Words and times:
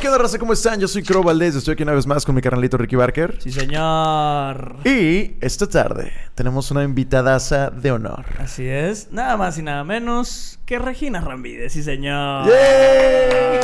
¿qué 0.00 0.08
onda, 0.08 0.18
raza? 0.18 0.38
¿Cómo 0.38 0.54
están? 0.54 0.80
Yo 0.80 0.88
soy 0.88 1.02
Crow 1.02 1.22
Valdés, 1.22 1.54
estoy 1.54 1.74
aquí 1.74 1.82
una 1.82 1.92
vez 1.92 2.06
más 2.06 2.24
con 2.24 2.34
mi 2.34 2.40
carnalito 2.40 2.78
Ricky 2.78 2.96
Barker. 2.96 3.36
Sí, 3.38 3.52
señor. 3.52 4.76
Y 4.86 5.36
esta 5.42 5.66
tarde 5.66 6.10
tenemos 6.34 6.70
una 6.70 6.84
invitadaza 6.84 7.68
de 7.68 7.92
honor. 7.92 8.24
Así 8.38 8.66
es. 8.66 9.12
Nada 9.12 9.36
más 9.36 9.58
y 9.58 9.62
nada 9.62 9.84
menos 9.84 10.58
que 10.64 10.78
Regina 10.78 11.20
Ramírez, 11.20 11.74
sí, 11.74 11.82
señor. 11.82 12.46
¡Yay! 12.48 13.58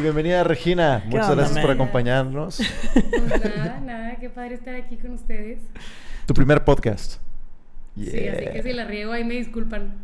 Bienvenida, 0.00 0.44
Regina. 0.44 1.02
Muchas 1.06 1.30
onda, 1.30 1.44
gracias 1.44 1.60
por 1.60 1.70
acompañarnos. 1.70 2.60
Pues 2.92 3.44
nada, 3.44 3.80
nada, 3.80 4.16
qué 4.16 4.28
padre 4.28 4.56
estar 4.56 4.74
aquí 4.74 4.98
con 4.98 5.12
ustedes. 5.12 5.60
Tu 6.26 6.34
primer 6.34 6.62
podcast. 6.62 7.20
Sí, 7.96 8.28
así 8.28 8.44
que 8.52 8.62
si 8.62 8.74
la 8.74 8.84
riego 8.84 9.12
ahí 9.12 9.24
me 9.24 9.32
disculpan. 9.34 9.94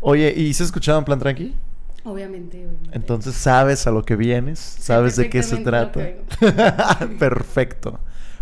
Oye, 0.00 0.34
¿y 0.36 0.52
se 0.54 0.64
ha 0.64 0.66
escuchado 0.66 0.98
en 0.98 1.04
plan 1.04 1.20
tranqui? 1.20 1.54
Obviamente, 2.04 2.66
obviamente. 2.66 2.96
Entonces 2.96 3.34
sabes 3.34 3.86
a 3.86 3.90
lo 3.90 4.04
que 4.04 4.16
vienes, 4.16 4.58
sabes 4.58 5.16
de 5.16 5.30
qué 5.30 5.42
se 5.42 5.58
trata. 5.58 6.00
Perfecto. 7.18 8.00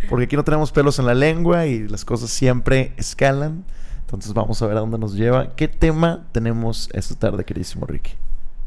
Porque 0.09 0.25
aquí 0.25 0.37
no 0.37 0.45
tenemos 0.45 0.73
pelos 0.73 0.99
en 0.99 1.07
la 1.07 1.15
lengua 1.15 1.67
y 1.67 1.87
las 1.87 2.05
cosas 2.05 2.31
siempre 2.31 2.93
escalan. 2.97 3.65
Entonces 4.01 4.33
vamos 4.33 4.61
a 4.63 4.67
ver 4.67 4.77
a 4.77 4.81
dónde 4.81 4.99
nos 4.99 5.15
lleva. 5.15 5.55
¿Qué 5.55 5.69
tema 5.69 6.27
tenemos 6.33 6.89
esta 6.93 7.15
tarde, 7.17 7.45
queridísimo 7.45 7.87
Ricky? 7.87 8.13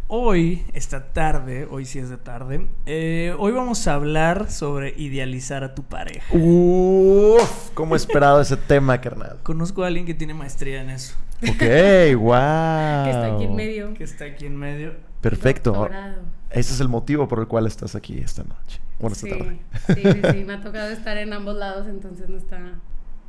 Hoy, 0.08 0.64
esta 0.74 1.12
tarde, 1.12 1.68
hoy 1.72 1.86
sí 1.86 1.98
es 1.98 2.10
de 2.10 2.18
tarde, 2.18 2.68
eh, 2.86 3.36
hoy 3.40 3.52
vamos 3.52 3.88
a 3.88 3.96
hablar 3.96 4.52
sobre 4.52 4.94
idealizar 4.96 5.64
a 5.64 5.74
tu 5.74 5.82
pareja. 5.82 6.32
Uf, 6.38 7.72
cómo 7.74 7.96
he 7.96 7.98
esperado 7.98 8.40
ese 8.40 8.56
tema, 8.68 9.02
carnal. 9.02 9.40
Conozco 9.42 9.84
a 9.84 9.88
alguien 9.88 10.06
que 10.06 10.14
tiene 10.14 10.36
maestría 10.36 10.82
en 10.82 10.92
eso, 10.92 11.16
Ok, 11.42 11.62
wow. 12.20 13.04
Que 13.04 13.10
está 13.12 13.36
aquí 13.36 13.44
en 13.46 13.56
medio. 13.56 13.94
que 13.94 14.04
está 14.04 14.26
aquí 14.26 14.46
en 14.46 14.56
medio. 14.58 14.94
Perfecto. 15.22 15.72
Doctorado. 15.72 16.22
Ese 16.50 16.74
es 16.74 16.80
el 16.80 16.88
motivo 16.90 17.28
por 17.28 17.40
el 17.40 17.48
cual 17.48 17.66
estás 17.66 17.96
aquí 17.96 18.20
esta 18.20 18.44
noche. 18.44 18.80
Bueno, 19.00 19.16
esta 19.16 19.28
Sí, 19.28 19.34
tarde. 19.38 19.60
sí, 19.88 19.94
sí, 20.22 20.22
sí, 20.40 20.44
me 20.46 20.54
ha 20.54 20.62
tocado 20.62 20.90
estar 20.92 21.18
en 21.18 21.34
ambos 21.34 21.56
lados, 21.56 21.88
entonces 21.88 22.30
no 22.30 22.38
está. 22.38 22.60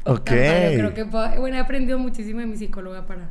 Ok. 0.05 0.25
Creo 0.27 0.93
que 0.95 1.07
puedo- 1.07 1.41
bueno, 1.41 1.57
he 1.57 1.61
aprendido 1.61 1.99
muchísimo 1.99 2.41
de 2.41 2.47
mi 2.47 2.57
psicóloga 2.57 3.07
para 3.07 3.29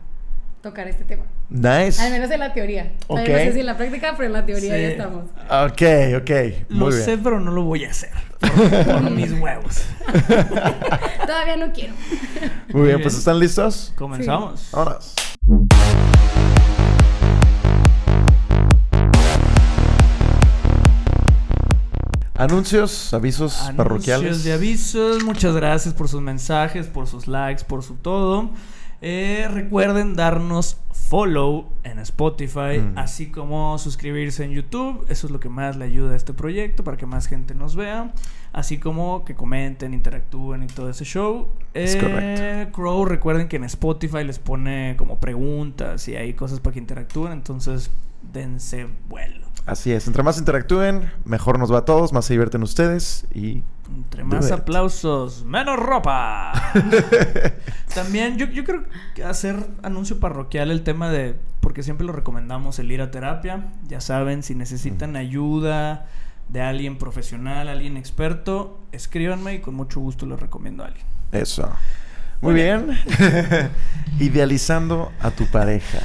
tocar 0.64 0.88
este 0.88 1.04
tema. 1.04 1.26
Nice. 1.50 2.02
Al 2.02 2.10
menos 2.12 2.32
en 2.32 2.40
la 2.40 2.54
teoría. 2.54 2.94
Ok. 3.08 3.20
Ay, 3.20 3.28
No 3.32 3.38
sé 3.38 3.54
si 3.54 3.60
en 3.60 3.66
la 3.68 3.78
práctica, 3.78 4.14
pero 4.18 4.28
en 4.28 4.34
la 4.34 4.46
teoría 4.46 4.74
Sí. 4.76 4.82
ya 4.82 4.88
estamos. 4.88 5.26
Ok, 5.26 5.82
ok. 6.22 6.32
Lo 6.70 6.86
Muy 6.86 6.94
sé, 6.94 7.06
bien. 7.08 7.24
pero 7.24 7.40
no 7.40 7.52
lo 7.52 7.64
voy 7.64 7.84
a 7.84 7.92
hacer. 7.92 8.10
Por, 8.40 8.86
por 9.02 9.12
mis 9.12 9.32
huevos. 9.34 9.84
Todavía 11.28 11.58
no 11.58 11.72
quiero. 11.74 11.94
Muy 12.74 12.88
bien, 12.88 13.02
pues 13.02 13.16
¿están 13.16 13.40
listos? 13.40 13.94
Comenzamos. 13.98 14.70
Vámonos. 14.72 15.14
Anuncios, 22.36 23.14
avisos 23.14 23.54
Anuncios 23.62 23.78
parroquiales. 23.78 24.44
de 24.44 24.54
avisos. 24.54 25.24
Muchas 25.24 25.56
gracias 25.56 25.94
por 25.94 26.08
sus 26.10 26.20
mensajes, 26.22 26.88
por 26.88 27.08
sus 27.08 27.28
likes, 27.28 27.64
por 27.64 27.84
su 27.84 27.94
todo. 27.96 28.50
Eh, 29.06 29.50
recuerden 29.52 30.16
darnos 30.16 30.78
follow 30.94 31.68
en 31.84 32.00
Spotify, 32.00 32.80
Mm. 32.80 32.98
así 32.98 33.30
como 33.30 33.78
suscribirse 33.78 34.46
en 34.46 34.52
YouTube. 34.52 35.06
Eso 35.10 35.28
es 35.28 35.32
lo 35.34 35.42
que 35.42 35.50
más 35.50 35.76
le 35.76 35.84
ayuda 35.84 36.14
a 36.14 36.16
este 36.16 36.34
proyecto 36.34 36.86
para 36.86 36.96
que 36.96 37.06
más 37.06 37.28
gente 37.28 37.54
nos 37.54 37.76
vea. 37.76 38.14
Así 38.54 38.78
como 38.78 39.26
que 39.26 39.36
comenten, 39.36 39.94
interactúen 39.94 40.64
y 40.64 40.68
todo 40.68 40.90
ese 40.90 41.04
show. 41.04 41.50
Es 41.74 41.96
Eh, 41.96 42.00
correcto. 42.00 42.72
Crow, 42.82 43.04
recuerden 43.04 43.50
que 43.50 43.58
en 43.58 43.66
Spotify 43.66 44.24
les 44.24 44.40
pone 44.40 44.96
como 44.98 45.20
preguntas 45.20 46.08
y 46.08 46.16
hay 46.16 46.34
cosas 46.34 46.62
para 46.62 46.74
que 46.76 46.80
interactúen. 46.80 47.34
Entonces, 47.34 47.92
dense 48.32 48.88
vuelo. 49.10 49.48
Así 49.66 49.92
es, 49.92 50.08
entre 50.08 50.24
más 50.24 50.38
interactúen, 50.40 51.12
mejor 51.26 51.60
nos 51.60 51.72
va 51.74 51.80
a 51.80 51.86
todos, 51.86 52.14
más 52.14 52.24
se 52.26 52.34
divierten 52.36 52.64
ustedes 52.64 53.26
y... 53.36 53.64
Entre 53.90 54.24
más 54.24 54.52
aplausos, 54.52 55.44
menos 55.44 55.78
ropa. 55.78 56.54
También 57.94 58.38
yo, 58.38 58.48
yo 58.48 58.64
creo 58.64 58.84
que 59.14 59.24
hacer 59.24 59.68
anuncio 59.84 60.20
parroquial 60.20 60.72
el 60.72 60.84
tema 60.84 61.10
de, 61.10 61.36
porque 61.60 61.84
siempre 61.84 62.08
lo 62.08 62.14
recomendamos, 62.14 62.80
el 62.80 62.92
ir 62.92 63.02
a 63.02 63.12
terapia. 63.12 63.66
Ya 63.88 64.02
saben, 64.02 64.42
si 64.44 64.56
necesitan 64.56 65.16
ayuda 65.16 66.08
de 66.50 66.62
alguien 66.62 66.98
profesional, 66.98 67.68
alguien 67.68 67.98
experto, 67.98 68.80
escríbanme 68.92 69.56
y 69.56 69.60
con 69.60 69.76
mucho 69.76 70.00
gusto 70.00 70.26
les 70.26 70.40
recomiendo 70.40 70.84
a 70.84 70.88
alguien. 70.88 71.06
Eso. 71.32 71.70
Muy 72.42 72.54
bien. 72.54 72.90
Idealizando 74.20 75.12
a 75.20 75.32
tu 75.32 75.46
pareja. 75.46 76.00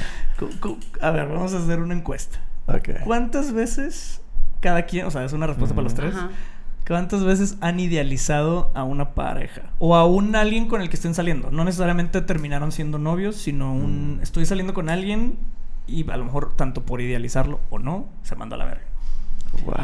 A 1.01 1.11
ver, 1.11 1.27
vamos 1.27 1.53
a 1.53 1.57
hacer 1.57 1.79
una 1.79 1.93
encuesta. 1.93 2.39
¿Cuántas 3.03 3.51
veces 3.51 4.21
cada 4.61 4.83
quien, 4.83 5.05
o 5.05 5.11
sea, 5.11 5.25
es 5.25 5.33
una 5.33 5.47
respuesta 5.47 5.75
para 5.75 5.83
los 5.83 5.95
tres? 5.95 6.15
Ajá. 6.15 6.29
¿Cuántas 6.89 7.23
veces 7.23 7.55
han 7.61 7.79
idealizado 7.79 8.71
a 8.73 8.83
una 8.83 9.11
pareja? 9.13 9.61
O 9.77 9.95
a 9.95 10.05
un 10.07 10.35
alguien 10.35 10.67
con 10.67 10.81
el 10.81 10.89
que 10.89 10.95
estén 10.95 11.13
saliendo. 11.13 11.51
No 11.51 11.63
necesariamente 11.63 12.19
terminaron 12.21 12.71
siendo 12.71 12.97
novios, 12.97 13.35
sino 13.35 13.71
un... 13.73 14.17
Mm. 14.17 14.23
Estoy 14.23 14.45
saliendo 14.47 14.73
con 14.73 14.89
alguien 14.89 15.37
y 15.87 16.09
a 16.09 16.17
lo 16.17 16.25
mejor 16.25 16.55
tanto 16.55 16.81
por 16.85 16.99
idealizarlo 17.01 17.59
o 17.69 17.77
no, 17.77 18.07
se 18.23 18.35
mandó 18.35 18.55
a 18.55 18.57
la 18.57 18.65
verga. 18.65 18.81
Wow. 19.65 19.75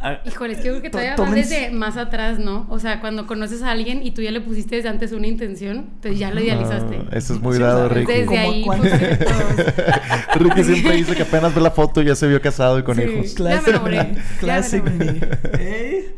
Ah, 0.00 0.20
Híjole, 0.24 0.52
es 0.52 0.60
que 0.60 0.66
yo 0.68 0.72
creo 0.74 0.82
que 0.82 0.90
to- 0.90 0.98
todavía 0.98 1.16
vas 1.16 1.34
desde 1.34 1.72
más 1.72 1.96
atrás, 1.96 2.38
¿no? 2.38 2.66
O 2.70 2.78
sea, 2.78 3.00
cuando 3.00 3.26
conoces 3.26 3.62
a 3.64 3.72
alguien 3.72 4.06
y 4.06 4.12
tú 4.12 4.22
ya 4.22 4.30
le 4.30 4.40
pusiste 4.40 4.76
desde 4.76 4.88
antes 4.88 5.10
una 5.10 5.26
intención, 5.26 5.76
entonces 5.96 6.20
ya 6.20 6.30
lo 6.30 6.40
idealizaste. 6.40 6.98
Ah, 7.10 7.16
eso 7.16 7.34
es 7.34 7.40
muy 7.40 7.58
dado, 7.58 7.88
Ricky. 7.88 8.12
Desde 8.12 8.38
ahí, 8.38 8.64
pues. 8.64 8.80
Ricky 10.36 10.62
siempre 10.64 10.92
dice 10.94 11.16
que 11.16 11.22
apenas 11.22 11.52
ve 11.52 11.60
la 11.60 11.72
foto 11.72 12.00
y 12.00 12.06
ya 12.06 12.14
se 12.14 12.28
vio 12.28 12.40
casado 12.40 12.78
y 12.78 12.84
con 12.84 12.94
Sí. 12.96 13.02
hijos. 13.02 13.34
Ya 13.34 13.60
me 13.60 13.68
enamoré, 13.70 13.96
ya 13.96 14.04
me 14.04 14.18
Classic 14.38 14.84
me. 14.84 14.90
enamoré. 15.04 15.28
Ey, 15.58 16.14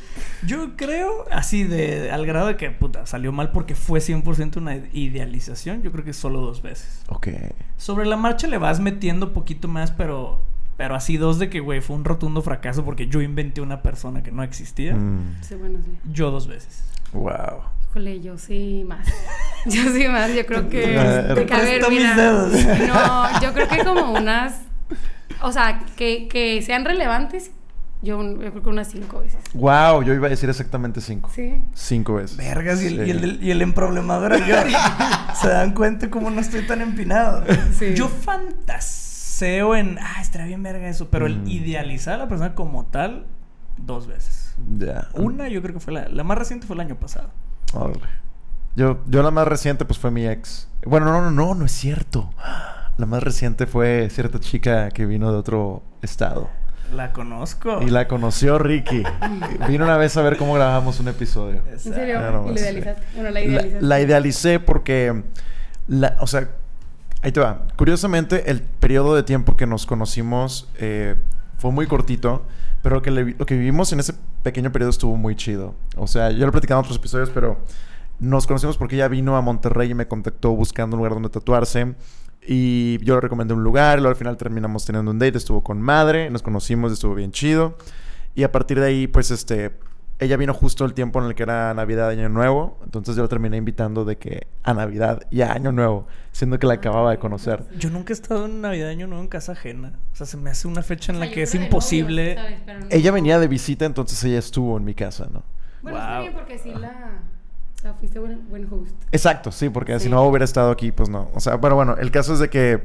Yo 0.46 0.76
creo, 0.76 1.26
así 1.30 1.64
de, 1.64 2.10
al 2.10 2.24
grado 2.26 2.46
de 2.46 2.56
que, 2.56 2.70
puta, 2.70 3.04
salió 3.06 3.30
mal 3.32 3.50
porque 3.52 3.74
fue 3.74 4.00
100% 4.00 4.56
una 4.56 4.76
idealización, 4.92 5.82
yo 5.82 5.92
creo 5.92 6.04
que 6.04 6.12
solo 6.12 6.40
dos 6.40 6.62
veces. 6.62 7.02
Ok. 7.08 7.28
Sobre 7.76 8.06
la 8.06 8.16
marcha 8.16 8.46
le 8.46 8.58
vas 8.58 8.80
metiendo 8.80 9.32
poquito 9.32 9.68
más, 9.68 9.90
pero, 9.90 10.40
pero 10.76 10.94
así 10.94 11.16
dos 11.18 11.38
de 11.38 11.50
que, 11.50 11.60
güey, 11.60 11.80
fue 11.80 11.96
un 11.96 12.04
rotundo 12.04 12.40
fracaso 12.42 12.84
porque 12.84 13.06
yo 13.06 13.20
inventé 13.20 13.60
una 13.60 13.82
persona 13.82 14.22
que 14.22 14.32
no 14.32 14.42
existía. 14.42 14.94
Mm, 14.94 15.36
Sí, 15.42 15.54
bueno, 15.56 15.78
sí. 15.84 15.92
Yo 16.10 16.30
dos 16.30 16.46
veces. 16.46 16.84
wow. 17.12 17.60
Híjole, 17.90 18.20
yo 18.20 18.38
sí 18.38 18.84
más. 18.86 19.06
Yo 19.66 19.82
sí 19.92 20.06
más, 20.08 20.32
yo 20.34 20.46
creo 20.46 20.70
que... 20.70 20.78
De 20.86 21.44
que, 21.44 21.52
a 21.54 21.58
ver, 21.58 21.82
mira, 21.90 22.14
dedos. 22.16 22.52
No, 22.88 23.40
yo 23.42 23.52
creo 23.52 23.68
que 23.68 23.84
como 23.84 24.12
unas... 24.12 24.62
O 25.42 25.52
sea, 25.52 25.84
que, 25.96 26.28
que 26.28 26.62
sean 26.62 26.84
relevantes, 26.86 27.50
yo, 28.02 28.22
yo 28.22 28.38
creo 28.50 28.62
que 28.62 28.68
unas 28.68 28.88
cinco 28.88 29.20
veces. 29.20 29.40
Wow, 29.54 30.02
yo 30.02 30.14
iba 30.14 30.26
a 30.26 30.30
decir 30.30 30.48
exactamente 30.48 31.00
cinco. 31.00 31.30
Sí. 31.34 31.62
Cinco 31.74 32.14
veces. 32.14 32.36
Vergas, 32.36 32.82
y 32.82 32.86
el, 32.86 32.96
Sí. 32.96 33.02
y 33.06 33.10
el, 33.10 33.20
del- 33.20 33.42
y 33.44 33.50
el 33.50 33.62
emproblemado 33.62 34.26
era 34.26 34.38
yo. 34.46 34.54
Se 35.40 35.48
dan 35.48 35.74
cuenta 35.74 36.10
cómo 36.10 36.30
no 36.30 36.40
estoy 36.40 36.66
tan 36.66 36.80
empinado. 36.80 37.44
Sí. 37.72 37.94
Yo 37.94 38.08
fantaseo 38.08 39.74
en, 39.76 39.98
ah, 40.00 40.20
estaría 40.20 40.46
bien 40.46 40.62
verga 40.62 40.88
eso, 40.88 41.08
pero 41.10 41.26
el 41.26 41.40
Mm. 41.40 41.48
idealizar 41.48 42.14
a 42.14 42.18
la 42.18 42.28
persona 42.28 42.54
como 42.54 42.86
tal, 42.86 43.26
dos 43.76 44.06
veces. 44.06 44.54
Ya. 44.76 45.08
Una 45.14 45.48
yo 45.48 45.62
creo 45.62 45.74
que 45.74 45.80
fue 45.80 45.92
la, 45.92 46.08
la 46.08 46.24
más 46.24 46.36
reciente 46.38 46.66
fue 46.66 46.74
el 46.74 46.80
año 46.80 46.96
pasado. 46.96 47.30
Órale. 47.72 48.00
Yo, 48.76 49.00
yo 49.06 49.22
la 49.22 49.30
más 49.30 49.48
reciente 49.48 49.84
pues 49.84 49.98
fue 49.98 50.10
mi 50.10 50.26
ex. 50.26 50.68
Bueno, 50.84 51.06
no, 51.06 51.22
no, 51.22 51.30
no, 51.30 51.54
no 51.54 51.64
es 51.64 51.72
cierto. 51.72 52.30
La 52.98 53.06
más 53.06 53.22
reciente 53.22 53.66
fue 53.66 54.08
cierta 54.10 54.38
chica 54.38 54.90
que 54.90 55.06
vino 55.06 55.32
de 55.32 55.38
otro 55.38 55.82
estado. 56.02 56.50
La 56.92 57.12
conozco. 57.12 57.80
Y 57.82 57.90
la 57.90 58.08
conoció 58.08 58.58
Ricky. 58.58 59.02
Vino 59.68 59.84
una 59.84 59.96
vez 59.96 60.16
a 60.16 60.22
ver 60.22 60.36
cómo 60.36 60.54
grabábamos 60.54 61.00
un 61.00 61.08
episodio. 61.08 61.62
¿En 61.70 61.78
serio? 61.78 62.20
¿Y 62.20 62.48
lo 62.48 62.56
sí. 62.56 62.62
idealizaste? 62.62 63.02
Bueno, 63.14 63.30
la 63.30 63.40
idealizaste. 63.40 63.86
la 63.86 64.00
idealicé 64.00 64.60
porque, 64.60 65.22
la, 65.86 66.16
o 66.20 66.26
sea, 66.26 66.48
ahí 67.22 67.32
te 67.32 67.40
va. 67.40 67.66
Curiosamente, 67.76 68.50
el 68.50 68.62
periodo 68.62 69.14
de 69.14 69.22
tiempo 69.22 69.56
que 69.56 69.66
nos 69.66 69.86
conocimos 69.86 70.68
eh, 70.78 71.16
fue 71.58 71.70
muy 71.70 71.86
cortito, 71.86 72.42
pero 72.82 72.96
lo 72.96 73.02
que, 73.02 73.10
le 73.10 73.34
lo 73.38 73.46
que 73.46 73.54
vivimos 73.54 73.92
en 73.92 74.00
ese 74.00 74.14
pequeño 74.42 74.72
periodo 74.72 74.90
estuvo 74.90 75.16
muy 75.16 75.36
chido. 75.36 75.74
O 75.96 76.06
sea, 76.06 76.30
yo 76.30 76.40
lo 76.40 76.48
he 76.48 76.52
platicado 76.52 76.80
en 76.80 76.84
otros 76.84 76.98
episodios, 76.98 77.30
pero 77.30 77.58
nos 78.18 78.46
conocimos 78.46 78.76
porque 78.76 78.96
ella 78.96 79.08
vino 79.08 79.36
a 79.36 79.40
Monterrey 79.40 79.90
y 79.90 79.94
me 79.94 80.06
contactó 80.06 80.50
buscando 80.50 80.96
un 80.96 80.98
lugar 80.98 81.14
donde 81.14 81.28
tatuarse. 81.28 81.94
Y 82.46 82.98
yo 83.04 83.14
le 83.16 83.20
recomendé 83.20 83.54
un 83.54 83.62
lugar, 83.62 83.98
luego 83.98 84.10
al 84.10 84.16
final 84.16 84.36
terminamos 84.36 84.84
teniendo 84.86 85.10
un 85.10 85.18
date, 85.18 85.36
estuvo 85.38 85.62
con 85.62 85.80
madre, 85.80 86.30
nos 86.30 86.42
conocimos, 86.42 86.92
estuvo 86.92 87.14
bien 87.14 87.32
chido. 87.32 87.76
Y 88.34 88.44
a 88.44 88.52
partir 88.52 88.80
de 88.80 88.86
ahí, 88.86 89.06
pues 89.08 89.30
este, 89.30 89.72
ella 90.18 90.36
vino 90.36 90.54
justo 90.54 90.84
el 90.84 90.94
tiempo 90.94 91.18
en 91.20 91.26
el 91.26 91.34
que 91.34 91.42
era 91.42 91.72
Navidad 91.74 92.08
Año 92.08 92.28
Nuevo. 92.28 92.78
Entonces 92.84 93.14
yo 93.16 93.22
la 93.22 93.28
terminé 93.28 93.56
invitando 93.58 94.04
de 94.04 94.16
que 94.16 94.46
a 94.62 94.72
Navidad 94.72 95.22
y 95.30 95.42
a 95.42 95.52
Año 95.52 95.70
Nuevo, 95.72 96.06
siendo 96.32 96.58
que 96.58 96.66
la 96.66 96.74
acababa 96.74 97.10
de 97.10 97.18
conocer. 97.18 97.64
Yo 97.78 97.90
nunca 97.90 98.12
he 98.12 98.14
estado 98.14 98.46
en 98.46 98.60
Navidad 98.62 98.88
Año 98.88 99.06
Nuevo 99.06 99.22
en 99.22 99.28
casa 99.28 99.52
ajena. 99.52 99.92
O 100.12 100.16
sea, 100.16 100.26
se 100.26 100.36
me 100.36 100.48
hace 100.50 100.66
una 100.66 100.82
fecha 100.82 101.12
en 101.12 101.18
O 101.18 101.20
la 101.20 101.30
que 101.30 101.42
es 101.42 101.54
imposible. 101.54 102.38
Ella 102.90 103.12
venía 103.12 103.38
de 103.38 103.48
visita, 103.48 103.84
entonces 103.84 104.22
ella 104.24 104.38
estuvo 104.38 104.76
en 104.78 104.84
mi 104.84 104.94
casa, 104.94 105.28
¿no? 105.30 105.42
Bueno, 105.82 105.98
está 105.98 106.12
Wow. 106.14 106.22
bien 106.22 106.34
porque 106.34 106.58
sí 106.58 106.70
la, 106.74 107.22
la 107.84 107.94
fuiste 107.94 108.18
buen, 108.18 108.48
buen 108.48 108.68
host. 108.70 108.94
Exacto, 109.12 109.50
sí, 109.52 109.68
porque 109.70 109.98
si 110.00 110.08
no 110.08 110.22
hubiera 110.24 110.44
estado 110.44 110.70
aquí, 110.70 110.92
pues 110.92 111.08
no. 111.08 111.30
O 111.34 111.40
sea, 111.40 111.60
pero 111.60 111.74
bueno, 111.76 111.96
el 111.98 112.10
caso 112.10 112.32
es 112.34 112.38
de 112.38 112.50
que 112.50 112.82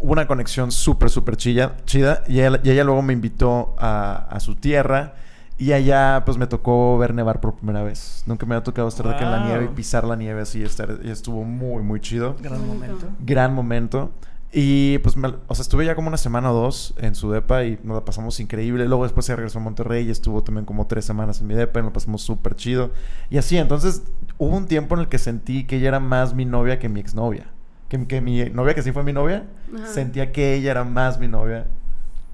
hubo 0.00 0.12
una 0.12 0.26
conexión 0.26 0.72
súper, 0.72 1.10
súper 1.10 1.36
chida, 1.36 1.76
chida. 1.84 2.22
Y 2.26 2.40
ella, 2.40 2.60
y 2.62 2.70
ella 2.70 2.84
luego 2.84 3.02
me 3.02 3.12
invitó 3.12 3.74
a, 3.78 4.26
a 4.30 4.40
su 4.40 4.54
tierra. 4.56 5.14
Y 5.58 5.72
allá, 5.72 6.22
pues 6.24 6.38
me 6.38 6.46
tocó 6.46 6.96
ver 6.96 7.12
nevar 7.12 7.40
por 7.40 7.54
primera 7.54 7.82
vez. 7.82 8.22
Nunca 8.26 8.46
me 8.46 8.54
había 8.54 8.64
tocado 8.64 8.88
estar 8.88 9.06
de 9.06 9.16
que 9.16 9.24
en 9.24 9.30
la 9.30 9.38
Wow. 9.40 9.46
nieve 9.46 9.64
y 9.66 9.68
pisar 9.68 10.04
la 10.04 10.16
nieve 10.16 10.40
así. 10.40 10.62
Estar, 10.62 11.00
y 11.02 11.10
estuvo 11.10 11.44
muy, 11.44 11.82
muy 11.82 12.00
chido. 12.00 12.34
Gran 12.40 12.66
momento. 12.66 13.06
Gran 13.20 13.54
momento. 13.54 14.10
Y 14.52 14.98
pues, 14.98 15.16
me- 15.18 15.34
o 15.46 15.54
sea, 15.54 15.62
estuve 15.62 15.84
ya 15.84 15.94
como 15.94 16.08
una 16.08 16.16
semana 16.16 16.50
o 16.50 16.54
dos 16.54 16.94
en 16.96 17.14
su 17.14 17.30
depa 17.30 17.62
y 17.64 17.78
nos 17.84 17.94
la 17.94 18.04
pasamos 18.06 18.40
increíble. 18.40 18.86
Luego 18.88 19.04
después 19.04 19.26
se 19.26 19.36
regresó 19.36 19.58
a 19.58 19.62
Monterrey 19.62 20.08
y 20.08 20.10
estuvo 20.10 20.42
también 20.42 20.64
como 20.64 20.86
tres 20.86 21.04
semanas 21.04 21.40
en 21.42 21.46
mi 21.46 21.54
depa 21.54 21.78
y 21.78 21.82
nos 21.82 21.90
la 21.90 21.92
pasamos 21.92 22.22
súper 22.22 22.56
chido. 22.56 22.90
Y 23.28 23.36
así, 23.36 23.58
entonces 23.58 24.02
hubo 24.40 24.56
un 24.56 24.66
tiempo 24.66 24.94
en 24.96 25.02
el 25.02 25.08
que 25.08 25.18
sentí 25.18 25.64
que 25.64 25.76
ella 25.76 25.88
era 25.88 26.00
más 26.00 26.34
mi 26.34 26.44
novia 26.44 26.78
que 26.78 26.88
mi 26.88 26.98
exnovia. 26.98 27.46
Que, 27.88 28.06
que 28.06 28.20
mi 28.20 28.42
novia, 28.50 28.74
que 28.74 28.82
sí 28.82 28.90
fue 28.92 29.02
mi 29.04 29.12
novia, 29.12 29.44
Ajá. 29.76 29.86
sentía 29.86 30.32
que 30.32 30.54
ella 30.54 30.70
era 30.72 30.84
más 30.84 31.18
mi 31.18 31.28
novia 31.28 31.66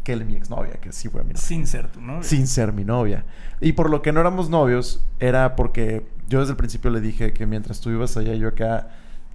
que 0.05 0.13
el- 0.13 0.25
mi 0.25 0.37
exnovia, 0.37 0.75
que 0.75 0.93
sí 0.93 1.09
fue 1.09 1.23
mi 1.25 1.31
novia 1.33 1.43
Sin 1.43 1.67
ser 1.67 1.89
tú, 1.89 2.01
¿no? 2.01 2.23
sin 2.23 2.47
ser 2.47 2.73
mi 2.73 2.85
novia. 2.85 3.25
Y 3.61 3.73
por 3.73 3.91
lo 3.91 4.03
que 4.03 4.13
no 4.13 4.21
éramos 4.21 4.49
novios, 4.51 5.03
era 5.19 5.57
porque 5.57 6.07
yo 6.29 6.41
desde 6.41 6.53
el 6.53 6.57
principio 6.57 6.91
le 6.91 7.01
dije 7.01 7.33
que 7.33 7.45
mientras 7.47 7.81
tú 7.81 7.91
ibas 7.91 8.17
allá 8.17 8.35
y 8.35 8.39
yo 8.39 8.49
acá, 8.49 8.89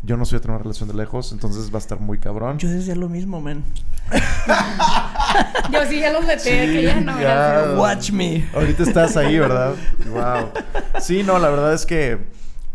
yo 0.04 0.16
no 0.16 0.24
soy 0.26 0.38
a 0.38 0.42
tener 0.42 0.56
una 0.56 0.64
relación 0.64 0.88
de 0.90 0.96
lejos, 0.96 1.32
entonces 1.34 1.72
va 1.74 1.76
a 1.76 1.80
estar 1.80 2.00
muy 2.00 2.20
cabrón. 2.20 2.58
Yo 2.58 2.70
decía 2.70 2.96
lo 2.96 3.10
mismo, 3.10 3.42
man. 3.42 3.64
Yo 5.72 5.80
sí 5.88 6.00
ya 6.00 6.12
los 6.12 6.26
metí, 6.26 6.44
que 6.50 6.84
ya 6.84 7.00
no, 7.02 7.16
Sí, 7.18 7.22
ya. 7.24 7.76
Watch 7.78 8.12
me. 8.12 8.46
Ahorita 8.54 8.84
estás 8.84 9.16
ahí, 9.18 9.40
¿verdad? 9.40 9.74
wow. 10.10 10.52
Sí, 11.00 11.24
no, 11.24 11.40
la 11.40 11.50
verdad 11.50 11.74
es 11.74 11.86
que 11.86 12.18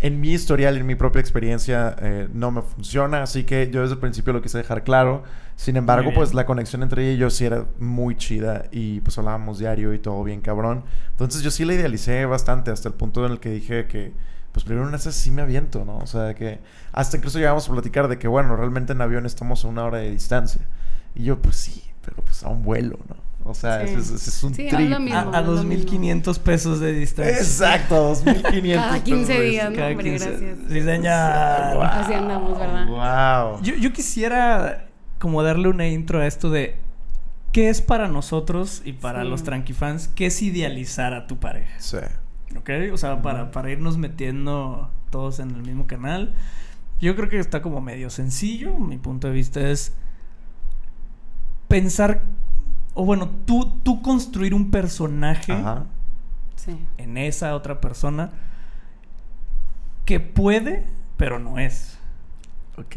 en 0.01 0.21
mi 0.21 0.33
historial, 0.33 0.77
en 0.77 0.87
mi 0.87 0.95
propia 0.95 1.21
experiencia, 1.21 1.97
eh, 2.01 2.29
no 2.33 2.51
me 2.51 2.63
funciona, 2.63 3.23
así 3.23 3.45
que 3.45 3.71
yo 3.71 3.81
desde 3.81 3.95
el 3.95 4.01
principio 4.01 4.33
lo 4.33 4.43
quise 4.43 4.59
dejar 4.59 4.85
claro. 4.85 5.23
Sin 5.57 5.77
embargo, 5.77 6.13
pues 6.15 6.35
la 6.35 6.45
conexión 6.45 6.83
entre 6.83 7.05
ella 7.05 7.13
y 7.15 7.17
yo 7.17 7.31
sí 7.31 7.47
era 7.47 7.65
muy 7.79 8.15
chida 8.15 8.67
y 8.71 9.01
pues 9.01 9.17
hablábamos 9.17 9.59
diario 9.59 9.95
y 9.95 9.99
todo 9.99 10.23
bien 10.23 10.43
cabrón. 10.43 10.85
Entonces 11.13 11.43
yo 11.43 11.51
sí 11.51 11.65
la 11.65 11.73
idealicé 11.73 12.27
bastante 12.27 12.71
hasta 12.71 12.89
el 12.89 12.95
punto 12.95 13.25
en 13.25 13.33
el 13.33 13.41
que 13.41 13.51
dije 13.51 13.87
que 13.87 14.13
pues 14.53 14.65
primero 14.65 14.87
en 14.87 14.95
esa 14.95 15.13
sí 15.13 15.31
me 15.31 15.41
aviento, 15.41 15.87
¿no? 15.87 15.97
O 15.99 16.07
sea, 16.07 16.35
que 16.35 16.61
hasta 16.93 17.17
incluso 17.17 17.39
llegamos 17.39 17.69
a 17.69 17.73
platicar 17.73 18.09
de 18.09 18.19
que 18.19 18.29
bueno, 18.29 18.55
realmente 18.55 18.93
en 18.93 19.01
avión 19.01 19.25
estamos 19.25 19.65
a 19.65 19.69
una 19.69 19.85
hora 19.85 19.99
de 19.99 20.11
distancia. 20.11 20.61
Y 21.15 21.25
yo 21.25 21.41
pues 21.41 21.57
sí, 21.57 21.83
pero 22.05 22.17
pues 22.23 22.43
a 22.43 22.49
un 22.49 22.63
vuelo, 22.63 22.99
¿no? 23.09 23.26
O 23.49 23.55
sea, 23.55 23.87
Sí. 23.87 23.95
es- 23.95 24.43
un 24.43 24.55
Sí, 24.55 24.69
trip. 24.69 24.89
lo 24.91 24.99
mismo. 25.01 25.19
A, 25.19 25.37
a 25.37 25.41
es 25.41 25.47
lo 25.47 25.53
2.500 25.63 26.39
pesos 26.39 26.81
de 26.81 26.93
distancia. 26.93 27.37
Exacto, 27.39 27.95
2500. 28.03 28.85
Cada 28.87 29.05
15 29.05 29.27
pesos. 29.33 29.45
días, 29.51 29.71
¿no? 29.71 29.77
Cada 29.77 29.89
Hombre, 29.91 30.05
15. 30.11 30.31
gracias. 30.31 30.59
Sí, 30.69 30.83
señor. 30.83 31.87
Así 31.87 32.13
andamos, 32.15 32.59
¿verdad? 32.59 32.87
Wow. 33.53 33.63
Yo, 33.63 33.75
yo 33.77 33.93
quisiera 33.93 34.87
como 35.19 35.43
darle 35.43 35.69
una 35.69 35.87
intro 35.89 36.21
a 36.21 36.27
esto 36.27 36.51
de 36.51 36.77
qué 37.53 37.69
es 37.71 37.81
para 37.81 38.09
nosotros 38.09 38.83
y 38.85 38.93
para 38.93 39.23
Sí. 39.23 39.29
los 39.29 39.43
tranquifans, 39.45 40.09
qué 40.09 40.27
es 40.27 40.43
idealizar 40.43 41.15
a 41.15 41.27
tu 41.27 41.39
pareja. 41.39 41.75
Sí. 41.79 41.97
¿Ok? 42.59 42.71
O 42.93 42.97
sea, 42.97 43.23
para, 43.23 43.51
para 43.51 43.71
irnos 43.71 43.97
metiendo 43.97 44.91
todos 45.11 45.39
en 45.41 45.51
el 45.53 45.63
mismo 45.63 45.87
canal. 45.87 46.35
Yo 47.01 47.15
creo 47.17 47.29
que 47.29 47.39
está 47.39 47.63
como 47.63 47.81
medio 47.81 48.11
sencillo. 48.11 48.79
Mi 48.79 48.99
punto 48.99 49.29
de 49.29 49.35
vista 49.35 49.61
es 49.61 49.95
pensar, 51.69 52.23
o 52.97 53.05
bueno, 53.05 53.31
tú, 53.45 53.79
tú 53.85 54.03
construir 54.03 54.53
un 54.55 54.71
personaje 54.73 55.53
Ajá. 55.53 55.85
Sí. 56.57 56.77
en 56.99 57.17
esa 57.19 57.55
otra 57.55 57.81
persona 57.81 58.31
que 60.05 60.21
puede, 60.21 60.85
pero 61.17 61.39
no 61.39 61.59
es. 61.59 61.99
Ok. 62.79 62.97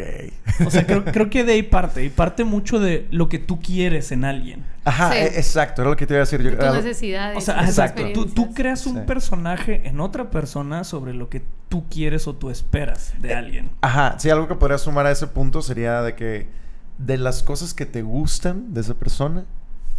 O 0.65 0.69
sea, 0.71 0.85
creo, 0.85 1.05
creo 1.13 1.29
que 1.29 1.43
de 1.43 1.53
ahí 1.53 1.63
parte. 1.63 2.03
Y 2.03 2.09
parte 2.09 2.43
mucho 2.43 2.79
de 2.79 3.07
lo 3.11 3.29
que 3.29 3.39
tú 3.39 3.59
quieres 3.61 4.11
en 4.11 4.25
alguien. 4.25 4.65
Ajá, 4.83 5.11
Sí. 5.11 5.17
e- 5.19 5.37
exacto, 5.37 5.81
era 5.81 5.91
lo 5.91 5.95
que 5.95 6.05
te 6.05 6.13
iba 6.13 6.19
a 6.19 6.25
decir. 6.25 6.41
Yo, 6.41 6.51
De 6.51 6.57
tus 6.57 6.65
ah, 6.65 6.73
necesidades. 6.73 7.37
O 7.37 7.41
sea, 7.41 7.63
exacto. 7.63 8.03
Tú, 8.13 8.25
tú 8.25 8.53
creas 8.53 8.85
un 8.85 8.95
Sí. 8.95 9.01
personaje 9.07 9.87
en 9.87 9.99
otra 10.01 10.31
persona 10.31 10.83
sobre 10.83 11.13
lo 11.13 11.29
que 11.29 11.41
tú 11.69 11.85
quieres 11.89 12.27
o 12.27 12.35
tú 12.35 12.49
esperas 12.49 13.13
de 13.19 13.33
alguien. 13.33 13.69
Ajá, 13.81 14.15
sí, 14.19 14.29
algo 14.29 14.47
que 14.47 14.55
podría 14.55 14.77
sumar 14.77 15.05
a 15.05 15.11
ese 15.11 15.27
punto 15.27 15.61
sería 15.61 16.01
de 16.01 16.15
que 16.15 16.47
de 16.97 17.17
las 17.17 17.41
cosas 17.43 17.73
que 17.73 17.85
te 17.85 18.01
gustan 18.01 18.73
de 18.73 18.81
esa 18.81 18.95
persona, 18.95 19.45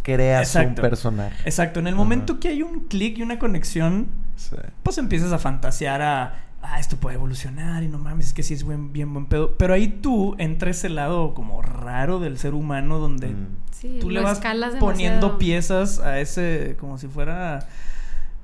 creas 0.03 0.55
un 0.55 0.75
personaje. 0.75 1.35
Exacto. 1.45 1.79
En 1.79 1.87
el 1.87 1.95
momento 1.95 2.39
que 2.39 2.49
hay 2.49 2.61
un 2.63 2.81
clic 2.87 3.17
y 3.17 3.21
una 3.23 3.39
conexión, 3.39 4.07
Sí. 4.35 4.55
pues 4.83 4.97
empiezas 4.97 5.31
a 5.33 5.37
fantasear 5.39 6.01
a. 6.01 6.35
Ah, 6.63 6.79
esto 6.79 6.95
puede 6.97 7.15
evolucionar 7.15 7.81
y 7.81 7.87
no 7.87 7.97
mames, 7.97 8.27
es 8.27 8.33
que 8.33 8.43
sí 8.43 8.53
es 8.53 8.63
buen, 8.63 8.93
bien 8.93 9.11
buen 9.13 9.25
pedo. 9.25 9.55
Pero 9.57 9.73
ahí 9.73 9.87
tú 9.87 10.35
entra 10.37 10.69
ese 10.69 10.89
lado 10.89 11.33
como 11.33 11.61
raro 11.63 12.19
del 12.19 12.37
ser 12.37 12.53
humano 12.53 12.99
donde 12.99 13.29
Mm. 13.29 13.47
Sí, 13.71 13.97
tú 13.99 14.11
le 14.11 14.21
vas 14.21 14.33
escalas 14.37 14.75
poniendo 14.75 15.39
piezas 15.39 15.97
a 15.99 16.19
ese, 16.19 16.77
como 16.79 16.99
si 16.99 17.07
fuera 17.07 17.67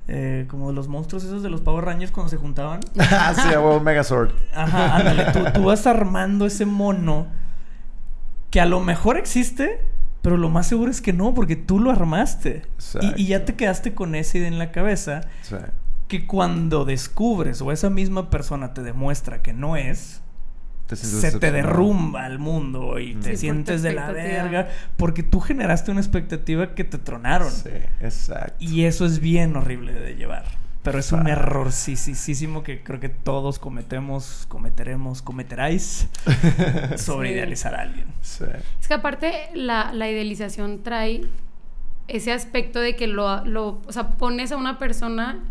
eh, 0.07 0.45
como 0.49 0.71
los 0.71 0.87
monstruos 0.87 1.23
esos 1.25 1.43
de 1.43 1.49
los 1.51 1.61
Power 1.61 1.85
Rangers 1.85 2.11
cuando 2.11 2.29
se 2.31 2.37
juntaban. 2.37 2.79
Ah, 2.99 3.33
sí, 3.35 3.53
a 3.53 3.59
huevo, 3.59 3.79
Megazord. 3.81 4.31
Ajá, 4.55 4.95
ándale, 4.95 5.25
tú, 5.33 5.39
tú 5.53 5.63
vas 5.65 5.85
armando 5.85 6.45
ese 6.47 6.65
mono 6.65 7.27
que 8.49 8.61
a 8.61 8.65
lo 8.65 8.79
mejor 8.79 9.17
existe, 9.17 9.81
pero 10.21 10.37
lo 10.37 10.49
más 10.49 10.67
seguro 10.67 10.91
es 10.91 11.01
que 11.01 11.13
no, 11.13 11.33
porque 11.33 11.55
tú 11.55 11.79
lo 11.79 11.91
armaste. 11.91 12.63
Y, 13.15 13.23
y 13.23 13.27
ya 13.27 13.45
te 13.45 13.55
quedaste 13.55 13.93
con 13.93 14.15
esa 14.15 14.37
idea 14.37 14.47
en 14.47 14.57
la 14.59 14.71
cabeza 14.71 15.21
que 16.07 16.25
cuando 16.25 16.85
descubres 16.85 17.61
o 17.61 17.71
esa 17.71 17.89
misma 17.89 18.29
persona 18.29 18.73
te 18.73 18.81
demuestra 18.83 19.41
que 19.41 19.53
no 19.53 19.75
es, 19.75 20.21
Te 20.87 20.95
se 20.95 21.37
te 21.37 21.51
derrumba 21.51 22.25
el 22.27 22.39
mundo 22.39 22.97
y 22.99 23.15
Mm. 23.15 23.19
te 23.19 23.31
Sí, 23.31 23.37
sientes 23.37 23.81
de 23.81 23.91
la 23.93 24.11
verga 24.13 24.69
porque 24.95 25.21
tú 25.21 25.41
generaste 25.41 25.91
una 25.91 25.99
expectativa 25.99 26.75
que 26.75 26.85
te 26.85 26.97
tronaron. 26.97 27.51
Sí, 27.51 27.69
exacto. 27.99 28.55
Y 28.59 28.85
eso 28.85 29.05
es 29.05 29.19
bien 29.19 29.55
horrible 29.57 29.91
de 29.93 30.15
llevar. 30.15 30.45
Pero 30.87 30.99
es 30.99 31.11
un 31.11 31.27
error 31.27 31.73
sí, 31.73 31.97
sí, 31.97 32.15
sí, 32.15 32.33
sí, 32.33 32.47
que 32.63 32.81
creo 32.81 33.01
que 33.01 33.09
todos 33.09 33.59
cometemos, 33.59 34.45
cometeremos, 34.47 35.21
cometeráis 35.21 36.07
sobre 36.95 37.27
Sí. 37.27 37.35
idealizar 37.35 37.75
a 37.75 37.81
alguien. 37.81 38.07
Sí. 38.21 38.45
Es 38.79 38.87
que 38.87 38.93
aparte 38.93 39.49
la, 39.53 39.91
la 39.91 40.09
idealización 40.09 40.83
trae 40.83 41.25
ese 42.07 42.31
aspecto 42.31 42.79
de 42.79 42.95
que 42.95 43.07
lo, 43.07 43.43
lo, 43.43 43.81
o 43.85 43.91
sea, 43.91 44.11
pones 44.11 44.53
a 44.53 44.57
una 44.57 44.79
persona 44.79 45.43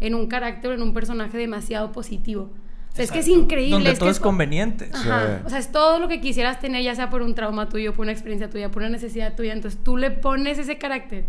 en 0.00 0.14
un 0.14 0.26
carácter, 0.26 0.72
en 0.72 0.82
un 0.82 0.92
personaje 0.92 1.38
demasiado 1.38 1.90
positivo. 1.92 2.50
O 2.92 2.94
sea, 2.94 3.06
es 3.06 3.10
que 3.10 3.20
es 3.20 3.28
increíble. 3.28 3.70
Donde 3.76 3.92
es 3.92 3.98
todo 3.98 4.08
que 4.08 4.12
es 4.12 4.20
conveniente. 4.20 4.90
Ajá. 4.92 5.38
Sí. 5.38 5.42
O 5.46 5.48
sea, 5.48 5.58
es 5.58 5.72
todo 5.72 6.00
lo 6.00 6.08
que 6.08 6.20
quisieras 6.20 6.60
tener, 6.60 6.82
ya 6.82 6.94
sea 6.94 7.08
por 7.08 7.22
un 7.22 7.34
trauma 7.34 7.70
tuyo, 7.70 7.94
por 7.94 8.02
una 8.02 8.12
experiencia 8.12 8.50
tuya, 8.50 8.70
por 8.70 8.82
una 8.82 8.90
necesidad 8.90 9.34
tuya. 9.34 9.54
Entonces 9.54 9.80
tú 9.82 9.96
le 9.96 10.10
pones 10.10 10.58
ese 10.58 10.76
carácter. 10.76 11.24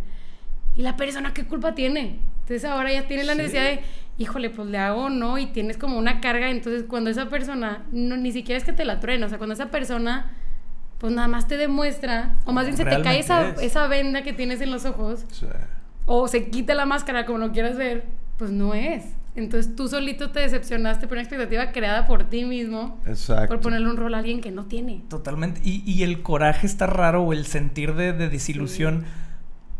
¿Y 0.75 0.81
la 0.81 0.98
persona 0.98 1.33
qué 1.33 1.45
culpa 1.45 1.74
tiene? 1.75 2.19
Entonces 2.43 2.65
ahora 2.65 2.91
ya 2.91 3.07
tiene 3.07 3.23
la 3.23 3.33
Sí. 3.33 3.37
necesidad 3.39 3.63
de, 3.63 3.79
híjole, 4.17 4.50
pues 4.50 4.67
le 4.69 4.77
hago, 4.77 5.09
¿no? 5.09 5.38
Y 5.38 5.47
tienes 5.47 5.77
como 5.77 5.97
una 5.97 6.21
carga. 6.21 6.50
Entonces 6.50 6.83
cuando 6.88 7.09
esa 7.09 7.29
persona, 7.29 7.83
no, 7.91 8.15
ni 8.17 8.31
siquiera 8.31 8.57
es 8.57 8.63
que 8.63 8.73
te 8.73 8.85
la 8.85 9.00
truene, 9.00 9.25
o 9.25 9.29
sea, 9.29 9.38
cuando 9.38 9.53
esa 9.53 9.71
persona, 9.71 10.31
pues 11.00 11.13
nada 11.13 11.27
más 11.27 11.47
te 11.47 11.57
demuestra, 11.57 12.35
o 12.45 12.51
más 12.53 12.65
bien 12.65 12.77
se 12.77 12.85
te 12.85 13.01
cae 13.01 13.19
esa, 13.19 13.50
es. 13.50 13.62
esa 13.62 13.88
venda 13.88 14.23
que 14.23 14.33
tienes 14.33 14.62
en 14.62 14.71
los 14.71 14.85
ojos, 14.85 15.25
Sí. 15.31 15.47
o 16.05 16.27
se 16.27 16.50
quita 16.50 16.75
la 16.75 16.85
máscara 16.85 17.25
como 17.25 17.39
lo 17.39 17.51
quieras 17.51 17.77
ver, 17.77 18.05
pues 18.38 18.51
no 18.51 18.73
es. 18.73 19.03
Entonces 19.35 19.75
tú 19.75 19.88
solito 19.88 20.29
te 20.31 20.41
decepcionaste 20.41 21.07
por 21.07 21.15
una 21.15 21.21
expectativa 21.23 21.71
creada 21.71 22.05
por 22.05 22.25
ti 22.29 22.45
mismo, 22.45 23.01
Exacto. 23.07 23.47
por 23.47 23.62
ponerle 23.62 23.89
un 23.89 23.97
rol 23.97 24.13
a 24.13 24.19
alguien 24.19 24.41
que 24.41 24.51
no 24.51 24.65
tiene. 24.65 25.01
Totalmente. 25.09 25.59
Y, 25.63 25.81
y 25.91 26.03
el 26.03 26.21
coraje 26.21 26.67
está 26.67 26.85
raro 26.85 27.23
o 27.23 27.33
el 27.33 27.45
sentir 27.47 27.95
de, 27.95 28.13
de 28.13 28.29
desilusión. 28.29 29.05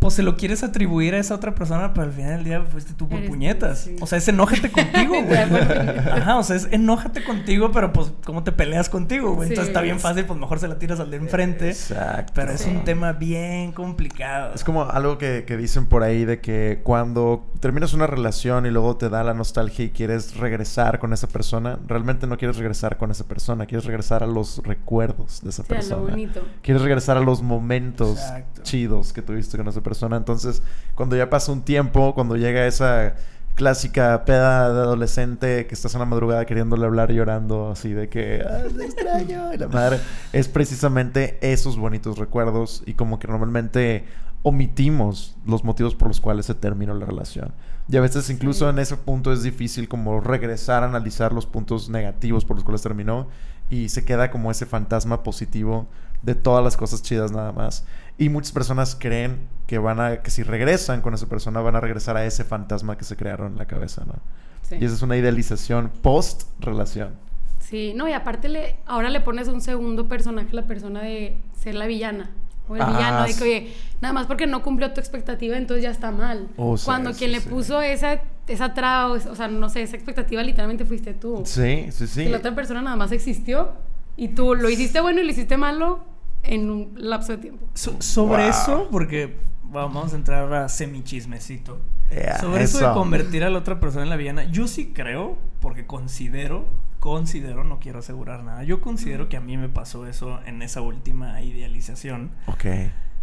Pues 0.04 0.16
se 0.16 0.22
lo 0.24 0.36
quieres 0.36 0.64
atribuir 0.64 1.16
a 1.16 1.18
esa 1.18 1.34
otra 1.34 1.56
persona, 1.56 1.94
pero 1.94 2.08
al 2.08 2.12
final 2.14 2.32
del 2.36 2.44
día 2.44 2.62
fuiste 2.64 2.94
tú 2.94 3.08
por 3.08 3.20
Eres 3.20 3.30
tú, 3.30 3.34
puñetas. 3.34 3.80
sí. 3.80 3.96
O 4.02 4.06
sea, 4.06 4.18
es 4.18 4.28
enójate 4.28 4.70
contigo, 4.70 5.16
güey. 5.26 5.38
Ajá, 5.40 6.38
o 6.38 6.44
sea, 6.44 6.58
es 6.58 6.68
enójate 6.72 7.24
contigo, 7.24 7.72
pero 7.72 7.94
pues, 7.94 8.12
¿cómo 8.26 8.44
te 8.44 8.52
peleas 8.52 8.90
contigo, 8.90 9.34
güey? 9.34 9.48
Sí. 9.48 9.54
Entonces 9.54 9.70
está 9.70 9.82
bien 9.82 10.02
fácil, 10.02 10.26
pues 10.26 10.38
mejor 10.38 10.60
se 10.60 10.68
la 10.68 10.78
tiras 10.78 11.00
al 11.00 11.10
de 11.10 11.18
enfrente. 11.18 11.70
Exacto. 11.70 12.34
Pero 12.36 12.52
es 12.52 12.66
un 12.66 12.84
tema 12.84 13.14
bien 13.14 13.72
complicado. 13.72 14.54
Es 14.54 14.66
como 14.66 14.84
algo 14.84 15.18
que, 15.18 15.46
que 15.48 15.56
dicen 15.56 15.86
por 15.86 16.04
ahí 16.04 16.26
de 16.26 16.42
que 16.42 16.82
cuando 16.84 17.46
terminas 17.62 17.94
una 17.94 18.06
relación 18.06 18.66
y 18.66 18.72
luego 18.72 18.98
te 18.98 19.08
da 19.08 19.24
la 19.24 19.34
nostalgia 19.34 19.86
y 19.86 19.90
quieres 19.92 20.36
regresar 20.36 21.00
con 21.00 21.14
esa 21.14 21.28
persona, 21.30 21.80
realmente 21.88 22.28
no 22.28 22.38
quieres 22.38 22.58
regresar 22.58 22.98
con 22.98 23.10
esa 23.10 23.24
persona, 23.26 23.66
quieres 23.68 23.86
regresar 23.86 24.22
a 24.22 24.28
los 24.28 24.58
recuerdos 24.66 25.40
de 25.44 25.50
esa 25.50 25.64
Sí, 25.64 25.68
a 25.72 25.76
lo 25.76 25.80
persona. 25.80 26.02
bonito. 26.12 26.42
Quieres 26.62 26.84
regresar 26.84 27.16
a 27.16 27.22
los 27.22 27.42
momentos 27.42 28.20
Exacto. 28.20 28.64
chidos 28.64 29.14
que 29.14 29.22
tuviste 29.22 29.56
con 29.58 29.66
esa 29.70 29.80
persona. 29.80 29.93
Entonces, 30.18 30.62
cuando 30.96 31.16
ya 31.16 31.30
pasa 31.30 31.52
un 31.52 31.62
tiempo, 31.64 32.14
cuando 32.16 32.36
llega 32.36 32.66
esa 32.66 33.16
clásica 33.56 34.26
peda 34.26 34.74
de 34.74 34.80
adolescente 34.82 35.68
que 35.68 35.76
estás 35.76 35.94
en 35.94 36.00
la 36.00 36.06
madrugada 36.08 36.44
queriéndole 36.46 36.86
hablar 36.86 37.12
llorando 37.12 37.70
así 37.70 37.94
de 37.94 38.10
que 38.10 38.42
"Ah, 38.44 38.64
extraño 38.84 39.54
y 39.54 39.58
la 39.58 39.68
madre 39.68 40.00
es 40.32 40.48
precisamente 40.48 41.38
esos 41.42 41.78
bonitos 41.78 42.18
recuerdos 42.18 42.82
y 42.88 42.96
como 42.96 43.20
que 43.20 43.28
normalmente 43.28 44.06
omitimos 44.42 45.36
los 45.46 45.64
motivos 45.64 45.94
por 45.94 46.08
los 46.08 46.20
cuales 46.20 46.48
se 46.48 46.56
terminó 46.56 46.94
la 46.96 47.06
relación. 47.06 47.54
Y 47.90 47.98
a 47.98 48.02
veces 48.02 48.30
incluso 48.30 48.70
en 48.70 48.80
ese 48.80 48.96
punto 48.96 49.34
es 49.34 49.44
difícil 49.44 49.90
como 49.90 50.22
regresar 50.22 50.84
a 50.84 50.86
analizar 50.86 51.34
los 51.34 51.46
puntos 51.46 51.90
negativos 51.90 52.46
por 52.46 52.56
los 52.56 52.64
cuales 52.64 52.82
terminó 52.82 53.28
y 53.70 53.90
se 53.90 54.06
queda 54.06 54.32
como 54.32 54.52
ese 54.52 54.66
fantasma 54.66 55.24
positivo 55.24 55.88
de 56.22 56.36
todas 56.36 56.64
las 56.64 56.78
cosas 56.78 57.02
chidas 57.02 57.32
nada 57.32 57.52
más. 57.52 57.86
Y 58.18 58.30
muchas 58.30 58.52
personas 58.52 58.96
creen 58.98 59.48
que 59.68 59.78
van 59.78 60.00
a 60.00 60.22
que 60.22 60.32
si 60.32 60.44
regresan 60.44 61.02
con 61.02 61.14
esa 61.14 61.28
persona 61.28 61.60
van 61.62 61.76
a 61.76 61.82
regresar 61.82 62.16
a 62.16 62.26
ese 62.26 62.44
fantasma 62.44 62.98
que 62.98 63.04
se 63.04 63.16
crearon 63.16 63.54
en 63.54 63.58
la 63.58 63.66
cabeza, 63.66 64.04
¿no? 64.06 64.16
Sí. 64.62 64.78
Y 64.80 64.86
esa 64.86 64.96
es 64.96 65.02
una 65.02 65.18
idealización 65.18 65.92
post 66.02 66.44
relación. 66.60 67.16
Sí, 67.60 67.94
no, 67.96 68.08
y 68.08 68.14
aparte 68.14 68.50
le, 68.50 68.78
ahora 68.86 69.10
le 69.10 69.20
pones 69.20 69.48
un 69.48 69.62
segundo 69.62 70.08
personaje 70.08 70.50
a 70.52 70.56
la 70.56 70.68
persona 70.68 71.02
de 71.02 71.38
ser 71.54 71.76
la 71.76 71.86
villana. 71.86 72.30
O 72.70 72.76
el 72.76 72.82
Ah, 72.82 72.86
villano, 72.92 73.24
de 73.26 73.36
que, 73.36 73.44
oye, 73.44 73.74
nada 74.02 74.14
más 74.14 74.26
porque 74.26 74.48
no 74.48 74.64
cumplió 74.64 74.94
tu 74.94 75.00
expectativa, 75.02 75.58
entonces 75.58 75.84
ya 75.84 75.92
está 75.92 76.12
mal. 76.12 76.48
Oh, 76.56 76.78
sí, 76.78 76.86
Cuando 76.86 77.12
sí, 77.14 77.20
quien 77.20 77.32
le 77.34 77.42
sí. 77.42 77.50
puso 77.50 77.82
esa, 77.82 78.22
esa 78.48 78.74
traba, 78.74 79.12
o, 79.12 79.20
sea, 79.36 79.48
no 79.50 79.68
sé, 79.70 79.82
esa 79.82 79.96
expectativa 79.98 80.42
literalmente 80.44 80.86
fuiste 80.86 81.14
tú. 81.14 81.44
Sí, 81.46 81.88
sí, 81.92 82.08
sí. 82.08 82.24
Que 82.24 82.30
la 82.30 82.38
otra 82.38 82.56
persona 82.56 82.82
nada 82.82 82.96
más 82.96 83.12
existió 83.12 83.72
y 84.16 84.30
tú 84.30 84.56
lo 84.56 84.70
hiciste 84.70 85.02
bueno 85.02 85.20
y 85.20 85.24
lo 85.26 85.32
hiciste 85.32 85.58
malo 85.58 86.06
en 86.44 86.70
un 86.70 86.94
lapso 86.96 87.34
de 87.34 87.38
tiempo. 87.40 87.68
So- 87.74 88.02
sobre 88.02 88.44
Wow. 88.44 88.50
eso, 88.50 88.88
porque 88.92 89.36
vamos 89.64 90.14
a 90.14 90.16
entrar 90.16 90.54
a 90.54 90.70
semichismecito. 90.70 91.80
Yeah, 92.12 92.40
sobre 92.40 92.64
eso. 92.64 92.78
de 92.80 92.86
eso. 92.86 92.94
convertir 92.94 93.44
a 93.44 93.50
la 93.50 93.58
otra 93.60 93.80
persona 93.80 94.04
en 94.04 94.10
la 94.10 94.16
villana, 94.18 94.44
yo 94.46 94.68
sí 94.68 94.92
creo, 94.94 95.38
porque 95.60 95.86
considero, 95.86 96.66
considero, 97.04 97.66
no 97.66 97.82
quiero 97.82 98.00
asegurar 98.00 98.46
nada, 98.46 98.64
yo 98.64 98.80
considero 98.80 99.28
que 99.28 99.36
a 99.36 99.42
mí 99.42 99.58
me 99.58 99.68
pasó 99.68 100.08
eso 100.08 100.40
en 100.46 100.62
esa 100.62 100.80
última 100.80 101.42
idealización. 101.42 102.32
Ok. 102.46 102.64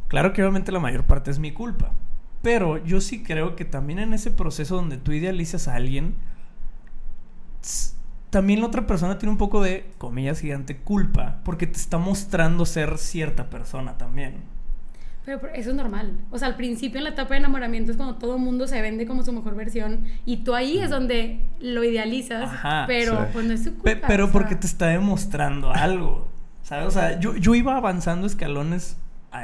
Claro 0.08 0.34
que 0.34 0.42
obviamente 0.42 0.70
la 0.70 0.80
mayor 0.80 1.04
parte 1.04 1.30
es 1.30 1.38
mi 1.38 1.52
culpa. 1.52 1.92
Pero 2.42 2.76
yo 2.84 3.00
sí 3.00 3.22
creo 3.22 3.56
que 3.56 3.64
también 3.64 3.98
en 3.98 4.12
ese 4.12 4.30
proceso 4.30 4.76
donde 4.76 4.98
tú 4.98 5.12
idealizas 5.12 5.66
a 5.66 5.76
alguien, 5.76 6.14
también 8.28 8.60
la 8.60 8.66
otra 8.66 8.86
persona 8.86 9.16
tiene 9.16 9.32
un 9.32 9.38
poco 9.38 9.62
de, 9.62 9.90
comillas 9.96 10.40
gigante, 10.40 10.76
culpa, 10.76 11.40
porque 11.42 11.66
te 11.66 11.78
está 11.78 11.96
mostrando 11.96 12.66
ser 12.66 12.98
cierta 12.98 13.48
persona 13.48 13.96
también. 13.96 14.42
Pero, 15.24 15.40
eso 15.54 15.70
es 15.70 15.76
normal. 15.76 16.18
O 16.30 16.38
sea, 16.38 16.48
al 16.48 16.56
principio 16.56 16.98
en 16.98 17.04
la 17.04 17.10
etapa 17.10 17.34
de 17.34 17.38
enamoramiento 17.40 17.90
es 17.92 17.96
cuando 17.96 18.16
todo 18.16 18.36
el 18.36 18.40
mundo 18.42 18.66
se 18.66 18.80
vende 18.80 19.06
como 19.06 19.22
su 19.22 19.32
mejor 19.32 19.54
versión 19.54 20.04
y 20.24 20.38
tú 20.38 20.54
ahí 20.54 20.78
es 20.78 20.90
donde 20.90 21.44
lo 21.60 21.84
idealizas, 21.84 22.44
Ajá, 22.50 22.84
pero 22.86 23.16
sí. 23.18 23.24
pues 23.32 23.46
no 23.46 23.52
es 23.52 23.62
su 23.64 23.74
Pe- 23.74 23.92
culpa. 23.94 24.06
pero 24.08 24.24
o 24.24 24.26
sea. 24.28 24.32
porque 24.32 24.56
te 24.56 24.66
está 24.66 24.86
demostrando 24.86 25.70
algo. 25.72 26.28
¿Sabes? 26.62 26.86
O 26.86 26.90
sea, 26.90 27.18
yo, 27.20 27.36
yo 27.36 27.54
iba 27.54 27.76
avanzando 27.76 28.26
escalones 28.26 28.96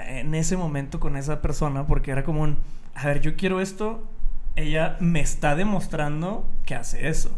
en 0.09 0.35
ese 0.35 0.57
momento 0.57 0.99
con 1.01 1.17
esa 1.17 1.43
persona 1.43 1.87
porque 1.87 2.11
era 2.11 2.25
como 2.25 2.43
un, 2.43 2.59
a 2.95 3.07
ver, 3.07 3.21
yo 3.21 3.37
quiero 3.37 3.61
esto, 3.61 4.07
ella 4.57 4.97
me 5.01 5.21
está 5.21 5.55
demostrando 5.57 6.49
que 6.65 6.75
hace 6.75 7.09
eso. 7.09 7.37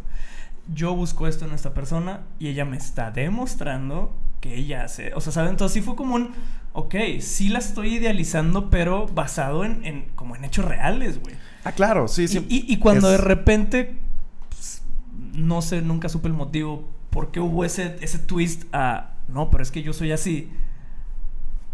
Yo 0.73 0.95
busco 0.95 1.27
esto 1.27 1.45
en 1.47 1.53
esta 1.53 1.73
persona 1.75 2.21
y 2.39 2.49
ella 2.49 2.65
me 2.65 2.77
está 2.77 3.11
demostrando 3.11 4.15
que 4.41 4.55
ella 4.57 4.85
hace. 4.85 5.15
O 5.15 5.21
sea, 5.21 5.33
¿sabes? 5.33 5.51
Entonces 5.51 5.75
sí 5.75 5.81
fue 5.81 5.97
como 5.97 6.15
un, 6.15 6.31
ok, 6.79 6.95
sí 7.21 7.49
la 7.49 7.59
estoy 7.59 7.95
idealizando, 7.97 8.71
pero 8.71 9.07
basado 9.09 9.65
en, 9.65 9.85
en 9.85 10.05
como 10.15 10.37
en 10.37 10.45
hechos 10.45 10.65
reales, 10.65 11.21
güey. 11.21 11.35
Ah, 11.65 11.73
claro, 11.73 12.07
sí, 12.09 12.29
sí. 12.29 12.47
Y, 12.49 12.73
y 12.73 12.79
cuando 12.79 13.11
Es- 13.13 13.19
de 13.19 13.25
repente, 13.25 13.97
pues, 14.51 14.83
no 15.35 15.61
sé, 15.63 15.83
nunca 15.83 16.09
supe 16.09 16.29
el 16.29 16.35
motivo 16.35 16.89
por 17.11 17.31
qué 17.31 17.41
hubo 17.41 17.65
ese, 17.65 17.97
ese 18.01 18.19
twist 18.19 18.65
a, 18.73 19.11
no, 19.29 19.51
pero 19.51 19.63
es 19.63 19.71
que 19.71 19.83
yo 19.83 19.93
soy 19.93 20.13
así. 20.13 20.51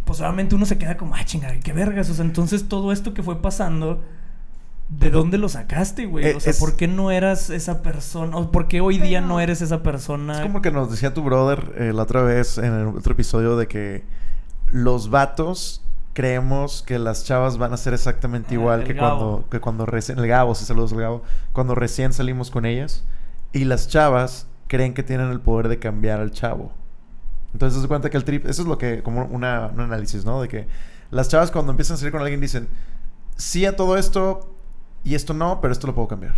Pues 0.05 0.21
obviamente 0.21 0.55
uno 0.55 0.67
se 0.67 0.79
queda 0.79 0.97
como, 0.97 1.15
ah, 1.15 1.25
chinga, 1.25 1.53
qué 1.61 1.73
vergas. 1.73 2.11
O 2.11 2.15
sea, 2.15 2.25
entonces 2.25 2.69
todo 2.69 2.93
esto 2.93 3.15
que 3.15 3.23
fue 3.23 3.41
pasando, 3.41 4.03
¿de 4.91 5.11
dónde 5.11 5.39
lo 5.39 5.49
sacaste, 5.49 6.07
güey? 6.07 6.27
Eh, 6.27 6.35
o 6.37 6.41
sea, 6.41 6.51
es- 6.53 6.59
¿por 6.59 6.77
qué 6.77 6.89
no 6.89 7.11
eras 7.11 7.51
esa 7.51 7.83
persona? 7.83 8.37
¿O 8.37 8.51
por 8.51 8.69
qué 8.69 8.81
hoy 8.81 8.99
día 8.99 9.19
Pero- 9.21 9.29
no 9.29 9.41
eres 9.41 9.63
esa 9.63 9.83
persona? 9.83 10.35
Es 10.35 10.41
como 10.41 10.61
que 10.63 10.71
nos 10.71 10.91
decía 10.91 11.15
tu 11.15 11.23
brother 11.23 11.75
eh, 11.79 11.93
la 11.95 12.03
otra 12.03 12.23
vez 12.23 12.59
en 12.59 12.73
el 12.73 12.87
otro 12.89 13.13
episodio 13.13 13.57
de 13.57 13.67
que 13.67 14.05
los 14.75 15.09
vatos 15.09 15.83
creemos 16.15 16.83
que 16.83 16.99
las 16.99 17.25
chavas 17.25 17.59
van 17.59 17.73
a 17.73 17.77
ser 17.77 17.95
exactamente 17.95 18.49
Ah, 18.51 18.55
igual 18.55 18.81
el 18.81 18.87
que 18.89 18.95
Gabo. 18.95 19.19
cuando, 19.19 19.49
que 19.49 19.61
cuando 19.61 19.87
recién... 19.87 20.19
El 20.19 20.27
Gabo, 20.27 20.57
sí, 20.57 20.65
saludos 20.65 20.93
al 20.93 21.01
Gabo. 21.01 21.23
Cuando 21.53 21.77
recién 21.77 22.13
salimos 22.13 22.51
con 22.51 22.67
ellas. 22.67 23.05
Y 23.53 23.67
las 23.67 23.87
chavas 23.87 24.49
creen 24.67 24.93
que 24.93 25.05
tienen 25.05 25.31
el 25.31 25.41
poder 25.41 25.69
de 25.69 25.79
cambiar 25.79 26.21
al 26.21 26.33
chavo. 26.33 26.73
Entonces, 27.53 27.81
se 27.81 27.87
cuenta 27.87 28.11
que 28.11 28.17
el 28.17 28.25
trip... 28.25 28.47
Eso 28.47 28.63
es 28.63 28.69
lo 28.69 28.77
que... 28.77 29.05
Como 29.05 29.25
una, 29.27 29.71
un 29.73 29.81
análisis, 29.81 30.25
¿no? 30.25 30.43
De 30.43 30.49
que 30.49 30.67
las 31.13 31.29
chavas 31.29 31.53
cuando 31.53 31.71
empiezan 31.71 31.95
a 31.95 31.99
salir 31.99 32.11
con 32.11 32.21
alguien 32.23 32.41
dicen... 32.41 32.69
Sí 33.37 33.65
a 33.65 33.77
todo 33.77 33.97
esto 33.97 34.53
y 35.05 35.15
esto 35.15 35.35
no, 35.35 35.61
pero 35.61 35.73
esto 35.73 35.87
lo 35.87 35.95
puedo 35.95 36.09
cambiar. 36.09 36.35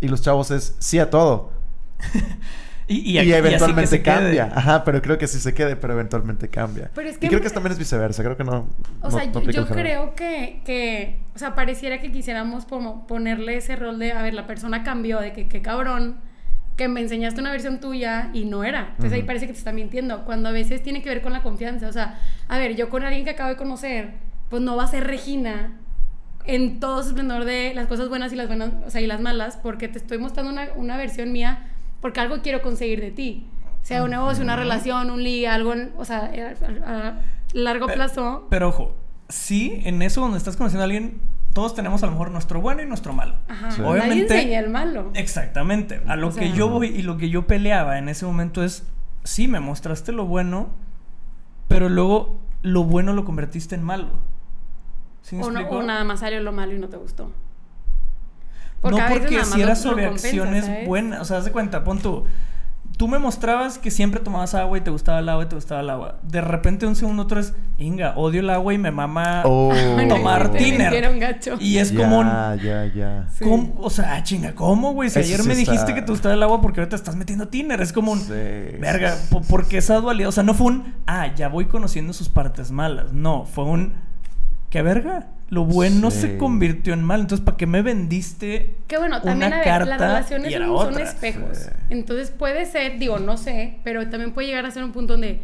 Y 0.00 0.08
los 0.08 0.22
chavos 0.22 0.50
es 0.50 0.74
sí 0.80 0.98
a 0.98 1.08
todo, 1.10 1.50
y, 2.88 2.96
y, 2.96 3.18
y- 3.20 3.22
y 3.28 3.32
eventualmente 3.32 4.02
quede. 4.02 4.14
cambia. 4.14 4.50
Ajá, 4.54 4.82
pero 4.84 5.00
creo 5.02 5.18
que 5.18 5.26
sí 5.28 5.38
se 5.38 5.52
quede, 5.54 5.76
pero 5.76 5.92
eventualmente 5.92 6.48
cambia. 6.48 6.90
Pero 6.94 7.08
es 7.08 7.16
y 7.16 7.20
que 7.20 7.28
creo 7.28 7.40
me- 7.40 7.46
que 7.46 7.50
también 7.52 7.72
es 7.72 7.78
viceversa. 7.78 8.22
Creo 8.24 8.36
que 8.36 8.44
no. 8.44 8.68
O 9.02 9.10
no- 9.10 9.10
sea, 9.10 9.26
no 9.26 9.42
yo, 9.42 9.50
yo 9.50 9.66
creo 9.68 10.14
que, 10.14 10.62
que, 10.64 11.20
o 11.34 11.38
sea, 11.38 11.54
pareciera 11.54 12.00
que 12.00 12.10
quisiéramos 12.10 12.64
como 12.64 13.06
ponerle 13.06 13.56
ese 13.56 13.76
rol 13.76 13.98
de, 13.98 14.12
a 14.12 14.22
ver, 14.22 14.34
la 14.34 14.46
persona 14.46 14.82
cambió, 14.82 15.20
de 15.20 15.32
que 15.32 15.48
qué 15.48 15.60
cabrón, 15.62 16.16
que 16.76 16.88
me 16.88 17.00
enseñaste 17.00 17.40
una 17.40 17.50
versión 17.50 17.80
tuya 17.80 18.30
y 18.32 18.44
no 18.44 18.64
era. 18.64 18.88
Entonces 18.92 19.12
ahí 19.12 19.18
Ujú. 19.20 19.26
parece 19.26 19.46
que 19.46 19.52
te 19.52 19.58
está 19.58 19.72
mintiendo, 19.72 20.24
cuando 20.24 20.48
a 20.48 20.52
veces 20.52 20.82
tiene 20.82 21.02
que 21.02 21.08
ver 21.08 21.22
con 21.22 21.32
la 21.32 21.42
confianza. 21.42 21.88
O 21.88 21.92
sea, 21.92 22.18
a 22.48 22.58
ver, 22.58 22.76
yo 22.76 22.88
con 22.88 23.02
alguien 23.04 23.24
que 23.24 23.30
acabo 23.30 23.48
de 23.50 23.56
conocer, 23.56 24.12
pues 24.48 24.62
no 24.62 24.76
va 24.76 24.84
a 24.84 24.86
ser 24.88 25.04
Regina 25.06 25.72
en 26.44 26.80
todo 26.80 27.02
su 27.02 27.10
esplendor 27.10 27.44
de 27.44 27.74
las 27.74 27.86
cosas 27.88 28.08
buenas 28.08 28.32
y 28.32 28.36
las 28.36 28.46
buenas, 28.46 28.70
o 28.86 28.90
sea, 28.90 29.00
y 29.02 29.06
las 29.06 29.20
malas, 29.20 29.58
porque 29.62 29.88
te 29.88 29.98
estoy 29.98 30.16
mostrando 30.18 30.50
una, 30.50 30.68
una 30.76 30.96
versión 30.96 31.30
mía, 31.32 31.66
porque 32.00 32.20
algo 32.20 32.42
quiero 32.42 32.62
conseguir 32.62 33.00
de 33.00 33.10
ti. 33.10 33.46
Sea 33.82 34.02
un 34.04 34.10
negocio, 34.10 34.42
una 34.44 34.56
relación, 34.56 35.10
un 35.10 35.22
liga, 35.22 35.54
algo, 35.54 35.72
en- 35.72 35.92
o 35.96 36.04
sea, 36.04 36.30
a, 36.86 37.08
a- 37.08 37.20
largo 37.54 37.86
plazo. 37.86 38.46
Pero 38.50 38.68
ojo, 38.68 38.94
sí, 39.28 39.80
en 39.84 40.02
eso 40.02 40.20
donde 40.20 40.36
estás 40.38 40.56
conociendo 40.56 40.82
a 40.82 40.84
alguien, 40.84 41.20
todos 41.54 41.74
tenemos 41.74 42.02
a 42.02 42.06
lo 42.06 42.12
mejor 42.12 42.30
nuestro 42.30 42.60
bueno 42.60 42.82
y 42.82 42.86
nuestro 42.86 43.12
malo. 43.14 43.36
Ajá. 43.48 43.70
Sí. 43.70 43.80
Nadie 43.80 43.92
Obviamente- 43.92 44.34
enseña 44.36 44.58
el 44.60 44.68
malo. 44.70 45.10
Exactamente. 45.14 46.02
A 46.06 46.16
lo 46.16 46.28
O 46.28 46.34
que 46.34 46.46
sea- 46.48 46.54
yo 46.54 46.68
voy 46.68 46.88
y 46.88 47.02
lo 47.02 47.16
que 47.16 47.30
yo 47.30 47.46
peleaba 47.46 47.98
en 47.98 48.08
ese 48.10 48.26
momento 48.26 48.62
es, 48.62 48.86
sí, 49.24 49.48
me 49.48 49.60
mostraste 49.60 50.12
lo 50.12 50.26
bueno, 50.26 50.68
pero 51.66 51.88
luego 51.88 52.38
lo 52.62 52.84
bueno 52.84 53.12
lo 53.14 53.24
convertiste 53.24 53.74
en 53.74 53.82
malo. 53.84 54.08
¿Sí 55.22 55.36
me 55.36 55.42
O, 55.44 55.50
no- 55.50 55.60
explico? 55.60 55.82
o 55.82 55.86
nada 55.86 56.04
más 56.04 56.20
salió 56.20 56.40
lo 56.42 56.52
malo 56.52 56.74
y 56.74 56.78
no 56.78 56.88
te 56.88 56.96
gustó. 56.96 57.30
No 58.82 58.98
porque 59.08 59.44
si 59.44 59.60
era 59.60 59.74
sobre 59.76 60.06
acciones 60.06 60.66
¿sabes? 60.66 60.86
buenas. 60.86 61.20
O 61.20 61.24
sea, 61.24 61.38
haz 61.38 61.44
de 61.44 61.52
cuenta, 61.52 61.84
pon 61.84 61.98
tú. 61.98 62.24
Tú 62.96 63.06
me 63.06 63.20
mostrabas 63.20 63.78
que 63.78 63.92
siempre 63.92 64.18
tomabas 64.20 64.56
agua 64.56 64.76
y 64.76 64.80
te 64.80 64.90
gustaba 64.90 65.20
el 65.20 65.28
agua 65.28 65.44
y 65.44 65.46
te 65.46 65.54
gustaba 65.54 65.82
el 65.82 65.90
agua. 65.90 66.18
De 66.24 66.40
repente, 66.40 66.84
un 66.84 66.96
segundo 66.96 67.22
otro 67.22 67.38
es, 67.38 67.54
Inga, 67.76 68.14
odio 68.16 68.40
el 68.40 68.50
agua 68.50 68.74
y 68.74 68.78
me 68.78 68.90
mama 68.90 69.42
Oh. 69.44 69.72
Tomar 70.08 70.50
tiner. 70.50 71.16
gacho. 71.20 71.54
Y 71.60 71.78
es 71.78 71.92
ya, 71.92 71.98
como 72.00 72.18
un, 72.18 72.26
Ya, 72.60 72.86
ya. 72.92 73.28
Sí. 73.32 73.44
¿Cómo? 73.44 73.74
O 73.78 73.88
sea, 73.88 74.20
chinga, 74.24 74.56
¿cómo, 74.56 74.94
güey? 74.94 75.10
Si 75.10 75.20
Eso 75.20 75.28
ayer 75.28 75.42
sí 75.42 75.48
me 75.48 75.54
dijiste 75.54 75.76
está- 75.76 75.94
que 75.94 76.02
te 76.02 76.10
gustaba 76.10 76.34
el 76.34 76.42
agua 76.42 76.60
porque 76.60 76.80
ahorita 76.80 76.96
estás 76.96 77.14
metiendo 77.14 77.46
tiner. 77.46 77.80
Es 77.80 77.92
como 77.92 78.10
un. 78.10 78.18
Sí, 78.20 78.32
Verga, 78.32 79.14
sí, 79.14 79.28
po- 79.30 79.42
porque 79.42 79.78
esa 79.78 80.00
dualidad. 80.00 80.30
O 80.30 80.32
sea, 80.32 80.42
no 80.42 80.54
fue 80.54 80.66
un. 80.66 80.94
Ah, 81.06 81.32
ya 81.36 81.48
voy 81.48 81.66
conociendo 81.66 82.12
sus 82.12 82.28
partes 82.28 82.72
malas. 82.72 83.12
No, 83.12 83.44
fue 83.44 83.62
un. 83.62 83.92
¿Qué 84.70 84.82
verga? 84.82 85.28
Lo 85.50 85.64
bueno 85.64 86.10
Sí. 86.10 86.20
se 86.20 86.36
convirtió 86.36 86.92
en 86.92 87.02
mal. 87.02 87.20
Entonces, 87.22 87.44
¿para 87.44 87.56
qué 87.56 87.66
me 87.66 87.80
vendiste? 87.82 88.74
Que 88.86 88.98
bueno, 88.98 89.22
también 89.22 89.48
una 89.48 89.56
a 89.56 89.58
ver, 89.60 89.64
carta 89.68 89.86
las 89.86 90.00
relaciones 90.00 90.52
son, 90.52 90.62
son 90.62 90.70
otra? 90.92 91.04
espejos. 91.04 91.56
Sí. 91.58 91.70
Entonces 91.90 92.30
puede 92.30 92.66
ser, 92.66 92.98
digo, 92.98 93.18
no 93.18 93.36
sé, 93.36 93.78
pero 93.84 94.08
también 94.10 94.32
puede 94.32 94.48
llegar 94.48 94.66
a 94.66 94.70
ser 94.70 94.84
un 94.84 94.92
punto 94.92 95.14
donde 95.14 95.40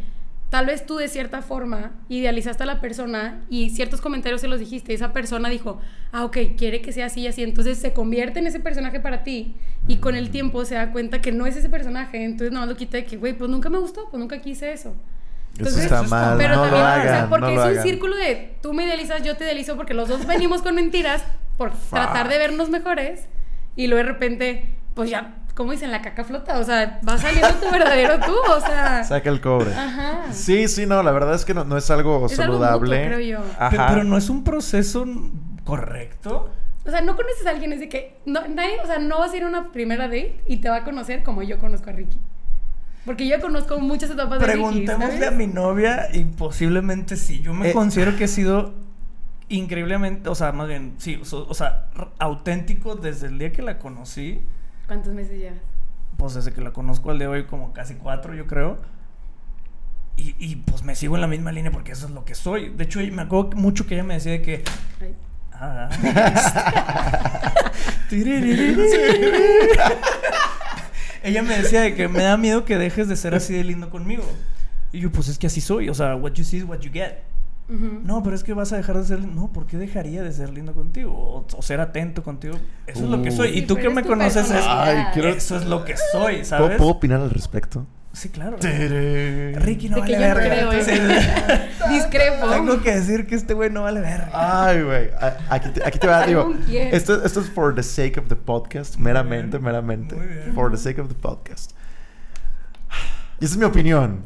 tal 0.50 0.66
vez 0.66 0.84
tú 0.86 0.96
de 0.96 1.08
cierta 1.08 1.42
forma 1.42 1.92
idealizaste 2.08 2.62
a 2.62 2.66
la 2.66 2.80
persona 2.80 3.42
y 3.48 3.70
ciertos 3.70 4.00
comentarios 4.00 4.40
se 4.40 4.46
los 4.46 4.60
dijiste 4.60 4.92
y 4.92 4.94
esa 4.94 5.12
persona 5.12 5.48
dijo, 5.48 5.80
ah, 6.12 6.24
ok, 6.24 6.36
quiere 6.56 6.80
que 6.82 6.92
sea 6.92 7.06
así 7.06 7.22
y 7.22 7.26
así. 7.26 7.42
Entonces 7.42 7.78
se 7.78 7.92
convierte 7.92 8.38
en 8.40 8.46
ese 8.46 8.60
personaje 8.60 9.00
para 9.00 9.24
ti 9.24 9.54
y 9.88 9.96
con 9.96 10.14
el 10.16 10.28
tiempo 10.30 10.64
se 10.66 10.74
da 10.76 10.92
cuenta 10.92 11.20
que 11.22 11.32
no 11.32 11.46
es 11.46 11.56
ese 11.56 11.68
personaje. 11.70 12.22
Entonces 12.22 12.52
nada 12.52 12.66
más 12.66 12.72
lo 12.74 12.76
quita 12.78 12.98
de 12.98 13.04
que, 13.06 13.16
güey, 13.16 13.32
pues 13.32 13.50
nunca 13.50 13.68
me 13.70 13.78
gustó, 13.78 14.08
pues 14.10 14.20
nunca 14.20 14.38
quise 14.40 14.70
eso. 14.72 14.94
Eso 15.54 15.60
Entonces, 15.60 15.84
está 15.84 15.96
eso 15.96 16.04
es 16.04 16.10
mal. 16.10 16.36
Pero 16.36 16.56
no 16.56 16.62
también, 16.62 16.82
lo 16.82 16.88
o 16.88 17.02
sea, 17.02 17.26
porque 17.28 17.46
no 17.46 17.50
lo 17.52 17.60
es 17.60 17.66
un 17.66 17.72
hagan. 17.72 17.82
círculo 17.82 18.16
de 18.16 18.56
tú 18.60 18.72
me 18.74 18.84
idealizas, 18.84 19.22
yo 19.22 19.36
te 19.36 19.44
idealizo, 19.44 19.76
porque 19.76 19.94
los 19.94 20.08
dos 20.08 20.26
venimos 20.26 20.62
con 20.62 20.74
mentiras 20.74 21.24
por 21.56 21.72
tratar 21.90 22.28
de 22.28 22.38
vernos 22.38 22.68
mejores 22.70 23.26
y 23.76 23.86
luego 23.86 24.04
de 24.04 24.12
repente, 24.12 24.68
pues 24.94 25.10
ya, 25.10 25.36
como 25.54 25.70
dicen, 25.70 25.92
la 25.92 26.02
caca 26.02 26.24
flota, 26.24 26.58
o 26.58 26.64
sea, 26.64 26.98
va 27.08 27.16
saliendo 27.16 27.48
tu 27.54 27.70
verdadero 27.70 28.18
tú, 28.18 28.34
o 28.50 28.60
sea. 28.60 29.04
Saca 29.08 29.30
el 29.30 29.40
cobre. 29.40 29.72
Ajá. 29.72 30.32
Sí, 30.32 30.66
sí, 30.66 30.86
no, 30.86 31.00
la 31.04 31.12
verdad 31.12 31.34
es 31.34 31.44
que 31.44 31.54
no, 31.54 31.64
no 31.64 31.76
es 31.76 31.88
algo 31.92 32.26
Es 32.26 32.38
algo 32.40 32.54
saludable. 32.54 32.96
mutuo, 33.04 33.16
creo 33.18 33.20
yo. 33.38 33.44
Ajá. 33.58 33.86
Pero 33.90 34.02
no 34.02 34.16
es 34.18 34.28
un 34.30 34.42
proceso 34.42 35.04
correcto. 35.64 36.50
O 36.86 36.90
sea, 36.90 37.00
no 37.00 37.16
conoces 37.16 37.46
a 37.46 37.50
alguien, 37.50 37.72
es 37.72 37.80
de 37.80 37.88
que 37.88 38.18
no, 38.26 38.40
nadie, 38.48 38.78
o 38.82 38.86
sea, 38.86 38.98
no 38.98 39.18
vas 39.18 39.32
a 39.32 39.36
ir 39.36 39.44
a 39.44 39.46
una 39.46 39.72
primera 39.72 40.04
date 40.04 40.40
y 40.46 40.58
te 40.58 40.68
va 40.68 40.76
a 40.78 40.84
conocer 40.84 41.22
como 41.22 41.42
yo 41.42 41.58
conozco 41.58 41.88
a 41.90 41.92
Ricky. 41.94 42.18
Porque 43.04 43.26
yo 43.28 43.40
conozco 43.40 43.78
muchas 43.80 44.10
etapas 44.10 44.38
de. 44.40 44.46
Preguntémosle 44.46 45.12
¿sabes? 45.18 45.28
a 45.28 45.30
mi 45.32 45.46
novia 45.46 46.08
y 46.12 46.24
posiblemente 46.24 47.16
sí. 47.16 47.40
Yo 47.40 47.52
me 47.54 47.70
Eh. 47.70 47.72
considero 47.72 48.16
que 48.16 48.24
he 48.24 48.28
sido 48.28 48.72
increíblemente, 49.48 50.28
o 50.30 50.34
sea, 50.34 50.52
más 50.52 50.66
bien, 50.68 50.94
sí, 50.98 51.20
o, 51.32 51.36
o 51.36 51.54
sea, 51.54 51.88
auténtico 52.18 52.94
desde 52.96 53.26
el 53.26 53.38
día 53.38 53.52
que 53.52 53.60
la 53.62 53.78
conocí, 53.78 54.40
¿Cuántos 54.86 55.12
meses 55.12 55.38
llevas? 55.38 55.58
pues 56.16 56.32
desde 56.34 56.52
que 56.52 56.60
la 56.62 56.72
conozco 56.72 57.10
al 57.10 57.18
de 57.18 57.26
hoy 57.26 57.44
como 57.44 57.72
casi 57.74 57.94
cuatro, 57.96 58.34
yo 58.34 58.46
creo. 58.46 58.78
Y, 60.16 60.34
y, 60.38 60.56
pues 60.56 60.82
me 60.84 60.94
sigo 60.94 61.16
en 61.16 61.20
la 61.22 61.26
misma 61.26 61.50
línea 61.52 61.72
porque 61.72 61.90
eso 61.92 62.06
es 62.06 62.12
lo 62.12 62.24
que 62.24 62.34
soy. 62.36 62.70
De 62.70 62.84
hecho, 62.84 63.00
me 63.12 63.22
acuerdo 63.22 63.50
mucho 63.56 63.84
que 63.86 63.94
ella 63.94 64.04
me 64.04 64.14
decía 64.14 64.32
de 64.32 64.42
que... 64.42 64.64
Ay. 65.00 65.14
Ah. 65.52 65.88
ella 71.24 71.42
me 71.42 71.56
decía 71.58 71.80
de 71.80 71.94
que 71.94 72.06
me 72.08 72.22
da 72.22 72.36
miedo 72.36 72.64
que 72.64 72.76
dejes 72.78 73.08
de 73.08 73.16
ser 73.16 73.34
así 73.34 73.52
de 73.54 73.64
lindo 73.64 73.90
conmigo. 73.90 74.22
Y 74.92 75.00
yo, 75.00 75.10
pues 75.10 75.28
es 75.28 75.38
que 75.38 75.46
así 75.48 75.60
soy. 75.60 75.88
O 75.88 75.94
sea, 75.94 76.14
what 76.14 76.32
you 76.34 76.44
see 76.44 76.58
is 76.58 76.64
what 76.64 76.78
you 76.80 76.90
get. 76.92 77.14
Ujú. 77.68 78.00
No, 78.04 78.22
pero 78.22 78.36
es 78.36 78.44
que 78.44 78.52
vas 78.52 78.72
a 78.72 78.76
dejar 78.76 78.98
de 78.98 79.04
ser 79.04 79.20
lindo. 79.20 79.34
No, 79.40 79.52
¿por 79.52 79.66
qué 79.66 79.76
dejaría 79.78 80.22
de 80.22 80.32
ser 80.32 80.50
lindo 80.50 80.72
contigo? 80.74 81.12
O, 81.12 81.46
o 81.56 81.62
ser 81.62 81.80
atento 81.80 82.22
contigo. 82.22 82.58
Eso 82.86 83.04
es 83.04 83.10
lo 83.10 83.22
que 83.22 83.30
Uh. 83.30 83.36
soy. 83.36 83.52
Sí, 83.52 83.58
Y 83.60 83.62
tú 83.62 83.76
que 83.76 83.88
me 83.90 84.02
conoces, 84.04 84.50
es. 84.50 84.64
Ay, 84.68 85.06
quiero- 85.14 85.30
eso 85.30 85.56
es 85.56 85.64
lo 85.64 85.84
que 85.84 85.96
soy, 86.12 86.34
¿Puedo, 86.34 86.44
¿sabes? 86.44 86.76
puedo 86.76 86.90
opinar 86.90 87.20
al 87.22 87.30
respecto? 87.30 87.86
Sí, 88.14 88.28
claro. 88.28 88.56
Ricky 88.60 89.54
Ricky 89.58 89.88
no 89.88 89.96
De 89.96 90.02
vale 90.02 90.18
verga. 90.18 90.40
creo, 90.40 90.72
¿eh? 90.72 90.84
Sí. 90.84 91.88
Discrepo. 91.94 92.48
Tengo 92.48 92.80
que 92.80 92.94
decir 92.94 93.26
que 93.26 93.34
este 93.34 93.54
güey 93.54 93.70
no 93.70 93.82
vale 93.82 94.00
verga. 94.00 94.30
Ay, 94.32 94.82
güey. 94.82 95.10
Aquí 95.50 95.70
te, 95.70 95.84
aquí 95.84 95.98
te 95.98 96.06
va, 96.06 96.24
digo. 96.24 96.54
Esto, 96.70 97.24
esto 97.24 97.40
es 97.40 97.50
for 97.50 97.74
the 97.74 97.82
sake 97.82 98.16
of 98.16 98.28
the 98.28 98.36
podcast. 98.36 98.96
Meramente, 98.98 99.58
bien. 99.58 99.64
meramente. 99.64 100.14
Muy 100.14 100.26
bien. 100.28 100.54
For 100.54 100.70
the 100.70 100.76
sake 100.76 101.00
of 101.00 101.08
the 101.08 101.14
podcast. 101.14 101.72
Y 103.40 103.46
esa 103.46 103.54
es 103.54 103.58
mi 103.58 103.64
opinión. 103.64 104.24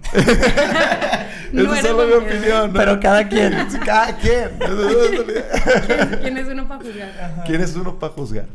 No 1.52 1.62
esa 1.72 1.80
es 1.80 1.86
solo 1.86 2.06
mi 2.06 2.26
opinión. 2.26 2.72
¿no? 2.72 2.78
Pero 2.78 3.00
cada 3.00 3.26
quien. 3.26 3.54
Cada 3.86 4.14
quien. 4.18 4.50
¿Quién, 4.58 6.18
quién 6.20 6.36
es 6.36 6.46
uno 6.46 6.68
para 6.68 6.80
juzgar? 6.82 7.42
¿Quién 7.46 7.60
es 7.62 7.74
uno 7.74 7.98
para 7.98 8.12
juzgar? 8.12 8.46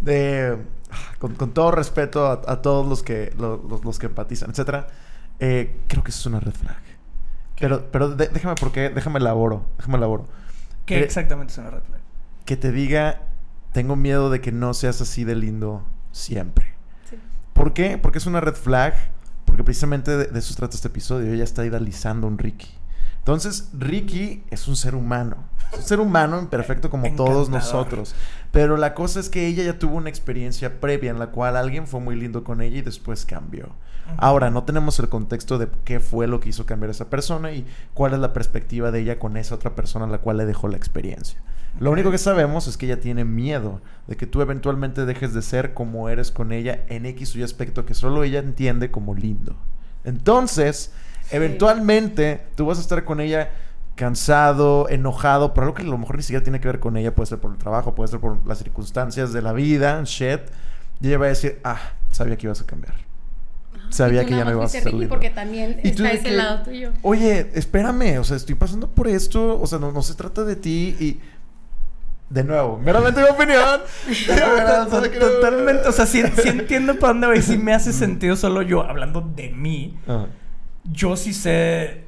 De, 0.00 0.58
con, 1.18 1.34
con 1.34 1.52
todo 1.52 1.70
respeto 1.70 2.26
a, 2.26 2.40
a 2.46 2.62
todos 2.62 2.86
los 2.86 3.02
que, 3.02 3.32
lo- 3.38 3.62
los, 3.68 3.84
los 3.84 3.98
que 3.98 4.06
empatizan, 4.06 4.50
etcétera, 4.50 4.86
eh, 5.40 5.76
creo 5.88 6.02
que 6.04 6.10
eso 6.10 6.20
es 6.20 6.26
una 6.26 6.40
red 6.40 6.52
flag. 6.52 6.76
Pero, 7.58 7.90
pero 7.90 8.10
de- 8.10 8.28
déjame, 8.28 8.54
porque 8.58 8.90
déjame 8.90 9.18
elaboro, 9.20 9.66
déjame 9.78 9.96
elaboro. 9.98 10.26
¿Qué 10.86 10.98
Eh, 10.98 11.04
exactamente 11.04 11.52
es 11.52 11.58
una 11.58 11.70
red 11.70 11.82
flag? 11.82 12.00
Que 12.44 12.56
te 12.56 12.72
diga, 12.72 13.22
tengo 13.72 13.96
miedo 13.96 14.30
de 14.30 14.40
que 14.40 14.52
no 14.52 14.74
seas 14.74 15.00
así 15.00 15.24
de 15.24 15.34
lindo 15.36 15.82
siempre. 16.12 16.74
Sí. 17.08 17.16
¿Por 17.52 17.72
qué? 17.72 17.96
Porque 17.98 18.18
es 18.18 18.26
una 18.26 18.40
red 18.40 18.54
flag. 18.54 18.94
Porque 19.44 19.62
precisamente 19.62 20.16
de, 20.16 20.26
de 20.26 20.38
eso 20.38 20.54
trata 20.54 20.74
este 20.74 20.88
episodio. 20.88 21.32
Ella 21.32 21.44
está 21.44 21.64
idealizando 21.64 22.26
a 22.26 22.30
un 22.30 22.38
Ricky. 22.38 22.68
Entonces, 23.24 23.70
Ricky 23.72 24.44
es 24.50 24.68
un 24.68 24.76
ser 24.76 24.94
humano. 24.94 25.38
Es 25.72 25.78
un 25.78 25.84
ser 25.84 26.00
humano 26.00 26.38
imperfecto 26.38 26.90
como 26.90 27.10
todos 27.16 27.48
nosotros. 27.48 28.14
Pero 28.52 28.76
la 28.76 28.92
cosa 28.92 29.18
es 29.18 29.30
que 29.30 29.46
ella 29.46 29.64
ya 29.64 29.78
tuvo 29.78 29.96
una 29.96 30.10
experiencia 30.10 30.78
previa 30.78 31.10
en 31.10 31.18
la 31.18 31.28
cual 31.28 31.56
alguien 31.56 31.86
fue 31.86 32.00
muy 32.00 32.16
lindo 32.16 32.44
con 32.44 32.60
ella 32.60 32.76
y 32.76 32.82
después 32.82 33.24
cambió. 33.24 33.70
Ahora, 34.18 34.50
no 34.50 34.64
tenemos 34.64 34.98
el 34.98 35.08
contexto 35.08 35.56
de 35.56 35.68
qué 35.84 36.00
fue 36.00 36.26
lo 36.26 36.38
que 36.38 36.50
hizo 36.50 36.66
cambiar 36.66 36.88
a 36.88 36.92
esa 36.92 37.08
persona 37.08 37.52
y 37.52 37.64
cuál 37.94 38.12
es 38.12 38.18
la 38.18 38.34
perspectiva 38.34 38.90
de 38.90 39.00
ella 39.00 39.18
con 39.18 39.38
esa 39.38 39.54
otra 39.54 39.74
persona 39.74 40.04
a 40.04 40.08
la 40.08 40.18
cual 40.18 40.36
le 40.36 40.44
dejó 40.44 40.68
la 40.68 40.76
experiencia. 40.76 41.40
Lo 41.80 41.92
único 41.92 42.10
que 42.10 42.18
sabemos 42.18 42.66
es 42.66 42.76
que 42.76 42.84
ella 42.84 43.00
tiene 43.00 43.24
miedo 43.24 43.80
de 44.06 44.18
que 44.18 44.26
tú 44.26 44.42
eventualmente 44.42 45.06
dejes 45.06 45.32
de 45.32 45.40
ser 45.40 45.72
como 45.72 46.10
eres 46.10 46.30
con 46.30 46.52
ella 46.52 46.84
en 46.88 47.06
X 47.06 47.34
o 47.34 47.38
Y 47.38 47.42
aspecto 47.42 47.86
que 47.86 47.94
solo 47.94 48.22
ella 48.22 48.40
entiende 48.40 48.90
como 48.90 49.14
lindo. 49.14 49.56
Entonces, 50.04 50.92
Sí. 51.30 51.36
eventualmente 51.36 52.40
tú 52.54 52.66
vas 52.66 52.78
a 52.78 52.80
estar 52.80 53.04
con 53.04 53.20
ella 53.20 53.50
cansado, 53.94 54.88
enojado, 54.88 55.54
por 55.54 55.64
algo 55.64 55.74
que 55.74 55.82
a 55.82 55.86
lo 55.86 55.96
mejor 55.98 56.16
ni 56.16 56.22
siquiera 56.22 56.42
tiene 56.42 56.60
que 56.60 56.66
ver 56.68 56.80
con 56.80 56.96
ella, 56.96 57.14
puede 57.14 57.26
ser 57.28 57.38
por 57.38 57.52
el 57.52 57.58
trabajo, 57.58 57.94
puede 57.94 58.08
ser 58.08 58.20
por 58.20 58.44
las 58.46 58.58
circunstancias 58.58 59.32
de 59.32 59.40
la 59.42 59.52
vida, 59.52 60.02
shit. 60.04 60.40
Y 61.00 61.08
ella 61.08 61.18
va 61.18 61.26
a 61.26 61.28
decir, 61.28 61.60
ah, 61.64 61.78
sabía 62.10 62.36
que 62.36 62.46
ibas 62.46 62.60
a 62.60 62.66
cambiar. 62.66 62.94
Sabía 63.90 64.24
que 64.24 64.30
ya 64.36 64.44
no 64.44 64.50
ibas 64.50 64.74
a 64.74 64.80
lindo. 64.88 65.08
porque 65.08 65.30
también 65.30 65.78
Y 65.84 65.90
está 65.90 66.10
ese 66.10 66.24
que, 66.24 66.30
lado 66.32 66.62
tuyo. 66.64 66.92
Oye, 67.02 67.50
espérame, 67.54 68.18
o 68.18 68.24
sea, 68.24 68.36
estoy 68.36 68.56
pasando 68.56 68.88
por 68.90 69.06
esto, 69.06 69.60
o 69.60 69.66
sea, 69.68 69.78
no, 69.78 69.92
no 69.92 70.02
se 70.02 70.14
trata 70.14 70.42
de 70.44 70.56
ti 70.56 70.96
y... 70.98 71.20
De 72.30 72.42
nuevo, 72.42 72.78
meramente 72.78 73.20
mi 73.20 73.28
opinión. 73.28 73.80
Tot- 74.90 75.18
Totalmente, 75.18 75.86
o 75.86 75.92
sea, 75.92 76.06
sí, 76.06 76.22
sí 76.42 76.48
entiendo 76.48 76.98
para 76.98 77.12
dónde 77.12 77.26
va 77.28 77.36
y 77.36 77.42
sí 77.42 77.58
me 77.58 77.72
hace 77.74 77.92
sentido 77.92 78.34
solo 78.34 78.62
yo 78.62 78.82
hablando 78.82 79.20
de 79.20 79.50
mí. 79.50 79.96
Yo 80.84 81.16
sí 81.16 81.32
sé, 81.32 82.04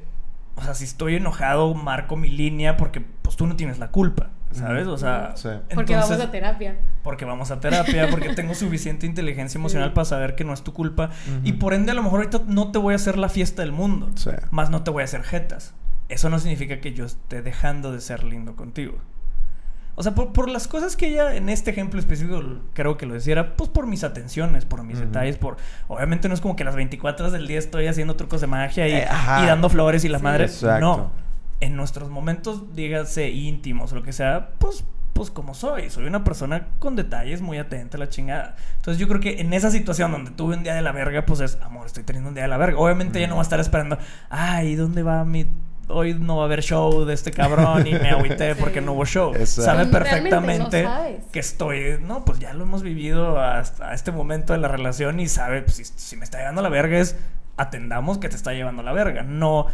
o 0.55 0.61
sea, 0.61 0.73
si 0.73 0.83
estoy 0.85 1.15
enojado, 1.15 1.73
marco 1.73 2.15
mi 2.15 2.29
línea 2.29 2.77
porque 2.77 3.01
pues 3.01 3.35
tú 3.35 3.47
no 3.47 3.55
tienes 3.55 3.79
la 3.79 3.89
culpa, 3.89 4.29
¿sabes? 4.51 4.87
O 4.87 4.97
sea, 4.97 5.33
Sí. 5.35 5.49
Porque 5.73 5.93
entonces- 5.93 6.17
vamos 6.17 6.27
a 6.27 6.31
terapia. 6.31 6.77
porque 7.03 7.25
vamos 7.25 7.51
a 7.51 7.59
terapia, 7.59 8.07
porque 8.09 8.33
tengo 8.35 8.53
suficiente 8.55 9.05
inteligencia 9.05 9.57
emocional 9.59 9.89
Sí. 9.89 9.95
para 9.95 10.05
saber 10.05 10.35
que 10.35 10.43
no 10.43 10.53
es 10.53 10.61
tu 10.63 10.73
culpa. 10.73 11.09
Y 11.43 11.53
por 11.53 11.73
ende, 11.73 11.91
a 11.91 11.95
lo 11.95 12.03
mejor 12.03 12.19
ahorita 12.19 12.41
no 12.47 12.71
te 12.71 12.79
voy 12.79 12.93
a 12.93 12.95
hacer 12.97 13.17
la 13.17 13.29
fiesta 13.29 13.61
del 13.63 13.71
mundo. 13.71 14.09
Sí. 14.15 14.29
Más 14.51 14.69
no 14.69 14.83
te 14.83 14.91
voy 14.91 15.01
a 15.01 15.05
hacer 15.05 15.23
jetas. 15.23 15.73
Eso 16.09 16.29
no 16.29 16.39
significa 16.39 16.79
que 16.79 16.93
yo 16.93 17.05
esté 17.05 17.41
dejando 17.41 17.91
de 17.91 17.99
ser 17.99 18.23
lindo 18.23 18.55
contigo. 18.55 18.97
O 19.99 20.03
sea, 20.03 20.13
por, 20.13 20.31
por 20.31 20.47
las 20.47 20.67
cosas 20.67 20.95
que 20.95 21.07
ella 21.09 21.35
en 21.35 21.49
este 21.49 21.71
ejemplo 21.71 21.99
específico 21.99 22.41
creo 22.73 22.97
que 22.97 23.07
lo 23.07 23.15
decía, 23.15 23.55
por 23.55 23.71
por 23.71 23.87
mis 23.87 24.03
atenciones, 24.03 24.63
por 24.63 24.83
mis 24.83 24.99
detalles, 24.99 25.37
por... 25.37 25.57
Obviamente 25.87 26.27
no 26.29 26.35
es 26.35 26.39
como 26.41 26.55
que 26.55 26.63
las 26.63 26.75
24 26.75 27.25
horas 27.25 27.33
del 27.33 27.47
día 27.47 27.57
estoy 27.57 27.87
haciendo 27.87 28.15
trucos 28.15 28.39
de 28.41 28.47
magia 28.47 28.87
y, 28.87 28.93
Eh, 28.93 29.07
y 29.43 29.45
dando 29.47 29.69
flores 29.69 30.05
y 30.05 30.09
la 30.09 30.19
Sí. 30.19 30.23
madre. 30.23 30.43
Exacto. 30.45 30.79
No. 30.85 31.11
En 31.61 31.75
nuestros 31.75 32.09
momentos, 32.11 32.75
dígase 32.75 33.29
íntimos 33.31 33.91
o 33.91 33.95
lo 33.95 34.03
que 34.03 34.13
sea, 34.13 34.49
pues 34.59 34.85
pues 35.13 35.31
como 35.31 35.55
soy, 35.55 35.89
soy 35.89 36.05
una 36.05 36.23
persona 36.23 36.67
con 36.77 36.95
detalles 36.95 37.41
muy 37.41 37.57
atenta 37.57 37.97
a 37.97 37.99
la 37.99 38.07
chingada. 38.07 38.55
Entonces 38.75 38.99
yo 39.01 39.07
creo 39.07 39.19
que 39.19 39.41
en 39.41 39.51
esa 39.51 39.71
situación 39.71 40.11
donde 40.11 40.29
tuve 40.29 40.55
un 40.55 40.61
día 40.61 40.75
de 40.75 40.83
la 40.83 40.91
verga, 40.91 41.25
pues 41.25 41.39
es, 41.39 41.57
amor, 41.63 41.87
estoy 41.87 42.03
teniendo 42.03 42.29
un 42.29 42.35
día 42.35 42.43
de 42.43 42.49
la 42.49 42.57
verga. 42.57 42.77
Obviamente 42.77 43.17
ella 43.17 43.27
no 43.27 43.33
va 43.37 43.41
a 43.41 43.43
estar 43.43 43.59
esperando, 43.59 43.97
ay, 44.29 44.75
¿dónde 44.75 45.01
va 45.01 45.25
mi... 45.25 45.47
Hoy 45.89 46.13
no 46.13 46.37
va 46.37 46.43
a 46.43 46.45
haber 46.45 46.61
show 46.61 47.05
de 47.05 47.13
este 47.13 47.31
cabrón 47.31 47.87
y 47.87 47.91
me 47.93 48.09
agüité 48.09 48.53
Sí. 48.55 48.59
porque 48.59 48.81
no 48.81 48.93
hubo 48.93 49.05
show. 49.05 49.33
Exacto. 49.33 49.61
Sabe 49.63 49.85
no 49.85 49.91
perfectamente 49.91 50.87
que 51.31 51.39
estoy, 51.39 51.97
no, 52.01 52.25
pues 52.25 52.39
ya 52.39 52.53
lo 52.53 52.63
hemos 52.63 52.83
vivido 52.83 53.39
hasta 53.39 53.93
este 53.93 54.11
momento 54.11 54.53
de 54.53 54.59
la 54.59 54.67
relación 54.67 55.19
y 55.19 55.27
sabe, 55.27 55.61
pues, 55.61 55.77
si, 55.77 55.83
si 55.85 56.15
me 56.17 56.23
está 56.23 56.39
llevando 56.39 56.61
la 56.61 56.69
verga 56.69 56.97
es, 56.97 57.15
atendamos 57.55 58.17
que 58.17 58.29
te 58.29 58.35
está 58.35 58.53
llevando 58.53 58.83
la 58.83 58.91
verga, 58.91 59.23
no 59.23 59.67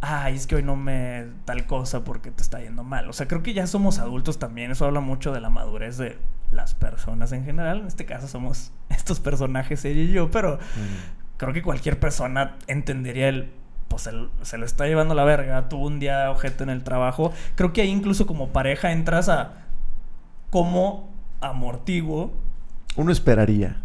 ay, 0.00 0.36
es 0.36 0.46
que 0.46 0.56
hoy 0.56 0.62
no 0.62 0.76
me 0.76 1.26
tal 1.44 1.66
cosa 1.66 2.04
porque 2.04 2.30
te 2.30 2.42
está 2.42 2.60
yendo 2.60 2.84
mal. 2.84 3.08
O 3.08 3.12
sea, 3.12 3.26
creo 3.26 3.42
que 3.42 3.54
ya 3.54 3.66
somos 3.66 3.98
adultos 3.98 4.38
también. 4.38 4.70
Eso 4.70 4.84
habla 4.84 5.00
mucho 5.00 5.32
de 5.32 5.40
la 5.40 5.50
madurez 5.50 5.98
de 5.98 6.18
las 6.52 6.74
personas 6.74 7.32
en 7.32 7.44
general. 7.44 7.80
En 7.80 7.86
este 7.86 8.06
caso 8.06 8.28
somos 8.28 8.72
estos 8.90 9.20
personajes, 9.20 9.84
ella 9.84 10.02
y 10.02 10.12
yo, 10.12 10.30
pero 10.30 10.58
creo 11.36 11.52
que 11.52 11.62
cualquier 11.62 11.98
persona 11.98 12.56
entendería 12.66 13.28
el. 13.28 13.52
Pues 13.88 14.06
el- 14.06 14.28
se 14.42 14.58
lo 14.58 14.64
está 14.66 14.86
llevando 14.86 15.14
la 15.14 15.24
verga, 15.24 15.68
tuvo 15.68 15.86
un 15.86 15.98
día 15.98 16.30
objeto 16.30 16.62
en 16.62 16.70
el 16.70 16.84
trabajo. 16.84 17.32
Creo 17.54 17.72
que 17.72 17.82
ahí 17.82 17.88
incluso 17.90 18.26
como 18.26 18.48
pareja 18.48 18.92
entras 18.92 19.28
a 19.28 19.52
cómo 20.50 21.10
amortiguo. 21.40 22.32
Uno 22.96 23.12
esperaría. 23.12 23.76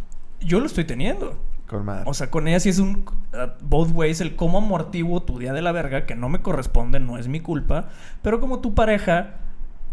Yo 0.42 0.60
lo 0.60 0.66
estoy 0.66 0.86
teniendo. 0.86 1.38
Con 1.68 1.86
madre. 1.86 2.04
O 2.06 2.14
sea, 2.14 2.30
con 2.30 2.48
ella 2.48 2.60
sí 2.60 2.70
es 2.70 2.80
un 2.80 3.06
uh, 3.34 3.38
both 3.62 3.92
ways 3.94 4.22
el 4.22 4.36
cómo 4.36 4.58
amortiguo 4.60 5.24
tu 5.24 5.40
día 5.40 5.54
de 5.54 5.62
la 5.62 5.72
verga, 5.72 6.06
que 6.06 6.16
no 6.16 6.30
me 6.30 6.42
corresponde, 6.42 7.00
no 7.00 7.18
es 7.18 7.28
mi 7.28 7.40
culpa, 7.40 7.90
pero 8.22 8.40
como 8.40 8.60
tu 8.60 8.76
pareja, 8.76 9.36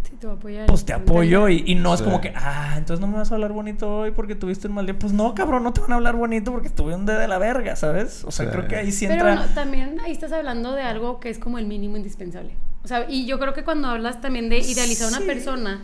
Sí, 0.03 0.17
te 0.19 0.27
voy 0.27 0.35
a 0.35 0.39
apoyar. 0.39 0.67
pues 0.67 0.85
te 0.85 0.93
apoyo 0.93 1.49
y, 1.49 1.63
y 1.67 1.75
no 1.75 1.95
es 1.95 2.03
como 2.03 2.21
que, 2.21 2.33
ah, 2.35 2.75
entonces 2.77 3.01
no 3.01 3.07
me 3.07 3.17
vas 3.19 3.31
a 3.31 3.35
hablar 3.35 3.53
bonito 3.53 3.99
hoy 3.99 4.11
porque 4.13 4.35
tuviste 4.35 4.67
un 4.69 4.75
mal 4.75 4.87
día. 4.87 4.99
Pues 4.99 5.13
no, 5.13 5.35
cabrón, 5.35 5.63
no 5.63 5.73
te 5.73 5.81
van 5.81 5.93
a 5.93 5.95
hablar 5.97 6.17
bonito 6.17 6.51
porque 6.53 6.71
tuve 6.71 6.95
un 6.95 7.07
día 7.07 7.19
de 7.19 7.29
la 7.29 7.39
verga, 7.39 7.77
¿sabes? 7.77 8.25
O 8.25 8.31
sea, 8.31 8.47
Sí. 8.47 8.53
creo 8.53 8.67
que 8.69 8.77
ahí 8.77 8.93
sí 8.93 9.07
Pero 9.07 9.29
entra. 9.29 9.47
no, 9.47 9.55
también 9.55 9.99
ahí 10.01 10.13
estás 10.13 10.33
hablando 10.33 10.73
de 10.73 10.83
algo 10.83 11.21
que 11.21 11.29
es 11.31 11.39
como 11.39 11.59
el 11.59 11.67
mínimo 11.67 11.97
indispensable. 11.97 12.55
O 12.83 12.89
sea, 12.89 13.07
y 13.09 13.27
yo 13.27 13.39
creo 13.39 13.53
que 13.55 13.63
cuando 13.63 13.89
hablas 13.89 14.21
también 14.21 14.49
de 14.49 14.59
idealizar 14.59 15.07
a 15.09 15.11
Sí. 15.11 15.17
una 15.19 15.27
persona, 15.27 15.83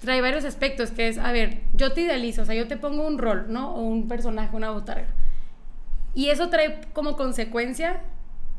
trae 0.00 0.20
varios 0.20 0.44
aspectos, 0.44 0.90
que 0.90 1.08
es, 1.08 1.18
a 1.18 1.30
ver, 1.30 1.60
yo 1.74 1.92
te 1.92 2.00
idealizo, 2.00 2.42
o 2.42 2.44
sea, 2.46 2.54
yo 2.54 2.66
te 2.66 2.76
pongo 2.76 3.06
un 3.06 3.18
rol, 3.18 3.44
¿no? 3.48 3.74
O 3.74 3.82
un 3.82 4.08
personaje, 4.08 4.56
una 4.56 4.70
botarga. 4.70 5.06
Y 6.14 6.30
eso 6.30 6.48
trae 6.48 6.80
como 6.92 7.16
consecuencia 7.16 8.00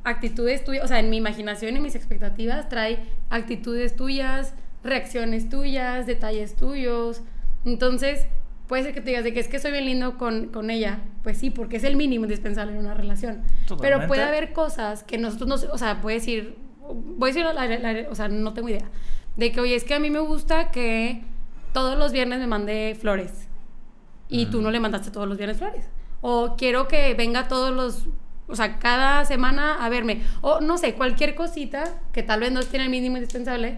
actitudes 0.05 0.63
tuyas, 0.63 0.83
o 0.85 0.87
sea, 0.87 0.99
en 0.99 1.09
mi 1.09 1.17
imaginación 1.17 1.75
y 1.77 1.79
mis 1.79 1.95
expectativas 1.95 2.67
trae 2.69 2.99
actitudes 3.29 3.95
tuyas, 3.95 4.53
reacciones 4.83 5.49
tuyas, 5.49 6.05
detalles 6.05 6.55
tuyos. 6.55 7.21
Entonces, 7.65 8.25
puede 8.67 8.83
ser 8.83 8.93
que 8.93 9.01
te 9.01 9.09
digas 9.11 9.23
de 9.23 9.33
que 9.33 9.39
es 9.39 9.47
que 9.47 9.59
soy 9.59 9.71
bien 9.71 9.85
lindo 9.85 10.17
con, 10.17 10.47
con 10.47 10.69
ella. 10.69 10.99
Pues 11.23 11.37
sí, 11.37 11.49
porque 11.49 11.77
es 11.77 11.83
el 11.83 11.95
mínimo 11.95 12.25
indispensable 12.25 12.73
en 12.73 12.79
una 12.79 12.93
relación. 12.93 13.41
Pero 13.43 13.77
Totalmente. 13.77 14.07
puede 14.07 14.23
haber 14.23 14.53
cosas 14.53 15.03
que 15.03 15.17
nosotros 15.17 15.47
no, 15.65 15.73
o 15.73 15.77
sea, 15.77 16.01
puede 16.01 16.17
decir, 16.17 16.55
voy 17.17 17.29
a 17.29 17.33
decir, 17.33 17.45
la- 17.45 17.53
la- 17.67 17.93
la- 17.93 18.09
o 18.09 18.15
sea, 18.15 18.27
no 18.27 18.53
tengo 18.53 18.69
idea, 18.69 18.89
de 19.37 19.51
que, 19.51 19.61
oye, 19.61 19.75
es 19.75 19.83
que 19.83 19.93
a 19.93 19.99
mí 19.99 20.09
me 20.09 20.19
gusta 20.19 20.71
que 20.71 21.21
todos 21.71 21.97
los 21.97 22.11
viernes 22.11 22.39
me 22.39 22.47
mande 22.47 22.95
flores 22.99 23.47
y 24.29 24.45
tú 24.47 24.61
no 24.61 24.69
le 24.71 24.79
mandaste 24.79 25.11
todos 25.11 25.27
los 25.27 25.37
viernes 25.37 25.57
flores. 25.57 25.85
O 26.21 26.55
quiero 26.57 26.87
que 26.87 27.13
venga 27.15 27.47
todos 27.47 27.73
los, 27.73 28.07
o 28.47 28.55
sea, 28.55 28.77
cada 28.79 29.25
semana 29.25 29.83
a 29.83 29.89
verme. 29.89 30.21
O 30.41 30.61
no 30.61 30.77
sé, 30.77 30.93
cualquier 30.93 31.35
cosita 31.35 31.83
que 32.11 32.21
tal 32.23 32.39
vez 32.41 32.51
no 32.51 32.59
esté 32.59 32.77
en 32.77 32.83
el 32.83 32.89
mínimo 32.89 33.17
indispensable, 33.17 33.77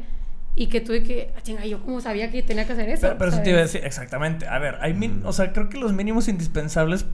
y 0.55 0.67
que 0.67 0.81
tuve 0.81 1.03
que, 1.03 1.31
ah, 1.37 1.41
chinga, 1.41 1.65
yo 1.65 1.81
como 1.83 1.99
sabía 2.01 2.31
que 2.31 2.41
tenía 2.43 2.65
que 2.65 2.73
hacer 2.73 2.89
eso. 2.89 3.01
Pero, 3.01 3.17
pero 3.17 3.31
eso 3.31 3.41
te 3.41 3.49
iba 3.49 3.59
a 3.59 3.63
decir, 3.63 3.81
exactamente. 3.83 4.47
A 4.47 4.57
ver, 4.59 4.77
hay 4.81 4.93
min- 4.93 5.21
o 5.25 5.33
sea, 5.33 5.51
creo 5.51 5.69
que 5.69 5.77
los 5.77 5.91
mínimos 5.93 6.27
indispensables 6.27 7.05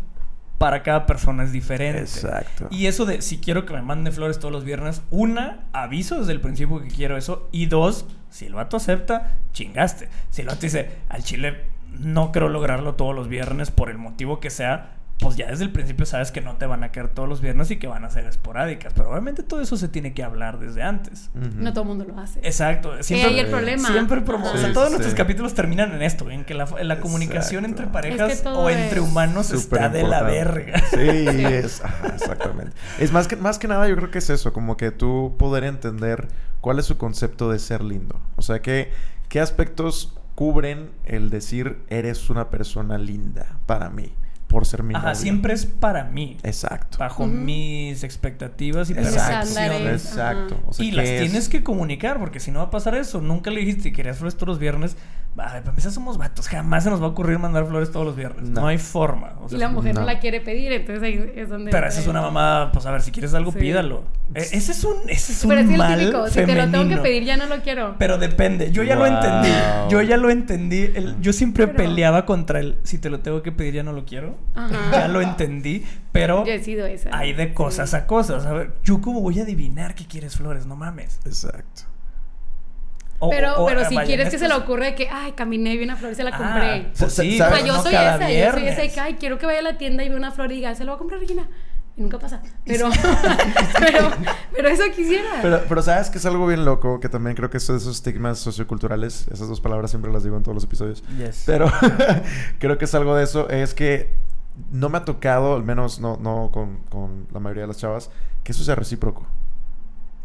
para 0.57 0.83
cada 0.83 1.07
persona 1.07 1.43
es 1.43 1.51
diferente. 1.51 2.01
Exacto. 2.01 2.67
Y 2.69 2.85
eso 2.85 3.05
de 3.07 3.23
si 3.23 3.39
quiero 3.39 3.65
que 3.65 3.73
me 3.73 3.81
mande 3.81 4.11
flores 4.11 4.37
todos 4.37 4.51
los 4.51 4.63
viernes, 4.63 5.01
una, 5.09 5.65
aviso 5.73 6.19
desde 6.19 6.33
el 6.33 6.39
principio 6.41 6.79
que 6.81 6.87
quiero 6.89 7.17
eso. 7.17 7.49
Y 7.51 7.65
dos, 7.65 8.05
si 8.29 8.45
el 8.45 8.53
vato 8.53 8.77
acepta, 8.77 9.37
chingaste. 9.53 10.07
Si 10.29 10.41
el 10.41 10.47
vato 10.47 10.61
dice, 10.61 10.89
al 11.09 11.23
chile 11.23 11.61
no 11.99 12.31
creo 12.31 12.47
lograrlo 12.47 12.93
todos 12.93 13.15
los 13.15 13.27
viernes 13.27 13.71
por 13.71 13.89
el 13.89 13.97
motivo 13.97 14.39
que 14.39 14.51
sea, 14.51 14.91
pues 15.21 15.37
ya 15.37 15.47
desde 15.47 15.63
el 15.63 15.71
principio 15.71 16.05
sabes 16.07 16.31
que 16.31 16.41
no 16.41 16.55
te 16.55 16.65
van 16.65 16.83
a 16.83 16.91
caer 16.91 17.07
todos 17.07 17.29
los 17.29 17.41
viernes 17.41 17.69
y 17.69 17.77
que 17.77 17.85
van 17.87 18.03
a 18.03 18.09
ser 18.09 18.25
esporádicas. 18.25 18.91
Pero 18.93 19.11
obviamente 19.11 19.43
todo 19.43 19.61
eso 19.61 19.77
se 19.77 19.87
tiene 19.87 20.13
que 20.13 20.23
hablar 20.23 20.59
desde 20.59 20.81
antes. 20.81 21.29
No 21.35 21.71
todo 21.73 21.83
el 21.83 21.87
mundo 21.89 22.05
lo 22.05 22.19
hace. 22.19 22.39
Exacto. 22.39 23.01
Siempre, 23.03 23.29
ahí 23.29 23.39
el 23.39 23.47
problema. 23.47 23.87
Siempre 23.87 24.25
promo- 24.25 24.51
o 24.51 24.57
sea, 24.57 24.73
todos 24.73 24.87
sí. 24.87 24.93
nuestros 24.93 25.13
capítulos 25.13 25.53
terminan 25.53 25.93
en 25.93 26.01
esto, 26.01 26.29
en 26.31 26.43
que 26.43 26.55
la, 26.55 26.65
la 26.81 26.99
comunicación 26.99 27.65
Exacto. 27.65 27.83
entre 27.83 27.93
parejas 27.93 28.31
Es 28.31 28.37
que 28.39 28.43
todo 28.45 28.59
o 28.61 28.69
entre 28.69 28.99
es 28.99 29.05
humanos 29.05 29.51
está 29.51 29.89
de 29.89 30.03
la 30.03 30.23
verga. 30.23 30.81
Sí, 30.91 30.97
es, 30.97 31.81
ajá, 31.83 32.07
exactamente. 32.15 32.75
Es 32.99 33.11
más 33.11 33.27
que, 33.27 33.35
más 33.35 33.59
que 33.59 33.67
nada, 33.67 33.87
yo 33.87 33.95
creo 33.95 34.09
que 34.11 34.17
es 34.17 34.29
eso, 34.29 34.51
como 34.51 34.75
que 34.75 34.91
tú 34.91 35.35
poder 35.37 35.63
entender 35.63 36.27
cuál 36.59 36.79
es 36.79 36.85
su 36.85 36.97
concepto 36.97 37.49
de 37.51 37.59
ser 37.59 37.83
lindo. 37.83 38.19
O 38.35 38.41
sea, 38.41 38.61
que, 38.61 38.91
qué 39.29 39.39
aspectos 39.39 40.13
cubren 40.35 40.89
el 41.05 41.29
decir 41.29 41.77
eres 41.89 42.29
una 42.29 42.49
persona 42.49 42.97
linda 42.97 43.59
para 43.67 43.89
mí, 43.89 44.13
por 44.51 44.65
ser 44.67 44.83
mi 44.83 44.93
Ajá, 44.93 45.07
novio. 45.07 45.15
siempre 45.15 45.53
es 45.53 45.65
para 45.65 46.03
mí. 46.03 46.37
Exacto. 46.43 46.97
Bajo 46.99 47.25
mis 47.25 48.03
expectativas 48.03 48.89
y 48.89 48.93
Mis 48.93 49.07
Exacto. 49.07 49.47
estándares. 49.47 50.05
Exacto. 50.05 50.55
Ajá. 50.55 50.63
O 50.67 50.73
sea, 50.73 50.85
y 50.85 50.89
¿qué 50.91 50.95
las 50.97 51.07
es? 51.09 51.21
tienes 51.21 51.49
que 51.49 51.63
comunicar, 51.63 52.19
porque 52.19 52.39
si 52.41 52.51
no 52.51 52.59
va 52.59 52.65
a 52.65 52.69
pasar 52.69 52.95
eso. 52.95 53.21
Nunca 53.21 53.49
le 53.49 53.61
dijiste 53.61 53.83
que 53.89 53.93
querías 53.93 54.17
flores 54.17 54.35
todos 54.35 54.49
los 54.49 54.59
viernes. 54.59 54.97
Para 55.35 55.59
empezar, 55.59 55.91
somos 55.93 56.17
vatos. 56.17 56.49
Jamás 56.49 56.83
se 56.83 56.89
nos 56.89 57.01
va 57.01 57.05
a 57.05 57.09
ocurrir 57.09 57.39
mandar 57.39 57.65
flores 57.65 57.89
todos 57.91 58.05
los 58.05 58.15
viernes. 58.17 58.49
No, 58.49 58.61
No. 58.61 58.67
hay 58.67 58.77
forma. 58.77 59.33
O 59.41 59.47
Y 59.49 59.57
la 59.57 59.69
mujer 59.69 59.95
no. 59.95 60.01
no. 60.01 60.05
la 60.07 60.19
quiere 60.19 60.41
pedir, 60.41 60.73
entonces 60.73 61.01
ahí 61.01 61.31
es 61.35 61.47
donde... 61.47 61.71
Pero 61.71 61.87
esa 61.87 62.01
es 62.01 62.07
una 62.07 62.21
mamada. 62.21 62.71
Pues 62.73 62.85
a 62.85 62.91
ver, 62.91 63.01
si 63.01 63.11
quieres 63.11 63.33
algo, 63.33 63.51
Sí. 63.53 63.59
pídalo. 63.59 64.03
E- 64.33 64.39
ese 64.41 64.71
es 64.73 64.83
un, 64.83 64.97
ese 65.09 65.31
es 65.31 65.43
un 65.43 65.49
Pero 65.49 65.61
es 65.61 65.69
el 65.69 65.77
mal 65.77 65.99
típico, 65.99 66.27
si 66.27 66.45
te 66.45 66.53
lo 66.55 66.69
tengo 66.69 66.87
que 66.89 66.97
pedir 66.97 67.23
ya 67.23 67.37
no 67.37 67.45
lo 67.45 67.61
quiero. 67.61 67.95
Pero 67.97 68.17
depende. 68.17 68.71
Yo 68.71 68.83
ya 68.83 68.95
lo 68.97 69.05
entendí. 69.05 69.49
Yo 69.89 70.01
ya 70.01 70.17
lo 70.17 70.29
entendí. 70.29 70.91
El- 70.93 71.21
yo 71.21 71.31
siempre 71.31 71.65
Pero- 71.67 71.77
peleaba 71.77 72.25
contra 72.25 72.59
el 72.59 72.77
si 72.83 72.97
te 72.97 73.09
lo 73.09 73.21
tengo 73.21 73.41
que 73.41 73.51
pedir 73.53 73.75
ya 73.75 73.83
no 73.83 73.93
lo 73.93 74.03
quiero. 74.05 74.37
Ajá. 74.55 74.69
Ya 74.91 75.07
lo 75.07 75.21
entendí. 75.21 75.85
Pero 76.11 76.45
Yo 76.45 76.51
he 76.51 76.61
sido 76.63 76.85
esa. 76.85 77.09
hay 77.17 77.31
de 77.33 77.53
cosas 77.53 77.89
Sí. 77.91 77.95
a 77.95 78.05
cosas. 78.05 78.45
A 78.45 78.51
ver, 78.53 78.73
yo 78.83 78.99
cómo 78.99 79.21
voy 79.21 79.39
a 79.39 79.43
adivinar 79.43 79.95
que 79.95 80.05
quieres 80.05 80.35
flores, 80.35 80.65
no 80.65 80.75
mames. 80.75 81.19
Exacto. 81.25 81.83
O- 83.23 83.29
Pero, 83.29 83.63
o- 83.63 83.65
pero 83.67 83.81
o- 83.83 83.85
si 83.85 83.95
quieres 83.97 84.29
que 84.29 84.37
se 84.39 84.47
le 84.47 84.53
ocurre 84.55 84.95
que, 84.95 85.07
ay, 85.09 85.31
caminé 85.33 85.75
y 85.75 85.77
vi 85.77 85.83
una 85.85 85.95
flor 85.95 86.11
y 86.11 86.15
se 86.15 86.23
la 86.23 86.31
Ah, 86.33 86.37
compré. 86.37 86.91
pues 86.97 87.13
sí, 87.13 87.35
o 87.35 87.37
¿sabes? 87.37 87.59
sea, 87.59 87.67
yo 87.67 87.81
soy 87.81 87.91
cada 87.93 88.15
esa, 88.15 88.19
yo 88.19 88.25
soy 88.25 88.35
esa 88.41 88.55
de 88.55 88.61
viernes. 88.71 88.93
que, 88.93 88.99
ay, 88.99 89.13
quiero 89.19 89.37
que 89.37 89.45
vaya 89.45 89.59
a 89.59 89.61
la 89.61 89.77
tienda 89.77 90.03
y 90.03 90.09
vea 90.09 90.17
una 90.17 90.31
flor 90.31 90.51
y 90.51 90.55
diga, 90.55 90.73
se 90.75 90.83
la 90.83 90.91
voy 90.91 90.95
a 90.95 90.99
comprar 90.99 91.19
Regina. 91.19 91.47
Y 91.97 92.01
nunca 92.01 92.17
pasa. 92.19 92.41
Pero, 92.65 92.89
pero, 93.79 94.09
pero 94.55 94.69
eso 94.69 94.83
quisiera. 94.95 95.29
Pero, 95.41 95.61
pero 95.67 95.81
sabes 95.81 96.09
que 96.09 96.17
es 96.19 96.25
algo 96.25 96.47
bien 96.47 96.63
loco, 96.65 96.99
que 96.99 97.09
también 97.09 97.35
creo 97.35 97.49
que 97.49 97.57
eso- 97.57 97.75
esos 97.75 97.97
estigmas 97.97 98.39
socioculturales, 98.39 99.27
esas 99.31 99.47
dos 99.49 99.59
palabras 99.61 99.91
siempre 99.91 100.11
las 100.11 100.23
digo 100.23 100.37
en 100.37 100.43
todos 100.43 100.55
los 100.55 100.63
episodios. 100.63 101.03
Yes. 101.17 101.43
Pero 101.45 101.69
creo 102.59 102.77
que 102.77 102.85
es 102.85 102.95
algo 102.95 103.13
de 103.15 103.23
eso, 103.25 103.49
es 103.49 103.73
que 103.73 104.09
no 104.71 104.89
me 104.89 104.97
ha 104.99 105.05
tocado, 105.05 105.55
al 105.55 105.63
menos 105.63 105.99
no, 105.99 106.17
no 106.17 106.49
con, 106.51 106.77
con 106.89 107.27
la 107.33 107.39
mayoría 107.39 107.63
de 107.63 107.67
las 107.67 107.77
chavas, 107.77 108.09
que 108.43 108.51
eso 108.53 108.63
sea 108.63 108.75
recíproco. 108.75 109.27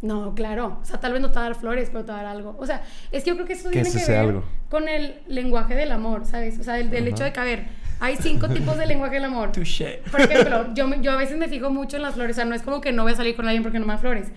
No, 0.02 0.35
claro. 0.35 0.78
O 0.82 0.85
sea, 0.85 1.00
tal 1.00 1.12
vez 1.12 1.22
no 1.22 1.30
te 1.30 1.37
va 1.37 1.46
a 1.46 1.48
dar 1.50 1.54
flores, 1.59 1.88
pero 1.90 2.04
te 2.04 2.12
va 2.12 2.20
a 2.20 2.22
dar 2.22 2.32
algo. 2.37 2.56
O 2.59 2.66
sea, 2.66 2.82
es 3.12 3.24
que 3.24 3.30
yo 3.30 3.37
creo 3.37 3.46
que 3.46 3.54
eso 3.54 3.70
Que 3.70 3.82
tiene 3.82 3.90
que 3.90 3.98
sea 3.98 4.20
ver 4.22 4.28
algo. 4.30 4.44
con 4.68 4.88
el 4.88 5.16
lenguaje 5.26 5.74
del 5.74 5.90
amor, 5.92 6.26
¿sabes? 6.26 6.59
O 6.59 6.62
sea, 6.62 6.78
el, 6.78 6.90
del 6.90 7.09
hecho 7.09 7.24
de 7.24 7.32
que, 7.32 7.40
a 7.40 7.44
ver, 7.44 7.64
hay 7.98 8.16
cinco 8.16 8.46
tipos 8.48 8.76
de 8.76 8.85
lenguaje 8.87 9.14
del 9.14 9.24
amor. 9.24 9.52
Touché. 9.52 10.02
Por 10.11 10.20
ejemplo, 10.20 10.74
yo, 10.74 10.87
me- 10.87 11.00
yo 11.00 11.12
a 11.12 11.16
veces 11.16 11.38
me 11.38 11.48
fijo 11.48 11.70
mucho 11.70 11.96
en 11.96 12.02
las 12.02 12.14
flores. 12.14 12.37
O 12.37 12.37
sea, 12.37 12.44
no 12.44 12.54
es 12.54 12.61
como 12.62 12.80
que 12.82 12.92
no 12.92 13.04
voy 13.04 13.12
a 13.12 13.16
salir 13.16 13.35
con 13.37 13.46
alguien 13.46 13.62
porque 13.62 13.78
no 13.78 13.87
me 13.87 13.94
da 13.94 13.98
flores. 13.98 14.30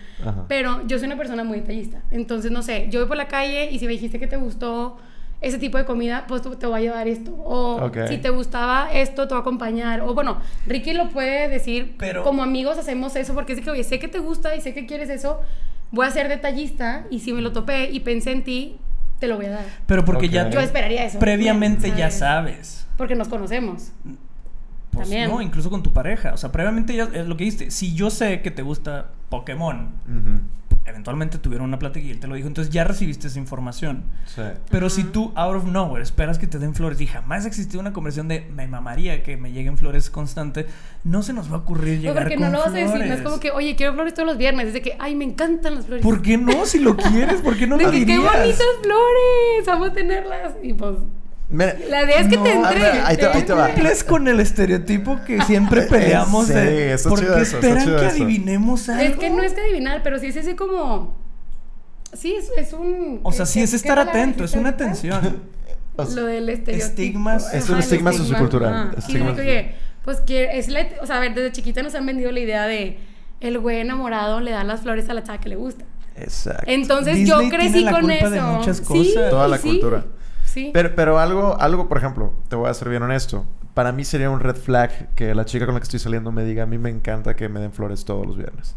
Pero 0.48 0.88
yo 0.88 0.98
soy 0.98 1.08
una 1.08 1.18
persona 1.18 1.44
muy 1.44 1.60
detallista. 1.60 2.02
Entonces, 2.10 2.52
no 2.52 2.62
sé, 2.62 2.88
yo 2.90 3.00
voy 3.02 3.08
por 3.10 3.18
la 3.18 3.28
calle 3.28 3.70
y 3.70 3.80
si 3.80 3.86
me 3.86 3.92
dijiste 3.92 4.18
que 4.18 4.28
te 4.28 4.38
gustó 4.38 4.98
ese 5.42 5.58
tipo 5.58 5.78
de 5.78 5.86
comida, 5.86 6.26
pues 6.28 6.42
te 6.42 6.68
voy 6.68 6.80
a 6.80 6.82
llevar 6.82 7.08
esto. 7.08 7.34
O 7.38 7.90
si 8.08 8.18
te 8.18 8.30
gustaba 8.30 8.92
esto, 8.92 9.28
te 9.28 9.34
voy 9.34 9.40
a 9.40 9.42
acompañar. 9.42 10.02
O 10.02 10.14
bueno, 10.14 10.38
Ricky 10.68 10.94
lo 10.94 11.10
puede 11.10 11.48
decir, 11.48 11.96
Pero- 11.98 12.24
como 12.24 12.44
amigos 12.44 12.78
hacemos 12.78 13.16
eso 13.16 13.34
porque 13.34 13.54
es 13.54 13.62
que, 13.62 13.70
oye, 13.72 13.84
sé 13.84 14.00
que 14.00 14.08
te 14.08 14.20
gusta 14.20 14.56
y 14.56 14.62
sé 14.62 14.74
que 14.74 14.86
quieres 14.86 15.10
eso, 15.10 15.40
voy 15.92 16.06
a 16.06 16.12
ser 16.12 16.28
detallista 16.28 17.06
y 17.10 17.20
si 17.20 17.32
me 17.34 17.42
lo 17.42 17.52
topé 17.54 17.90
y 17.90 18.02
pensé 18.02 18.32
en 18.32 18.44
ti, 18.44 18.78
te 19.20 19.28
lo 19.28 19.38
voy 19.38 19.46
a 19.48 19.52
dar. 19.52 19.66
Pero 19.86 20.04
porque 20.06 20.30
ya 20.30 20.50
Yo 20.50 20.60
esperaría 20.60 21.06
eso. 21.06 21.20
previamente 21.20 21.90
ya 21.90 22.10
¿sabes? 22.12 22.16
sabes. 22.68 22.88
Porque 22.98 23.16
nos 23.16 23.28
conocemos. 23.30 23.92
Pues 24.92 25.08
También. 25.08 25.30
no, 25.30 25.42
incluso 25.42 25.70
con 25.70 25.84
tu 25.84 25.94
pareja. 25.94 26.34
O 26.34 26.38
sea, 26.38 26.52
previamente 26.52 26.96
ya 26.96 27.04
es 27.14 27.28
lo 27.28 27.38
que 27.38 27.44
dijiste. 27.46 27.72
Si 27.72 27.94
yo 27.94 28.10
sé 28.10 28.42
que 28.42 28.50
te 28.52 28.62
gusta 28.64 29.12
Pokémon, 29.30 29.90
Ujú. 30.08 30.42
Eventualmente 30.90 31.38
tuvieron 31.38 31.68
una 31.68 31.80
plática 31.80 32.06
y 32.06 32.12
él 32.12 32.20
te 32.20 32.28
lo 32.28 32.36
dijo, 32.36 32.48
entonces 32.48 32.74
ya 32.74 32.84
recibiste 32.84 33.28
esa 33.28 33.40
información. 33.40 34.04
Sí. 34.26 34.42
Pero 34.70 34.90
si 34.90 35.02
Ajá. 35.02 35.12
tú, 35.12 35.32
out 35.36 35.56
of 35.56 35.66
nowhere, 35.66 36.04
esperas 36.04 36.38
que 36.38 36.48
te 36.48 36.60
den 36.60 36.76
flores 36.76 37.00
y 37.02 37.08
jamás 37.08 37.46
ha 37.46 37.48
existido 37.48 37.80
una 37.80 37.94
conversación 37.94 38.28
de 38.28 38.42
me 38.54 38.68
mamaría 38.68 39.24
que 39.24 39.38
me 39.38 39.52
lleguen 39.52 39.78
flores 39.78 40.10
constante, 40.10 40.66
no 41.04 41.24
se 41.24 41.34
nos 41.34 41.52
va 41.52 41.56
a 41.56 41.60
ocurrir 41.60 42.00
llegar 42.00 42.24
porque 42.24 42.36
con 42.36 42.46
no 42.46 42.52
lo 42.52 42.60
vas 42.60 42.70
a 42.70 42.72
decir, 42.72 43.06
no 43.06 43.14
es 43.14 43.22
como 43.22 43.40
que, 43.40 43.52
oye, 43.52 43.76
quiero 43.76 43.94
flores 43.94 44.14
todos 44.14 44.28
los 44.28 44.38
viernes. 44.38 44.68
Es 44.68 44.74
de 44.74 44.82
que, 44.82 44.96
ay, 45.00 45.16
me 45.16 45.26
encantan 45.26 45.76
las 45.76 45.86
flores. 45.86 46.04
¿Por 46.04 46.22
qué 46.22 46.38
no? 46.38 46.66
Si 46.66 46.80
lo 46.80 46.98
quieres, 46.98 47.42
¿por 47.42 47.58
qué 47.58 47.68
no 47.68 47.78
de 47.78 47.84
lo 47.86 47.92
que, 47.92 48.00
qué 48.00 48.06
dirías? 48.06 48.38
bonitas 48.38 48.68
flores, 48.82 49.66
vamos 49.66 49.90
a 49.90 49.94
tenerlas. 49.94 50.54
Y 50.62 50.74
pues, 50.74 50.96
Mira, 51.52 51.76
la 51.90 52.04
idea 52.04 52.20
es 52.20 52.28
que 52.28 52.38
No, 52.38 52.44
te 52.44 52.50
a 52.52 52.54
entre. 52.56 52.80
ver, 52.80 53.02
ahí 53.06 53.18
te- 53.18 53.26
ahí 53.26 53.44
te 53.44 53.54
va. 53.54 53.68
cumples 53.70 54.04
con 54.04 54.28
el 54.28 54.40
estereotipo 54.40 55.20
que 55.26 55.42
siempre 55.42 55.82
peleamos 55.90 56.46
Sí, 56.48 56.54
de 56.54 56.94
está 56.94 57.10
¿por 57.10 57.20
chido 57.20 57.36
qué 57.36 57.42
eso, 57.42 57.56
está 57.58 57.68
esperan 57.70 57.86
que 58.00 58.06
eso. 58.06 58.24
adivinemos 58.24 58.88
algo? 58.90 59.02
Es 59.04 59.18
que 59.18 59.30
no 59.32 59.42
es 59.42 59.54
que 59.54 59.62
adivinar, 59.62 60.02
pero 60.04 60.20
sí 60.20 60.28
es 60.28 60.36
ese 60.36 60.56
como. 60.56 61.18
Sí, 62.14 62.36
es, 62.36 62.52
es 62.58 62.74
un. 62.74 63.20
O 63.24 63.32
sea, 63.32 63.46
sí 63.46 63.62
es 63.62 63.72
¿qué 63.72 63.76
estar 63.78 63.98
atento, 64.00 64.44
es 64.44 64.54
una 64.54 64.70
atención. 64.70 65.42
o 65.96 66.06
sea, 66.06 66.16
Lo 66.22 66.26
del 66.28 66.50
estereotipo. 66.50 66.88
Estigmas. 66.90 67.54
Es 67.54 67.70
un 67.70 67.80
estigma 67.80 68.12
estigma, 68.12 68.14
sociocultural. 68.14 68.92
Sí, 68.98 69.00
estigma 69.00 69.32
oye, 69.32 69.76
pues 70.06 70.22
que 70.22 70.58
es 70.60 70.68
la, 70.70 70.88
o 71.02 71.06
sea, 71.08 71.18
a 71.18 71.20
ver, 71.20 71.34
desde 71.34 71.52
chiquita 71.52 71.82
nos 71.82 71.96
han 71.96 72.06
vendido 72.06 72.32
la 72.32 72.40
idea 72.40 72.68
de 72.68 73.00
el 73.42 73.58
güey 73.60 73.80
enamorado 73.80 74.40
le 74.40 74.52
da 74.52 74.64
las 74.64 74.82
flores 74.82 75.10
a 75.10 75.14
la 75.14 75.24
chava 75.24 75.40
que 75.40 75.50
le 75.50 75.56
gusta. 75.56 75.86
Exacto. 76.16 76.64
Entonces 76.68 77.16
Disney 77.16 77.26
yo 77.30 77.40
tiene 77.40 77.56
crecí 77.58 77.80
la 77.82 77.92
con 77.92 78.02
culpa 78.02 78.16
eso. 78.18 78.30
de 78.30 78.42
muchas 78.42 78.78
Sí, 78.78 78.84
cosas. 78.84 79.30
Toda 79.30 79.48
la 79.48 79.58
sí, 79.58 79.64
cultura. 79.70 80.06
Sí. 80.52 80.72
Pero, 80.74 80.96
pero 80.96 81.20
algo, 81.20 81.60
algo, 81.60 81.88
por 81.88 81.98
ejemplo, 81.98 82.34
te 82.48 82.56
voy 82.56 82.70
a 82.70 82.74
ser 82.74 82.90
bien 82.90 83.04
honesto. 83.04 83.46
Para 83.76 83.92
mí 83.92 84.04
sería 84.04 84.32
un 84.32 84.40
red 84.40 84.56
flag 84.56 85.14
que 85.14 85.36
la 85.36 85.46
chica 85.46 85.66
con 85.66 85.76
la 85.76 85.80
que 85.80 85.84
estoy 85.84 86.00
saliendo 86.00 86.32
me 86.32 86.44
diga, 86.44 86.64
a 86.64 86.66
mí 86.66 86.80
me 86.80 86.90
encanta 86.90 87.36
que 87.36 87.50
me 87.50 87.60
den 87.60 87.72
flores 87.72 88.04
todos 88.04 88.26
los 88.26 88.36
viernes. 88.36 88.76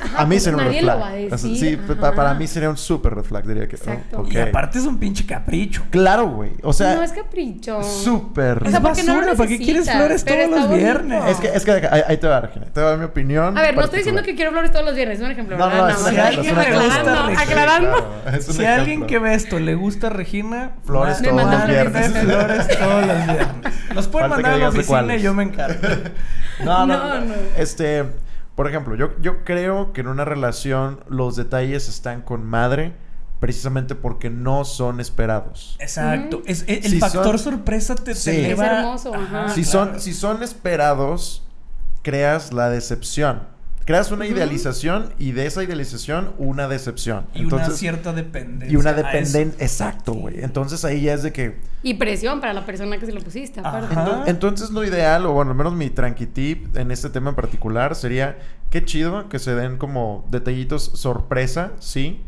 Ajá, 0.00 0.22
a 0.22 0.24
mí 0.26 0.34
pues 0.36 0.42
sería 0.42 0.56
un 0.58 0.64
red 0.64 0.66
nadie 0.70 0.82
lo 0.82 0.86
flag. 0.92 1.00
va 1.00 1.08
a 1.08 1.12
decir, 1.12 1.56
sí, 1.58 1.78
ajá. 2.00 2.12
para 2.14 2.34
mí 2.34 2.46
sería 2.46 2.70
un 2.70 2.76
súper 2.76 3.14
red 3.14 3.22
flag, 3.24 3.46
diría 3.46 3.66
que. 3.68 3.76
oh, 3.76 3.78
Exacto. 3.78 4.20
ok. 4.20 4.32
Y 4.32 4.38
aparte 4.38 4.78
es 4.78 4.84
un 4.84 4.98
pinche 4.98 5.24
capricho. 5.26 5.84
Claro, 5.90 6.28
güey. 6.28 6.50
O 6.62 6.72
sea, 6.72 6.94
no 6.94 7.02
es 7.02 7.12
capricho. 7.12 7.82
súper. 7.82 8.66
O 8.66 8.70
sea, 8.70 8.80
porque 8.80 9.02
no 9.02 9.14
lo 9.14 9.20
basura, 9.20 9.36
¿para 9.36 9.48
qué 9.48 9.58
quieres 9.58 9.90
flores 9.90 10.24
todos 10.24 10.38
los 10.50 10.50
bonito. 10.68 10.74
viernes? 10.76 11.24
Es 11.28 11.36
que, 11.38 11.46
es 11.48 11.64
que 11.64 11.70
ahí, 11.72 12.02
ahí 12.06 12.16
te 12.18 12.26
va, 12.26 12.40
Regina. 12.40 12.66
Te 12.66 12.80
voy 12.80 12.86
a 12.86 12.90
dar 12.90 12.98
mi 12.98 13.04
opinión. 13.06 13.56
A 13.56 13.62
ver, 13.62 13.74
no 13.74 13.82
estoy 13.84 13.98
diciendo 14.00 14.22
que 14.22 14.34
quiero 14.34 14.50
flores 14.52 14.70
todos 14.72 14.84
los 14.84 14.94
viernes, 14.94 15.18
es 15.18 15.24
un 15.24 15.30
ejemplo. 15.30 15.56
No, 15.56 15.66
¿verdad? 15.68 15.96
no, 15.98 16.10
Nada 16.12 16.28
es 16.30 16.38
un 16.38 16.44
ejemplo, 16.44 16.62
aclarando, 16.80 17.40
aclarando. 17.40 18.14
Si 18.40 18.50
ejemplo. 18.50 18.68
alguien 18.68 19.06
que 19.06 19.18
ve 19.18 19.34
esto 19.34 19.58
le 19.58 19.74
gusta 19.74 20.08
a 20.08 20.10
Regina, 20.10 20.72
Flores 20.84 21.22
todos 21.22 21.34
los 21.36 21.44
flores. 21.46 21.68
viernes. 21.68 22.12
flores 22.24 22.78
todos 22.78 23.06
los 23.06 23.16
viernes. 23.26 23.48
Los 23.94 24.08
pueden 24.08 24.30
mandar 24.30 24.52
a 24.52 24.56
la 24.58 24.68
oficina 24.68 25.16
y 25.16 25.22
yo 25.22 25.34
me 25.34 25.42
encargo. 25.44 25.80
No, 26.64 26.86
no, 26.86 26.96
No, 26.98 27.14
no. 27.14 27.24
no. 27.26 27.34
Este, 27.56 28.04
por 28.58 28.66
ejemplo, 28.68 28.96
yo, 28.96 29.10
yo 29.20 29.44
creo 29.44 29.92
que 29.92 30.00
en 30.00 30.08
una 30.08 30.24
relación 30.24 30.98
los 31.08 31.36
detalles 31.36 31.88
están 31.88 32.22
con 32.22 32.44
madre 32.44 32.92
precisamente 33.38 33.94
porque 33.94 34.30
no 34.30 34.64
son 34.64 34.98
esperados. 34.98 35.76
Exacto. 35.78 36.42
Es, 36.44 36.64
el 36.66 36.78
el 36.78 36.90
Si 36.90 36.98
factor 36.98 37.38
son- 37.38 37.52
sorpresa 37.52 37.94
te, 37.94 38.02
te 38.02 38.14
Sí. 38.16 38.30
eleva- 38.32 38.66
Es 38.66 38.72
hermoso, 38.72 39.14
ajá. 39.14 39.48
si, 39.50 39.62
claro. 39.62 39.90
son, 39.92 40.00
si 40.00 40.12
son 40.12 40.42
esperados, 40.42 41.46
creas 42.02 42.52
la 42.52 42.68
decepción. 42.68 43.42
Creas 43.88 44.10
una 44.10 44.26
idealización 44.26 45.14
y 45.18 45.32
de 45.32 45.46
esa 45.46 45.64
idealización 45.64 46.34
una 46.36 46.68
decepción. 46.68 47.24
Y 47.32 47.46
una 47.46 47.70
cierta 47.70 48.12
dependencia. 48.12 48.70
y 48.70 48.76
una 48.76 48.92
dependencia. 48.92 49.64
Exacto, 49.64 50.12
güey. 50.12 50.44
Entonces 50.44 50.84
ahí 50.84 51.00
ya 51.00 51.14
es 51.14 51.22
de 51.22 51.32
que. 51.32 51.56
Y 51.82 51.94
presión 51.94 52.38
para 52.42 52.52
la 52.52 52.66
persona 52.66 52.98
que 52.98 53.06
se 53.06 53.12
lo 53.12 53.22
pusiste. 53.22 53.62
Ento- 53.62 54.24
Entonces 54.26 54.68
lo 54.68 54.84
ideal, 54.84 55.24
o 55.24 55.32
bueno, 55.32 55.52
al 55.52 55.56
menos 55.56 55.72
mi 55.72 55.88
tranqui 55.88 56.26
tip 56.26 56.76
en 56.76 56.90
este 56.90 57.08
tema 57.08 57.30
en 57.30 57.36
particular 57.36 57.94
sería, 57.94 58.36
qué 58.68 58.84
chido 58.84 59.30
que 59.30 59.38
se 59.38 59.54
den 59.54 59.78
como 59.78 60.26
detallitos 60.30 60.82
sorpresa, 60.94 61.72
sí, 61.78 62.20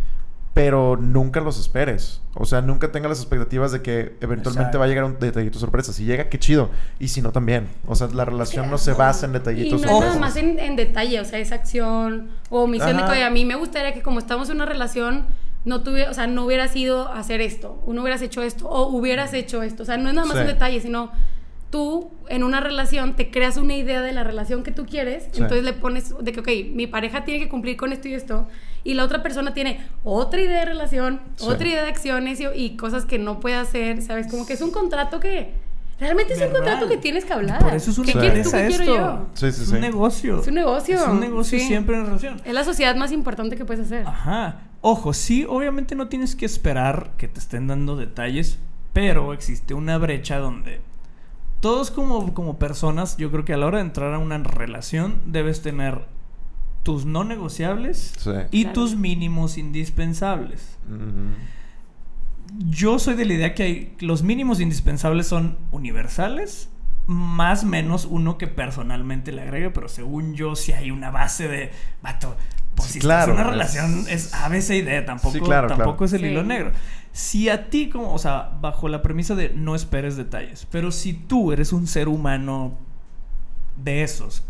pero 0.62 0.98
nunca 0.98 1.40
los 1.40 1.58
esperes. 1.58 2.20
O 2.34 2.44
sea, 2.44 2.60
nunca 2.60 2.92
tengas 2.92 3.08
las 3.08 3.20
expectativas 3.20 3.72
de 3.72 3.80
que 3.80 4.16
eventualmente 4.20 4.50
Exacto. 4.60 4.78
va 4.78 4.84
a 4.84 4.88
llegar 4.88 5.04
un 5.04 5.18
detallito 5.18 5.58
sorpresa. 5.58 5.94
Si 5.94 6.04
llega, 6.04 6.28
qué 6.28 6.38
chido. 6.38 6.68
Y 6.98 7.08
si 7.08 7.22
no, 7.22 7.32
también. 7.32 7.66
O 7.86 7.94
sea, 7.94 8.08
la 8.08 8.26
relación 8.26 8.70
no 8.70 8.76
se 8.76 8.92
basa 8.92 9.24
en 9.24 9.30
Y 9.30 9.34
detallitos 9.38 9.80
no 9.80 9.86
es 9.86 9.86
nada 9.86 9.92
sorpresas. 10.12 10.20
más 10.20 10.36
en, 10.36 10.58
en 10.58 10.76
detalle, 10.76 11.18
o 11.18 11.24
sea, 11.24 11.38
es 11.38 11.50
acción 11.50 12.28
o 12.50 12.64
omisión 12.64 12.94
de 12.98 13.04
que 13.04 13.24
a 13.24 13.30
mí 13.30 13.46
me 13.46 13.54
gustaría 13.54 13.94
que 13.94 14.02
como 14.02 14.18
estamos 14.18 14.50
en 14.50 14.56
una 14.56 14.66
relación, 14.66 15.24
no 15.64 15.82
tuve, 15.82 16.06
o 16.10 16.12
sea, 16.12 16.26
no 16.26 16.44
hubieras 16.44 16.76
ido 16.76 17.08
a 17.08 17.18
hacer 17.20 17.40
esto, 17.40 17.82
o 17.86 17.94
no 17.94 18.02
hubieras 18.02 18.20
hecho 18.20 18.42
esto, 18.42 18.68
o 18.68 18.88
hubieras 18.88 19.32
hecho 19.32 19.62
esto. 19.62 19.82
O 19.82 19.86
sea, 19.86 19.96
no 19.96 20.08
es 20.10 20.14
nada 20.14 20.26
más 20.26 20.36
Sí. 20.36 20.42
un 20.42 20.46
detalle, 20.48 20.80
sino 20.82 21.10
tú 21.70 22.10
en 22.28 22.42
una 22.42 22.60
relación 22.60 23.14
te 23.16 23.30
creas 23.30 23.56
una 23.56 23.74
idea 23.76 24.02
de 24.02 24.12
la 24.12 24.24
relación 24.24 24.62
que 24.62 24.72
tú 24.72 24.86
quieres, 24.86 25.24
Sí. 25.32 25.42
entonces 25.42 25.62
le 25.64 25.72
pones 25.72 26.14
de 26.20 26.32
que, 26.32 26.40
ok, 26.40 26.48
mi 26.74 26.86
pareja 26.86 27.24
tiene 27.24 27.40
que 27.42 27.48
cumplir 27.48 27.76
con 27.76 27.92
esto 27.92 28.08
y 28.08 28.14
esto, 28.14 28.48
y 28.82 28.94
la 28.94 29.04
otra 29.04 29.22
persona 29.22 29.54
tiene 29.54 29.80
otra 30.04 30.40
idea 30.40 30.60
de 30.60 30.64
relación, 30.66 31.20
Sí. 31.36 31.46
otra 31.48 31.68
idea 31.68 31.82
de 31.82 31.88
acciones 31.88 32.40
y, 32.40 32.46
y 32.54 32.76
cosas 32.76 33.06
que 33.06 33.18
no 33.18 33.38
puede 33.40 33.54
hacer, 33.56 34.02
¿sabes? 34.02 34.26
Como 34.28 34.46
que 34.46 34.54
es 34.54 34.62
un 34.62 34.70
contrato 34.72 35.20
que 35.20 35.52
realmente 36.00 36.32
es 36.32 36.40
un 36.40 36.50
contrato 36.50 36.88
que 36.88 36.96
tienes 36.96 37.24
que 37.24 37.32
hablar. 37.34 37.60
Por 37.62 37.74
eso 37.74 37.90
es 37.90 37.98
una 37.98 38.12
¿Qué 38.12 38.18
quieres 38.18 38.50
tú? 38.50 38.56
¿Qué 38.56 38.66
quiero 38.68 38.82
esto. 38.84 38.96
yo? 38.96 39.26
Sí, 39.34 39.52
sí, 39.52 39.62
es 39.64 39.68
un 39.70 39.80
negocio. 39.80 40.40
Es 40.40 40.48
un 40.48 40.54
negocio. 40.54 40.96
Es 40.96 41.06
un 41.06 41.20
negocio 41.20 41.58
Sí. 41.58 41.66
siempre 41.66 41.96
en 41.96 42.06
relación. 42.06 42.40
Es 42.44 42.54
la 42.54 42.64
sociedad 42.64 42.96
más 42.96 43.12
importante 43.12 43.54
que 43.56 43.64
puedes 43.64 43.84
hacer. 43.86 44.06
Ajá. 44.06 44.62
Ojo, 44.80 45.12
sí, 45.12 45.44
obviamente 45.48 45.94
no 45.94 46.08
tienes 46.08 46.34
que 46.34 46.46
esperar 46.46 47.10
que 47.18 47.28
te 47.28 47.38
estén 47.38 47.66
dando 47.66 47.96
detalles, 47.96 48.58
pero 48.94 49.34
existe 49.34 49.74
una 49.74 49.98
brecha 49.98 50.38
donde 50.38 50.80
todos 51.60 51.90
como, 51.90 52.32
como 52.34 52.58
personas, 52.58 53.16
yo 53.16 53.30
creo 53.30 53.44
que 53.44 53.52
a 53.52 53.56
la 53.56 53.66
hora 53.66 53.78
de 53.78 53.84
entrar 53.84 54.12
a 54.14 54.18
una 54.18 54.38
relación 54.38 55.20
debes 55.26 55.62
tener 55.62 56.04
tus 56.82 57.04
no 57.04 57.24
negociables 57.24 58.14
Sí. 58.18 58.30
y 58.50 58.62
Claro. 58.62 58.74
tus 58.74 58.96
mínimos 58.96 59.58
indispensables. 59.58 60.78
Yo 62.68 62.98
soy 62.98 63.14
de 63.14 63.24
la 63.26 63.34
idea 63.34 63.54
que 63.54 63.62
hay, 63.62 63.96
los 64.00 64.22
mínimos 64.22 64.60
indispensables 64.60 65.26
son 65.28 65.56
universales, 65.70 66.68
más 67.06 67.64
menos 67.64 68.06
uno 68.06 68.38
que 68.38 68.46
personalmente 68.48 69.30
le 69.30 69.42
agregue, 69.42 69.70
pero 69.70 69.88
según 69.88 70.34
yo 70.34 70.56
si 70.56 70.72
hay 70.72 70.90
una 70.90 71.10
base 71.10 71.46
de, 71.48 71.70
vato, 72.02 72.36
pues 72.74 72.88
Sí, 72.88 72.94
si 72.94 72.98
claro, 73.00 73.32
es 73.32 73.38
una 73.38 73.42
es- 73.42 73.50
relación 73.50 74.04
es 74.08 74.34
A, 74.34 74.48
B, 74.48 74.62
C 74.62 74.76
y 74.78 74.82
D, 74.82 75.02
tampoco, 75.02 75.34
Sí, 75.34 75.40
claro, 75.40 75.68
tampoco 75.68 75.96
claro. 75.98 76.04
es 76.06 76.12
el 76.14 76.20
Sí. 76.22 76.26
hilo 76.26 76.42
negro. 76.42 76.72
Si 77.12 77.48
a 77.48 77.70
ti 77.70 77.88
como, 77.88 78.14
o 78.14 78.18
sea, 78.18 78.50
bajo 78.60 78.88
la 78.88 79.02
premisa 79.02 79.34
de 79.34 79.50
no 79.54 79.74
esperes 79.74 80.16
detalles, 80.16 80.66
pero 80.70 80.92
si 80.92 81.12
tú 81.12 81.52
eres 81.52 81.72
un 81.72 81.86
ser 81.86 82.08
humano 82.08 82.74
de 83.82 84.02
esos 84.02 84.42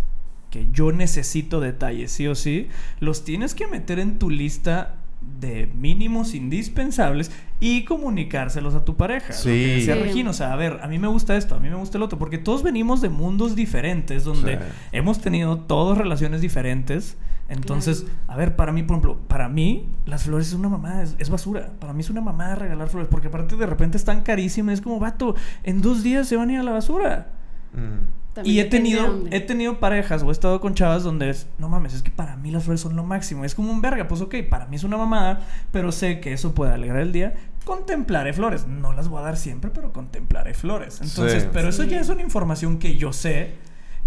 que 0.50 0.66
yo 0.72 0.90
necesito 0.92 1.60
detalles 1.60 2.10
sí 2.10 2.26
o 2.26 2.34
sí, 2.34 2.68
los 2.98 3.24
tienes 3.24 3.54
que 3.54 3.66
meter 3.68 3.98
en 4.00 4.18
tu 4.18 4.28
lista 4.30 4.96
de 5.40 5.68
mínimos 5.78 6.34
indispensables 6.34 7.30
y 7.60 7.84
comunicárselos 7.84 8.74
a 8.74 8.84
tu 8.84 8.96
pareja. 8.96 9.28
Lo 9.28 9.34
que 9.34 9.42
Sí. 9.42 9.64
decía 9.76 9.94
Sí. 9.94 10.00
Regina, 10.02 10.30
o 10.30 10.32
sea, 10.32 10.52
a 10.52 10.56
ver, 10.56 10.80
a 10.82 10.88
mí 10.88 10.98
me 10.98 11.06
gusta 11.08 11.36
esto, 11.36 11.54
a 11.54 11.60
mí 11.60 11.68
me 11.68 11.76
gusta 11.76 11.98
el 11.98 12.02
otro, 12.02 12.18
porque 12.18 12.38
todos 12.38 12.62
venimos 12.62 13.00
de 13.00 13.10
mundos 13.10 13.54
diferentes 13.54 14.24
donde 14.24 14.54
Sí. 14.56 14.62
hemos 14.92 15.20
tenido 15.20 15.58
todos 15.58 15.96
relaciones 15.96 16.40
diferentes. 16.40 17.16
Entonces, 17.50 18.02
Claro. 18.02 18.16
a 18.28 18.36
ver, 18.36 18.56
para 18.56 18.72
mí, 18.72 18.82
por 18.82 18.94
ejemplo, 18.96 19.18
para 19.28 19.48
mí, 19.48 19.88
las 20.06 20.22
flores 20.24 20.48
es 20.48 20.54
una 20.54 20.68
mamada, 20.68 21.02
es, 21.02 21.16
es 21.18 21.28
basura. 21.28 21.72
Para 21.78 21.92
mí 21.92 22.00
es 22.00 22.08
una 22.10 22.20
mamada 22.22 22.54
regalar 22.54 22.88
flores, 22.88 23.08
porque 23.10 23.28
aparte 23.28 23.56
de 23.56 23.66
repente 23.66 23.96
están 23.98 24.22
carísimas, 24.22 24.74
es 24.74 24.80
como, 24.80 24.98
vato, 24.98 25.34
en 25.64 25.82
dos 25.82 26.02
días 26.02 26.26
se 26.28 26.36
van 26.36 26.48
a 26.50 26.52
ir 26.54 26.58
a 26.60 26.62
la 26.62 26.70
basura. 26.72 27.28
Mm. 27.74 28.20
Y 28.44 28.60
he 28.60 28.64
tenido, 28.64 29.24
he 29.32 29.40
tenido 29.40 29.80
parejas 29.80 30.22
o 30.22 30.28
he 30.28 30.32
estado 30.32 30.60
con 30.60 30.74
chavas 30.74 31.02
donde 31.02 31.30
es, 31.30 31.48
no 31.58 31.68
mames, 31.68 31.94
es 31.94 32.02
que 32.02 32.12
para 32.12 32.36
mí 32.36 32.52
las 32.52 32.62
flores 32.62 32.80
son 32.80 32.94
lo 32.94 33.02
máximo. 33.02 33.44
Es 33.44 33.56
como 33.56 33.72
un 33.72 33.80
verga, 33.82 34.06
pues 34.06 34.20
ok, 34.20 34.36
para 34.48 34.66
mí 34.66 34.76
es 34.76 34.84
una 34.84 34.96
mamada, 34.96 35.40
pero 35.72 35.90
sé 35.90 36.20
que 36.20 36.32
eso 36.32 36.54
puede 36.54 36.72
alegrar 36.72 37.00
el 37.00 37.10
día. 37.12 37.34
Contemplaré 37.64 38.32
flores. 38.32 38.66
No 38.68 38.92
las 38.92 39.08
voy 39.08 39.18
a 39.18 39.22
dar 39.22 39.36
siempre, 39.36 39.70
pero 39.74 39.92
contemplaré 39.92 40.54
flores. 40.54 41.00
Entonces, 41.02 41.42
Sí. 41.42 41.48
pero 41.52 41.68
eso 41.68 41.82
ya 41.82 42.00
es 42.00 42.08
una 42.08 42.22
información 42.22 42.78
que 42.78 42.96
yo 42.96 43.12
sé 43.12 43.56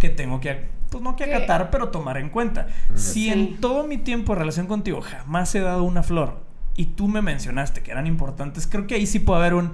que 0.03 0.09
tengo 0.09 0.39
que, 0.41 0.67
pues 0.89 1.01
no 1.01 1.15
que 1.15 1.23
acatar, 1.23 1.69
pero 1.71 1.87
tomar 1.89 2.17
en 2.17 2.29
cuenta. 2.29 2.67
Si 2.93 3.23
Sí. 3.25 3.29
en 3.31 3.61
todo 3.61 3.87
mi 3.87 3.97
tiempo 3.97 4.33
de 4.33 4.39
relación 4.39 4.67
contigo 4.67 4.99
jamás 5.01 5.55
he 5.55 5.61
dado 5.61 5.83
una 5.83 6.03
flor 6.03 6.41
y 6.75 6.87
tú 6.87 7.07
me 7.07 7.21
mencionaste 7.21 7.81
que 7.83 7.91
eran 7.91 8.05
importantes, 8.05 8.67
creo 8.67 8.85
que 8.85 8.95
ahí 8.95 9.05
sí 9.05 9.19
puede 9.19 9.39
haber 9.39 9.53
un 9.53 9.71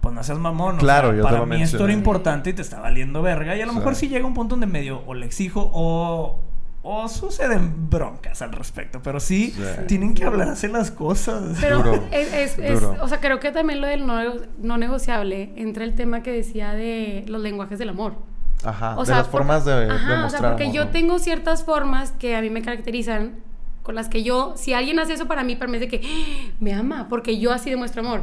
pues 0.00 0.14
no 0.14 0.22
seas 0.22 0.38
mamón. 0.38 0.76
o 0.76 0.78
Claro, 0.78 1.08
sea, 1.08 1.16
yo 1.16 1.22
te 1.22 1.28
para 1.28 1.38
lo 1.38 1.46
mí 1.46 1.54
esto 1.62 1.76
era 1.78 1.86
mencioné. 1.86 1.92
importante 1.94 2.50
y 2.50 2.52
te 2.52 2.60
está 2.62 2.78
valiendo 2.78 3.22
verga. 3.22 3.56
Y 3.56 3.62
a 3.62 3.66
lo 3.66 3.72
mejor 3.72 3.94
sí 3.94 4.08
llega 4.08 4.26
un 4.26 4.34
punto 4.34 4.52
donde 4.54 4.66
medio 4.66 5.02
o 5.06 5.14
le 5.14 5.24
exijo 5.24 5.70
o, 5.72 6.40
o 6.82 7.08
suceden 7.08 7.88
broncas 7.88 8.42
al 8.42 8.52
respecto. 8.52 9.00
Pero 9.02 9.18
sí, 9.18 9.52
Sí. 9.56 9.62
tienen 9.88 10.12
que 10.12 10.24
hablarse 10.24 10.68
las 10.68 10.90
cosas. 10.90 11.56
Pero 11.58 11.78
Duro. 11.78 11.94
es, 12.12 12.32
es- 12.34 12.58
es- 12.58 12.80
Duro. 12.82 12.96
o 13.02 13.08
sea, 13.08 13.18
creo 13.20 13.40
que 13.40 13.50
también 13.50 13.80
lo 13.80 13.86
del 13.86 14.06
no, 14.06 14.20
no 14.58 14.76
negociable 14.76 15.52
entra 15.56 15.84
el 15.84 15.94
tema 15.94 16.22
que 16.22 16.32
decía 16.32 16.74
de 16.74 17.24
los 17.26 17.40
lenguajes 17.40 17.78
del 17.78 17.88
amor. 17.88 18.14
Ajá. 18.64 18.96
O 18.96 19.00
de 19.00 19.06
sea, 19.06 19.16
las 19.18 19.28
formas 19.28 19.64
de, 19.64 19.72
porque- 19.72 19.86
de 19.86 19.92
Ajá, 19.94 20.04
o 20.04 20.08
sea, 20.08 20.22
mostrar 20.22 20.50
porque 20.52 20.64
amor, 20.64 20.74
yo 20.76 20.84
¿no? 20.86 20.90
tengo 20.90 21.18
ciertas 21.18 21.64
formas 21.64 22.12
que 22.12 22.34
a 22.36 22.40
mí 22.40 22.50
me 22.50 22.62
caracterizan, 22.62 23.36
con 23.82 23.94
las 23.94 24.08
que 24.08 24.22
yo, 24.22 24.54
si 24.56 24.72
alguien 24.72 24.98
hace 24.98 25.12
eso 25.12 25.26
para 25.26 25.44
mí, 25.44 25.56
para 25.56 25.70
mí 25.70 25.76
es 25.76 25.80
de 25.82 25.88
que 25.88 26.00
"Ah, 26.02 26.52
me 26.58 26.72
ama, 26.72 27.06
porque 27.10 27.38
yo 27.38 27.52
así 27.52 27.68
demuestro 27.68 28.00
amor. 28.00 28.22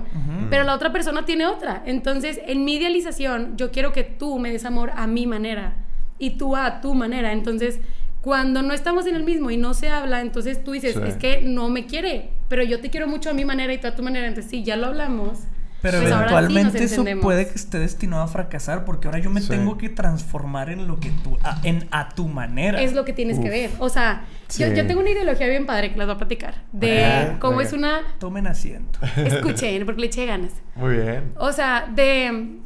Pero 0.50 0.64
la 0.64 0.74
otra 0.74 0.92
persona 0.92 1.24
tiene 1.24 1.46
otra. 1.46 1.84
Entonces, 1.86 2.40
en 2.48 2.66
mi 2.66 2.76
idealización, 2.78 3.56
yo 3.58 3.70
quiero 3.72 3.94
que 3.94 4.04
tú 4.04 4.40
me 4.40 4.52
des 4.52 4.66
amor 4.66 4.92
a 4.96 5.06
mi 5.06 5.28
manera 5.28 5.76
y 6.18 6.32
tú 6.32 6.56
a 6.56 6.82
tu 6.82 6.96
manera. 6.96 7.32
Entonces, 7.32 7.80
cuando 8.22 8.64
no 8.64 8.74
estamos 8.74 9.06
en 9.06 9.16
el 9.16 9.24
mismo 9.24 9.52
y 9.52 9.58
no 9.58 9.74
se 9.76 9.90
habla, 9.90 10.22
entonces 10.22 10.64
tú 10.64 10.72
dices, 10.72 10.94
Sí. 10.96 11.02
es 11.06 11.16
que 11.18 11.42
no 11.44 11.70
me 11.70 11.86
quiere, 11.86 12.32
pero 12.50 12.64
yo 12.64 12.80
te 12.82 12.90
quiero 12.90 13.08
mucho 13.08 13.30
a 13.30 13.34
mi 13.34 13.46
manera 13.46 13.72
y 13.72 13.78
tú 13.80 13.88
a 13.88 13.96
tu 13.96 14.02
manera. 14.02 14.28
Entonces, 14.28 14.50
sí, 14.50 14.64
ya 14.64 14.76
lo 14.78 14.88
hablamos. 14.88 15.42
Pero 15.82 15.98
pues 15.98 16.10
sí 16.10 16.16
eventualmente 16.16 16.84
eso 16.84 17.04
puede 17.22 17.48
que 17.48 17.56
esté 17.56 17.80
destinado 17.80 18.22
a 18.24 18.28
fracasar 18.28 18.86
porque 18.86 19.08
ahora 19.08 19.20
yo 19.20 19.30
me 19.32 19.42
Sí. 19.42 19.50
tengo 19.50 19.78
que 19.78 19.90
transformar 19.90 20.70
en 20.70 20.88
lo 20.88 21.00
que 21.00 21.10
tú, 21.24 21.38
a, 21.44 21.60
en 21.64 21.88
a 21.92 22.10
tu 22.10 22.28
manera. 22.28 22.82
es 22.82 22.94
lo 22.94 23.04
que 23.04 23.14
tienes 23.14 23.40
que 23.40 23.50
ver. 23.50 23.72
O 23.80 23.90
sea, 23.90 24.26
yo, 24.58 24.68
Sí. 24.68 24.74
yo 24.76 24.86
tengo 24.86 25.00
una 25.02 25.10
ideología 25.10 25.48
bien 25.48 25.66
padre 25.66 25.92
que 25.92 25.98
les 25.98 26.06
voy 26.06 26.16
a 26.16 26.18
platicar. 26.18 26.56
De 26.72 27.36
cómo 27.40 27.62
es 27.62 27.74
una... 27.74 28.02
Tomen 28.20 28.46
asiento. 28.48 29.00
Escuchen, 29.18 29.86
porque 29.86 30.02
le 30.02 30.08
eché 30.08 30.26
ganas. 30.28 30.52
Muy 30.76 30.98
bien. 30.98 31.34
O 31.38 31.52
sea, 31.52 31.88
de... 31.94 32.58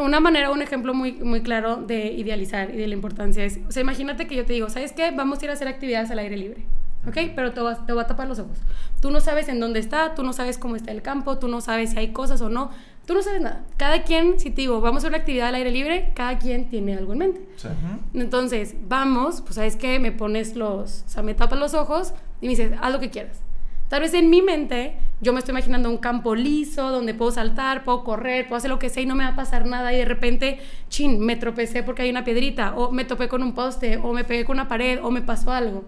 Una 0.00 0.20
manera, 0.20 0.50
un 0.50 0.62
ejemplo 0.62 0.94
muy, 0.94 1.12
muy 1.14 1.42
claro 1.42 1.76
de 1.76 2.12
idealizar 2.12 2.70
y 2.70 2.76
de 2.78 2.86
la 2.86 2.94
importancia 2.94 3.44
es... 3.44 3.58
O 3.68 3.72
sea, 3.72 3.82
imagínate 3.82 4.26
que 4.28 4.36
yo 4.36 4.46
te 4.46 4.52
digo, 4.52 4.70
¿sabes 4.70 4.92
qué? 4.92 5.10
Vamos 5.10 5.40
a 5.40 5.44
ir 5.44 5.50
a 5.50 5.54
hacer 5.54 5.66
actividades 5.68 6.10
al 6.12 6.20
aire 6.20 6.36
libre. 6.36 6.64
¿Ok? 7.06 7.16
Pero 7.34 7.52
te 7.52 7.60
va, 7.60 7.84
te 7.84 7.92
va 7.92 8.02
a 8.02 8.06
tapar 8.06 8.28
los 8.28 8.38
ojos. 8.38 8.58
Tú 9.00 9.10
no 9.10 9.20
sabes 9.20 9.48
en 9.48 9.58
dónde 9.58 9.80
está, 9.80 10.14
tú 10.14 10.22
no 10.22 10.32
sabes 10.32 10.58
cómo 10.58 10.76
está 10.76 10.92
el 10.92 11.02
campo, 11.02 11.38
tú 11.38 11.48
no 11.48 11.60
sabes 11.60 11.90
si 11.90 11.98
hay 11.98 12.12
cosas 12.12 12.40
o 12.40 12.48
no. 12.48 12.70
Tú 13.06 13.14
no 13.14 13.22
sabes 13.22 13.40
nada. 13.40 13.64
Cada 13.76 14.04
quien, 14.04 14.38
si 14.38 14.50
te 14.50 14.62
digo, 14.62 14.80
vamos 14.80 14.98
a 14.98 14.98
hacer 14.98 15.10
una 15.10 15.18
actividad 15.18 15.48
al 15.48 15.56
aire 15.56 15.72
libre, 15.72 16.12
cada 16.14 16.38
quien 16.38 16.68
tiene 16.68 16.96
algo 16.96 17.12
en 17.12 17.18
mente. 17.18 17.48
Sí. 17.56 17.68
Entonces, 18.14 18.76
vamos, 18.86 19.40
pues 19.40 19.56
sabes 19.56 19.74
qué, 19.74 19.98
me 19.98 20.12
pones 20.12 20.54
los, 20.54 21.02
o 21.06 21.08
sea, 21.08 21.22
me 21.24 21.34
tapas 21.34 21.58
los 21.58 21.74
ojos 21.74 22.14
y 22.40 22.46
me 22.46 22.50
dices, 22.50 22.72
haz 22.80 22.92
lo 22.92 23.00
que 23.00 23.10
quieras. 23.10 23.40
Tal 23.88 24.00
vez 24.00 24.14
en 24.14 24.30
mi 24.30 24.40
mente 24.40 24.96
yo 25.20 25.32
me 25.32 25.40
estoy 25.40 25.52
imaginando 25.52 25.90
un 25.90 25.98
campo 25.98 26.34
liso 26.34 26.90
donde 26.90 27.12
puedo 27.12 27.30
saltar, 27.30 27.84
puedo 27.84 28.04
correr, 28.04 28.48
puedo 28.48 28.56
hacer 28.56 28.70
lo 28.70 28.78
que 28.78 28.88
sea 28.88 29.02
y 29.02 29.06
no 29.06 29.14
me 29.14 29.24
va 29.24 29.30
a 29.30 29.36
pasar 29.36 29.66
nada 29.66 29.92
y 29.92 29.98
de 29.98 30.04
repente, 30.04 30.60
chin, 30.88 31.20
me 31.20 31.36
tropecé 31.36 31.82
porque 31.82 32.02
hay 32.02 32.10
una 32.10 32.24
piedrita 32.24 32.74
o 32.74 32.90
me 32.90 33.04
topé 33.04 33.28
con 33.28 33.42
un 33.42 33.52
poste 33.52 33.98
o 33.98 34.12
me 34.12 34.24
pegué 34.24 34.44
con 34.44 34.56
una 34.56 34.66
pared 34.66 34.98
o 35.02 35.10
me 35.10 35.20
pasó 35.20 35.52
algo. 35.52 35.84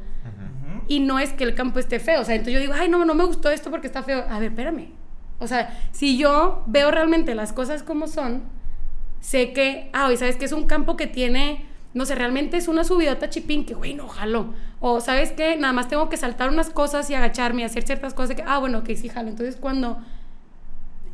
Y 0.89 1.01
no 1.01 1.19
es 1.19 1.33
que 1.33 1.45
el 1.45 1.55
campo 1.55 1.79
esté 1.79 2.01
feo, 2.01 2.21
o 2.21 2.25
sea, 2.25 2.35
entonces 2.35 2.55
yo 2.55 2.61
digo, 2.61 2.75
ay, 2.75 2.89
no, 2.89 3.05
no 3.05 3.15
me 3.15 3.25
gustó 3.25 3.51
esto 3.51 3.71
porque 3.71 3.87
está 3.87 4.03
feo. 4.03 4.25
A 4.29 4.39
ver, 4.39 4.51
espérame. 4.51 4.89
O 5.39 5.47
sea, 5.47 5.79
si 5.93 6.17
yo 6.17 6.63
veo 6.67 6.91
realmente 6.91 7.35
las 7.35 7.53
cosas 7.53 7.83
como 7.83 8.07
son, 8.07 8.43
sé 9.21 9.53
que, 9.53 9.91
ah, 9.93 10.13
y 10.13 10.17
sabes 10.17 10.37
que 10.37 10.45
es 10.45 10.53
un 10.53 10.67
campo 10.67 10.97
que 10.97 11.07
tiene, 11.07 11.67
no 11.93 12.07
sé, 12.07 12.15
realmente 12.15 12.57
es 12.57 12.69
una 12.69 12.85
subidota 12.85 13.31
chipín 13.31 13.67
que, 13.67 13.75
güey, 13.75 13.95
no, 13.95 14.09
jalo. 14.09 14.55
O 14.81 15.01
sabes 15.01 15.33
que 15.33 15.57
nada 15.57 15.73
más 15.73 15.89
tengo 15.89 16.09
que 16.09 16.17
saltar 16.17 16.51
unas 16.51 16.71
cosas 16.71 17.11
y 17.11 17.15
agacharme 17.15 17.63
y 17.63 17.65
hacer 17.65 17.85
ciertas 17.85 18.15
cosas 18.15 18.37
que, 18.37 18.45
ah, 18.47 18.59
bueno, 18.59 18.79
ok, 18.79 18.91
sí, 18.97 19.09
jalo. 19.09 19.29
Entonces 19.29 19.57
cuando... 19.57 19.99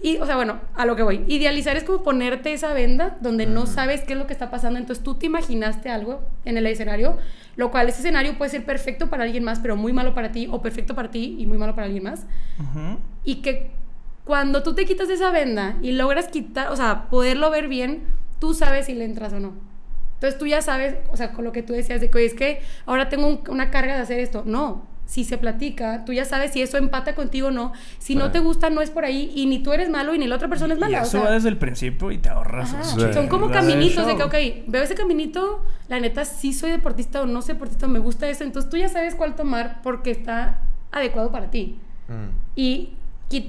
Y, 0.02 0.16
o 0.16 0.24
sea, 0.26 0.36
bueno, 0.36 0.60
a 0.74 0.86
lo 0.86 0.96
que 0.96 1.02
voy. 1.02 1.24
Idealizar 1.28 1.76
es 1.76 1.84
como 1.84 2.02
ponerte 2.02 2.52
esa 2.54 2.72
venda 2.72 3.18
donde 3.20 3.44
no 3.46 3.66
sabes 3.66 4.00
qué 4.02 4.14
es 4.14 4.18
lo 4.18 4.26
que 4.26 4.32
está 4.32 4.50
pasando. 4.50 4.78
Entonces 4.78 5.04
tú 5.04 5.14
te 5.16 5.26
imaginaste 5.26 5.90
algo 5.90 6.22
en 6.46 6.56
el 6.56 6.66
escenario, 6.66 7.18
lo 7.56 7.70
cual 7.70 7.88
ese 7.88 7.98
escenario 8.00 8.38
puede 8.38 8.50
ser 8.50 8.64
perfecto 8.64 9.10
para 9.10 9.24
alguien 9.24 9.44
más, 9.44 9.58
pero 9.60 9.76
muy 9.76 9.92
malo 9.92 10.14
para 10.14 10.32
ti, 10.32 10.48
o 10.50 10.62
perfecto 10.62 10.94
para 10.94 11.10
ti 11.10 11.36
y 11.38 11.46
muy 11.46 11.58
malo 11.58 11.74
para 11.74 11.84
alguien 11.86 12.04
más. 12.04 12.24
Y 13.24 13.36
que 13.42 13.70
cuando 14.24 14.62
tú 14.62 14.74
te 14.74 14.86
quitas 14.86 15.10
esa 15.10 15.30
venda 15.32 15.76
y 15.82 15.92
logras 15.92 16.28
quitar, 16.28 16.68
o 16.70 16.76
sea, 16.76 17.08
poderlo 17.10 17.50
ver 17.50 17.68
bien, 17.68 18.04
tú 18.38 18.54
sabes 18.54 18.86
si 18.86 18.94
le 18.94 19.04
entras 19.04 19.32
o 19.34 19.40
no. 19.40 19.52
Entonces 20.14 20.38
tú 20.38 20.46
ya 20.46 20.62
sabes, 20.62 20.96
o 21.12 21.16
sea, 21.16 21.32
con 21.32 21.44
lo 21.44 21.52
que 21.52 21.62
tú 21.62 21.72
decías 21.74 22.00
de 22.00 22.10
que, 22.10 22.24
es 22.24 22.34
que 22.34 22.60
ahora 22.86 23.08
tengo 23.08 23.26
un- 23.26 23.40
una 23.48 23.70
carga 23.70 23.96
de 23.96 24.02
hacer 24.02 24.18
esto. 24.20 24.44
No, 24.46 24.86
si 25.11 25.25
se 25.25 25.38
platica, 25.38 26.05
tú 26.05 26.12
ya 26.12 26.25
sabes 26.25 26.53
si 26.53 26.62
eso 26.62 26.79
empata 26.79 27.16
contigo 27.16 27.49
o 27.49 27.51
no. 27.51 27.73
Si 27.99 28.14
no 28.14 28.31
te 28.31 28.38
gusta, 28.38 28.70
no 28.70 28.81
es 28.81 28.90
por 28.90 29.05
ahí 29.05 29.33
y 29.35 29.46
ni 29.46 29.59
tú 29.59 29.73
eres 29.73 29.90
malo 29.90 30.14
y 30.14 30.20
ni 30.20 30.29
la 30.29 30.37
otra 30.37 30.46
persona 30.46 30.73
es 30.73 30.79
Y 30.79 30.81
mala. 30.83 31.01
o 31.01 31.03
eso 31.03 31.11
sea, 31.11 31.23
va 31.23 31.31
desde 31.33 31.49
el 31.49 31.57
principio 31.57 32.12
y 32.12 32.18
te 32.18 32.29
ahorras. 32.29 32.77
Sí. 32.94 33.01
Son 33.12 33.27
como 33.27 33.49
de 33.49 33.55
caminitos 33.55 34.07
de 34.07 34.14
que, 34.14 34.23
ok, 34.23 34.35
veo 34.68 34.85
ese 34.85 34.94
caminito, 34.94 35.64
la 35.88 35.99
neta 35.99 36.25
sí 36.25 36.53
soy 36.53 36.70
deportista 36.70 37.23
o 37.23 37.27
no 37.27 37.42
soy 37.42 37.55
deportista, 37.55 37.88
me 37.88 37.99
gusta 37.99 38.29
eso, 38.29 38.44
entonces 38.44 38.70
tú 38.70 38.77
ya 38.77 38.88
sabes 38.88 39.16
cuál 39.16 39.35
tomar 39.35 39.81
porque 39.83 40.12
está 40.12 40.61
adecuado 40.92 41.33
para 41.33 41.51
ti. 41.51 41.81
Mm. 42.07 42.29
Y, 42.55 42.90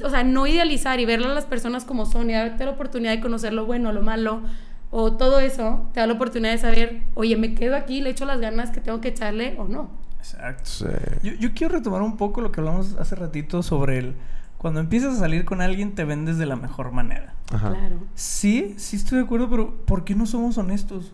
o 0.03 0.09
sea, 0.09 0.23
no 0.23 0.47
idealizar 0.47 0.99
y 0.99 1.05
ver 1.05 1.23
a 1.23 1.27
las 1.27 1.45
personas 1.45 1.85
como 1.85 2.07
son 2.07 2.31
y 2.31 2.33
darte 2.33 2.65
la 2.65 2.71
oportunidad 2.71 3.11
de 3.11 3.21
conocer 3.21 3.53
lo 3.53 3.67
bueno, 3.67 3.91
lo 3.91 4.01
malo, 4.01 4.41
o 4.89 5.13
todo 5.13 5.39
eso, 5.39 5.85
te 5.93 5.99
da 5.99 6.07
la 6.07 6.13
oportunidad 6.13 6.53
de 6.53 6.57
saber, 6.57 7.01
oye, 7.13 7.37
me 7.37 7.53
quedo 7.53 7.75
aquí, 7.75 8.01
le 8.01 8.09
echo 8.09 8.25
las 8.25 8.39
ganas 8.39 8.71
que 8.71 8.81
tengo 8.81 8.99
que 8.99 9.09
echarle 9.09 9.53
o 9.59 9.65
no. 9.65 10.00
Exacto. 10.21 10.63
Sí. 10.65 10.85
Yo, 11.23 11.33
yo 11.33 11.53
quiero 11.53 11.73
retomar 11.75 12.01
un 12.03 12.15
poco 12.17 12.41
lo 12.41 12.51
que 12.51 12.59
hablamos 12.61 12.95
hace 12.99 13.15
ratito 13.15 13.63
sobre 13.63 13.97
el... 13.97 14.15
Cuando 14.57 14.79
empiezas 14.79 15.15
a 15.15 15.19
salir 15.19 15.43
con 15.45 15.59
alguien 15.61 15.95
te 15.95 16.05
vendes 16.05 16.37
de 16.37 16.45
la 16.45 16.55
mejor 16.55 16.91
manera. 16.91 17.33
Ajá. 17.51 17.69
Claro. 17.71 17.97
Sí, 18.13 18.75
sí 18.77 18.95
estoy 18.97 19.17
de 19.17 19.23
acuerdo, 19.25 19.49
pero 19.49 19.75
¿por 19.85 20.03
qué 20.03 20.13
no 20.13 20.27
somos 20.27 20.57
honestos? 20.59 21.13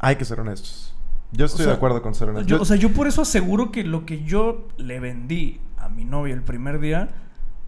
Hay 0.00 0.16
que 0.16 0.24
ser 0.24 0.40
honestos. 0.40 0.92
Yo 1.30 1.46
estoy 1.46 1.60
sea, 1.64 1.68
de 1.72 1.76
acuerdo 1.76 2.02
con 2.02 2.14
ser 2.16 2.30
honesto. 2.30 2.48
Yo- 2.48 2.60
o 2.60 2.64
sea, 2.64 2.76
yo 2.76 2.92
por 2.92 3.06
eso 3.06 3.22
aseguro 3.22 3.70
que 3.70 3.84
lo 3.84 4.04
que 4.04 4.24
yo 4.24 4.66
le 4.78 4.98
vendí 4.98 5.60
a 5.78 5.88
mi 5.88 6.04
novia 6.04 6.34
el 6.34 6.42
primer 6.42 6.80
día 6.80 7.08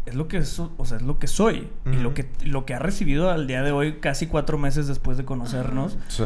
es 0.07 0.15
lo 0.17 0.27
que 0.27 0.43
so- 0.45 0.73
o 0.79 0.85
sea, 0.85 0.97
es 0.97 1.03
lo 1.05 1.19
que 1.21 1.27
soy 1.29 1.69
y 1.87 1.97
lo 1.97 2.15
que 2.15 2.29
lo 2.45 2.65
que 2.67 2.75
ha 2.75 2.79
recibido 2.81 3.31
al 3.31 3.47
día 3.47 3.63
de 3.63 3.71
hoy 3.73 3.99
casi 4.01 4.27
cuatro 4.27 4.59
meses 4.59 4.87
después 4.89 5.17
de 5.17 5.25
conocernos. 5.25 5.97
Sí. 6.09 6.25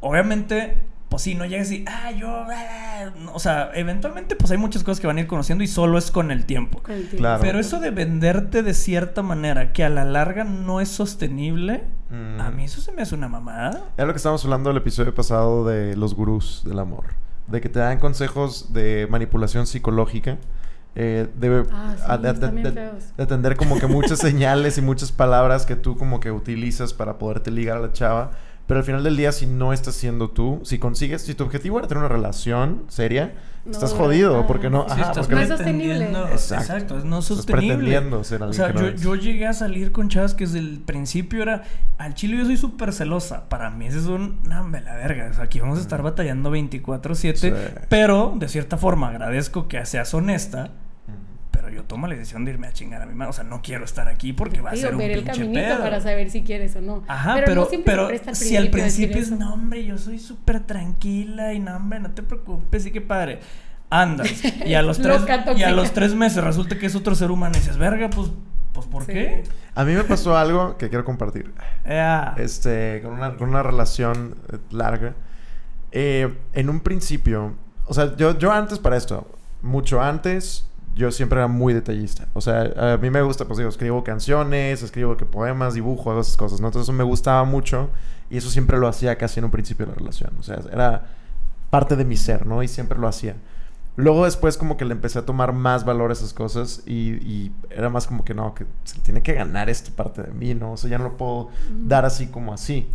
Obviamente, 0.00 0.82
pues 1.08 1.22
sí, 1.22 1.34
no 1.34 1.44
llegas 1.46 1.70
y 1.70 1.84
ah 1.86 2.10
yo, 2.10 2.28
ah", 2.28 3.10
no, 3.20 3.32
o 3.34 3.38
sea, 3.38 3.70
eventualmente 3.74 4.34
pues 4.36 4.50
hay 4.50 4.58
muchas 4.58 4.82
cosas 4.82 5.00
que 5.00 5.06
van 5.06 5.18
a 5.18 5.20
ir 5.20 5.26
conociendo 5.26 5.62
y 5.62 5.66
solo 5.68 5.96
es 5.98 6.10
con 6.10 6.30
el 6.30 6.44
tiempo. 6.44 6.82
Con 6.82 6.94
el 6.94 7.02
tiempo. 7.02 7.18
Claro. 7.18 7.40
Pero 7.40 7.58
eso 7.60 7.78
de 7.80 7.90
venderte 7.90 8.62
de 8.62 8.74
cierta 8.74 9.22
manera 9.22 9.72
que 9.72 9.84
a 9.84 9.90
la 9.90 10.04
larga 10.04 10.44
no 10.44 10.80
es 10.80 10.88
sostenible, 10.88 11.84
Mm. 12.10 12.40
a 12.40 12.50
mí 12.50 12.64
eso 12.64 12.80
se 12.80 12.92
me 12.92 13.02
hace 13.02 13.14
una 13.14 13.28
mamada. 13.28 13.84
Era 13.96 14.06
lo 14.06 14.12
que 14.12 14.18
estábamos 14.18 14.44
hablando 14.44 14.70
el 14.70 14.76
episodio 14.76 15.14
pasado 15.14 15.64
de 15.66 15.96
los 15.96 16.14
gurús 16.14 16.62
del 16.64 16.78
amor. 16.78 17.06
De 17.46 17.60
que 17.60 17.68
te 17.68 17.78
dan 17.78 17.98
consejos 17.98 18.72
de 18.72 19.06
manipulación 19.10 19.66
psicológica. 19.66 20.38
eh, 20.96 21.26
de, 21.34 21.64
Ah, 21.72 21.94
sí, 21.98 22.04
a- 22.06 22.18
de 22.18 23.22
atender 23.24 23.56
como 23.56 23.80
que 23.80 23.88
muchas 23.88 24.18
señales 24.20 24.78
y 24.78 24.82
muchas 24.82 25.10
palabras 25.10 25.66
que 25.66 25.74
tú 25.74 25.96
como 25.96 26.20
que 26.20 26.30
utilizas 26.30 26.94
para 26.94 27.18
poderte 27.18 27.50
ligar 27.50 27.78
a 27.78 27.80
la 27.80 27.92
chava. 27.92 28.30
Pero 28.66 28.80
al 28.80 28.84
final 28.86 29.04
del 29.04 29.16
día, 29.16 29.30
si 29.30 29.44
no 29.46 29.74
estás 29.74 29.94
siendo 29.94 30.30
tú, 30.30 30.60
si 30.64 30.78
consigues, 30.78 31.20
si 31.22 31.34
tu 31.34 31.44
objetivo 31.44 31.78
era 31.78 31.86
tener 31.86 32.02
una 32.02 32.08
relación 32.08 32.84
seria, 32.88 33.34
No, 33.66 33.72
estás 33.72 33.92
jodido. 33.92 34.38
ajá. 34.38 34.46
Porque 34.46 34.70
no, 34.70 34.84
Sí, 34.86 34.92
ajá, 34.92 35.00
estás 35.02 35.18
porque 35.18 35.34
No 35.34 35.40
es 35.42 35.48
sostenible. 35.48 36.04
Exacto. 36.32 36.62
Exacto. 36.64 36.98
es 36.98 37.04
no 37.04 37.18
estás 37.18 37.36
sostenible. 37.36 37.74
pretendiendo 37.74 38.24
ser 38.24 38.40
O 38.40 38.44
alguien 38.46 38.56
sea, 38.56 38.68
que 38.68 38.72
no 38.74 38.80
yo, 38.80 38.86
eres. 38.88 39.02
yo 39.02 39.14
llegué 39.16 39.46
a 39.46 39.52
salir 39.52 39.92
con 39.92 40.08
chavas 40.08 40.32
que 40.34 40.44
desde 40.46 40.60
el 40.60 40.80
principio 40.80 41.42
era. 41.42 41.62
Al 41.98 42.14
chile 42.14 42.38
yo 42.38 42.46
soy 42.46 42.56
súper 42.56 42.94
celosa. 42.94 43.50
Para 43.50 43.68
mí 43.68 43.86
ese 43.86 43.98
es 43.98 44.06
un. 44.06 44.40
No, 44.44 44.62
hombre, 44.62 44.80
la 44.80 44.94
verga. 44.94 45.28
O 45.30 45.34
sea, 45.34 45.44
aquí 45.44 45.60
vamos 45.60 45.78
a 45.78 45.82
estar 45.82 46.00
batallando 46.02 46.50
24-7. 46.50 47.34
Sí. 47.36 47.52
Pero, 47.90 48.32
de 48.36 48.48
cierta 48.48 48.78
forma, 48.78 49.08
agradezco 49.10 49.68
que 49.68 49.84
seas 49.84 50.14
honesta. 50.14 50.70
Pero 51.64 51.76
yo 51.76 51.84
tomo 51.84 52.06
la 52.06 52.14
decisión 52.14 52.44
de 52.44 52.50
irme 52.52 52.66
a 52.66 52.72
chingar 52.72 53.00
a 53.00 53.06
mi 53.06 53.14
madre. 53.14 53.30
O 53.30 53.32
sea, 53.32 53.44
no 53.44 53.62
quiero 53.62 53.84
estar 53.86 54.06
aquí 54.08 54.32
porque 54.34 54.60
va 54.60 54.70
a 54.72 54.76
ser 54.76 54.92
un 54.92 54.98
ver 54.98 55.12
el 55.12 55.24
caminito 55.24 55.54
pedo. 55.54 55.78
para 55.80 56.00
saber 56.00 56.30
si 56.30 56.42
quieres 56.42 56.76
o 56.76 56.82
no. 56.82 57.02
Ajá, 57.08 57.34
pero, 57.36 57.46
pero, 57.46 57.60
no 57.62 57.66
siempre 57.68 57.92
pero 57.94 58.08
al 58.08 58.36
si 58.36 58.56
al 58.56 58.68
principio 58.68 59.16
es, 59.18 59.30
no, 59.30 59.54
hombre, 59.54 59.84
yo 59.84 59.96
soy 59.96 60.18
súper 60.18 60.60
tranquila 60.60 61.54
y 61.54 61.60
no, 61.60 61.76
hombre, 61.76 62.00
no 62.00 62.10
te 62.10 62.22
preocupes, 62.22 62.82
sí 62.82 62.90
que 62.90 63.00
padre. 63.00 63.40
Andas. 63.88 64.28
Y 64.66 64.74
a 64.74 64.82
los 64.82 64.98
tres, 65.02 65.22
y 65.56 65.62
a 65.62 65.70
los 65.70 65.92
tres 65.92 66.14
meses 66.14 66.42
resulta 66.44 66.78
que 66.78 66.86
es 66.86 66.94
otro 66.94 67.14
ser 67.14 67.30
humano 67.30 67.54
y 67.56 67.60
dices, 67.60 67.78
verga, 67.78 68.10
pues, 68.10 68.30
pues 68.72 68.86
¿por 68.86 69.04
Sí. 69.06 69.12
qué? 69.12 69.44
A 69.74 69.84
mí 69.84 69.92
me 69.94 70.04
pasó 70.04 70.36
algo 70.36 70.76
que 70.76 70.88
quiero 70.90 71.04
compartir. 71.04 71.54
Ah, 71.86 72.34
este, 72.36 73.00
con 73.02 73.12
una, 73.12 73.36
con 73.36 73.48
una 73.48 73.62
relación 73.62 74.36
eh, 74.52 74.58
larga. 74.70 75.14
Eh, 75.92 76.34
en 76.52 76.68
un 76.70 76.80
principio, 76.80 77.54
o 77.86 77.94
sea, 77.94 78.16
yo, 78.16 78.36
yo 78.38 78.52
antes 78.52 78.78
para 78.80 78.96
esto, 78.96 79.26
mucho 79.62 80.02
antes, 80.02 80.68
yo 80.94 81.10
siempre 81.10 81.38
era 81.38 81.48
muy 81.48 81.74
detallista. 81.74 82.26
O 82.34 82.40
sea, 82.40 82.94
a 82.94 82.96
mí 82.98 83.10
me 83.10 83.22
gusta, 83.22 83.44
pues 83.46 83.58
digo, 83.58 83.70
escribo 83.70 84.04
canciones, 84.04 84.82
escribo 84.82 85.16
que 85.16 85.24
poemas, 85.24 85.74
dibujo, 85.74 86.10
hago 86.10 86.20
esas 86.20 86.36
cosas, 86.36 86.60
¿no? 86.60 86.68
Entonces 86.68 86.86
eso 86.88 86.96
me 86.96 87.04
gustaba 87.04 87.44
mucho 87.44 87.90
y 88.30 88.36
eso 88.36 88.50
siempre 88.50 88.78
lo 88.78 88.88
hacía 88.88 89.16
casi 89.16 89.40
en 89.40 89.46
un 89.46 89.50
principio 89.50 89.86
de 89.86 89.92
la 89.92 89.98
relación. 89.98 90.32
O 90.38 90.42
sea, 90.42 90.60
era 90.72 91.06
parte 91.70 91.96
de 91.96 92.04
mi 92.04 92.16
ser, 92.16 92.46
¿no? 92.46 92.62
Y 92.62 92.68
siempre 92.68 92.98
lo 92.98 93.08
hacía. 93.08 93.36
Luego 93.96 94.24
después 94.24 94.56
como 94.56 94.76
que 94.76 94.84
le 94.84 94.92
empecé 94.92 95.20
a 95.20 95.26
tomar 95.26 95.52
más 95.52 95.84
valor 95.84 96.10
a 96.10 96.14
esas 96.14 96.32
cosas 96.32 96.82
y, 96.84 97.12
y 97.22 97.52
era 97.70 97.90
más 97.90 98.06
como 98.06 98.24
que 98.24 98.34
no, 98.34 98.54
que 98.54 98.66
se 98.84 98.98
tiene 99.00 99.22
que 99.22 99.34
ganar 99.34 99.70
esta 99.70 99.90
parte 99.94 100.22
de 100.22 100.32
mí, 100.32 100.54
¿no? 100.54 100.72
O 100.72 100.76
sea, 100.76 100.90
ya 100.90 100.98
no 100.98 101.04
lo 101.04 101.16
puedo 101.16 101.50
dar 101.70 102.04
así 102.04 102.26
como 102.26 102.52
así. 102.52 102.88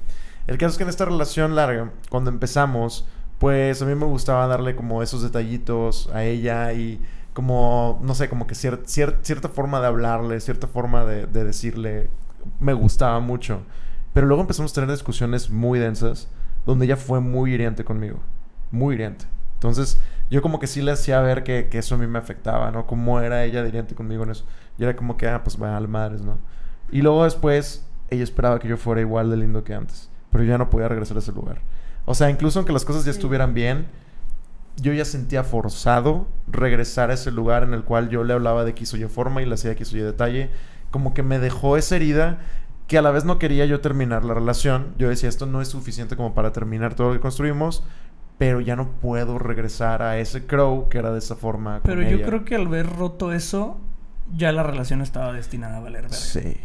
El 0.47 0.57
caso 0.57 0.71
es 0.71 0.77
que 0.77 0.83
en 0.83 0.89
esta 0.89 1.05
relación 1.05 1.55
larga, 1.55 1.91
cuando 2.09 2.29
empezamos, 2.31 3.05
pues 3.37 3.81
a 3.81 3.85
mí 3.85 3.95
me 3.95 4.05
gustaba 4.05 4.47
darle 4.47 4.75
como 4.75 5.01
esos 5.01 5.21
detallitos 5.21 6.09
a 6.13 6.23
ella 6.23 6.73
y 6.73 6.99
como, 7.39 7.99
no 8.01 8.15
sé, 8.15 8.27
como 8.27 8.47
que 8.47 8.53
cier- 8.53 8.83
cier- 8.83 9.15
cierta 9.21 9.47
forma 9.47 9.79
de 9.79 9.87
hablarle, 9.87 10.41
cierta 10.41 10.67
forma 10.67 11.05
de, 11.05 11.25
de 11.25 11.45
decirle, 11.45 12.09
me 12.59 12.73
gustaba 12.73 13.21
mucho. 13.21 13.61
Pero 14.13 14.27
luego 14.27 14.41
empezamos 14.41 14.73
a 14.73 14.75
tener 14.75 14.91
discusiones 14.91 15.49
muy 15.49 15.79
densas, 15.79 16.27
donde 16.65 16.83
ella 16.85 16.97
fue 16.97 17.21
muy 17.21 17.53
hiriente 17.53 17.85
conmigo, 17.85 18.19
muy 18.71 18.95
hiriente. 18.95 19.23
Entonces, 19.53 20.01
yo 20.29 20.41
como 20.41 20.59
que 20.59 20.67
sí 20.67 20.81
le 20.81 20.91
hacía 20.91 21.21
ver 21.21 21.43
que, 21.45 21.69
que 21.69 21.77
eso 21.77 21.95
a 21.95 21.97
mí 21.97 22.07
me 22.07 22.19
afectaba, 22.19 22.71
¿no? 22.71 22.85
Cómo 22.85 23.21
era 23.21 23.45
ella 23.45 23.63
de 23.63 23.69
hiriente 23.69 23.95
conmigo 23.95 24.23
en 24.23 24.31
eso. 24.31 24.45
Y 24.77 24.83
era 24.83 24.97
como 24.97 25.15
que, 25.15 25.29
ah, 25.29 25.41
pues 25.41 25.57
vaya 25.57 25.77
al 25.77 25.87
madres, 25.87 26.21
¿no? 26.21 26.39
Y 26.91 27.01
luego 27.03 27.23
después, 27.23 27.87
ella 28.09 28.23
esperaba 28.25 28.59
que 28.59 28.67
yo 28.67 28.75
fuera 28.75 28.99
igual 28.99 29.29
de 29.29 29.37
lindo 29.37 29.63
que 29.63 29.73
antes. 29.73 30.09
Pero 30.29 30.43
yo 30.43 30.49
ya 30.49 30.57
no 30.57 30.69
podía 30.69 30.89
regresar 30.89 31.15
a 31.15 31.21
ese 31.21 31.31
lugar. 31.31 31.61
O 32.03 32.13
sea, 32.15 32.29
incluso 32.29 32.59
aunque 32.59 32.73
las 32.73 32.83
cosas 32.83 33.05
ya 33.05 33.11
estuvieran 33.11 33.53
bien, 33.53 33.85
yo 34.81 34.93
ya 34.93 35.05
sentía 35.05 35.43
forzado 35.43 36.27
regresar 36.47 37.11
a 37.11 37.13
ese 37.13 37.31
lugar 37.31 37.63
en 37.63 37.73
el 37.73 37.83
cual 37.83 38.09
yo 38.09 38.23
le 38.23 38.33
hablaba 38.33 38.63
de 38.63 38.71
X 38.71 38.93
o 38.93 38.97
Y 38.97 39.05
forma 39.05 39.41
y 39.41 39.45
le 39.45 39.55
hacía 39.55 39.71
X 39.71 39.93
o 39.93 39.97
Y 39.97 40.01
detalle. 40.01 40.49
Como 40.91 41.13
que 41.13 41.23
me 41.23 41.39
dejó 41.39 41.77
esa 41.77 41.95
herida 41.95 42.39
que 42.87 42.97
a 42.97 43.01
la 43.01 43.11
vez 43.11 43.23
no 43.23 43.37
quería 43.37 43.65
yo 43.65 43.81
terminar 43.81 44.25
la 44.25 44.33
relación. 44.33 44.93
Yo 44.97 45.09
decía, 45.09 45.29
esto 45.29 45.45
no 45.45 45.61
es 45.61 45.67
suficiente 45.67 46.15
como 46.15 46.33
para 46.33 46.51
terminar 46.51 46.95
todo 46.95 47.09
lo 47.09 47.13
que 47.13 47.19
construimos, 47.19 47.83
pero 48.37 48.61
ya 48.61 48.75
no 48.75 48.91
puedo 48.93 49.37
regresar 49.37 50.01
a 50.01 50.17
ese 50.17 50.47
crow 50.47 50.89
que 50.89 50.97
era 50.97 51.11
de 51.11 51.19
esa 51.19 51.35
forma. 51.35 51.81
pero 51.83 52.01
con 52.01 52.09
yo 52.09 52.17
ella. 52.17 52.25
creo 52.25 52.45
que 52.45 52.55
al 52.55 52.67
ver 52.67 52.87
roto 52.87 53.31
eso, 53.31 53.77
ya 54.35 54.51
la 54.51 54.63
relación 54.63 55.01
estaba 55.01 55.33
destinada 55.33 55.77
a 55.77 55.79
valer 55.81 56.03
verga. 56.03 56.17
Sí. 56.17 56.57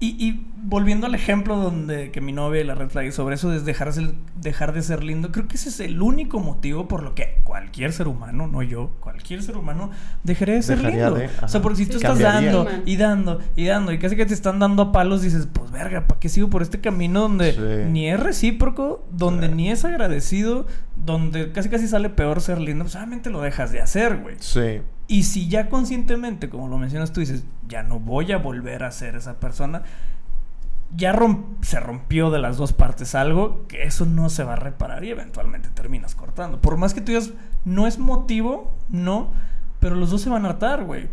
Y, 0.00 0.10
y 0.24 0.46
volviendo 0.62 1.08
al 1.08 1.14
ejemplo 1.16 1.56
donde 1.56 2.12
que 2.12 2.20
mi 2.20 2.30
novia 2.30 2.60
y 2.60 2.64
la 2.64 2.76
red 2.76 2.88
flag 2.88 3.06
y 3.06 3.10
sobre 3.12 3.34
eso 3.34 3.52
es 3.52 3.64
dejar, 3.64 3.92
dejar 4.36 4.72
de 4.72 4.82
ser 4.82 5.02
lindo, 5.02 5.32
creo 5.32 5.48
que 5.48 5.56
ese 5.56 5.70
es 5.70 5.80
el 5.80 6.00
único 6.00 6.38
motivo 6.38 6.86
por 6.86 7.02
lo 7.02 7.16
que 7.16 7.40
cualquier 7.42 7.92
ser 7.92 8.06
humano, 8.06 8.46
no 8.46 8.62
yo, 8.62 8.90
cualquier 9.00 9.42
ser 9.42 9.56
humano 9.56 9.90
dejaría 10.22 10.54
de 10.54 10.62
ser 10.62 10.76
Dejaría 10.78 11.06
lindo. 11.10 11.18
de, 11.18 11.28
o 11.42 11.48
sea, 11.48 11.60
porque 11.62 11.78
si 11.78 11.84
Sí, 11.86 11.90
tú 11.90 11.96
estás 11.96 12.10
cambiaría. 12.12 12.52
dando 12.52 12.70
y 12.86 12.96
dando 12.96 13.40
y 13.56 13.64
dando 13.66 13.90
y 13.92 13.98
casi 13.98 14.14
que 14.14 14.24
te 14.24 14.34
están 14.34 14.60
dando 14.60 14.82
a 14.84 14.92
palos, 14.92 15.22
dices, 15.22 15.48
pues 15.52 15.72
verga, 15.72 16.06
¿para 16.06 16.20
qué 16.20 16.28
sigo 16.28 16.48
por 16.48 16.62
este 16.62 16.80
camino 16.80 17.22
donde 17.22 17.52
Sí. 17.54 17.90
ni 17.90 18.08
es 18.08 18.20
recíproco, 18.20 19.04
donde 19.10 19.48
Sí. 19.48 19.54
ni 19.54 19.70
es 19.72 19.84
agradecido, 19.84 20.66
donde 20.94 21.50
casi 21.50 21.70
casi 21.70 21.88
sale 21.88 22.08
peor 22.08 22.40
ser 22.40 22.60
lindo? 22.60 22.84
Pues 22.84 22.94
obviamente 22.94 23.30
lo 23.30 23.40
dejas 23.40 23.72
de 23.72 23.80
hacer, 23.80 24.18
güey. 24.18 24.36
Sí. 24.38 24.80
Y 25.08 25.22
si 25.24 25.48
ya 25.48 25.70
conscientemente, 25.70 26.50
como 26.50 26.68
lo 26.68 26.76
mencionas 26.78 27.12
tú, 27.12 27.20
dices, 27.20 27.44
ya 27.66 27.82
no 27.82 27.98
voy 27.98 28.30
a 28.30 28.36
volver 28.36 28.84
a 28.84 28.90
ser 28.90 29.16
esa 29.16 29.40
persona, 29.40 29.82
ya 30.94 31.18
se 31.62 31.80
rompió 31.80 32.30
de 32.30 32.38
las 32.38 32.58
dos 32.58 32.74
partes 32.74 33.14
algo, 33.14 33.66
que 33.68 33.84
eso 33.84 34.06
no 34.06 34.28
se 34.28 34.44
va 34.44 34.52
a 34.52 34.56
reparar 34.56 35.04
y 35.04 35.10
eventualmente 35.10 35.70
terminas 35.70 36.14
cortando. 36.14 36.60
Por 36.60 36.76
más 36.76 36.92
que 36.92 37.00
tú 37.00 37.12
digas, 37.12 37.32
no 37.64 37.86
es 37.86 37.98
motivo, 37.98 38.70
no, 38.90 39.30
pero 39.80 39.94
los 39.94 40.10
dos 40.10 40.20
se 40.20 40.30
van 40.30 40.44
a 40.44 40.50
hartar, 40.50 40.84
güey. 40.84 41.08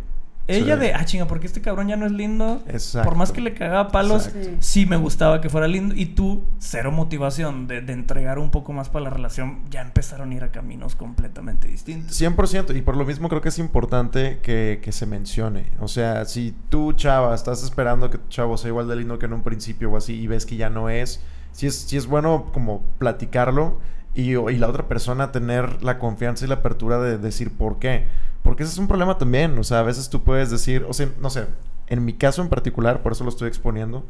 Ella 0.48 0.74
Sí. 0.76 0.80
de, 0.80 0.94
ah, 0.94 1.04
chinga, 1.04 1.26
porque 1.26 1.46
este 1.46 1.60
cabrón 1.60 1.88
ya 1.88 1.96
no 1.96 2.06
es 2.06 2.12
lindo. 2.12 2.62
Exacto. 2.68 3.08
Por 3.08 3.18
más 3.18 3.32
que 3.32 3.40
le 3.40 3.52
cagaba 3.54 3.88
palos, 3.88 4.26
Exacto. 4.28 4.48
Sí. 4.60 4.80
sí 4.82 4.86
me 4.86 4.96
gustaba 4.96 5.40
que 5.40 5.48
fuera 5.50 5.66
lindo. 5.66 5.94
Y 5.96 6.06
tú, 6.06 6.44
cero 6.58 6.92
motivación 6.92 7.66
de, 7.66 7.80
de 7.80 7.92
entregar 7.92 8.38
un 8.38 8.50
poco 8.50 8.72
más 8.72 8.88
para 8.88 9.04
la 9.04 9.10
relación, 9.10 9.60
ya 9.70 9.82
empezaron 9.82 10.30
a 10.30 10.34
ir 10.34 10.44
a 10.44 10.52
caminos 10.52 10.94
completamente 10.94 11.66
distintos. 11.68 12.20
100%, 12.20 12.76
y 12.76 12.82
por 12.82 12.96
lo 12.96 13.04
mismo 13.04 13.28
creo 13.28 13.40
que 13.40 13.48
es 13.48 13.58
importante 13.58 14.38
que, 14.42 14.80
que 14.82 14.92
se 14.92 15.06
mencione. 15.06 15.72
O 15.80 15.88
sea, 15.88 16.24
si 16.26 16.54
tú, 16.68 16.92
chava, 16.92 17.34
estás 17.34 17.64
esperando 17.64 18.08
que 18.10 18.18
tu 18.18 18.28
chavo 18.28 18.56
sea 18.56 18.68
igual 18.68 18.86
de 18.88 18.96
lindo 18.96 19.18
que 19.18 19.26
en 19.26 19.32
un 19.32 19.42
principio 19.42 19.90
o 19.90 19.96
así 19.96 20.14
y 20.14 20.26
ves 20.28 20.46
que 20.46 20.56
ya 20.56 20.70
no 20.70 20.88
es, 20.90 21.20
si 21.52 21.66
es, 21.66 21.74
si 21.74 21.96
es 21.96 22.06
bueno 22.06 22.50
como 22.52 22.82
platicarlo 22.98 23.78
y, 24.16 24.30
y 24.36 24.58
la 24.58 24.68
otra 24.68 24.88
persona 24.88 25.30
tener 25.30 25.82
la 25.82 25.98
confianza 25.98 26.44
y 26.44 26.48
la 26.48 26.56
apertura 26.56 26.98
de 26.98 27.18
decir 27.18 27.56
por 27.56 27.78
qué. 27.78 28.06
Porque 28.42 28.62
ese 28.62 28.72
es 28.72 28.78
un 28.78 28.88
problema 28.88 29.18
también. 29.18 29.58
O 29.58 29.64
sea, 29.64 29.80
a 29.80 29.82
veces 29.82 30.08
tú 30.08 30.22
puedes 30.22 30.50
decir, 30.50 30.84
o 30.88 30.92
sea, 30.92 31.08
no 31.20 31.30
sé, 31.30 31.46
en 31.88 32.04
mi 32.04 32.14
caso 32.14 32.42
en 32.42 32.48
particular, 32.48 33.02
por 33.02 33.12
eso 33.12 33.24
lo 33.24 33.30
estoy 33.30 33.48
exponiendo. 33.48 34.04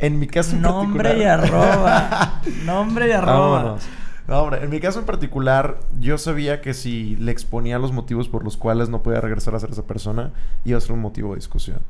En 0.00 0.18
mi 0.18 0.26
caso 0.26 0.56
en 0.56 0.62
Nombre 0.62 1.10
y 1.10 1.24
particular. 1.24 1.40
arroba. 1.44 2.42
Nombre 2.64 3.08
y 3.08 3.12
arroba. 3.12 3.48
Vámonos. 3.62 3.82
No, 4.26 4.38
hombre, 4.40 4.64
en 4.64 4.70
mi 4.70 4.80
caso 4.80 5.00
en 5.00 5.04
particular, 5.04 5.80
yo 6.00 6.16
sabía 6.16 6.62
que 6.62 6.72
si 6.72 7.14
le 7.16 7.30
exponía 7.30 7.78
los 7.78 7.92
motivos 7.92 8.28
por 8.28 8.42
los 8.42 8.56
cuales 8.56 8.88
no 8.88 9.02
podía 9.02 9.20
regresar 9.20 9.54
a 9.54 9.60
ser 9.60 9.70
esa 9.70 9.86
persona, 9.86 10.32
iba 10.64 10.78
a 10.78 10.80
ser 10.80 10.92
un 10.92 11.00
motivo 11.00 11.30
de 11.30 11.36
discusión. 11.36 11.80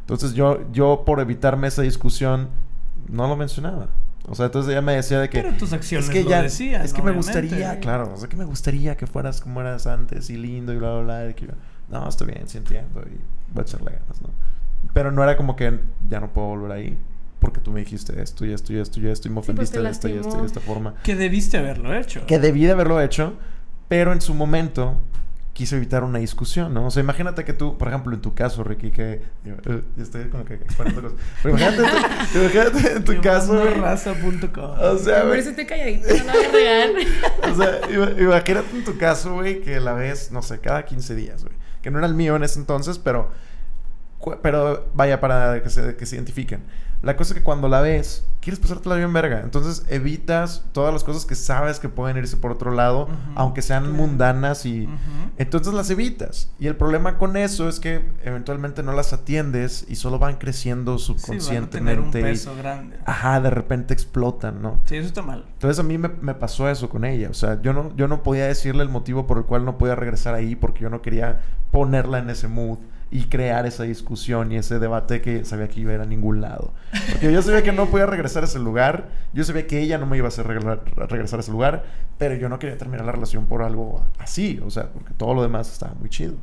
Entonces 0.00 0.32
yo, 0.32 0.60
yo 0.72 1.02
por 1.04 1.20
evitarme 1.20 1.68
esa 1.68 1.82
discusión, 1.82 2.48
no 3.08 3.28
lo 3.28 3.36
mencionaba. 3.36 3.88
O 4.28 4.34
sea, 4.34 4.46
entonces 4.46 4.70
ella 4.70 4.82
me 4.82 4.94
decía 4.94 5.18
de 5.20 5.28
que... 5.28 5.42
Pero 5.42 5.56
tus 5.56 5.72
acciones 5.72 6.06
es 6.08 6.12
que 6.12 6.22
lo 6.22 6.30
ya, 6.30 6.42
decían, 6.42 6.82
es 6.82 6.92
que 6.92 7.02
me 7.02 7.10
obviamente. 7.10 7.40
gustaría, 7.40 7.80
claro, 7.80 8.12
o 8.14 8.16
sea, 8.16 8.28
que 8.28 8.36
me 8.36 8.44
gustaría 8.44 8.96
que 8.96 9.06
fueras 9.06 9.40
como 9.40 9.60
eras 9.60 9.86
antes 9.86 10.30
y 10.30 10.36
lindo 10.36 10.72
y 10.72 10.76
bla, 10.76 10.94
bla, 10.94 11.02
bla. 11.02 11.30
y 11.30 11.34
que 11.34 11.46
yo, 11.46 11.52
no, 11.90 12.08
está 12.08 12.24
bien, 12.24 12.46
sí 12.48 12.58
entiendo 12.58 13.00
y 13.02 13.18
voy 13.52 13.58
a 13.58 13.62
echarle 13.62 13.90
ganas, 13.92 14.22
¿no? 14.22 14.30
Pero 14.94 15.10
no 15.10 15.22
era 15.22 15.36
como 15.36 15.56
que 15.56 15.80
ya 16.08 16.20
no 16.20 16.32
puedo 16.32 16.48
volver 16.48 16.72
ahí 16.72 16.98
porque 17.40 17.60
tú 17.60 17.72
me 17.72 17.80
dijiste 17.80 18.20
esto 18.22 18.46
y 18.46 18.52
esto 18.52 18.72
y 18.72 18.78
esto 18.78 19.00
y 19.00 19.08
esto 19.08 19.26
y 19.28 19.30
me 19.32 19.42
Sí, 19.42 19.52
pues, 19.52 19.70
ofendiste 19.70 19.80
de 19.82 19.90
esta 19.90 20.08
y 20.08 20.18
esta 20.18 20.36
y 20.38 20.40
de 20.40 20.46
esta 20.46 20.60
forma. 20.60 20.94
Que 21.02 21.16
debiste 21.16 21.58
haberlo 21.58 21.92
hecho. 21.94 22.24
Que 22.26 22.38
debí 22.38 22.64
de 22.64 22.72
haberlo 22.72 23.00
hecho, 23.00 23.34
Pero 23.88 24.12
en 24.12 24.20
su 24.20 24.32
momento 24.34 25.00
quise 25.52 25.76
evitar 25.76 26.02
una 26.02 26.18
discusión, 26.18 26.72
¿no? 26.72 26.86
O 26.86 26.90
sea, 26.90 27.02
imagínate 27.02 27.44
que 27.44 27.52
tú, 27.52 27.76
por 27.76 27.88
ejemplo, 27.88 28.14
en 28.14 28.22
tu 28.22 28.34
caso, 28.34 28.64
Ricky, 28.64 28.90
que... 28.90 29.22
eh, 29.44 29.82
estoy 29.98 30.24
como 30.30 30.44
que 30.44 30.54
exponiendo 30.54 31.02
cosas. 31.02 31.18
Pero 31.42 31.56
imagínate, 31.58 31.82
en 31.84 32.28
tu- 32.32 32.38
imagínate 32.40 32.92
en 32.96 33.04
tu 33.04 33.20
caso... 33.20 33.64
Raza.com. 33.64 34.70
O 34.80 34.98
sea, 34.98 35.18
Por 35.20 35.28
güey, 35.28 35.40
eso 35.40 35.50
estoy 35.50 35.66
calladita, 35.66 36.08
no 36.24 36.30
a 36.30 36.52
regar. 36.52 36.90
o 37.52 37.54
sea, 37.54 37.80
ima- 37.90 38.20
imagínate 38.20 38.76
en 38.76 38.84
tu 38.84 38.96
caso, 38.98 39.34
güey, 39.34 39.60
que 39.60 39.78
la 39.80 39.92
ves, 39.92 40.32
no 40.32 40.42
sé, 40.42 40.58
cada 40.60 40.84
15 40.84 41.14
días, 41.14 41.42
güey. 41.44 41.54
Que 41.82 41.90
no 41.90 41.98
era 41.98 42.06
el 42.06 42.14
mío 42.14 42.34
en 42.36 42.44
ese 42.44 42.58
entonces, 42.58 42.98
pero... 42.98 43.30
Pero 44.42 44.86
vaya, 44.94 45.20
para 45.20 45.62
que 45.62 45.70
se, 45.70 45.96
que 45.96 46.06
se 46.06 46.16
identifiquen. 46.16 46.62
La 47.02 47.16
cosa 47.16 47.32
es 47.34 47.38
que 47.40 47.42
cuando 47.42 47.66
la 47.68 47.80
ves, 47.80 48.24
quieres 48.40 48.60
pasártela 48.60 48.94
bien 48.94 49.12
verga. 49.12 49.40
Entonces 49.40 49.84
evitas 49.88 50.64
todas 50.70 50.92
las 50.92 51.02
cosas 51.02 51.26
que 51.26 51.34
sabes 51.34 51.80
que 51.80 51.88
pueden 51.88 52.16
irse 52.16 52.36
por 52.36 52.52
otro 52.52 52.70
lado, 52.70 53.06
Ujú, 53.06 53.12
aunque 53.34 53.60
sean 53.60 53.82
claro. 53.86 53.96
mundanas 53.98 54.64
y... 54.66 54.84
Ujú. 54.84 54.94
Entonces 55.36 55.74
las 55.74 55.90
evitas. 55.90 56.52
Y 56.60 56.68
el 56.68 56.76
problema 56.76 57.18
con 57.18 57.36
eso 57.36 57.68
es 57.68 57.80
que 57.80 58.08
eventualmente 58.22 58.84
no 58.84 58.92
las 58.92 59.12
atiendes 59.12 59.84
y 59.88 59.96
solo 59.96 60.20
van 60.20 60.36
creciendo 60.36 60.96
Sí, 60.98 61.08
van 61.12 61.16
a 61.16 61.20
subconscientemente. 61.20 61.78
tener 61.78 61.98
un 61.98 62.08
y- 62.10 62.12
peso 62.12 62.54
grande. 62.56 62.98
ajá, 63.04 63.40
de 63.40 63.50
repente 63.50 63.92
explotan, 63.94 64.62
¿no? 64.62 64.78
Sí, 64.84 64.94
eso 64.94 65.08
está 65.08 65.22
mal. 65.22 65.44
Entonces 65.54 65.80
a 65.80 65.82
mí 65.82 65.98
me, 65.98 66.08
me 66.20 66.34
pasó 66.34 66.68
eso 66.70 66.88
con 66.88 67.04
ella. 67.04 67.30
O 67.30 67.34
sea, 67.34 67.60
yo 67.62 67.72
no, 67.72 67.92
yo 67.96 68.06
no 68.06 68.22
podía 68.22 68.46
decirle 68.46 68.84
el 68.84 68.88
motivo 68.90 69.26
por 69.26 69.38
el 69.38 69.44
cual 69.44 69.64
no 69.64 69.76
podía 69.76 69.96
regresar 69.96 70.34
ahí 70.36 70.54
porque 70.54 70.82
yo 70.84 70.88
no 70.90 71.02
quería 71.02 71.40
ponerla 71.72 72.18
en 72.20 72.30
ese 72.30 72.46
mood 72.46 72.78
y 73.12 73.24
crear 73.24 73.66
esa 73.66 73.82
discusión 73.82 74.50
y 74.52 74.56
ese 74.56 74.78
debate 74.78 75.20
que 75.20 75.44
sabía 75.44 75.68
que 75.68 75.80
iba 75.80 75.92
a 75.92 75.96
ir 75.96 76.00
a 76.00 76.06
ningún 76.06 76.40
lado. 76.40 76.72
Porque 77.12 77.30
yo 77.30 77.42
sabía 77.42 77.62
que 77.62 77.70
no 77.70 77.86
podía 77.86 78.06
regresar 78.06 78.42
a 78.42 78.46
ese 78.46 78.58
lugar. 78.58 79.10
Yo 79.34 79.44
sabía 79.44 79.66
que 79.66 79.80
ella 79.80 79.98
no 79.98 80.06
me 80.06 80.16
iba 80.16 80.26
a 80.26 80.28
hacer 80.28 80.46
regla- 80.46 80.80
regresar 81.08 81.38
a 81.38 81.42
ese 81.42 81.52
lugar. 81.52 81.84
Pero 82.16 82.34
yo 82.36 82.48
no 82.48 82.58
quería 82.58 82.78
terminar 82.78 83.04
la 83.04 83.12
relación 83.12 83.44
por 83.46 83.62
algo 83.62 84.02
así. 84.18 84.60
O 84.64 84.70
sea, 84.70 84.88
porque 84.90 85.12
todo 85.14 85.34
lo 85.34 85.42
demás 85.42 85.70
estaba 85.70 85.92
muy 86.00 86.08
chido. 86.08 86.34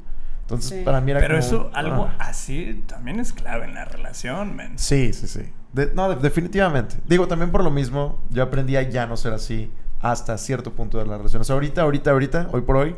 Entonces 0.41 0.77
Sí. 0.79 0.83
para 0.85 1.01
mí 1.01 1.11
era 1.11 1.19
Pero 1.19 1.35
como, 1.35 1.45
eso, 1.45 1.71
algo 1.73 2.03
ah. 2.05 2.15
así, 2.29 2.83
también 2.87 3.19
es 3.19 3.33
clave 3.33 3.65
en 3.65 3.73
la 3.73 3.85
relación, 3.85 4.55
men. 4.55 4.77
Sí, 4.77 5.11
sí, 5.13 5.27
sí. 5.27 5.41
De- 5.73 5.91
no, 5.95 6.09
de- 6.09 6.15
definitivamente. 6.21 6.95
Digo, 7.07 7.27
también 7.27 7.51
por 7.51 7.63
lo 7.63 7.71
mismo, 7.71 8.21
yo 8.29 8.43
aprendí 8.43 8.75
a 8.75 8.83
ya 8.83 9.05
no 9.07 9.17
ser 9.17 9.33
así 9.33 9.71
hasta 10.01 10.37
cierto 10.37 10.73
punto 10.73 10.97
de 10.99 11.05
la 11.07 11.17
relación. 11.17 11.41
O 11.41 11.45
sea, 11.45 11.55
ahorita, 11.55 11.81
ahorita, 11.81 12.11
ahorita, 12.11 12.47
hoy 12.51 12.61
por 12.61 12.77
hoy, 12.77 12.95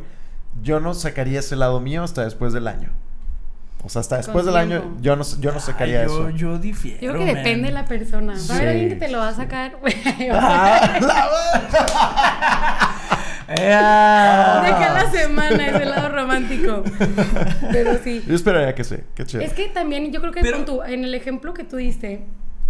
yo 0.62 0.78
no 0.80 0.92
sacaría 0.94 1.40
ese 1.40 1.56
lado 1.56 1.80
mío 1.80 2.02
hasta 2.04 2.24
después 2.24 2.52
del 2.52 2.68
año. 2.68 2.90
O 3.84 3.88
sea, 3.88 4.00
hasta 4.00 4.16
después 4.18 4.44
del 4.46 4.56
año, 4.56 4.96
yo 5.00 5.16
no, 5.16 5.24
yo 5.40 5.50
no 5.52 5.58
sacaría 5.58 6.02
Ay, 6.02 6.06
yo, 6.06 6.28
eso. 6.28 6.36
Yo 6.36 6.58
difiero, 6.58 7.00
Yo 7.00 7.12
creo 7.12 7.26
que 7.26 7.32
men. 7.32 7.36
depende 7.42 7.68
de 7.68 7.74
la 7.74 7.84
persona. 7.84 8.34
Va 8.48 8.54
a 8.54 8.56
haber 8.58 8.68
alguien 8.68 8.88
que 8.90 8.94
te 8.96 9.08
lo 9.08 9.18
va 9.18 9.28
a 9.28 9.34
sacar. 9.34 9.76
Ah, 10.32 10.98
la- 11.00 11.28
¡Ea! 13.60 14.62
De 14.64 14.70
cada 14.70 15.10
semana 15.10 15.68
es 15.68 15.82
el 15.82 15.90
lado 15.90 16.08
romántico. 16.10 16.82
Pero 17.72 17.98
sí. 18.02 18.22
Yo 18.26 18.34
esperaría 18.34 18.74
que 18.74 18.84
sí, 18.84 18.96
qué 19.14 19.24
chido. 19.26 19.42
Es 19.42 19.52
que 19.52 19.68
también 19.68 20.10
yo 20.12 20.20
creo 20.20 20.32
que 20.32 20.40
Pero- 20.42 20.58
con 20.58 20.66
tu- 20.66 20.82
en 20.82 21.04
el 21.04 21.14
ejemplo 21.14 21.52
que 21.54 21.64
tú 21.64 21.76
diste, 21.76 22.24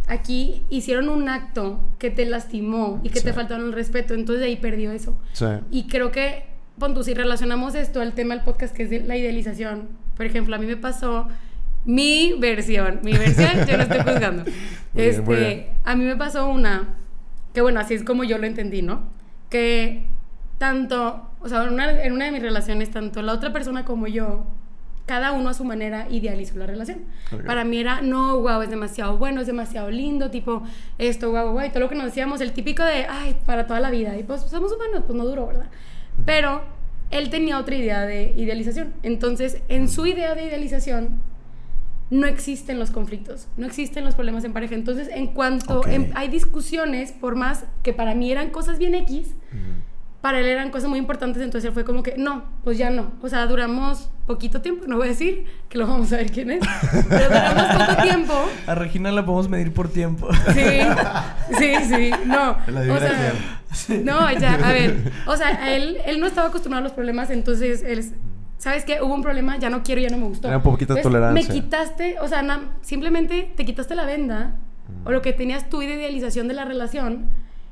aquí 0.09 0.65
hicieron 0.71 1.09
un 1.09 1.29
acto 1.29 1.81
que 1.99 2.11
te 2.11 2.25
lastimó 2.27 3.01
y 3.05 3.11
que 3.11 3.21
Sí. 3.21 3.25
te 3.27 3.33
faltaron 3.33 3.67
el 3.67 3.73
respeto, 3.73 4.15
entonces 4.15 4.41
de 4.41 4.47
ahí 4.47 4.57
perdió 4.57 4.93
eso. 4.93 5.19
Sí. 5.35 5.47
Y 5.71 5.87
creo 5.89 6.11
que, 6.11 6.47
pon 6.79 6.95
tú, 6.95 7.05
si 7.05 7.15
relacionamos 7.15 7.75
esto 7.75 8.01
al 8.01 8.13
tema 8.15 8.35
del 8.35 8.45
podcast 8.45 8.75
que 8.75 8.85
es 8.85 8.91
de 8.91 9.01
la 9.01 9.17
idealización, 9.17 9.89
por 10.17 10.27
ejemplo, 10.27 10.55
a 10.55 10.59
mí 10.59 10.67
me 10.67 10.77
pasó 10.77 11.29
mi 11.85 12.35
versión, 12.39 13.01
mi 13.03 13.13
versión, 13.13 13.67
yo 13.67 13.77
no 13.77 13.83
estoy 13.83 14.01
juzgando. 14.01 14.45
Muy 14.95 15.03
bien, 15.05 15.09
este, 15.09 15.23
muy 15.23 15.37
bien. 15.37 15.67
a 15.85 15.97
mí 15.97 16.05
me 16.05 16.17
pasó 16.17 16.49
una, 16.49 16.97
que 17.55 17.63
bueno, 17.63 17.81
así 17.81 17.95
es 17.95 18.05
como 18.05 18.25
yo 18.25 18.37
lo 18.37 18.47
entendí, 18.47 18.83
¿no? 18.83 19.05
Que 19.49 20.05
tanto, 20.59 21.31
o 21.41 21.49
sea, 21.49 21.63
en 21.65 21.73
una, 21.73 22.03
en 22.03 22.13
una 22.13 22.27
de 22.27 22.31
mis 22.33 22.43
relaciones, 22.43 22.91
tanto 22.91 23.23
la 23.23 23.33
otra 23.33 23.55
persona 23.55 23.87
como 23.87 24.07
yo, 24.07 24.45
cada 25.07 25.33
uno 25.33 25.49
a 25.49 25.55
su 25.55 25.65
manera 25.65 26.07
idealizó 26.11 26.59
la 26.59 26.67
relación. 26.67 27.01
Ok. 27.33 27.45
Para 27.45 27.65
mí 27.65 27.79
era, 27.79 28.03
no, 28.03 28.39
wow, 28.41 28.61
es 28.63 28.71
demasiado 28.71 29.17
bueno, 29.17 29.41
es 29.41 29.47
demasiado 29.47 29.91
lindo, 29.91 30.31
tipo, 30.31 30.63
esto, 30.99 31.31
wow, 31.31 31.53
wow, 31.53 31.65
y 31.65 31.71
todo 31.71 31.81
lo 31.81 31.89
que 31.89 31.95
nos 31.95 32.05
decíamos, 32.05 32.41
el 32.43 32.53
típico 32.53 32.85
de, 32.85 33.07
ay, 33.09 33.37
para 33.47 33.67
toda 33.67 33.81
la 33.81 33.91
vida, 33.91 34.17
y 34.19 34.23
pues 34.25 34.43
somos 34.43 34.73
humanos, 34.73 35.05
pues 35.07 35.17
no 35.17 35.25
duró, 35.25 35.47
¿verdad? 35.47 35.71
Pero 36.27 36.63
él 37.13 37.31
tenía 37.31 37.59
otra 37.59 37.77
idea 37.77 38.03
de 38.03 38.33
idealización. 38.37 38.93
Entonces, 39.03 39.59
en 39.69 39.89
su 39.89 40.07
idea 40.07 40.35
de 40.35 40.45
idealización, 40.47 41.21
no 42.11 42.27
existen 42.27 42.79
los 42.79 42.91
conflictos, 42.91 43.49
no 43.57 43.67
existen 43.67 44.05
los 44.05 44.15
problemas 44.15 44.45
en 44.45 44.53
pareja. 44.53 44.75
Entonces, 44.75 45.09
en 45.15 45.29
cuanto 45.29 45.87
em- 45.87 46.11
hay 46.15 46.29
discusiones, 46.29 47.13
por 47.13 47.37
más 47.37 47.65
que 47.83 47.93
para 47.95 48.15
mí 48.15 48.31
eran 48.31 48.51
cosas 48.51 48.79
bien 48.79 48.95
X, 48.95 49.29
para 50.21 50.39
él 50.39 50.47
eran 50.47 50.71
cosas 50.71 50.89
muy 50.89 50.99
importantes, 51.01 51.43
entonces 51.43 51.67
él 51.69 51.75
fue 51.75 51.85
como 51.85 52.03
que, 52.03 52.15
no, 52.17 52.45
pues 52.65 52.77
ya 52.79 52.91
no. 52.91 53.13
O 53.23 53.29
sea, 53.29 53.47
duramos 53.47 54.09
poquito 54.27 54.61
tiempo, 54.61 54.85
no 54.87 54.97
voy 54.99 55.07
a 55.07 55.11
decir 55.11 55.47
que 55.69 55.79
lo 55.79 55.87
vamos 55.87 56.13
a 56.13 56.17
ver 56.19 56.31
quién 56.31 56.51
es, 56.53 56.61
pero 57.09 57.25
duramos 57.25 57.87
poco 57.89 58.03
tiempo. 58.03 58.35
A 58.67 58.75
Regina 58.75 59.11
la 59.11 59.25
podemos 59.25 59.49
medir 59.49 59.73
por 59.73 59.89
tiempo. 59.89 60.29
Sí, 60.55 60.81
sí, 61.59 61.75
sí, 61.89 62.11
no. 62.27 62.57
La 62.69 62.81
O 62.95 62.99
sea, 63.01 63.33
no, 64.05 64.31
ya, 64.39 64.55
a 64.55 64.73
ver, 64.73 65.13
o 65.27 65.37
sea, 65.37 65.75
él, 65.75 65.99
él 66.07 66.21
no 66.21 66.27
estaba 66.27 66.49
acostumbrado 66.49 66.81
a 66.81 66.85
los 66.85 66.93
problemas, 66.93 67.31
entonces 67.31 67.83
él, 67.83 68.05
¿sabes 68.59 68.85
qué? 68.85 69.01
Hubo 69.03 69.15
un 69.15 69.23
problema, 69.23 69.59
ya 69.59 69.71
no 69.71 69.83
quiero, 69.83 70.01
ya 70.01 70.11
no 70.11 70.19
me 70.19 70.27
gustó. 70.27 70.49
Era 70.49 70.59
un 70.59 70.63
poquito 70.63 70.95
de 70.95 71.03
tolerancia. 71.03 71.49
Me 71.49 71.53
quitaste, 71.55 72.17
o 72.21 72.29
sea, 72.29 72.43
na- 72.43 72.77
simplemente 72.83 73.53
te 73.57 73.65
quitaste 73.65 73.95
la 73.95 74.05
venda, 74.05 74.57
o 75.05 75.11
lo 75.11 75.23
que 75.23 75.33
tenías 75.33 75.69
tú 75.71 75.79
de 75.81 75.87
idealización 75.87 76.49
de 76.49 76.55
la 76.55 76.65
relación, 76.65 77.27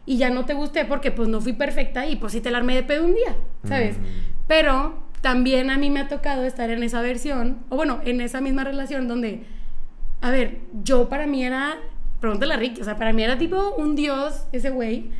y 0.07 0.17
ya 0.17 0.31
no 0.31 0.45
te 0.47 0.55
gusté 0.55 0.85
porque 0.87 1.11
pues 1.11 1.29
no 1.29 1.41
fui 1.41 1.53
perfecta 1.53 2.07
y 2.07 2.17
pues 2.17 2.33
sí 2.33 2.41
te 2.41 2.51
la 2.51 2.59
armé 2.59 2.75
de 2.75 2.83
pedo 2.83 3.05
un 3.05 3.15
día, 3.15 3.37
¿sabes? 3.65 3.99
Mm. 3.99 4.03
Pero 4.49 5.05
también 5.21 5.71
a 5.71 5.77
mí 5.77 5.91
me 5.91 6.01
ha 6.01 6.09
tocado 6.09 6.45
estar 6.45 6.71
en 6.71 6.83
esa 6.83 7.03
versión, 7.03 7.59
o 7.69 7.77
bueno, 7.77 8.01
en 8.05 8.21
esa 8.23 8.41
misma 8.41 8.65
relación 8.65 9.07
donde, 9.07 9.43
a 10.23 10.31
ver, 10.31 10.61
yo 10.83 11.09
para 11.11 11.27
mí 11.27 11.45
era, 11.45 11.77
pregúntale 12.21 12.55
a 12.55 12.57
Ricky, 12.57 12.81
o 12.81 12.85
sea, 12.85 12.97
para 12.97 13.13
mí 13.13 13.23
era 13.23 13.37
tipo 13.39 13.75
un 13.77 13.95
dios 13.95 14.47
ese 14.53 14.71
güey, 14.71 15.11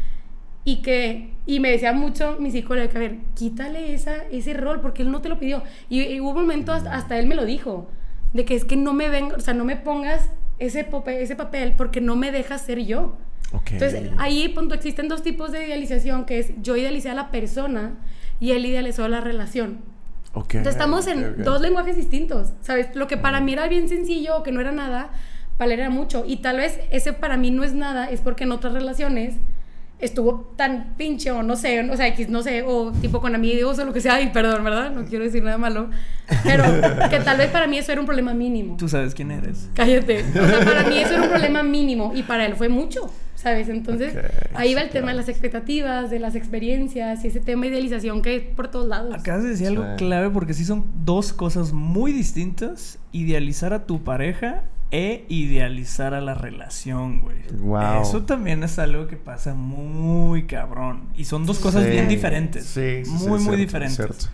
y 0.65 0.83
que, 0.83 1.31
y 1.47 1.61
me 1.61 1.71
decía 1.71 1.93
mucho 1.93 2.37
mi 2.39 2.51
psicóloga 2.51 2.89
que, 2.89 2.97
a 2.99 3.01
ver, 3.01 3.17
quítale 3.35 3.95
esa, 3.95 4.17
ese 4.31 4.55
rol 4.55 4.81
porque 4.81 5.03
él 5.03 5.11
no 5.11 5.21
te 5.23 5.29
lo 5.29 5.39
pidió. 5.39 5.63
Y, 5.89 6.03
y 6.03 6.21
hubo 6.21 6.31
un 6.31 6.37
momento, 6.43 6.73
hasta, 6.73 6.95
hasta 6.95 7.19
él 7.19 7.27
me 7.27 7.35
lo 7.35 7.45
dijo, 7.45 7.89
de 8.35 8.45
que 8.45 8.55
es 8.55 8.65
que 8.65 8.77
no 8.77 8.93
me 8.93 9.09
ven, 9.09 9.33
o 9.33 9.41
sea, 9.41 9.55
no 9.55 9.65
me 9.65 9.77
pongas 9.77 10.31
ese, 10.59 10.85
pope- 10.85 11.23
ese 11.23 11.35
papel 11.37 11.75
porque 11.77 12.01
no 12.01 12.15
me 12.17 12.31
dejas 12.31 12.61
ser 12.63 12.79
yo. 12.81 13.17
Ok. 13.53 13.73
Entonces, 13.73 14.11
ahí 14.19 14.49
punto, 14.51 14.75
existen 14.75 15.09
dos 15.09 15.23
tipos 15.23 15.51
de 15.51 15.67
idealización, 15.67 16.25
que 16.27 16.39
es 16.39 16.53
yo 16.63 16.77
idealicé 16.77 17.09
a 17.11 17.15
la 17.15 17.31
persona 17.31 17.95
y 18.39 18.53
él 18.53 18.65
idealizó 18.67 19.09
la 19.09 19.21
relación. 19.21 19.79
Ok, 20.33 20.55
Entonces 20.55 20.75
estamos 20.77 21.09
en 21.09 21.25
ok, 21.25 21.31
ok. 21.39 21.45
dos 21.45 21.61
lenguajes 21.61 21.97
distintos, 21.97 22.53
¿sabes? 22.61 22.95
Lo 22.95 23.09
que 23.09 23.17
para 23.17 23.41
mí 23.41 23.55
era 23.55 23.67
bien 23.67 23.89
sencillo 23.89 24.37
o 24.37 24.43
que 24.45 24.53
no 24.53 24.61
era 24.61 24.71
nada, 24.71 25.11
para 25.59 25.73
él 25.75 25.81
era 25.81 25.91
mucho. 25.91 26.25
Y 26.25 26.37
tal 26.37 26.59
vez 26.59 26.79
ese 26.93 27.13
para 27.13 27.37
mí 27.37 27.51
no 27.51 27.65
es 27.65 27.75
nada, 27.75 28.09
es 28.09 28.21
porque 28.21 28.45
en 28.45 28.53
otras 28.53 28.73
relaciones 28.75 29.35
estuvo 30.01 30.53
tan 30.57 30.95
pinche 30.97 31.31
o 31.31 31.43
no 31.43 31.57
sé, 31.57 31.81
o 31.91 31.97
sea, 31.97 32.07
X, 32.09 32.29
no 32.29 32.43
sé, 32.43 32.63
o 32.63 32.91
tipo 32.93 33.21
con 33.21 33.35
amigos 33.35 33.79
o 33.79 33.85
lo 33.85 33.93
que 33.93 34.01
sea, 34.01 34.21
y 34.21 34.31
perdón, 34.31 34.65
¿verdad? 34.65 34.91
No 34.91 35.05
quiero 35.05 35.25
decir 35.25 35.43
nada 35.43 35.59
malo, 35.59 35.91
pero 36.45 36.65
que 37.11 37.21
tal 37.21 37.37
vez 37.39 37.49
para 37.51 37.67
mí 37.67 37.79
eso 37.79 37.93
era 37.93 38.01
un 38.01 38.07
problema 38.07 38.33
mínimo. 38.35 38.77
Tú 38.77 38.89
sabes 38.89 39.15
quién 39.15 39.31
eres. 39.31 39.69
Cállate. 39.75 40.25
O 40.25 40.47
sea, 40.47 40.65
para 40.65 40.85
mí 40.85 40.99
eso 40.99 41.13
era 41.15 41.23
un 41.23 41.29
problema 41.29 41.63
mínimo 41.63 42.13
y 42.15 42.23
para 42.23 42.47
él 42.47 42.55
fue 42.57 42.69
mucho, 42.69 43.11
¿sabes? 43.35 43.69
Entonces, 43.69 44.15
ahí 44.55 44.75
va 44.75 44.81
el 44.81 44.91
tema 44.91 45.11
de 45.11 45.17
las 45.17 45.29
expectativas, 45.29 46.11
de 46.11 46.19
las 46.19 46.35
experiencias 46.35 47.25
y 47.25 47.29
ese 47.29 47.41
tema 47.41 47.63
de 47.63 47.69
idealización 47.69 48.23
que 48.23 48.37
es 48.37 48.43
por 48.43 48.69
todos 48.69 48.89
lados. 48.89 49.15
Acabas 49.15 49.43
de 49.43 49.51
decir 49.51 49.67
algo 49.69 49.83
Sí. 49.83 49.97
clave 49.99 50.31
porque 50.31 50.55
sí 50.55 50.65
son 50.65 50.85
dos 51.05 51.33
cosas 51.33 51.73
muy 51.73 52.13
distintas. 52.13 52.99
Idealizar 53.13 53.73
a 53.75 53.85
tu 53.87 54.03
pareja 54.03 54.63
e 54.93 55.25
idealizar 55.29 56.15
a 56.15 56.21
la 56.21 56.35
relación, 56.35 57.21
güey. 57.21 57.39
Wow. 57.53 58.03
Eso 58.03 58.23
también 58.25 58.63
es 58.65 58.79
algo 58.79 59.07
que 59.07 59.17
pasa 59.17 59.55
muy 59.55 60.47
cabrón. 60.47 61.11
Y 61.17 61.25
son 61.27 61.47
dos 61.47 61.59
cosas 61.61 61.85
Sí, 61.85 61.91
bien 61.91 62.09
diferentes. 62.09 62.65
Sí, 62.67 63.05
sí, 63.05 63.05
sí, 63.05 63.11
muy, 63.11 63.19
es 63.19 63.29
muy 63.29 63.39
cierto, 63.39 63.53
es 63.53 63.59
diferentes. 63.59 63.97
cierto. 63.97 64.27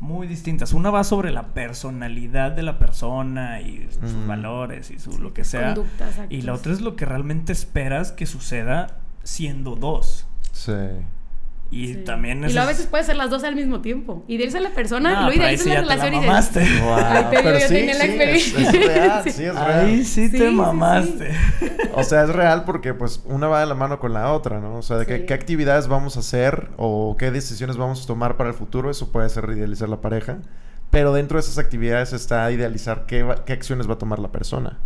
Muy 0.00 0.26
distintas. 0.26 0.72
Una 0.72 0.90
va 0.90 1.02
sobre 1.04 1.30
la 1.30 1.54
personalidad 1.54 2.52
de 2.52 2.62
la 2.62 2.78
persona 2.78 3.60
y 3.60 3.88
sus 3.90 4.12
Mm. 4.12 4.26
valores 4.28 4.90
y 4.90 4.98
su 4.98 5.18
lo 5.18 5.32
que 5.32 5.44
sea. 5.44 5.74
Conductas, 5.74 6.20
Y 6.30 6.42
la 6.42 6.52
otra 6.52 6.72
es 6.72 6.80
lo 6.80 6.94
que 6.96 7.06
realmente 7.06 7.52
esperas 7.52 8.12
que 8.12 8.26
suceda 8.26 8.98
siendo 9.22 9.76
dos. 9.76 10.26
Sí. 10.52 10.72
Y 11.74 11.88
Sí. 11.88 11.94
también 12.04 12.42
Y 12.42 12.46
es. 12.46 12.52
luego 12.54 12.68
a 12.68 12.70
veces 12.72 12.86
puede 12.86 13.02
ser 13.02 13.16
las 13.16 13.30
dos 13.30 13.42
al 13.42 13.56
mismo 13.56 13.80
tiempo. 13.80 14.22
Idealiza 14.28 14.58
a 14.58 14.60
la 14.60 14.70
persona 14.70 15.22
No, 15.22 15.32
y 15.32 15.38
pero 15.38 15.58
sí 15.58 15.68
la 15.68 15.74
ya 15.74 15.80
te 15.80 15.86
la 15.86 15.94
relación 15.96 16.14
y. 16.14 16.28
Ay, 16.28 17.24
te 17.30 17.36
digo, 17.42 17.58
yo 17.58 17.66
tenía 17.68 17.94
la 17.94 18.04
es- 18.04 18.10
experiencia. 18.10 18.60
Es, 18.60 18.86
real, 18.86 19.22
sí, 19.24 19.44
es 19.44 19.54
real. 19.54 19.86
Ahí 19.86 20.04
sí, 20.04 20.26
Sí, 20.26 20.30
te 20.32 20.38
sí, 20.38 20.48
sí. 20.48 20.54
mamaste. 20.54 21.30
O 21.94 22.02
sea, 22.04 22.22
es 22.22 22.28
real 22.30 22.64
porque 22.64 22.94
pues 22.94 23.22
una 23.26 23.48
va 23.48 23.60
de 23.60 23.66
la 23.66 23.74
mano 23.74 23.98
con 23.98 24.12
la 24.12 24.32
otra, 24.32 24.60
¿no? 24.60 24.76
O 24.76 24.82
sea, 24.82 24.98
de 24.98 25.06
qué, 25.06 25.18
Sí. 25.18 25.26
qué 25.26 25.34
actividades 25.34 25.88
vamos 25.88 26.16
a 26.16 26.20
hacer 26.20 26.68
o 26.76 27.16
qué 27.18 27.30
decisiones 27.32 27.76
vamos 27.76 28.04
a 28.04 28.06
tomar 28.06 28.36
para 28.36 28.50
el 28.50 28.54
futuro, 28.54 28.90
eso 28.90 29.10
puede 29.10 29.28
ser 29.28 29.44
idealizar 29.50 29.88
la 29.88 30.00
pareja. 30.00 30.38
Pero 30.90 31.12
dentro 31.12 31.36
de 31.38 31.40
esas 31.40 31.58
actividades 31.58 32.12
está 32.12 32.50
idealizar 32.52 33.04
qué, 33.06 33.24
va- 33.24 33.44
qué 33.44 33.52
acciones 33.52 33.88
va 33.88 33.94
a 33.94 33.98
tomar 33.98 34.20
la 34.20 34.30
persona 34.30 34.78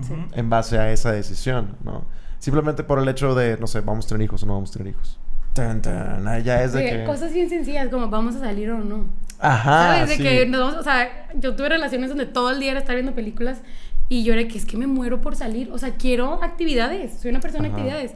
Sí. 0.00 0.14
en 0.32 0.50
base 0.50 0.76
a 0.78 0.90
esa 0.90 1.12
decisión, 1.12 1.76
¿no? 1.84 2.04
Simplemente 2.40 2.82
por 2.82 2.98
el 2.98 3.08
hecho 3.08 3.34
de, 3.36 3.56
no 3.58 3.68
sé, 3.68 3.80
vamos 3.82 4.06
a 4.06 4.08
tener 4.08 4.22
hijos 4.24 4.42
o 4.42 4.46
no 4.46 4.54
vamos 4.54 4.70
a 4.70 4.72
tener 4.72 4.88
hijos. 4.94 5.20
Tan, 5.54 5.82
tan. 5.82 6.42
Ya 6.42 6.62
es 6.62 6.72
de 6.72 6.84
que... 6.84 7.04
Cosas 7.04 7.32
bien 7.32 7.48
sencillas 7.48 7.88
como 7.88 8.08
vamos 8.08 8.36
a 8.36 8.40
salir 8.40 8.70
o 8.70 8.78
no. 8.78 9.06
Ajá, 9.38 9.96
¿Sabes? 9.96 10.08
De 10.10 10.16
sí. 10.16 10.22
que 10.22 10.46
nos 10.46 10.60
vamos, 10.60 10.76
o 10.76 10.82
sea, 10.82 11.28
yo 11.34 11.56
tuve 11.56 11.68
relaciones 11.68 12.08
donde 12.10 12.26
todo 12.26 12.50
el 12.50 12.60
día 12.60 12.70
era 12.70 12.80
estar 12.80 12.94
viendo 12.94 13.14
películas 13.14 13.60
y 14.08 14.24
yo 14.24 14.32
era 14.34 14.46
que 14.46 14.56
es 14.56 14.64
que 14.64 14.76
me 14.76 14.86
muero 14.86 15.20
por 15.20 15.36
salir. 15.36 15.70
O 15.72 15.78
sea, 15.78 15.96
quiero 15.96 16.42
actividades. 16.42 17.18
Soy 17.20 17.30
una 17.30 17.40
persona 17.40 17.64
de 17.64 17.70
actividades. 17.70 18.12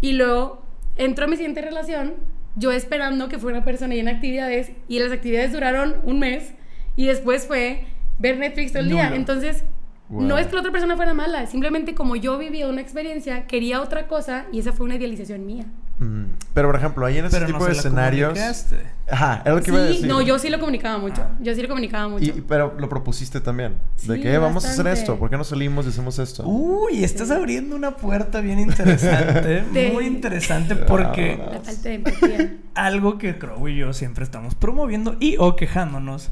Y 0.00 0.12
luego 0.12 0.62
entro 0.96 1.24
a 1.24 1.28
mi 1.28 1.36
siguiente 1.36 1.60
relación, 1.60 2.14
yo 2.56 2.72
esperando 2.72 3.28
que 3.28 3.38
fuera 3.38 3.58
una 3.58 3.64
persona 3.64 3.94
llena 3.94 4.10
de 4.12 4.16
actividades 4.16 4.72
y 4.88 4.98
las 4.98 5.12
actividades 5.12 5.52
duraron 5.52 5.96
un 6.04 6.18
mes 6.18 6.52
y 6.96 7.06
después 7.06 7.46
fue 7.46 7.84
ver 8.18 8.38
Netflix 8.38 8.72
todo 8.72 8.82
el 8.82 8.88
día. 8.90 9.14
Entonces, 9.14 9.64
Wow. 10.08 10.22
no 10.22 10.38
es 10.38 10.48
que 10.48 10.54
la 10.54 10.60
otra 10.60 10.72
persona 10.72 10.96
fuera 10.96 11.14
mala, 11.14 11.46
simplemente 11.46 11.94
como 11.94 12.16
yo 12.16 12.36
vivía 12.36 12.66
una 12.66 12.80
experiencia, 12.80 13.46
quería 13.46 13.80
otra 13.80 14.08
cosa 14.08 14.46
y 14.50 14.58
esa 14.58 14.72
fue 14.72 14.84
una 14.86 14.96
idealización 14.96 15.46
mía. 15.46 15.66
Mm, 16.00 16.24
Pero, 16.54 16.68
por 16.68 16.76
ejemplo, 16.76 17.04
ahí 17.06 17.18
en 17.18 17.26
ese 17.26 17.36
Pero 17.36 17.46
tipo 17.46 17.58
no 17.58 17.64
de 17.66 17.72
escenarios... 17.72 18.30
comunicaste. 18.30 18.76
Ajá, 19.10 19.42
es 19.44 19.52
lo 19.52 19.60
que 19.62 19.70
iba 19.70 19.80
a 19.80 19.86
Sí, 19.88 19.92
decir. 19.92 20.06
no, 20.08 20.22
yo 20.22 20.38
sí 20.38 20.48
lo 20.48 20.58
comunicaba 20.58 20.96
mucho. 20.98 21.22
Yo 21.40 21.54
sí 21.54 21.60
lo 21.62 21.68
comunicaba 21.68 22.08
mucho. 22.08 22.24
Y, 22.24 22.40
pero 22.40 22.74
lo 22.78 22.88
propusiste 22.88 23.40
también. 23.40 23.74
de 24.06 24.14
Sí, 24.16 24.20
que 24.22 24.32
"Eh, 24.32 24.38
vamos 24.38 24.64
a 24.64 24.70
hacer 24.70 24.86
esto. 24.86 25.18
¿Por 25.18 25.28
qué 25.30 25.36
no 25.36 25.44
salimos 25.44 25.84
y 25.84 25.90
hacemos 25.90 26.18
esto? 26.18 26.42
Uy, 26.46 27.04
estás 27.04 27.30
abriendo 27.30 27.76
una 27.76 27.96
puerta 27.96 28.40
bien 28.40 28.58
interesante. 28.60 29.62
De- 29.74 29.90
Muy 29.92 30.06
interesante 30.06 30.74
porque 30.74 31.38
Ah, 31.40 31.50
La 31.54 31.60
falta 31.60 31.88
de 31.88 31.94
empatía. 31.96 32.56
algo 32.74 33.18
que 33.18 33.36
Crow 33.38 33.68
y 33.68 33.76
yo 33.76 33.92
siempre 33.92 34.24
estamos 34.24 34.54
promoviendo 34.54 35.16
y 35.20 35.36
o 35.38 35.54
quejándonos. 35.56 36.30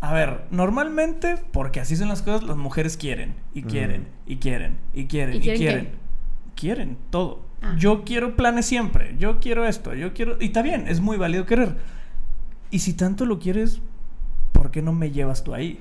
A 0.00 0.12
ver, 0.12 0.42
normalmente, 0.50 1.36
porque 1.52 1.80
así 1.80 1.94
son 1.96 2.08
las 2.08 2.22
cosas, 2.22 2.42
las 2.42 2.56
mujeres 2.56 2.96
quieren 2.96 3.34
y 3.54 3.62
quieren 3.62 4.08
y 4.26 4.36
quieren 4.36 4.78
y 4.94 5.06
quieren 5.06 5.34
¿Y 5.34 5.50
y 5.50 5.56
quieren? 5.56 5.88
Quieren 6.54 6.96
todo. 7.10 7.46
Ah. 7.62 7.74
Yo 7.78 8.04
quiero 8.04 8.36
planes 8.36 8.66
siempre. 8.66 9.16
Yo 9.18 9.40
quiero 9.40 9.66
esto. 9.66 9.94
Yo 9.94 10.12
quiero. 10.14 10.36
Y 10.40 10.46
está 10.46 10.62
bien, 10.62 10.86
es 10.88 11.00
muy 11.00 11.16
válido 11.16 11.44
querer. 11.46 11.76
Y 12.70 12.80
si 12.80 12.92
tanto 12.92 13.26
lo 13.26 13.38
quieres, 13.38 13.80
¿por 14.52 14.70
qué 14.70 14.82
no 14.82 14.92
me 14.92 15.10
llevas 15.10 15.42
tú 15.44 15.54
ahí? 15.54 15.80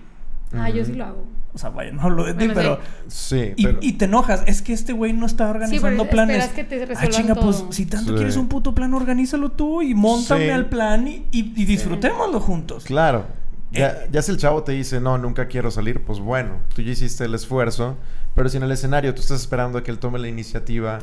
Ah, 0.54 0.70
yo 0.70 0.84
sí 0.86 0.94
lo 0.94 1.06
hago. 1.06 1.26
O 1.54 1.58
sea, 1.60 1.70
vaya, 1.72 1.92
no 1.92 2.02
hablo 2.04 2.24
de 2.24 2.34
ti, 2.34 2.46
Bueno, 2.48 2.54
pero. 2.56 2.80
Sí, 3.08 3.54
Y, 3.56 3.64
pero... 3.66 3.80
y 3.82 3.94
te 3.94 4.06
enojas, 4.06 4.44
es 4.46 4.62
que 4.62 4.74
este 4.74 4.94
güey 4.94 5.12
no 5.12 5.26
está 5.26 5.50
organizando 5.50 6.04
pero 6.04 6.10
planes. 6.12 6.46
esperas 6.46 6.56
que 6.56 6.64
te 6.64 6.94
ah, 6.96 7.08
chinga, 7.10 7.36
pues 7.36 7.58
todo. 7.60 7.72
si 7.72 7.86
tanto 7.88 8.12
Sí. 8.12 8.16
quieres 8.16 8.38
un 8.38 8.48
puto 8.48 8.74
plan, 8.76 8.94
organízalo 8.94 9.52
tú 9.52 9.82
y 9.82 9.94
montame 9.96 10.46
Sí. 10.46 10.50
al 10.52 10.68
plan 10.68 11.08
y, 11.08 11.26
y- 11.32 11.54
y 11.56 11.66
disfrutémoslo 11.66 12.40
juntos. 12.40 12.84
Claro. 12.86 13.26
Ya, 13.72 13.88
Eh. 13.90 14.08
ya 14.12 14.22
si 14.22 14.32
el 14.32 14.38
chavo 14.38 14.64
te 14.64 14.72
dice, 14.74 15.02
no, 15.02 15.18
nunca 15.18 15.48
quiero 15.48 15.72
salir, 15.72 16.04
pues 16.06 16.20
bueno, 16.20 16.58
tú 16.76 16.82
ya 16.84 16.92
hiciste 16.92 17.26
el 17.26 17.34
esfuerzo. 17.34 17.98
Pero 18.36 18.50
si 18.50 18.58
en 18.58 18.64
el 18.64 18.72
escenario 18.72 19.14
tú 19.16 19.22
estás 19.22 19.42
esperando 19.42 19.80
a 19.80 19.84
que 19.84 19.90
él 19.92 19.98
tome 20.00 20.20
la 20.20 20.28
iniciativa, 20.28 21.00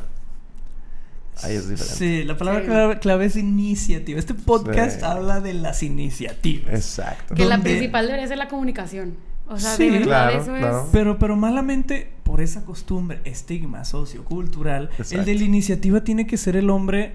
ahí 1.42 1.54
es 1.56 1.68
diferente. 1.68 1.96
Sí, 1.96 2.24
la 2.24 2.36
palabra 2.36 2.60
Sí. 2.60 2.66
clave, 2.66 2.98
clave 2.98 3.24
es 3.26 3.36
iniciativa. 3.36 4.18
Este 4.18 4.34
podcast 4.34 5.00
Sí. 5.00 5.04
habla 5.04 5.40
de 5.40 5.54
las 5.54 5.82
iniciativas. 5.82 6.72
Exacto. 6.74 7.34
Que 7.34 7.44
la 7.44 7.58
principal 7.60 8.06
debería 8.06 8.26
ser 8.28 8.38
la 8.38 8.48
comunicación. 8.48 9.14
O 9.46 9.58
sea, 9.58 9.74
Sí, 9.76 9.84
de 9.84 9.98
verdad, 9.98 10.06
claro, 10.30 10.42
eso 10.42 10.54
claro. 10.54 10.80
es. 10.84 10.88
Pero, 10.92 11.18
pero 11.18 11.36
malamente, 11.36 12.10
por 12.22 12.40
esa 12.40 12.64
costumbre, 12.64 13.20
estigma 13.24 13.84
sociocultural, 13.84 14.88
el 14.94 15.00
Exacto. 15.00 15.24
de 15.26 15.34
la 15.34 15.44
iniciativa 15.44 16.02
tiene 16.02 16.26
que 16.26 16.36
ser 16.38 16.56
el 16.56 16.70
hombre 16.70 17.12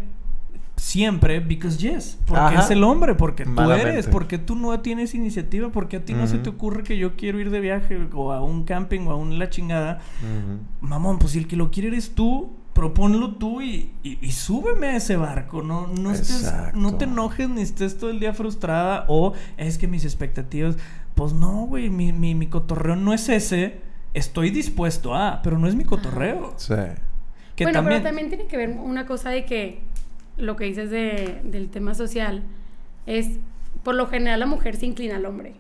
siempre, 0.75 1.39
because 1.39 1.77
yes. 1.77 2.17
Porque 2.25 2.41
Ajá. 2.55 2.61
es 2.63 2.71
el 2.71 2.83
hombre, 2.83 3.15
porque 3.15 3.43
tú 3.45 3.49
Malamente. 3.51 3.89
eres, 3.93 4.07
porque 4.07 4.37
tú 4.37 4.55
no 4.55 4.79
tienes 4.79 5.13
iniciativa, 5.13 5.69
porque 5.69 5.97
a 5.97 6.05
ti 6.05 6.13
no 6.13 6.27
se 6.27 6.37
te 6.37 6.49
ocurre 6.49 6.83
que 6.83 6.97
yo 6.97 7.15
quiero 7.15 7.39
ir 7.39 7.49
de 7.49 7.59
viaje 7.59 7.99
o 8.13 8.31
a 8.31 8.41
un 8.41 8.63
camping 8.63 9.01
o 9.07 9.11
a 9.11 9.15
un 9.15 9.39
la 9.39 9.49
chingada. 9.49 9.99
Ujú. 10.21 10.59
Mamón, 10.87 11.19
pues 11.19 11.33
si 11.33 11.39
el 11.39 11.47
que 11.47 11.55
lo 11.57 11.69
quiere 11.71 11.89
eres 11.89 12.11
tú, 12.11 12.51
propónlo 12.73 13.35
tú 13.35 13.61
y, 13.61 13.91
y, 14.03 14.17
y 14.21 14.31
súbeme 14.31 14.87
a 14.87 14.95
ese 14.97 15.15
barco. 15.15 15.61
No, 15.61 15.87
no, 15.87 16.11
estés- 16.11 16.73
no 16.73 16.95
te 16.95 17.05
enojes 17.05 17.49
ni 17.49 17.61
estés 17.61 17.97
todo 17.97 18.09
el 18.09 18.19
día 18.19 18.33
frustrada 18.33 19.05
o 19.07 19.33
es 19.57 19.77
que 19.77 19.87
mis 19.87 20.05
expectativas. 20.05 20.77
Pues 21.15 21.33
no, 21.33 21.65
güey, 21.65 21.89
mi, 21.89 22.13
mi, 22.13 22.35
mi 22.35 22.47
cotorreo 22.47 22.95
no 22.95 23.13
es 23.13 23.27
ese. 23.29 23.81
Estoy 24.13 24.49
dispuesto 24.49 25.13
a, 25.15 25.41
pero 25.43 25.57
no 25.59 25.67
es 25.67 25.75
mi 25.75 25.83
cotorreo. 25.83 26.53
Sí. 26.57 26.73
Que 27.55 27.65
bueno, 27.65 27.79
también, 27.79 28.01
pero 28.01 28.09
también 28.09 28.29
tiene 28.29 28.45
que 28.47 28.55
ver 28.57 28.69
una 28.69 29.05
cosa 29.05 29.29
de 29.29 29.43
que 29.45 29.81
lo 30.37 30.55
que 30.55 30.63
dices 30.65 30.89
de, 30.89 31.41
del 31.43 31.69
tema 31.69 31.93
social 31.93 32.43
es, 33.05 33.27
por 33.83 33.95
lo 33.95 34.07
general, 34.07 34.39
la 34.39 34.45
mujer 34.45 34.77
se 34.77 34.85
inclina 34.85 35.17
al 35.17 35.25
hombre. 35.25 35.55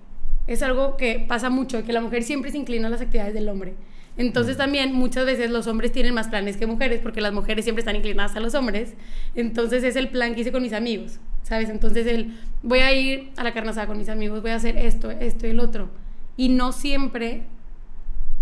Es 0.47 0.63
algo 0.63 0.95
que 0.95 1.25
pasa 1.27 1.49
mucho, 1.49 1.83
que 1.83 1.91
la 1.93 2.01
mujer 2.01 2.23
siempre 2.23 2.49
se 2.51 2.57
inclina 2.57 2.87
a 2.87 2.89
las 2.91 3.01
actividades 3.01 3.33
del 3.33 3.49
hombre. 3.49 3.75
Entonces 4.19 4.57
también 4.57 4.93
muchas 4.93 5.25
veces 5.25 5.49
los 5.49 5.65
hombres 5.67 5.93
tienen 5.93 6.13
más 6.13 6.27
planes 6.27 6.57
que 6.57 6.67
mujeres 6.67 6.99
porque 7.01 7.21
las 7.21 7.31
mujeres 7.31 7.63
siempre 7.63 7.79
están 7.79 7.95
inclinadas 7.95 8.35
a 8.35 8.41
los 8.41 8.53
hombres. 8.53 8.93
Entonces 9.33 9.81
es 9.85 9.95
el 9.95 10.09
plan 10.09 10.35
que 10.35 10.41
hice 10.41 10.51
con 10.51 10.61
mis 10.61 10.73
amigos, 10.73 11.19
¿sabes? 11.43 11.69
Entonces 11.69 12.05
el 12.05 12.37
voy 12.61 12.79
a 12.79 12.93
ir 12.93 13.31
a 13.37 13.45
la 13.45 13.53
carne 13.53 13.69
asada 13.69 13.87
con 13.87 13.97
mis 13.97 14.09
amigos, 14.09 14.41
voy 14.41 14.51
a 14.51 14.55
hacer 14.55 14.75
esto, 14.75 15.09
esto 15.09 15.47
y 15.47 15.51
el 15.51 15.61
otro. 15.61 15.89
Y 16.35 16.49
no 16.49 16.73
siempre 16.73 17.43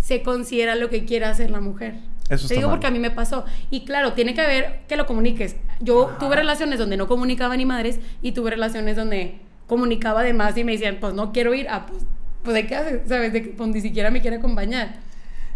se 0.00 0.22
considera 0.22 0.74
lo 0.74 0.90
que 0.90 1.04
quiere 1.04 1.26
hacer 1.26 1.48
la 1.52 1.60
mujer. 1.60 1.94
Eso 2.28 2.48
Te 2.48 2.54
digo 2.54 2.66
mal. 2.66 2.76
porque 2.76 2.88
a 2.88 2.90
mí 2.90 2.98
me 2.98 3.12
pasó. 3.12 3.44
Y 3.70 3.84
claro, 3.84 4.14
tiene 4.14 4.34
que 4.34 4.40
haber 4.40 4.80
que 4.88 4.96
lo 4.96 5.06
comuniques. 5.06 5.54
Yo 5.78 6.10
tuve 6.18 6.34
relaciones 6.34 6.80
donde 6.80 6.96
no 6.96 7.06
comunicaba 7.06 7.56
ni 7.56 7.64
madres 7.66 8.00
y 8.20 8.32
tuve 8.32 8.50
relaciones 8.50 8.96
donde 8.96 9.38
comunicaba 9.68 10.24
de 10.24 10.32
más 10.34 10.56
y 10.56 10.64
me 10.64 10.72
decían, 10.72 10.98
pues 11.00 11.14
no 11.14 11.30
quiero 11.32 11.54
ir. 11.54 11.68
Ah, 11.70 11.86
pues, 11.86 12.02
pues 12.42 12.54
¿de 12.54 12.66
qué 12.66 12.74
haces? 12.74 13.02
¿Sabes? 13.08 13.32
De 13.32 13.42
que 13.42 13.48
pues, 13.50 13.70
ni 13.70 13.80
siquiera 13.80 14.10
me 14.10 14.20
quiere 14.20 14.38
acompañar. 14.38 15.06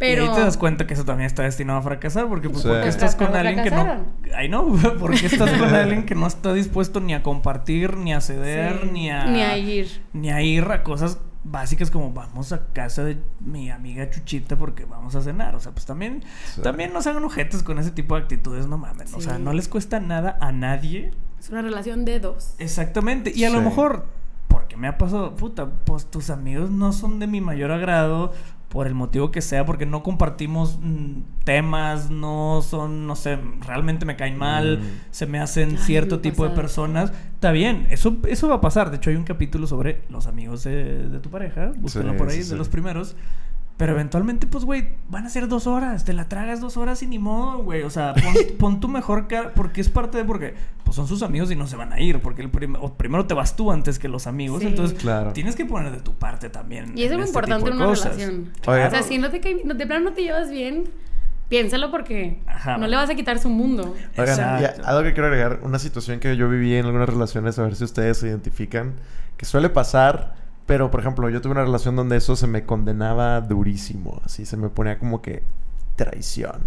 Pero... 0.03 0.25
Y 0.25 0.29
ahí 0.29 0.35
te 0.35 0.41
das 0.41 0.57
cuenta 0.57 0.87
que 0.87 0.95
eso 0.95 1.05
también 1.05 1.29
está 1.29 1.45
destinado 1.45 1.79
a 1.79 1.83
fracasar, 1.83 2.27
porque 2.29 2.51
pues, 2.51 2.63
Sí. 2.63 2.69
¿por 2.69 2.77
qué 2.79 2.83
Pues, 2.83 2.95
estás 2.97 3.15
con 3.15 3.35
alguien 3.37 3.63
que 3.63 3.71
no... 3.71 4.05
Ay, 4.37 4.49
no, 4.49 4.67
¿por 4.99 5.13
qué 5.19 5.27
estás 5.27 5.51
con 5.53 5.73
alguien 5.75 6.05
que 6.05 6.17
no 6.17 6.27
está 6.27 6.53
dispuesto 6.53 6.99
ni 7.01 7.15
a 7.15 7.23
compartir, 7.23 7.97
ni 7.97 8.13
a 8.13 8.21
ceder, 8.21 8.81
Sí, 8.83 8.89
ni 8.93 9.11
a... 9.11 9.27
Ni 9.27 9.43
a 9.43 9.57
ir. 9.57 10.03
Ni 10.13 10.31
a 10.31 10.43
ir 10.43 10.65
a 10.65 10.83
cosas 10.83 11.19
básicas 11.45 11.91
como 11.91 12.13
vamos 12.13 12.53
a 12.53 12.67
casa 12.73 13.05
de 13.05 13.17
mi 13.41 13.71
amiga 13.71 14.09
Chuchita 14.11 14.57
porque 14.57 14.85
vamos 14.85 15.15
a 15.15 15.23
cenar. 15.23 15.55
O 15.55 15.61
sea, 15.61 15.73
pues 15.73 15.87
también, 15.87 16.25
Sí. 16.55 16.63
también 16.63 16.93
no 16.93 17.01
se 17.01 17.11
hagan 17.11 17.25
ojetes 17.25 17.63
con 17.63 17.79
ese 17.79 17.93
tipo 17.93 18.17
de 18.17 18.23
actitudes, 18.23 18.67
no 18.67 18.79
mames. 18.79 19.15
O 19.15 19.21
sea, 19.21 19.39
no 19.39 19.53
les 19.53 19.69
cuesta 19.69 20.01
nada 20.01 20.37
a 20.41 20.51
nadie. 20.53 21.13
Es 21.41 21.51
una 21.51 21.63
relación 21.63 22.05
de 22.05 22.19
dos. 22.21 22.55
Exactamente. 22.59 23.33
Y 23.35 23.45
a 23.45 23.51
lo 23.51 23.61
mejor, 23.61 24.07
porque 24.47 24.77
me 24.77 24.87
ha 24.87 24.99
pasado, 24.99 25.35
puta, 25.35 25.67
pues 25.85 26.07
tus 26.07 26.31
amigos 26.31 26.71
no 26.71 26.93
son 26.93 27.19
de 27.19 27.27
mi 27.27 27.41
mayor 27.41 27.73
agrado 27.73 28.33
por 28.73 28.87
el 28.87 28.95
motivo 28.95 29.31
que 29.31 29.43
sea, 29.43 29.67
porque 29.67 29.85
no 29.85 30.03
compartimos 30.03 30.79
mm, 30.81 31.21
temas, 31.45 32.11
no 32.11 32.63
son, 32.63 33.07
no 33.07 33.17
sé, 33.17 33.39
realmente 33.67 34.07
me 34.07 34.17
caen 34.17 34.39
mal, 34.39 34.79
Mm. 34.79 34.83
se 35.11 35.27
me 35.27 35.39
hacen 35.41 35.73
Ay, 35.73 35.77
cierto 35.77 36.17
me 36.17 36.23
tipo 36.23 36.49
de 36.49 36.55
personas. 36.55 37.13
Está 37.35 37.53
bien, 37.53 37.87
eso, 37.91 38.17
eso 38.27 38.49
va 38.49 38.55
a 38.55 38.61
pasar. 38.63 38.91
De 38.91 38.97
hecho, 38.97 39.11
hay 39.11 39.17
un 39.17 39.25
capítulo 39.25 39.67
sobre 39.67 40.01
los 40.09 40.27
amigos 40.27 40.65
de, 40.65 41.07
de 41.11 41.21
tu 41.21 41.29
pareja, 41.29 41.73
búsquenlo 41.77 42.13
Sí, 42.13 42.19
por 42.19 42.29
ahí, 42.29 42.37
sí, 42.37 42.43
de 42.45 42.45
sí. 42.49 42.55
los 42.57 42.71
primeros. 42.71 43.15
Pero 43.83 43.95
eventualmente, 43.95 44.47
pues, 44.47 44.65
güey, 44.65 44.91
van 45.09 45.27
a 45.27 45.29
ser 45.29 45.49
dos 45.49 45.67
horas. 45.67 46.05
Te 46.05 46.13
la 46.13 46.29
tragas 46.29 46.61
dos 46.61 46.77
horas 46.77 47.03
y 47.03 47.09
ni 47.09 47.19
modo, 47.19 47.65
güey. 47.65 47.83
O 47.83 47.91
sea, 47.91 48.15
pon, 48.15 48.33
pon 48.61 48.81
tu 48.81 48.87
mejor 48.87 49.27
cara. 49.27 49.55
Porque 49.57 49.81
es 49.81 49.89
parte 49.89 50.19
de. 50.19 50.25
Porque 50.25 50.55
pues 50.85 50.95
son 50.95 51.09
sus 51.09 51.25
amigos 51.25 51.51
y 51.51 51.57
no 51.57 51.67
se 51.67 51.75
van 51.75 51.93
a 51.93 51.99
ir. 51.99 52.21
Porque 52.21 52.43
el 52.43 52.51
prim- 52.51 52.77
o 52.81 52.95
primero 52.95 53.27
te 53.27 53.35
vas 53.35 53.57
tú 53.57 53.73
antes 53.73 53.99
que 53.99 54.07
los 54.07 54.29
amigos. 54.29 54.61
Sí. 54.61 54.69
Entonces, 54.69 54.97
Claro. 54.97 55.33
tienes 55.33 55.57
que 55.57 55.65
poner 55.67 55.91
de 55.91 55.99
tu 55.99 56.15
parte 56.15 56.49
también. 56.49 56.93
Y 56.97 57.03
eso 57.03 57.15
es 57.15 57.19
lo 57.19 57.25
este 57.25 57.31
importante 57.31 57.71
en 57.71 57.77
una 57.77 57.87
cosas. 57.87 58.13
relación. 58.15 58.53
Oye. 58.69 58.87
O 58.87 58.91
sea, 58.91 59.03
si 59.03 59.19
no 59.19 59.31
te 59.31 59.41
cae, 59.41 59.61
no, 59.65 59.75
de 59.75 59.85
plano 59.85 60.11
no 60.11 60.13
te 60.15 60.23
llevas 60.23 60.49
bien, 60.49 60.85
piénsalo 61.49 61.91
porque 61.91 62.39
Ajá. 62.47 62.79
no 62.79 62.87
le 62.87 62.95
vas 62.95 63.11
a 63.11 63.17
quitar 63.17 63.41
su 63.41 63.49
mundo. 63.49 63.97
Oigan, 64.17 64.29
Exacto. 64.39 64.83
algo 64.87 65.03
que 65.03 65.13
quiero 65.13 65.27
agregar, 65.27 65.59
una 65.65 65.81
situación 65.81 66.21
que 66.21 66.37
yo 66.37 66.49
viví 66.49 66.73
en 66.77 66.87
algunas 66.87 67.09
relaciones, 67.09 67.59
a 67.59 67.65
ver 67.65 67.75
si 67.75 67.83
ustedes 67.83 68.19
se 68.19 68.29
identifican, 68.29 68.95
que 69.37 69.45
suele 69.45 69.69
pasar, 69.71 70.41
pero 70.67 70.91
por 70.91 71.01
ejemplo, 71.01 71.29
yo 71.29 71.41
tuve 71.41 71.53
una 71.53 71.65
relación 71.65 71.97
donde 71.97 72.17
eso 72.17 72.37
se 72.37 72.47
me 72.47 72.65
condenaba 72.65 73.41
durísimo, 73.41 74.21
así 74.25 74.47
se 74.47 74.57
me 74.57 74.69
ponía 74.69 74.99
como 74.99 75.23
que 75.23 75.43
traición. 75.97 76.67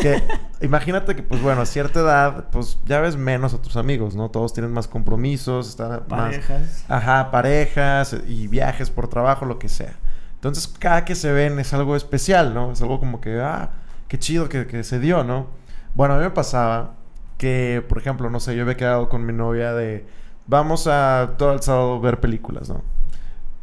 Que 0.00 0.22
imagínate 0.60 1.16
que, 1.16 1.22
pues 1.22 1.42
bueno, 1.42 1.62
a 1.62 1.66
cierta 1.66 2.00
edad, 2.00 2.48
pues 2.50 2.78
ya 2.84 3.00
ves 3.00 3.16
menos 3.16 3.52
a 3.54 3.60
tus 3.60 3.76
amigos, 3.76 4.14
¿no? 4.14 4.30
Todos 4.30 4.52
tienen 4.52 4.72
más 4.72 4.88
compromisos, 4.88 5.68
están 5.68 5.90
más... 5.90 6.06
Parejas. 6.06 6.84
Ajá, 6.88 7.30
parejas 7.30 8.16
y 8.26 8.46
viajes 8.48 8.90
por 8.90 9.08
trabajo, 9.08 9.44
lo 9.44 9.58
que 9.58 9.68
sea. 9.68 9.94
Entonces, 10.34 10.68
cada 10.68 11.04
que 11.04 11.14
se 11.14 11.32
ven 11.32 11.58
es 11.58 11.72
algo 11.72 11.96
especial, 11.96 12.54
¿no? 12.54 12.72
Es 12.72 12.82
algo 12.82 12.98
como 13.00 13.20
que, 13.20 13.40
ah, 13.40 13.70
qué 14.08 14.18
chido 14.18 14.48
que, 14.48 14.66
que 14.66 14.84
se 14.84 14.98
dio, 14.98 15.24
¿no? 15.24 15.46
Bueno, 15.94 16.14
a 16.14 16.18
mí 16.18 16.24
me 16.24 16.30
pasaba 16.30 16.94
que, 17.38 17.84
por 17.88 17.98
ejemplo, 17.98 18.30
no 18.30 18.40
sé, 18.40 18.54
yo 18.56 18.62
había 18.62 18.76
quedado 18.76 19.08
con 19.08 19.26
mi 19.26 19.32
novia 19.32 19.74
de, 19.74 20.06
vamos 20.46 20.86
a 20.86 21.34
todo 21.38 21.52
el 21.52 21.62
sábado 21.62 22.00
ver 22.00 22.20
películas, 22.20 22.68
¿no? 22.68 22.82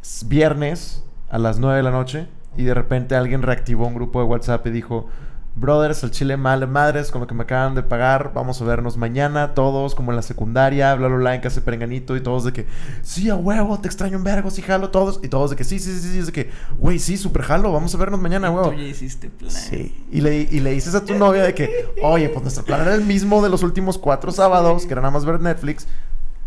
Es 0.02 0.26
viernes 0.28 1.04
a 1.28 1.38
las 1.38 1.58
9 1.58 1.76
de 1.76 1.82
la 1.82 1.90
noche 1.90 2.26
y 2.56 2.64
de 2.64 2.74
repente 2.74 3.14
alguien 3.14 3.42
reactivó 3.42 3.86
un 3.86 3.94
grupo 3.94 4.20
de 4.20 4.26
WhatsApp 4.26 4.66
y 4.66 4.70
dijo, 4.70 5.08
brothers, 5.56 6.02
al 6.04 6.10
chile 6.10 6.36
mal 6.36 6.66
madres 6.66 7.10
con 7.10 7.20
lo 7.20 7.26
que 7.26 7.34
me 7.34 7.42
acaban 7.42 7.74
de 7.74 7.82
pagar, 7.82 8.32
vamos 8.34 8.60
a 8.60 8.64
vernos 8.64 8.96
mañana, 8.96 9.54
todos 9.54 9.94
como 9.94 10.10
en 10.12 10.16
la 10.16 10.22
secundaria, 10.22 10.94
bla, 10.94 11.08
bla, 11.08 11.16
bla, 11.16 11.34
en 11.34 11.40
casa 11.40 11.60
de 11.60 11.66
Perenganito 11.66 12.16
y 12.16 12.22
todos 12.22 12.44
de 12.44 12.52
que, 12.52 12.66
sí, 13.02 13.28
a 13.28 13.36
huevo, 13.36 13.78
te 13.78 13.88
extraño 13.88 14.16
en 14.16 14.24
vergo, 14.24 14.50
sí, 14.50 14.62
jalo, 14.62 14.90
todos, 14.90 15.20
y 15.22 15.28
todos 15.28 15.50
de 15.50 15.56
que, 15.56 15.64
sí, 15.64 15.78
sí, 15.78 15.92
sí, 15.92 16.08
sí, 16.08 16.18
es 16.18 16.26
de 16.26 16.32
que, 16.32 16.50
güey, 16.78 16.98
sí, 16.98 17.16
súper 17.16 17.42
jalo, 17.42 17.72
vamos 17.72 17.94
a 17.94 17.98
vernos 17.98 18.20
mañana, 18.20 18.48
Y 18.48 18.50
huevo. 18.50 18.70
Tú 18.70 18.76
ya 18.76 18.84
hiciste 18.84 19.28
plan. 19.28 19.50
Sí, 19.50 20.06
y 20.10 20.20
le, 20.22 20.48
y 20.50 20.60
le 20.60 20.72
dices 20.72 20.94
a 20.94 21.04
tu 21.04 21.14
novia 21.14 21.42
de 21.42 21.54
que, 21.54 21.86
oye, 22.02 22.28
pues 22.30 22.42
nuestro 22.42 22.64
plan 22.64 22.80
era 22.80 22.94
el 22.94 23.04
mismo 23.04 23.42
de 23.42 23.50
los 23.50 23.62
últimos 23.62 23.98
cuatro 23.98 24.32
sábados, 24.32 24.86
que 24.86 24.92
era 24.92 25.02
nada 25.02 25.12
más 25.12 25.24
ver 25.24 25.40
Netflix. 25.40 25.86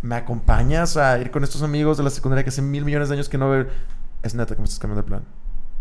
¿Me 0.04 0.16
acompañas 0.16 0.98
a 0.98 1.18
ir 1.18 1.32
con 1.32 1.46
estos 1.46 1.62
amigos 1.64 1.98
de 1.98 2.04
la 2.04 2.10
secundaria 2.10 2.44
que 2.44 2.50
hace 2.50 2.62
mil 2.62 2.84
millones 2.84 3.08
de 3.08 3.16
años 3.16 3.30
que 3.30 3.38
no 3.38 3.50
veo? 3.50 3.68
Es 4.22 4.36
neta 4.36 4.54
que 4.54 4.60
me 4.60 4.66
estás 4.66 4.78
cambiando 4.80 5.02
de 5.02 5.08
plan. 5.08 5.24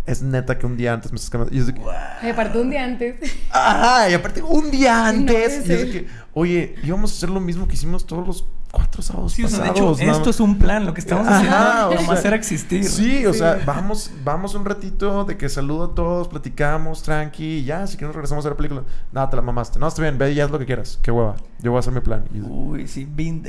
Es 0.07 0.23
neta 0.23 0.57
que 0.57 0.65
un 0.65 0.77
día 0.77 0.93
antes 0.93 1.11
me 1.11 1.17
estás 1.17 1.29
cambiando. 1.31 1.57
Y 1.57 1.59
es 1.59 1.67
de 1.67 1.75
que, 1.75 1.83
Ay, 2.21 2.31
aparte 2.31 2.59
un 2.61 2.71
día 2.71 2.85
antes. 2.85 3.17
Ajá, 3.51 4.09
y 4.09 4.15
aparte 4.15 4.41
un 4.41 4.71
día 4.71 4.95
no 5.03 5.09
antes. 5.09 5.35
puede 5.35 5.55
y 5.67 5.73
es 5.73 5.87
de 5.87 5.91
que, 5.91 6.09
oye, 6.35 6.77
íbamos 6.85 7.13
a 7.13 7.17
hacer 7.17 7.31
lo 7.31 7.41
mismo 7.41 7.67
que 7.67 7.75
hicimos 7.75 8.07
todos 8.07 8.25
los 8.25 8.47
cuatro 8.73 9.03
sábados 9.03 9.33
Sí, 9.35 9.45
o 9.45 9.49
sea, 9.49 9.59
de 9.61 9.69
pasados. 9.69 9.99
hecho, 9.99 10.07
nada 10.07 10.19
esto 10.19 10.31
es 10.31 10.41
un 10.41 10.59
plan. 10.59 10.85
Lo 10.85 10.93
que 10.95 11.01
estamos 11.01 11.29
Ajá, 11.29 11.37
haciendo 11.37 11.89
o 11.91 11.95
nomás 12.03 12.21
sea, 12.21 12.29
era 12.29 12.37
existir. 12.37 12.85
Sí, 12.85 13.25
o 13.27 13.33
Sí. 13.33 13.39
sea, 13.39 13.61
vamos, 13.65 14.11
vamos 14.25 14.55
un 14.57 14.65
ratito 14.65 15.25
de 15.25 15.37
que 15.37 15.49
saludo 15.49 15.85
a 15.93 15.95
todos, 15.95 16.27
platicamos, 16.29 17.03
tranqui, 17.03 17.59
y 17.59 17.65
ya, 17.65 17.87
si 17.87 17.97
quieres 17.97 18.17
regresamos 18.17 18.45
a 18.47 18.49
la 18.51 18.57
película. 18.57 18.83
No, 19.13 19.29
te 19.29 19.37
la 19.37 19.43
mamaste. 19.43 19.79
No, 19.79 19.87
está 19.87 20.03
bien, 20.03 20.19
ve 20.19 20.33
y 20.33 20.41
haz 20.41 20.51
lo 20.51 20.59
que 20.59 20.67
quieras. 20.67 20.99
Qué 21.03 21.11
hueva. 21.13 21.37
Yo 21.61 21.71
voy 21.71 21.77
a 21.79 21.81
hacer 21.81 21.93
mi 21.93 22.01
plan. 22.01 22.25
Y- 22.35 22.41
Uy, 22.41 22.89
sí, 22.89 23.07
Sí. 23.17 23.43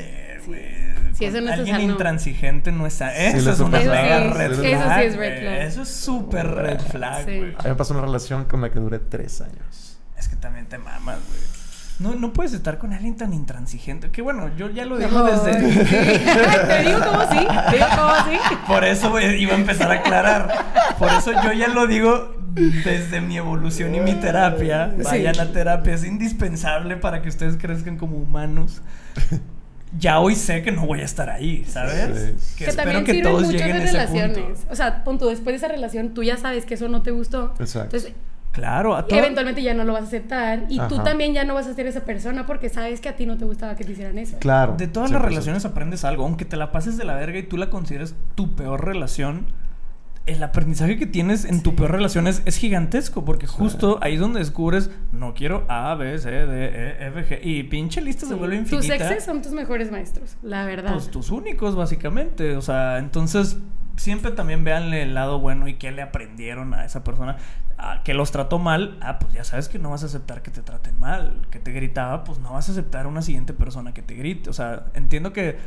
güey. 0.45 0.93
Sí, 1.13 1.25
eso 1.25 1.41
no 1.41 1.47
es 1.51 1.59
Alguien 1.59 1.77
sano. 1.77 1.91
intransigente 1.91 2.71
no 2.71 2.85
es 2.87 2.93
sano. 2.95 3.11
Eso 3.15 3.51
es 3.51 3.59
una 3.59 3.77
mega 3.79 4.19
red 4.33 4.51
Eso 4.51 4.61
flag. 4.61 4.99
sí 4.99 5.05
es 5.05 5.15
red 5.15 5.39
flag. 5.41 5.61
Eso 5.61 5.81
es 5.83 5.89
súper 5.89 6.47
red 6.47 6.79
flag, 6.81 7.25
Sí. 7.25 7.37
güey. 7.37 7.53
A 7.57 7.63
mí 7.63 7.69
me 7.69 7.75
pasó 7.75 7.93
una 7.93 8.01
relación 8.01 8.45
con 8.45 8.61
la 8.61 8.71
que 8.71 8.79
duré 8.79 8.99
tres 8.99 9.39
años. 9.41 9.97
Es 10.17 10.27
que 10.27 10.35
también 10.35 10.65
te 10.65 10.77
mamas, 10.79 11.19
güey. 11.27 11.62
No, 12.03 12.15
no 12.15 12.33
puedes 12.33 12.53
estar 12.53 12.77
con 12.77 12.91
alguien 12.93 13.15
tan 13.15 13.33
intransigente. 13.33 14.11
Que 14.11 14.21
bueno, 14.21 14.51
yo 14.57 14.69
ya 14.69 14.85
lo 14.85 14.97
digo 14.97 15.09
No, 15.11 15.23
desde. 15.23 15.53
sí. 15.53 15.79
Te 16.67 16.83
digo 16.83 16.99
cómo 16.99 17.21
sí. 17.31 17.47
Te 17.69 17.75
digo 17.77 17.87
cómo 17.95 18.13
sí. 18.29 18.37
Por 18.67 18.83
eso 18.83 19.19
iba 19.21 19.53
a 19.53 19.57
empezar 19.57 19.89
a 19.91 19.95
aclarar. 19.95 20.65
Por 20.99 21.09
eso 21.13 21.31
yo 21.43 21.53
ya 21.53 21.69
lo 21.69 21.87
digo 21.87 22.35
desde 22.55 23.21
mi 23.21 23.37
evolución 23.37 23.95
y 23.95 24.01
mi 24.01 24.13
terapia. 24.15 24.93
Vayan 25.03 25.35
Sí. 25.35 25.41
a 25.41 25.51
terapia, 25.53 25.93
es 25.93 26.03
indispensable 26.03 26.97
para 26.97 27.21
que 27.21 27.29
ustedes 27.29 27.55
crezcan 27.57 27.97
como 27.97 28.17
humanos. 28.17 28.81
Ya 29.97 30.19
hoy 30.19 30.35
sé 30.35 30.63
que 30.63 30.71
no 30.71 30.85
voy 30.87 31.01
a 31.01 31.05
estar 31.05 31.29
ahí, 31.29 31.63
¿sabes? 31.69 32.37
Sí. 32.39 32.55
Que, 32.57 32.65
espero 32.65 32.83
también 32.83 33.03
que 33.05 33.11
sirven 33.13 33.31
todos 33.31 33.43
a 33.47 33.55
ese 33.55 33.73
relaciones. 33.91 34.37
punto. 34.39 34.67
O 34.71 34.75
sea, 34.75 35.03
pon 35.03 35.19
tú, 35.19 35.27
después 35.29 35.53
de 35.53 35.57
esa 35.57 35.67
relación, 35.67 36.15
tú 36.15 36.23
ya 36.23 36.35
sabes 36.35 36.65
que 36.65 36.73
eso 36.73 36.87
no 36.89 37.01
te 37.03 37.11
gustó. 37.11 37.53
Exacto. 37.59 37.95
Entonces, 37.95 38.13
Claro, 38.53 38.95
a 38.95 39.07
todo. 39.07 39.17
eventualmente 39.19 39.63
ya 39.63 39.73
no 39.73 39.83
lo 39.83 39.93
vas 39.93 40.03
a 40.03 40.05
aceptar. 40.05 40.65
Y 40.69 40.79
tú 40.87 41.03
también 41.03 41.33
ya 41.33 41.43
no 41.43 41.55
vas 41.55 41.65
a 41.67 41.73
ser 41.73 41.87
esa 41.87 42.05
persona 42.05 42.45
porque 42.45 42.69
sabes 42.69 43.01
que 43.01 43.09
a 43.09 43.15
ti 43.15 43.25
no 43.25 43.35
te 43.37 43.45
gustaba 43.45 43.75
que 43.75 43.83
te 43.83 43.91
hicieran 43.93 44.17
eso. 44.19 44.37
Claro. 44.39 44.75
De 44.77 44.87
todas 44.87 45.09
las 45.11 45.21
100%. 45.21 45.25
relaciones 45.25 45.65
aprendes 45.65 46.05
algo, 46.05 46.23
aunque 46.23 46.45
te 46.45 46.55
la 46.55 46.71
pases 46.71 46.95
de 46.97 47.03
la 47.03 47.15
verga 47.15 47.39
y 47.39 47.43
tú 47.43 47.57
la 47.57 47.71
consideres 47.71 48.15
tu 48.35 48.55
peor 48.55 48.85
relación. 48.85 49.47
El 50.27 50.41
aprendizaje 50.41 50.97
que 50.97 51.05
tienes 51.05 51.43
en 51.43 51.63
tu 51.63 51.75
peor 51.75 51.91
relación 51.91 52.27
es, 52.27 52.43
es 52.45 52.55
gigantesco, 52.57 53.25
porque 53.25 53.45
justo 53.45 53.97
ahí 54.01 54.13
es 54.13 54.19
donde 54.21 54.39
descubres, 54.39 54.89
no 55.11 55.33
quiero 55.33 55.65
A, 55.67 55.95
B, 55.95 56.17
C, 56.17 56.29
D, 56.29 56.65
E, 56.65 57.07
F, 57.07 57.25
G. 57.27 57.39
Y 57.43 57.63
pinche 57.63 58.01
lista 58.01 58.25
se 58.25 58.35
vuelve 58.35 58.59
Tus 58.59 58.71
infinita. 58.71 58.95
exes 59.09 59.25
son 59.25 59.41
tus 59.41 59.51
mejores 59.51 59.91
maestros, 59.91 60.37
la 60.43 60.65
verdad. 60.65 60.93
Pues 60.93 61.09
tus 61.09 61.29
únicos, 61.31 61.75
básicamente. 61.75 62.55
O 62.55 62.61
sea, 62.61 62.99
entonces 62.99 63.57
siempre 63.97 64.31
también 64.31 64.63
véanle 64.63 65.03
el 65.03 65.13
lado 65.13 65.39
bueno 65.39 65.67
y 65.67 65.75
qué 65.75 65.91
le 65.91 66.01
aprendieron 66.01 66.73
a 66.73 66.85
esa 66.85 67.03
persona. 67.03 67.37
Que 68.03 68.13
los 68.13 68.31
trató 68.31 68.59
mal, 68.59 68.97
ah, 69.01 69.19
pues 69.19 69.33
ya 69.33 69.43
sabes 69.43 69.67
que 69.69 69.79
no 69.79 69.89
vas 69.89 70.03
a 70.03 70.05
aceptar 70.07 70.41
que 70.41 70.51
te 70.51 70.61
traten 70.61 70.99
mal. 70.99 71.47
Que 71.51 71.59
te 71.59 71.71
gritaba, 71.71 72.23
pues 72.23 72.39
no 72.39 72.53
vas 72.53 72.69
a 72.69 72.71
aceptar 72.71 73.05
a 73.05 73.07
una 73.09 73.21
siguiente 73.21 73.53
persona 73.53 73.93
que 73.93 74.01
te 74.01 74.13
grite. 74.15 74.49
O 74.49 74.53
sea, 74.53 74.85
entiendo 74.93 75.33
que 75.33 75.57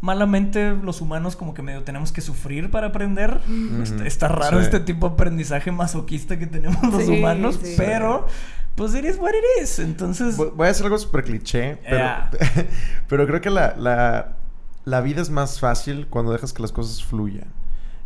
malamente 0.00 0.76
los 0.82 1.00
humanos 1.00 1.34
como 1.36 1.54
que 1.54 1.62
medio 1.62 1.82
tenemos 1.82 2.12
que 2.12 2.20
sufrir 2.20 2.70
para 2.70 2.88
aprender. 2.88 3.40
Está, 3.82 4.06
está 4.06 4.28
raro 4.28 4.58
Sí. 4.58 4.64
este 4.64 4.80
tipo 4.80 5.08
de 5.08 5.14
aprendizaje 5.14 5.72
masoquista 5.72 6.38
que 6.38 6.46
tenemos 6.46 6.82
los 6.92 7.04
Sí, 7.04 7.12
humanos, 7.18 7.58
sí. 7.62 7.74
pero 7.76 8.26
pues 8.74 8.94
it 8.94 9.04
is 9.04 9.16
what 9.18 9.30
it 9.30 9.62
is. 9.62 9.78
Entonces, 9.78 10.36
Voy 10.36 10.50
voy 10.54 10.66
a 10.68 10.70
hacer 10.70 10.84
algo 10.86 10.98
súper 10.98 11.24
cliché, 11.24 11.76
pero, 11.84 11.96
Yeah. 11.96 12.30
pero 13.08 13.26
creo 13.26 13.40
que 13.40 13.50
la, 13.50 13.74
la, 13.76 14.36
la 14.84 15.00
vida 15.00 15.22
es 15.22 15.30
más 15.30 15.60
fácil 15.60 16.06
cuando 16.08 16.32
dejas 16.32 16.52
que 16.52 16.60
las 16.62 16.72
cosas 16.72 17.02
fluyan. 17.02 17.46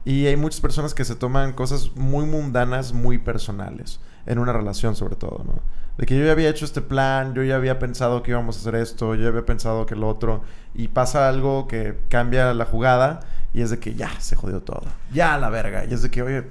Y 0.09 0.27
hay 0.27 0.39
muchas 0.39 0.63
personas 0.63 0.95
que 0.95 1.05
se 1.05 1.17
toman 1.17 1.53
cosas 1.53 1.91
muy 1.95 2.25
mundanas, 2.25 2.95
muy 2.95 3.19
personales, 3.19 4.01
en 4.25 4.39
una 4.39 4.55
relación 4.55 4.97
sobre 4.97 5.17
todo, 5.17 5.45
¿no? 5.45 5.61
De 5.99 6.07
que 6.07 6.19
yo 6.19 6.25
ya 6.25 6.33
había 6.33 6.49
hecho 6.49 6.65
este 6.65 6.81
plan, 6.81 7.35
yo 7.35 7.43
ya 7.43 7.57
había 7.57 7.79
pensado 7.79 8.23
que 8.23 8.31
íbamos 8.31 8.57
a 8.57 8.61
hacer 8.61 8.77
esto, 8.77 9.15
yo 9.15 9.25
ya 9.25 9.29
había 9.29 9.45
pensado 9.45 9.85
que 9.85 9.97
lo 9.97 10.09
otro, 10.09 10.45
y 10.75 10.89
pasa 10.89 11.29
algo 11.29 11.69
que 11.69 11.99
cambia 12.09 12.55
la 12.55 12.65
jugada, 12.65 13.21
y 13.53 13.61
es 13.61 13.69
de 13.69 13.81
que 13.81 13.97
ya 13.97 14.11
se 14.19 14.35
jodió 14.35 14.63
todo, 14.63 14.85
ya 15.13 15.35
a 15.35 15.39
la 15.39 15.51
verga, 15.51 15.85
y 15.85 15.93
es 15.93 16.01
de 16.01 16.11
que, 16.11 16.23
oye, 16.23 16.45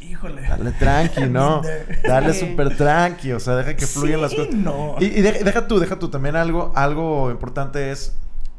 híjole. 0.00 0.40
dale 0.40 0.72
tranqui, 0.72 1.26
¿no? 1.28 1.60
Dale 2.02 2.32
súper 2.32 2.78
tranqui, 2.78 3.32
o 3.32 3.40
sea, 3.40 3.56
deja 3.56 3.76
que 3.76 3.86
fluyan 3.86 4.22
las 4.22 4.32
cosas. 4.32 4.54
no. 4.54 4.96
Y, 5.00 5.10
deja 5.20 5.68
tú, 5.68 5.78
deja 5.78 5.98
tú. 5.98 6.08
También 6.08 6.34
algo, 6.34 6.72
algo 6.74 7.30
importante 7.30 7.90
es 7.90 8.16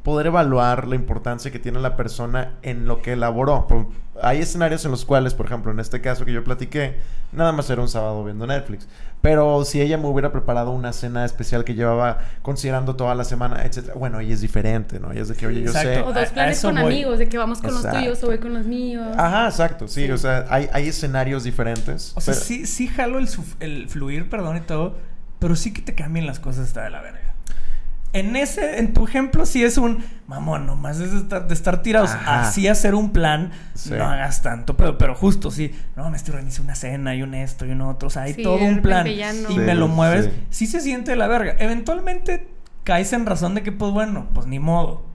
poder 0.08 0.28
evaluar 0.28 0.88
la 0.88 0.95
importancia 0.95 1.51
que 1.51 1.60
tiene 1.60 1.82
la 1.82 1.97
persona 1.97 2.53
en 2.62 2.86
lo 2.88 3.01
que 3.01 3.12
elaboró. 3.12 3.68
Por- 3.68 3.88
hay 4.24 4.39
escenarios 4.39 4.86
en 4.86 4.91
los 4.91 5.03
cuales, 5.03 5.34
por 5.34 5.47
ejemplo, 5.47 5.70
en 5.70 5.82
este 5.82 5.99
caso 5.99 6.24
que 6.24 6.32
yo 6.32 6.45
platiqué, 6.45 6.95
nada 7.34 7.51
más 7.51 7.70
era 7.70 7.82
un 7.82 7.89
sábado 7.89 8.24
viendo 8.24 8.47
Netflix. 8.47 8.88
Pero 9.22 9.66
si 9.66 9.82
ella 9.82 9.97
me 9.97 10.08
hubiera 10.08 10.32
preparado 10.32 10.72
una 10.72 10.93
cena 10.93 11.26
especial 11.26 11.66
que 11.66 11.74
llevaba 11.76 12.20
considerando 12.41 12.95
toda 12.95 13.16
la 13.16 13.26
semana, 13.26 13.66
etcétera, 13.66 13.95
bueno, 13.95 14.22
ella 14.22 14.34
es 14.34 14.39
diferente, 14.39 14.97
¿no? 15.01 15.12
Ella 15.12 15.24
es 15.24 15.28
de 15.28 15.36
que, 15.36 15.45
oye, 15.45 15.62
yo 15.64 15.74
sé. 15.74 15.80
Exacto. 15.95 16.05
o 16.10 16.14
a- 16.14 16.16
a 16.16 16.20
dos 16.22 16.30
planes 16.30 16.62
con 16.62 16.76
voy. 16.76 16.84
amigos, 16.86 17.20
de 17.20 17.28
que 17.28 17.38
vamos 17.38 17.60
con 17.60 17.72
los 17.72 17.80
Exacto. 17.84 17.99
tuyos 17.99 18.24
o 18.24 18.28
voy 18.28 18.38
con 18.38 18.53
los 18.53 18.66
míos. 18.66 19.05
Ajá, 19.18 19.47
exacto, 19.49 19.89
sí, 19.89 20.05
Sí. 20.05 20.12
o 20.12 20.18
sea, 20.18 20.45
hay, 20.49 20.70
hay 20.72 20.88
escenarios 20.88 21.43
diferentes. 21.43 22.14
O 22.16 22.22
sea, 22.22 22.34
pero- 22.34 22.45
sí, 22.45 22.66
sí 22.66 22.88
jalo 22.88 23.20
el, 23.20 23.28
el 23.60 23.89
fluir, 23.89 24.30
perdón 24.30 24.55
y 24.55 24.62
todo, 24.62 24.95
pero 25.39 25.58
sí 25.58 25.74
que 25.74 25.82
te 25.82 25.93
cambien 25.95 26.26
las 26.26 26.39
cosas 26.39 26.66
está 26.66 26.84
de 26.84 26.91
la 26.91 27.01
verga. 27.01 27.20
En 28.20 28.36
ese, 28.36 28.80
en 28.80 28.93
tu 28.93 29.05
ejemplo, 29.07 29.45
sí 29.45 29.63
es 29.63 29.78
un 29.78 30.03
mamón, 30.28 30.65
nomás 30.65 30.99
es 30.99 31.11
de 31.11 31.18
estar, 31.20 31.47
de 31.47 31.53
estar 31.53 31.82
tirados. 31.82 32.11
Ajá. 32.11 32.41
Así 32.41 32.68
hacer 32.68 32.95
un 32.95 33.11
plan, 33.11 33.51
Sí. 33.74 33.91
no 33.93 34.05
hagas 34.05 34.41
tanto, 34.41 34.76
pero, 34.78 34.97
pero 34.97 35.15
justo 35.15 35.51
sí. 35.51 35.74
No, 35.95 36.09
me 36.09 36.18
estoy 36.18 36.34
organizando 36.34 36.65
una 36.70 36.76
cena 36.76 37.15
y 37.15 37.22
un 37.24 37.34
esto 37.34 37.65
y 37.65 37.72
un 37.72 37.82
otro. 37.82 38.07
O 38.07 38.09
sea, 38.09 38.24
hay 38.24 38.34
Sí, 38.34 38.43
todo 38.43 38.55
un 38.63 38.82
plan. 38.82 39.05
no. 39.05 39.11
Y 39.11 39.53
Sí, 39.53 39.57
me 39.59 39.76
lo 39.76 39.88
mueves. 39.88 40.26
sí. 40.49 40.65
Sí. 40.65 40.68
se 40.68 40.82
siente 40.82 41.11
de 41.11 41.18
la 41.18 41.28
verga. 41.28 41.55
Eventualmente 41.59 42.47
caes 42.84 43.11
en 43.13 43.26
razón 43.26 43.55
de 43.55 43.63
que, 43.63 43.72
pues 43.72 43.91
bueno, 43.91 44.28
pues 44.34 44.47
ni 44.47 44.59
modo. 44.59 45.05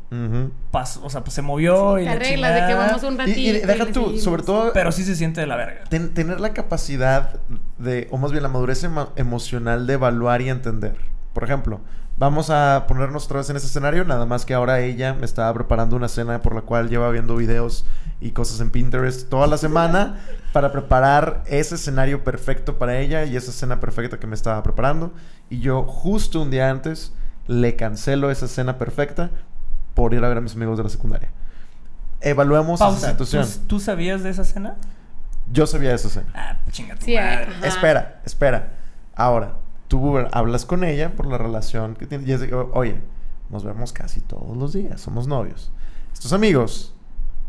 Pas- 0.71 1.01
o 1.03 1.09
sea, 1.09 1.23
pues 1.25 1.33
se 1.33 1.41
movió 1.41 1.99
y 1.99 2.03
Te 2.03 2.11
la 2.11 2.13
arreglas 2.17 2.55
de 2.61 2.67
que 2.67 2.75
vamos 2.75 3.03
un 3.03 3.17
ratito. 3.17 3.39
y 3.41 3.53
deja 3.53 3.87
tú, 3.87 3.93
seguimos. 4.05 4.23
sobre 4.23 4.43
todo, 4.43 4.71
Pero 4.75 4.93
sí 4.93 5.05
se 5.05 5.17
siente 5.17 5.41
de 5.41 5.47
la 5.47 5.57
verga. 5.57 5.85
ten- 5.89 6.13
tener 6.13 6.39
la 6.39 6.53
capacidad 6.53 7.41
de, 7.79 8.09
o 8.11 8.19
más 8.19 8.31
bien 8.31 8.43
la 8.43 8.51
madurez 8.51 8.85
emo- 8.85 9.09
emocional 9.17 9.87
de 9.87 9.95
evaluar 9.95 10.43
y 10.43 10.51
entender. 10.51 10.97
Por 11.33 11.45
ejemplo, 11.45 11.81
vamos 12.23 12.51
a 12.51 12.85
ponernos 12.87 13.25
otra 13.25 13.39
vez 13.39 13.51
en 13.51 13.57
ese 13.57 13.67
escenario, 13.67 14.05
nada 14.05 14.27
más 14.27 14.47
que 14.47 14.55
ahora 14.55 14.79
ella 14.79 15.13
me 15.13 15.25
estaba 15.25 15.53
preparando 15.53 15.97
una 15.97 16.07
cena 16.07 16.41
por 16.41 16.55
la 16.55 16.61
cual 16.61 16.89
lleva 16.89 17.11
viendo 17.11 17.35
videos 17.35 17.85
y 18.21 18.31
cosas 18.31 18.61
en 18.61 18.71
Pinterest 18.71 19.29
toda 19.29 19.49
la 19.49 19.59
semana 19.59 20.21
para 20.53 20.71
preparar 20.71 21.43
ese 21.47 21.75
escenario 21.75 22.23
perfecto 22.23 22.79
para 22.79 22.97
ella 23.01 23.25
y 23.25 23.37
esa 23.37 23.51
cena 23.51 23.81
perfecta 23.81 24.21
que 24.21 24.29
me 24.29 24.37
estaba 24.37 24.63
preparando. 24.63 25.13
Y 25.51 25.59
yo 25.59 25.83
justo 25.83 26.41
un 26.41 26.53
día 26.53 26.71
antes 26.71 27.13
le 27.49 27.75
cancelo 27.75 28.31
esa 28.31 28.47
cena 28.47 28.79
perfecta 28.79 29.31
por 29.95 30.15
ir 30.15 30.25
a 30.25 30.29
ver 30.29 30.39
a 30.39 30.41
mis 30.41 30.55
amigos 30.55 30.79
de 30.79 30.85
la 30.85 30.91
secundaria. 30.91 31.31
Evaluemos 32.21 32.81
esa 32.81 32.85
Pausa. 32.89 33.17
¿Tú, 33.17 33.27
situación. 33.27 33.67
tú 33.67 33.81
sabías 33.81 34.23
de 34.23 34.31
esa 34.31 34.45
cena? 34.45 34.77
Yo 35.51 35.67
sabía 35.67 35.93
esa 35.93 36.09
cena. 36.09 36.29
Ah, 36.35 36.57
chinga 36.71 36.95
tu 36.95 37.05
Sí, 37.07 37.17
madre. 37.17 37.49
ajá. 37.51 37.67
Espera, 37.67 38.21
espera. 38.25 38.73
Ahora, 39.17 39.57
tú 39.93 40.17
hablas 40.33 40.65
con 40.65 40.85
ella 40.85 41.13
por 41.15 41.27
la 41.27 41.37
relación 41.37 41.95
que 41.97 42.07
tiene. 42.07 42.25
Y 42.27 42.33
es 42.33 42.41
de 42.41 42.55
oye, 42.55 42.97
nos 43.51 43.63
vemos 43.63 43.93
casi 43.93 44.23
todos 44.23 44.57
los 44.57 44.73
días, 44.73 45.03
somos 45.03 45.27
novios. 45.27 45.71
Estos 46.15 46.33
amigos 46.33 46.95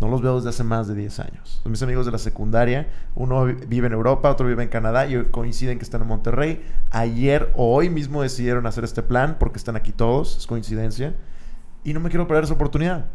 no 0.02 0.10
los 0.10 0.22
veo 0.22 0.36
desde 0.36 0.50
hace 0.50 0.66
más 0.66 0.90
de 0.90 0.96
10 0.96 1.20
años. 1.22 1.62
Mis 1.64 1.82
amigos 1.84 2.06
de 2.06 2.12
la 2.12 2.18
secundaria. 2.18 2.90
Uno 3.16 3.46
vi- 3.46 3.54
vive 3.54 3.88
en 3.88 3.94
Europa, 3.94 4.30
otro 4.30 4.46
vive 4.46 4.62
en 4.62 4.68
Canadá 4.68 5.08
y 5.08 5.24
coinciden 5.32 5.78
que 5.78 5.86
están 5.86 6.02
en 6.02 6.08
Monterrey. 6.10 6.62
Ayer 6.92 7.50
o 7.56 7.74
hoy 7.74 7.90
mismo 7.90 8.22
decidieron 8.22 8.66
hacer 8.68 8.84
este 8.84 9.04
plan 9.04 9.38
porque 9.40 9.58
están 9.58 9.78
aquí 9.78 9.94
todos, 9.94 10.36
es 10.38 10.46
coincidencia. 10.46 11.16
Y 11.86 11.94
no 11.94 12.02
me 12.02 12.10
quiero 12.10 12.28
perder 12.28 12.44
esa 12.44 12.56
oportunidad. 12.56 13.06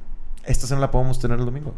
Esta 0.45 0.67
cena 0.67 0.81
la 0.81 0.91
podemos 0.91 1.19
tener 1.19 1.39
el 1.39 1.45
domingo. 1.45 1.75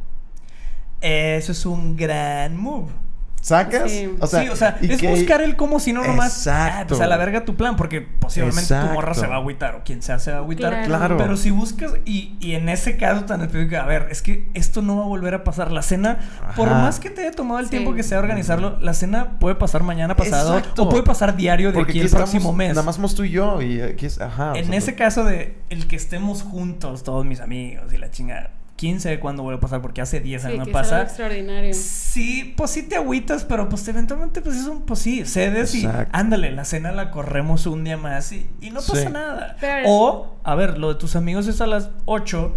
Eso 1.00 1.50
es 1.50 1.66
un 1.66 1.96
gran 1.96 2.56
move. 2.56 2.92
¿Sacas? 3.40 3.90
Sí. 3.90 4.08
O 4.20 4.26
sea, 4.26 4.42
sí, 4.42 4.48
o 4.50 4.56
sea, 4.56 4.76
y 4.82 4.92
es 4.92 5.00
que- 5.00 5.08
buscar 5.08 5.40
el 5.40 5.56
cómo 5.56 5.80
si 5.80 5.92
no 5.94 6.04
nomás. 6.04 6.36
Exacto. 6.46 6.76
Ah, 6.80 6.84
pues 6.88 7.00
a 7.00 7.06
la 7.06 7.16
verga 7.16 7.44
tu 7.46 7.56
plan, 7.56 7.74
porque 7.76 8.02
posiblemente 8.02 8.74
tu 8.74 8.86
morra 8.92 9.14
se 9.14 9.26
va 9.26 9.36
a 9.36 9.38
agüitar 9.38 9.76
o 9.76 9.82
quien 9.82 10.02
sea 10.02 10.18
se 10.18 10.30
va 10.30 10.38
a 10.38 10.40
agüitar. 10.40 10.84
Claro. 10.84 11.16
Pero 11.16 11.36
si 11.36 11.50
buscas, 11.50 11.92
y, 12.04 12.36
y 12.40 12.54
en 12.54 12.68
ese 12.68 12.96
caso 12.98 13.24
tan 13.24 13.40
específico, 13.40 13.76
a 13.80 13.86
ver, 13.86 14.08
es 14.10 14.20
que 14.22 14.48
esto 14.54 14.82
no 14.82 14.98
va 14.98 15.04
a 15.04 15.06
volver 15.06 15.34
a 15.34 15.42
pasar. 15.44 15.72
La 15.72 15.82
cena, 15.82 16.18
por 16.56 16.68
más 16.68 17.00
que 17.00 17.08
te 17.10 17.22
haya 17.22 17.32
tomado 17.32 17.60
el 17.60 17.66
Sí. 17.66 17.70
tiempo 17.70 17.94
que 17.94 18.02
sea 18.02 18.18
organizarlo, 18.18 18.78
la 18.80 18.92
cena 18.92 19.38
puede 19.38 19.54
pasar 19.54 19.82
mañana 19.82 20.16
pasado 20.16 20.58
Exacto. 20.58 20.82
o 20.84 20.88
puede 20.90 21.02
pasar 21.02 21.34
diario 21.36 21.68
de 21.68 21.74
Porque 21.78 21.92
aquí 21.92 22.00
el 22.00 22.06
estamos- 22.06 22.30
próximo 22.30 22.52
mes. 22.52 22.70
Nada 22.70 22.82
más 22.82 22.96
somos 22.96 23.14
tú 23.14 23.24
y 23.24 23.30
yo. 23.30 23.62
Y 23.62 23.80
aquí 23.80 24.06
es. 24.06 24.20
Ajá. 24.20 24.52
o 24.52 24.56
en 24.56 24.66
sea, 24.66 24.76
ese 24.76 24.94
caso 24.94 25.24
de 25.24 25.56
el 25.70 25.86
que 25.88 25.96
estemos 25.96 26.42
juntos, 26.42 27.04
todos 27.04 27.24
mis 27.24 27.40
amigos 27.40 27.92
y 27.92 27.96
la 27.98 28.10
chingada. 28.10 28.50
¿Quién 28.80 28.98
sabe 28.98 29.20
cuándo 29.20 29.42
vuelve 29.42 29.58
a 29.58 29.60
pasar? 29.60 29.82
Porque 29.82 30.00
hace 30.00 30.20
10 30.20 30.40
Sí, 30.40 30.48
años 30.48 30.64
que 30.64 30.72
no 30.72 30.72
pasa. 30.72 31.02
extraordinario. 31.02 31.74
Sí, 31.74 32.54
pues 32.56 32.70
sí 32.70 32.82
te 32.84 32.96
agüitas, 32.96 33.44
pero 33.44 33.68
pues 33.68 33.86
eventualmente 33.86 34.40
pues 34.40 34.56
es 34.56 34.64
un, 34.66 34.80
pues 34.86 35.00
sí, 35.00 35.26
cedes 35.26 35.74
y 35.74 35.86
ándale, 36.12 36.50
la 36.50 36.64
cena 36.64 36.90
la 36.90 37.10
corremos 37.10 37.66
un 37.66 37.84
día 37.84 37.98
más 37.98 38.32
y, 38.32 38.48
y 38.62 38.70
no 38.70 38.80
pasa 38.80 38.96
Sí. 39.06 39.12
nada. 39.12 39.56
Pero- 39.60 39.84
o, 39.86 40.36
a 40.44 40.54
ver, 40.54 40.78
lo 40.78 40.88
de 40.88 40.94
tus 40.98 41.14
amigos 41.14 41.46
es 41.46 41.60
a 41.60 41.66
las 41.66 41.90
8, 42.06 42.56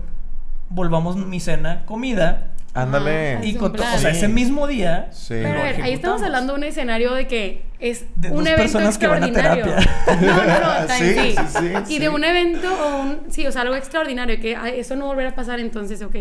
volvamos 0.69 1.17
mi 1.17 1.41
cena, 1.41 1.83
comida, 1.85 2.51
Ándale. 2.75 3.35
Ajá. 3.35 3.45
y 3.45 3.55
con 3.55 3.73
o 3.79 3.97
sea, 3.99 4.09
ese 4.11 4.27
mismo 4.27 4.65
día 4.67 5.09
Sí. 5.11 5.35
Pero 5.43 5.59
a 5.59 5.63
ver, 5.63 5.81
ahí 5.83 5.93
estamos 5.93 6.23
hablando 6.23 6.53
de 6.53 6.57
un 6.59 6.63
escenario 6.65 7.13
de 7.13 7.27
que 7.27 7.65
es 7.79 8.05
De 8.15 8.29
un 8.29 8.37
dos 8.37 8.47
evento 8.47 8.61
personas 8.63 8.97
que 8.97 9.07
van 9.07 9.23
a 9.23 9.27
extraordinario. 9.27 9.75
terapia. 9.75 10.21
No, 10.21 10.35
no, 10.43 10.81
no, 10.81 10.87
también 10.87 11.15
Sí, 11.19 11.35
sí. 11.35 11.35
sí, 11.47 11.59
sí, 11.59 11.73
y 11.83 11.85
sí. 11.95 11.99
de 11.99 12.09
un 12.09 12.23
evento 12.23 12.67
o 12.73 13.01
un, 13.01 13.19
sí, 13.29 13.45
o 13.45 13.51
sea, 13.51 13.61
algo 13.61 13.75
extraordinario, 13.75 14.39
que 14.39 14.55
ah, 14.55 14.69
eso 14.69 14.95
no 14.95 15.05
volverá 15.05 15.29
a 15.29 15.35
pasar, 15.35 15.59
entonces, 15.59 16.01
ok. 16.01 16.15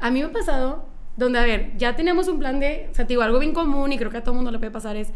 A 0.00 0.10
mí 0.10 0.20
me 0.20 0.26
ha 0.26 0.32
pasado 0.32 0.84
donde, 1.16 1.38
a 1.38 1.42
ver, 1.42 1.70
ya 1.76 1.94
teníamos 1.96 2.28
un 2.28 2.38
plan 2.38 2.58
de, 2.60 2.88
o 2.90 2.94
sea, 2.94 3.04
te 3.06 3.10
digo, 3.10 3.22
algo 3.22 3.38
bien 3.38 3.52
común 3.52 3.92
y 3.92 3.98
creo 3.98 4.10
que 4.10 4.18
a 4.18 4.22
todo 4.24 4.34
mundo 4.34 4.50
le 4.50 4.58
puede 4.58 4.70
pasar 4.70 4.96
es, 4.96 5.08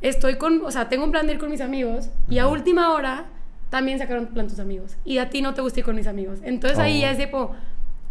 estoy 0.00 0.36
con, 0.36 0.62
o 0.64 0.70
sea, 0.70 0.88
tengo 0.88 1.04
un 1.04 1.10
plan 1.12 1.26
de 1.26 1.34
ir 1.34 1.38
con 1.38 1.50
mis 1.50 1.60
amigos 1.60 2.08
y 2.28 2.38
a 2.38 2.48
última 2.48 2.92
hora 2.92 3.26
también 3.70 3.98
sacaron 3.98 4.26
plan 4.26 4.48
tus 4.48 4.58
amigos 4.58 4.96
y 5.04 5.18
a 5.18 5.30
ti 5.30 5.40
no 5.40 5.54
te 5.54 5.60
gusta 5.62 5.80
ir 5.80 5.84
con 5.86 5.94
mis 5.96 6.06
amigos. 6.06 6.40
Entonces 6.42 6.78
ahí 6.78 6.98
Oh. 6.98 7.00
ya 7.02 7.10
es 7.12 7.18
tipo, 7.18 7.54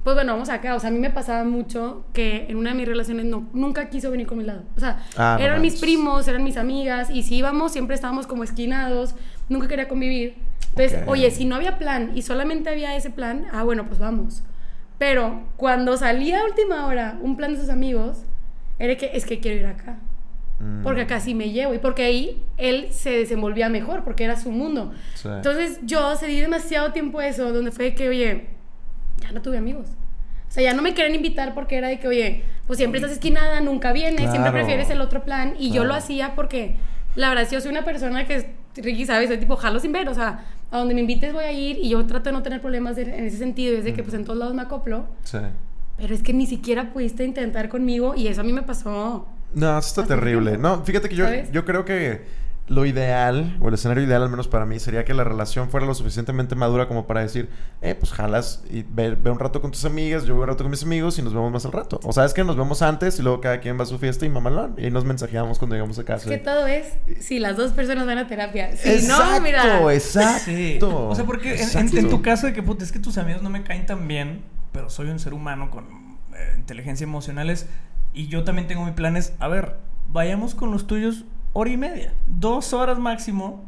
pues 0.03 0.15
bueno, 0.15 0.33
vamos 0.33 0.49
acá. 0.49 0.75
O 0.75 0.79
sea, 0.79 0.89
a 0.89 0.91
mí 0.91 0.99
me 0.99 1.09
pasaba 1.09 1.43
mucho 1.43 2.05
que 2.13 2.45
en 2.49 2.57
una 2.57 2.71
de 2.71 2.75
mis 2.75 2.87
relaciones 2.87 3.25
no, 3.25 3.47
nunca 3.53 3.89
quiso 3.89 4.09
venir 4.11 4.27
con 4.27 4.37
mi 4.39 4.43
lado. 4.43 4.63
O 4.75 4.79
sea, 4.79 5.03
Ah, 5.15 5.35
no 5.37 5.45
eran 5.45 5.61
mis 5.61 5.79
primos, 5.79 6.27
eran 6.27 6.43
mis 6.43 6.57
amigas, 6.57 7.09
y 7.09 7.23
si 7.23 7.35
íbamos, 7.35 7.71
siempre 7.71 7.95
estábamos 7.95 8.27
como 8.27 8.43
esquinados, 8.43 9.15
nunca 9.49 9.67
quería 9.67 9.87
convivir. 9.87 10.35
Entonces, 10.69 11.03
oye, 11.07 11.29
si 11.31 11.45
no 11.45 11.55
había 11.55 11.77
plan 11.77 12.11
y 12.15 12.21
solamente 12.21 12.69
había 12.69 12.95
ese 12.95 13.09
plan, 13.09 13.45
ah, 13.51 13.63
bueno, 13.63 13.87
pues 13.87 13.99
vamos. 13.99 14.43
Pero 14.97 15.43
cuando 15.57 15.97
salía 15.97 16.41
a 16.41 16.45
última 16.45 16.85
hora 16.87 17.17
un 17.21 17.35
plan 17.35 17.53
de 17.53 17.59
sus 17.59 17.69
amigos, 17.69 18.23
era 18.79 18.95
que 18.95 19.11
es 19.13 19.25
que 19.25 19.39
quiero 19.39 19.59
ir 19.59 19.65
acá. 19.65 19.97
Mm. 20.59 20.83
Porque 20.83 21.01
acá 21.01 21.19
sí 21.19 21.33
me 21.33 21.49
llevo. 21.51 21.73
Y 21.73 21.79
porque 21.79 22.03
ahí 22.03 22.43
él 22.57 22.87
se 22.91 23.09
desenvolvía 23.11 23.67
mejor, 23.67 24.03
porque 24.03 24.23
era 24.23 24.39
su 24.39 24.51
mundo. 24.51 24.93
Sí. 25.15 25.27
Entonces 25.27 25.79
yo 25.83 26.15
cedí 26.15 26.39
demasiado 26.39 26.91
tiempo 26.91 27.19
eso, 27.19 27.51
donde 27.51 27.71
fue 27.71 27.95
que, 27.95 28.09
oye, 28.09 28.47
ya 29.31 29.35
no 29.35 29.41
tuve 29.41 29.57
amigos. 29.57 29.87
O 30.49 30.53
sea, 30.53 30.63
ya 30.63 30.73
no 30.73 30.81
me 30.81 30.93
querían 30.93 31.15
invitar 31.15 31.53
porque 31.53 31.77
era 31.77 31.87
de 31.87 31.99
que, 31.99 32.07
oye, 32.07 32.43
pues 32.67 32.77
siempre 32.77 32.99
estás 32.99 33.13
esquinada, 33.13 33.61
nunca 33.61 33.93
vienes, 33.93 34.19
siempre 34.21 34.39
Claro. 34.39 34.53
prefieres 34.53 34.89
el 34.89 34.99
otro 35.01 35.23
plan. 35.23 35.55
Y 35.57 35.71
yo 35.71 35.85
lo 35.85 35.93
hacía 35.93 36.35
porque, 36.35 36.75
la 37.15 37.29
verdad, 37.29 37.47
yo 37.49 37.61
soy 37.61 37.71
una 37.71 37.85
persona 37.85 38.25
que, 38.25 38.53
Ricky, 38.75 39.05
¿sabes? 39.05 39.29
Soy 39.29 39.37
tipo, 39.37 39.55
jalo 39.55 39.79
sin 39.79 39.93
ver. 39.93 40.09
O 40.09 40.13
sea, 40.13 40.43
a 40.71 40.77
donde 40.77 40.93
me 40.93 41.01
invites 41.01 41.31
voy 41.33 41.45
a 41.45 41.51
ir 41.53 41.77
y 41.77 41.89
yo 41.89 42.05
trato 42.05 42.25
de 42.25 42.33
no 42.33 42.43
tener 42.43 42.59
problemas 42.61 42.97
de- 42.97 43.03
en 43.03 43.25
ese 43.25 43.37
sentido. 43.37 43.77
Es 43.77 43.85
de 43.85 43.93
que, 43.93 44.03
pues, 44.03 44.13
en 44.13 44.25
todos 44.25 44.37
lados 44.37 44.53
me 44.53 44.61
acoplo. 44.61 45.05
Sí. 45.23 45.37
Pero 45.97 46.13
es 46.13 46.21
que 46.23 46.33
ni 46.33 46.45
siquiera 46.47 46.91
pudiste 46.91 47.23
intentar 47.23 47.69
conmigo 47.69 48.13
y 48.15 48.27
eso 48.27 48.41
a 48.41 48.43
mí 48.43 48.51
me 48.51 48.63
pasó. 48.63 49.27
No, 49.53 49.77
eso 49.79 49.87
está 49.87 50.05
terrible. 50.05 50.51
tiempo. 50.51 50.67
No, 50.67 50.83
fíjate 50.83 51.07
que 51.09 51.15
yo, 51.15 51.25
¿Sabes? 51.25 51.51
yo 51.51 51.63
creo 51.63 51.85
que 51.85 52.21
lo 52.71 52.85
ideal, 52.85 53.57
o 53.59 53.67
el 53.67 53.73
escenario 53.73 54.03
ideal 54.03 54.23
al 54.23 54.29
menos 54.29 54.47
para 54.47 54.65
mí, 54.65 54.79
sería 54.79 55.03
que 55.03 55.13
la 55.13 55.25
relación 55.25 55.69
fuera 55.69 55.85
lo 55.85 55.93
suficientemente 55.93 56.55
madura 56.55 56.87
como 56.87 57.05
para 57.05 57.19
decir, 57.19 57.49
eh, 57.81 57.95
pues 57.95 58.13
jalas 58.13 58.63
y 58.69 58.83
ve, 58.83 59.15
ve 59.15 59.29
un 59.29 59.39
rato 59.39 59.61
con 59.61 59.71
tus 59.71 59.83
amigas, 59.83 60.23
yo 60.23 60.35
voy 60.35 60.43
un 60.43 60.47
rato 60.47 60.63
con 60.63 60.71
mis 60.71 60.81
amigos 60.81 61.19
y 61.19 61.21
nos 61.21 61.33
vemos 61.33 61.51
más 61.51 61.65
al 61.65 61.73
rato. 61.73 61.99
O 62.03 62.13
sabes 62.13 62.33
que 62.33 62.45
nos 62.45 62.55
vemos 62.55 62.81
antes 62.81 63.19
y 63.19 63.23
luego 63.23 63.41
cada 63.41 63.59
quien 63.59 63.77
va 63.77 63.83
a 63.83 63.85
su 63.85 63.99
fiesta 63.99 64.25
y 64.25 64.29
mamalón. 64.29 64.75
Y 64.77 64.89
nos 64.89 65.03
mensajeamos 65.03 65.59
cuando 65.59 65.75
llegamos 65.75 65.99
a 65.99 66.05
casa. 66.05 66.23
Es 66.23 66.39
que 66.39 66.43
todo 66.43 66.65
es 66.65 66.93
si 67.19 67.39
las 67.39 67.57
dos 67.57 67.73
personas 67.73 68.07
van 68.07 68.19
a 68.19 68.27
terapia. 68.27 68.75
Si 68.77 68.89
exacto, 68.89 69.35
no, 69.35 69.41
mira. 69.41 69.93
exacto. 69.93 70.45
Sí. 70.45 70.79
O 70.81 71.13
sea, 71.13 71.25
porque 71.25 71.61
en 71.61 72.09
tu 72.09 72.21
caso 72.21 72.47
de 72.47 72.53
que 72.53 72.63
puta, 72.63 72.85
es 72.85 72.93
que 72.93 72.99
tus 72.99 73.17
amigos 73.17 73.41
no 73.41 73.49
me 73.49 73.63
caen 73.63 73.85
tan 73.85 74.07
bien, 74.07 74.43
pero 74.71 74.89
soy 74.89 75.09
un 75.09 75.19
ser 75.19 75.33
humano 75.33 75.69
con 75.71 75.85
eh, 76.33 76.55
inteligencia 76.57 77.03
emocionales 77.03 77.67
y 78.13 78.27
yo 78.27 78.45
también 78.45 78.69
tengo 78.69 78.85
mis 78.85 78.93
planes. 78.93 79.33
A 79.39 79.49
ver, 79.49 79.75
vayamos 80.07 80.55
con 80.55 80.71
los 80.71 80.87
tuyos 80.87 81.25
hora 81.53 81.69
y 81.69 81.77
media, 81.77 82.13
dos 82.27 82.73
horas 82.73 82.99
máximo. 82.99 83.63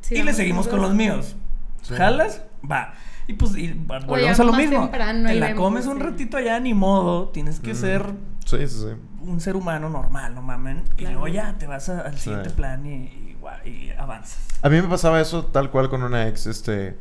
Sí, 0.00 0.16
y 0.16 0.22
le 0.22 0.32
seguimos 0.32 0.68
con 0.68 0.80
los 0.80 0.94
míos. 0.94 1.36
Sí. 1.82 1.94
¿Jalas? 1.94 2.42
Va. 2.68 2.94
Y 3.28 3.32
pues 3.34 3.56
y 3.56 3.72
volvemos 3.72 4.38
a 4.38 4.44
lo 4.44 4.52
mismo. 4.52 4.88
Te 4.90 4.98
la 4.98 5.48
vemos, 5.48 5.54
comes 5.64 5.86
un 5.86 5.96
sí. 5.98 6.02
ratito 6.04 6.36
allá, 6.36 6.60
ni 6.60 6.74
modo. 6.74 7.28
Tienes 7.30 7.58
que 7.60 7.72
Mm. 7.72 7.76
ser 7.76 8.14
Sí, 8.44 8.58
sí, 8.68 8.68
sí. 8.68 8.86
un 9.22 9.40
ser 9.40 9.56
humano 9.56 9.88
normal, 9.90 10.34
no 10.34 10.42
mamen. 10.42 10.84
Y 10.96 11.02
luego 11.06 11.26
ya 11.28 11.54
te 11.58 11.66
vas 11.66 11.88
a- 11.88 12.02
al 12.02 12.16
siguiente 12.18 12.50
Sí. 12.50 12.54
plan 12.56 12.86
y, 12.86 12.94
y, 13.04 13.36
gua- 13.40 13.64
y 13.66 13.90
avanzas. 13.98 14.38
A 14.62 14.68
mí 14.68 14.80
me 14.80 14.86
pasaba 14.88 15.20
eso 15.20 15.44
tal 15.46 15.70
cual 15.72 15.88
con 15.90 16.04
una 16.04 16.28
ex. 16.28 16.46
Este, 16.46 16.96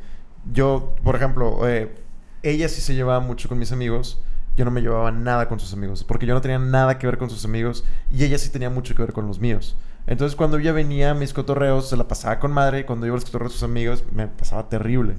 yo, 0.51 0.95
por 1.03 1.15
ejemplo, 1.15 1.67
eh, 1.67 1.95
ella 2.41 2.69
sí 2.69 2.81
se 2.81 2.95
llevaba 2.95 3.19
mucho 3.19 3.47
con 3.47 3.59
mis 3.59 3.71
amigos. 3.71 4.21
Yo 4.57 4.65
no 4.65 4.71
me 4.71 4.81
llevaba 4.81 5.11
nada 5.11 5.47
con 5.47 5.59
sus 5.59 5.73
amigos. 5.73 6.03
Porque 6.03 6.25
yo 6.25 6.33
no 6.33 6.41
tenía 6.41 6.57
nada 6.59 6.97
que 6.97 7.05
ver 7.05 7.17
con 7.19 7.29
sus 7.29 7.45
amigos. 7.45 7.83
Y 8.11 8.23
ella 8.23 8.37
sí 8.39 8.49
tenía 8.49 8.69
mucho 8.71 8.95
que 8.95 9.03
ver 9.03 9.13
con 9.13 9.27
los 9.27 9.39
míos. 9.39 9.77
Entonces, 10.07 10.35
cuando 10.35 10.57
ella 10.57 10.71
venía 10.71 11.11
a 11.11 11.13
mis 11.13 11.33
cotorreos, 11.33 11.89
se 11.89 11.97
la 11.97 12.07
pasaba 12.07 12.39
con 12.39 12.51
madre. 12.51 12.79
Y 12.81 12.83
cuando 12.83 13.05
iba 13.05 13.15
a 13.15 13.17
los 13.17 13.25
cotorreos 13.25 13.51
de 13.53 13.59
sus 13.59 13.63
amigos, 13.63 14.03
me 14.13 14.27
pasaba 14.27 14.69
terrible. 14.69 15.15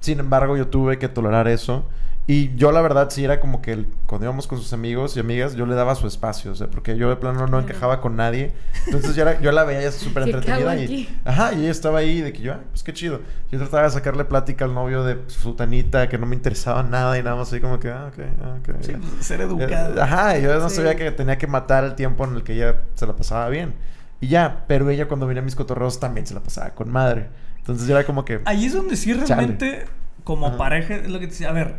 Sin 0.00 0.20
embargo, 0.20 0.56
yo 0.56 0.68
tuve 0.68 0.98
que 0.98 1.08
tolerar 1.08 1.48
eso. 1.48 1.84
Y 2.30 2.54
yo, 2.56 2.72
la 2.72 2.82
verdad, 2.82 3.08
sí 3.08 3.24
era 3.24 3.40
como 3.40 3.62
que 3.62 3.72
el- 3.72 3.86
cuando 4.04 4.26
íbamos 4.26 4.46
con 4.46 4.58
sus 4.58 4.74
amigos 4.74 5.16
y 5.16 5.20
amigas, 5.20 5.54
yo 5.54 5.64
le 5.64 5.74
daba 5.74 5.94
su 5.94 6.06
espacio. 6.06 6.52
O 6.52 6.54
sea, 6.54 6.66
porque 6.68 6.94
yo 6.98 7.08
de 7.08 7.16
plano 7.16 7.46
no 7.46 7.58
encajaba 7.58 8.02
con 8.02 8.16
nadie. 8.16 8.52
Entonces, 8.84 9.16
yo, 9.16 9.22
era- 9.22 9.40
yo 9.40 9.50
la 9.50 9.64
veía 9.64 9.90
súper 9.90 10.22
¿Qué 10.24 10.30
entretenida. 10.32 10.76
Y? 10.76 11.18
Ajá, 11.24 11.54
y 11.54 11.60
ella 11.62 11.70
estaba 11.70 12.00
ahí 12.00 12.20
de 12.20 12.34
que 12.34 12.42
yo, 12.42 12.52
ah, 12.52 12.60
pues 12.70 12.82
qué 12.84 12.92
chido. 12.92 13.20
Yo 13.50 13.58
trataba 13.58 13.84
de 13.84 13.90
sacarle 13.90 14.26
plática 14.26 14.66
al 14.66 14.74
novio 14.74 15.04
de 15.04 15.18
su 15.28 15.54
tanita, 15.54 16.06
que 16.10 16.18
no 16.18 16.26
me 16.26 16.36
interesaba 16.36 16.82
nada 16.82 17.18
y 17.18 17.22
nada 17.22 17.34
más 17.34 17.48
así 17.48 17.60
como 17.62 17.80
que, 17.80 17.88
ah, 17.90 18.10
ok, 18.12 18.22
ah, 18.44 18.56
ok. 18.60 18.76
Sí, 18.82 18.92
pues, 18.92 19.26
ser 19.26 19.40
Eh, 19.40 19.44
educado. 19.44 20.02
Ajá, 20.02 20.38
y 20.38 20.42
yo 20.42 20.54
no 20.60 20.68
Sí. 20.68 20.76
sabía 20.76 20.96
que 20.96 21.10
tenía 21.10 21.38
que 21.38 21.46
matar 21.46 21.82
el 21.84 21.94
tiempo 21.94 22.24
en 22.26 22.34
el 22.36 22.42
que 22.44 22.52
ella 22.54 22.82
se 22.94 23.06
la 23.06 23.16
pasaba 23.16 23.48
bien. 23.48 23.72
Y 24.20 24.28
ya, 24.28 24.64
pero 24.66 24.88
ella 24.90 25.06
cuando 25.08 25.26
venía 25.26 25.42
a 25.42 25.44
mis 25.44 25.54
cotorreos 25.54 26.00
también 26.00 26.26
se 26.26 26.34
la 26.34 26.40
pasaba 26.40 26.70
con 26.70 26.90
madre. 26.90 27.28
Entonces 27.58 27.86
yo 27.86 27.96
era 27.96 28.06
como 28.06 28.24
que... 28.24 28.40
Ahí 28.46 28.64
es 28.66 28.72
donde 28.74 28.96
sí 28.96 29.12
realmente, 29.12 29.84
como 30.24 30.48
Ajá. 30.48 30.56
pareja, 30.58 30.96
es 30.96 31.08
lo 31.10 31.20
que 31.20 31.26
te 31.26 31.32
decía. 31.32 31.50
A 31.50 31.52
ver, 31.52 31.76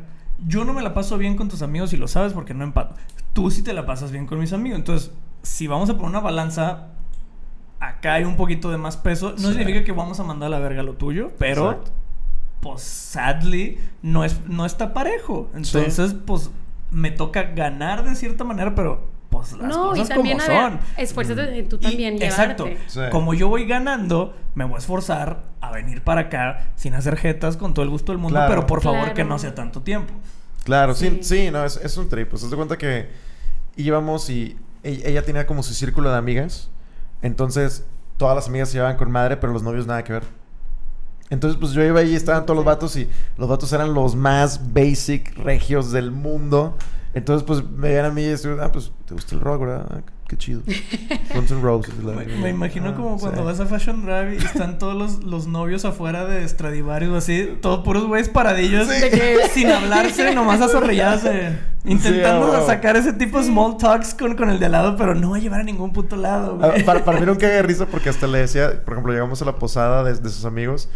yo 0.48 0.64
no 0.64 0.74
me 0.74 0.82
la 0.82 0.94
paso 0.94 1.18
bien 1.18 1.36
con 1.36 1.50
tus 1.50 1.62
amigos 1.62 1.92
y 1.94 1.98
lo 1.98 2.08
sabes 2.08 2.34
porque 2.34 2.54
no 2.54 2.64
empato. 2.64 2.96
Tú 3.34 3.52
sí 3.52 3.62
te 3.64 3.74
la 3.74 3.86
pasas 3.86 4.12
bien 4.12 4.26
con 4.26 4.40
mis 4.40 4.54
amigos. 4.54 4.80
Entonces, 4.80 5.12
si 5.42 5.68
vamos 5.68 5.90
a 5.90 5.94
poner 5.94 6.10
una 6.10 6.20
balanza, 6.22 6.88
acá 7.80 8.14
hay 8.16 8.24
un 8.24 8.36
poquito 8.38 8.72
de 8.72 8.78
más 8.78 8.98
peso. 8.98 9.32
No 9.32 9.38
Sí. 9.50 9.56
significa 9.56 9.84
que 9.84 9.92
vamos 9.92 10.20
a 10.20 10.24
mandar 10.24 10.48
a 10.48 10.50
la 10.52 10.60
verga 10.60 10.84
lo 10.84 10.94
tuyo, 10.94 11.32
pero, 11.38 11.72
Exacto. 11.72 11.92
pues, 12.62 12.82
sadly, 12.82 13.80
no, 14.02 14.24
es, 14.24 14.40
no 14.48 14.66
está 14.66 14.94
parejo. 14.94 15.50
Entonces, 15.56 16.16
pues, 16.26 16.52
me 16.92 17.12
toca 17.12 17.44
ganar 17.44 18.04
de 18.04 18.16
cierta 18.16 18.44
manera, 18.44 18.76
pero, 18.76 19.10
pues, 19.30 19.52
las 19.54 19.62
No, 19.70 19.88
y 19.96 20.00
cosas 20.00 20.10
también, 20.10 20.38
como 20.40 20.50
ver, 20.50 20.72
son. 20.72 20.80
esfuérzate 20.98 21.64
tú 21.64 21.76
Y- 21.78 21.80
también, 21.80 22.22
exacto. 22.22 22.66
llevarte. 22.66 22.90
Sí. 22.90 23.00
Como 23.12 23.34
yo 23.34 23.48
voy 23.48 23.66
ganando, 23.68 24.36
me 24.56 24.66
voy 24.66 24.76
a 24.76 24.78
esforzar 24.80 25.44
a 25.62 25.72
venir 25.72 26.04
para 26.04 26.22
acá 26.22 26.68
sin 26.76 26.94
hacer 26.96 27.16
jetas 27.18 27.56
con 27.58 27.74
todo 27.74 27.84
el 27.84 27.90
gusto 27.92 28.12
del 28.12 28.20
mundo, 28.20 28.38
Claro. 28.40 28.50
pero 28.54 28.68
por 28.68 28.82
favor 28.82 29.00
Claro. 29.02 29.14
que 29.16 29.24
no 29.24 29.38
sea 29.40 29.54
tanto 29.56 29.82
tiempo. 29.82 30.14
Claro, 30.64 30.94
sí, 30.96 31.20
Sí. 31.22 31.46
sí, 31.46 31.52
no, 31.52 31.64
es, 31.64 31.78
es 31.78 31.96
un 31.98 32.10
trip. 32.10 32.30
Pues 32.30 32.42
te 32.42 32.48
das 32.48 32.56
cuenta 32.56 32.78
que 32.78 33.10
íbamos 33.76 34.30
y 34.30 34.58
e- 34.84 35.02
ella 35.06 35.24
tenía 35.24 35.46
como 35.46 35.64
su 35.64 35.74
círculo 35.74 36.10
de 36.12 36.18
amigas. 36.18 36.70
Entonces, 37.22 37.86
todas 38.18 38.36
las 38.36 38.48
amigas 38.48 38.70
se 38.70 38.76
llevaban 38.76 38.98
con 38.98 39.12
madre, 39.12 39.38
pero 39.38 39.54
los 39.54 39.64
novios 39.64 39.86
nada 39.88 40.04
que 40.04 40.14
ver. 40.14 40.24
Entonces, 41.30 41.60
pues 41.60 41.74
yo 41.74 41.84
iba 41.84 42.00
ahí 42.00 42.12
y 42.12 42.16
estaban 42.16 42.46
todos 42.46 42.56
los 42.56 42.66
vatos 42.66 42.96
y 42.96 43.08
los 43.38 43.48
vatos 43.48 43.72
eran 43.74 43.94
los 43.94 44.16
más 44.16 44.74
basic 44.74 45.38
regios 45.38 45.92
del 45.92 46.12
mundo. 46.12 46.76
Entonces, 47.14 47.44
pues 47.46 47.64
me 47.64 47.90
veían 47.90 48.06
a 48.06 48.12
mí 48.12 48.22
y 48.22 48.26
decían, 48.28 48.58
ah, 48.62 48.72
pues 48.72 48.92
te 49.06 49.16
gusta 49.16 49.34
el 49.34 49.42
rock, 49.42 49.62
¿verdad? 49.62 49.86
Ah, 49.90 50.02
qué 50.28 50.38
chido. 50.38 50.62
Guns 51.34 51.50
N' 51.50 51.62
Roses. 51.62 51.94
la- 52.04 52.14
Me, 52.14 52.26
me 52.26 52.50
imagino 52.50 52.90
Ah, 52.90 52.96
como 52.96 53.18
sí. 53.18 53.24
cuando 53.24 53.44
vas 53.44 53.60
a 53.60 53.66
Fashion 53.66 54.04
Drive 54.06 54.36
y 54.36 54.38
están 54.38 54.78
todos 54.78 54.96
los, 54.96 55.24
los 55.24 55.48
novios 55.48 55.86
afuera 55.86 56.26
de 56.26 56.48
Stradivarius 56.48 57.12
o 57.12 57.18
así, 57.18 57.58
todos 57.62 57.84
puros 57.84 58.06
güeyes 58.06 58.30
paradillos 58.30 58.88
Sí. 58.88 59.00
de 59.02 59.10
que 59.10 59.38
sin 59.52 59.70
hablarse, 59.72 60.36
nomás 60.36 60.62
azorrillarse, 60.62 61.58
intentando 61.84 62.46
Sí, 62.46 62.52
a 62.52 62.54
huevo. 62.58 62.66
sacar 62.68 62.96
ese 62.96 63.14
tipo 63.14 63.40
de 63.40 63.46
small 63.46 63.78
talks 63.78 64.14
con, 64.14 64.36
con 64.36 64.52
el 64.52 64.60
de 64.60 64.68
al 64.68 64.74
lado, 64.74 64.96
pero 64.96 65.16
no 65.16 65.32
va 65.32 65.38
a 65.38 65.40
llevar 65.40 65.62
a 65.62 65.64
ningún 65.64 65.92
puto 65.92 66.16
lado, 66.16 66.60
Ah, 66.62 66.68
güey. 66.70 66.86
para, 66.86 67.04
para 67.04 67.18
mí 67.18 67.24
era 67.24 67.32
un 67.32 67.38
cague 67.40 67.54
de 67.56 67.64
risa 67.64 67.88
porque 67.88 68.10
hasta 68.10 68.28
le 68.28 68.38
decía, 68.38 68.84
por 68.86 68.94
ejemplo, 68.94 69.12
llegamos 69.14 69.42
a 69.42 69.46
la 69.46 69.56
posada 69.56 70.04
de, 70.04 70.14
de 70.14 70.30
sus 70.30 70.46
amigos 70.46 70.90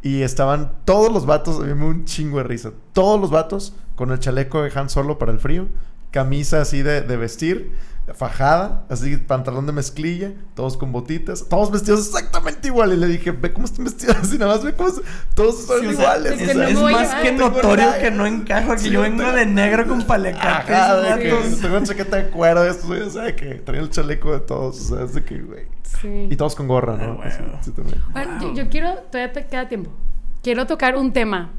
y 0.00 0.22
estaban 0.22 0.70
todos 0.84 1.12
los 1.12 1.26
vatos, 1.26 1.58
a 1.58 1.64
mí 1.64 1.74
me 1.74 1.86
un 1.86 2.04
chingo 2.04 2.38
de 2.38 2.44
risa, 2.44 2.70
todos 2.92 3.20
los 3.20 3.30
vatos 3.32 3.74
con 3.96 4.12
el 4.12 4.20
chaleco 4.20 4.62
de 4.62 4.70
Han 4.78 4.88
Solo 4.88 5.18
para 5.18 5.32
el 5.32 5.40
frío, 5.40 5.66
camisa 6.12 6.60
así 6.60 6.82
de, 6.82 7.00
de 7.02 7.16
vestir 7.16 7.72
fajada, 8.14 8.84
así, 8.88 9.16
pantalón 9.16 9.66
de 9.66 9.72
mezclilla, 9.72 10.30
todos 10.54 10.76
con 10.76 10.92
botitas, 10.92 11.48
todos 11.48 11.72
vestidos 11.72 12.06
exactamente 12.06 12.68
igual. 12.68 12.92
Y 12.92 12.96
le 12.96 13.08
dije, 13.08 13.32
ve 13.32 13.52
cómo 13.52 13.64
están 13.66 13.84
vestidos 13.84 14.16
así, 14.22 14.38
nada 14.38 14.54
más 14.54 14.62
ve 14.64 14.74
cómo 14.74 14.90
se- 14.90 15.00
todos 15.34 15.66
son 15.66 15.80
Sí, 15.80 15.86
o 15.88 15.92
sea, 15.92 16.00
iguales. 16.16 16.32
es 16.32 16.36
o 16.36 16.38
que 16.38 16.46
sea, 16.46 16.54
no 16.54 16.62
es 16.68 16.80
voy 16.80 16.94
a- 16.94 16.96
más 16.98 17.14
que 17.16 17.32
notorio 17.32 17.86
que 18.00 18.10
no 18.12 18.24
encajo, 18.26 18.72
que 18.74 18.78
Sí, 18.78 18.90
yo 18.90 19.00
vengo 19.00 19.24
tengo- 19.24 19.36
de 19.36 19.46
negro 19.46 19.88
con 19.88 20.02
palecates. 20.06 20.46
Ajá, 20.76 21.18
que 21.18 21.32
vatos. 21.32 21.60
tengo 21.60 21.76
una 21.78 21.86
chaqueta 21.86 22.16
de 22.18 22.30
cuero 22.30 22.62
de 22.62 22.70
estos, 22.70 22.86
güey, 22.86 23.00
o 23.02 23.10
sea, 23.10 23.34
que 23.34 23.54
traen 23.56 23.82
el 23.82 23.90
chaleco 23.90 24.32
de 24.32 24.38
todos, 24.40 24.80
o 24.92 24.94
sea, 24.96 25.04
es 25.04 25.12
de 25.14 25.24
que, 25.24 25.40
güey. 25.40 25.64
Sí. 26.00 26.28
Y 26.30 26.36
todos 26.36 26.54
con 26.54 26.68
gorra, 26.68 26.96
¿no? 26.96 27.18
Ah. 27.24 27.60
Bueno, 28.12 28.40
yo, 28.40 28.46
Wow. 28.48 28.56
yo 28.56 28.68
quiero, 28.68 28.94
todavía 29.10 29.32
te 29.32 29.46
queda 29.46 29.68
tiempo. 29.68 29.90
Quiero 30.44 30.64
tocar 30.68 30.94
un 30.96 31.12
tema. 31.12 31.50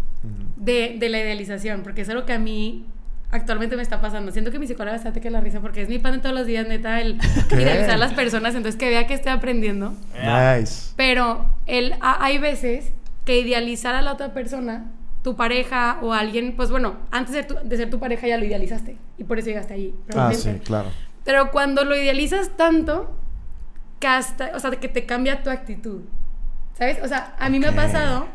De, 0.57 0.97
de 0.99 1.09
la 1.09 1.19
idealización, 1.19 1.81
porque 1.83 2.01
es 2.01 2.09
algo 2.09 2.25
que 2.25 2.33
a 2.33 2.39
mí 2.39 2.85
actualmente 3.31 3.75
me 3.75 3.81
está 3.81 3.99
pasando. 4.01 4.31
Siento 4.31 4.51
que 4.51 4.59
mi 4.59 4.67
psicóloga 4.67 4.95
está 4.95 5.11
que 5.13 5.29
la 5.29 5.41
risa, 5.41 5.59
porque 5.59 5.81
es 5.81 5.89
mi 5.89 5.99
pan 5.99 6.13
de 6.13 6.19
todos 6.19 6.35
los 6.35 6.45
días, 6.47 6.67
neta, 6.67 6.99
el 7.01 7.19
idealizar 7.51 7.91
a 7.91 7.97
las 7.97 8.13
personas, 8.13 8.55
entonces 8.55 8.77
que 8.79 8.89
vea 8.89 9.05
que 9.07 9.13
estoy 9.13 9.31
aprendiendo. 9.31 9.93
Nice. 10.15 10.93
Pero 10.95 11.49
el, 11.65 11.93
a- 12.01 12.23
hay 12.23 12.37
veces 12.37 12.91
que 13.25 13.39
idealizar 13.39 13.95
a 13.95 14.01
la 14.01 14.13
otra 14.13 14.33
persona, 14.33 14.85
tu 15.23 15.35
pareja 15.35 15.97
o 16.01 16.13
alguien, 16.13 16.53
pues 16.55 16.69
bueno, 16.71 16.95
antes 17.11 17.33
de, 17.33 17.43
tu- 17.43 17.57
de 17.63 17.75
ser 17.77 17.89
tu 17.89 17.99
pareja 17.99 18.27
ya 18.27 18.37
lo 18.37 18.45
idealizaste 18.45 18.95
y 19.17 19.23
por 19.25 19.37
eso 19.39 19.47
llegaste 19.49 19.73
ahí. 19.73 19.93
Ah, 20.15 20.31
sí, 20.33 20.49
claro. 20.63 20.89
Pero 21.25 21.51
cuando 21.51 21.83
lo 21.83 21.95
idealizas 21.97 22.55
tanto, 22.55 23.13
que 23.99 24.07
hasta, 24.07 24.51
o 24.55 24.59
sea, 24.59 24.71
que 24.71 24.87
te 24.87 25.05
cambia 25.05 25.43
tu 25.43 25.49
actitud. 25.49 26.01
¿Sabes? 26.77 26.99
O 27.03 27.07
sea, 27.09 27.35
a 27.39 27.49
mí 27.49 27.59
me 27.59 27.67
ha 27.67 27.75
pasado 27.75 28.27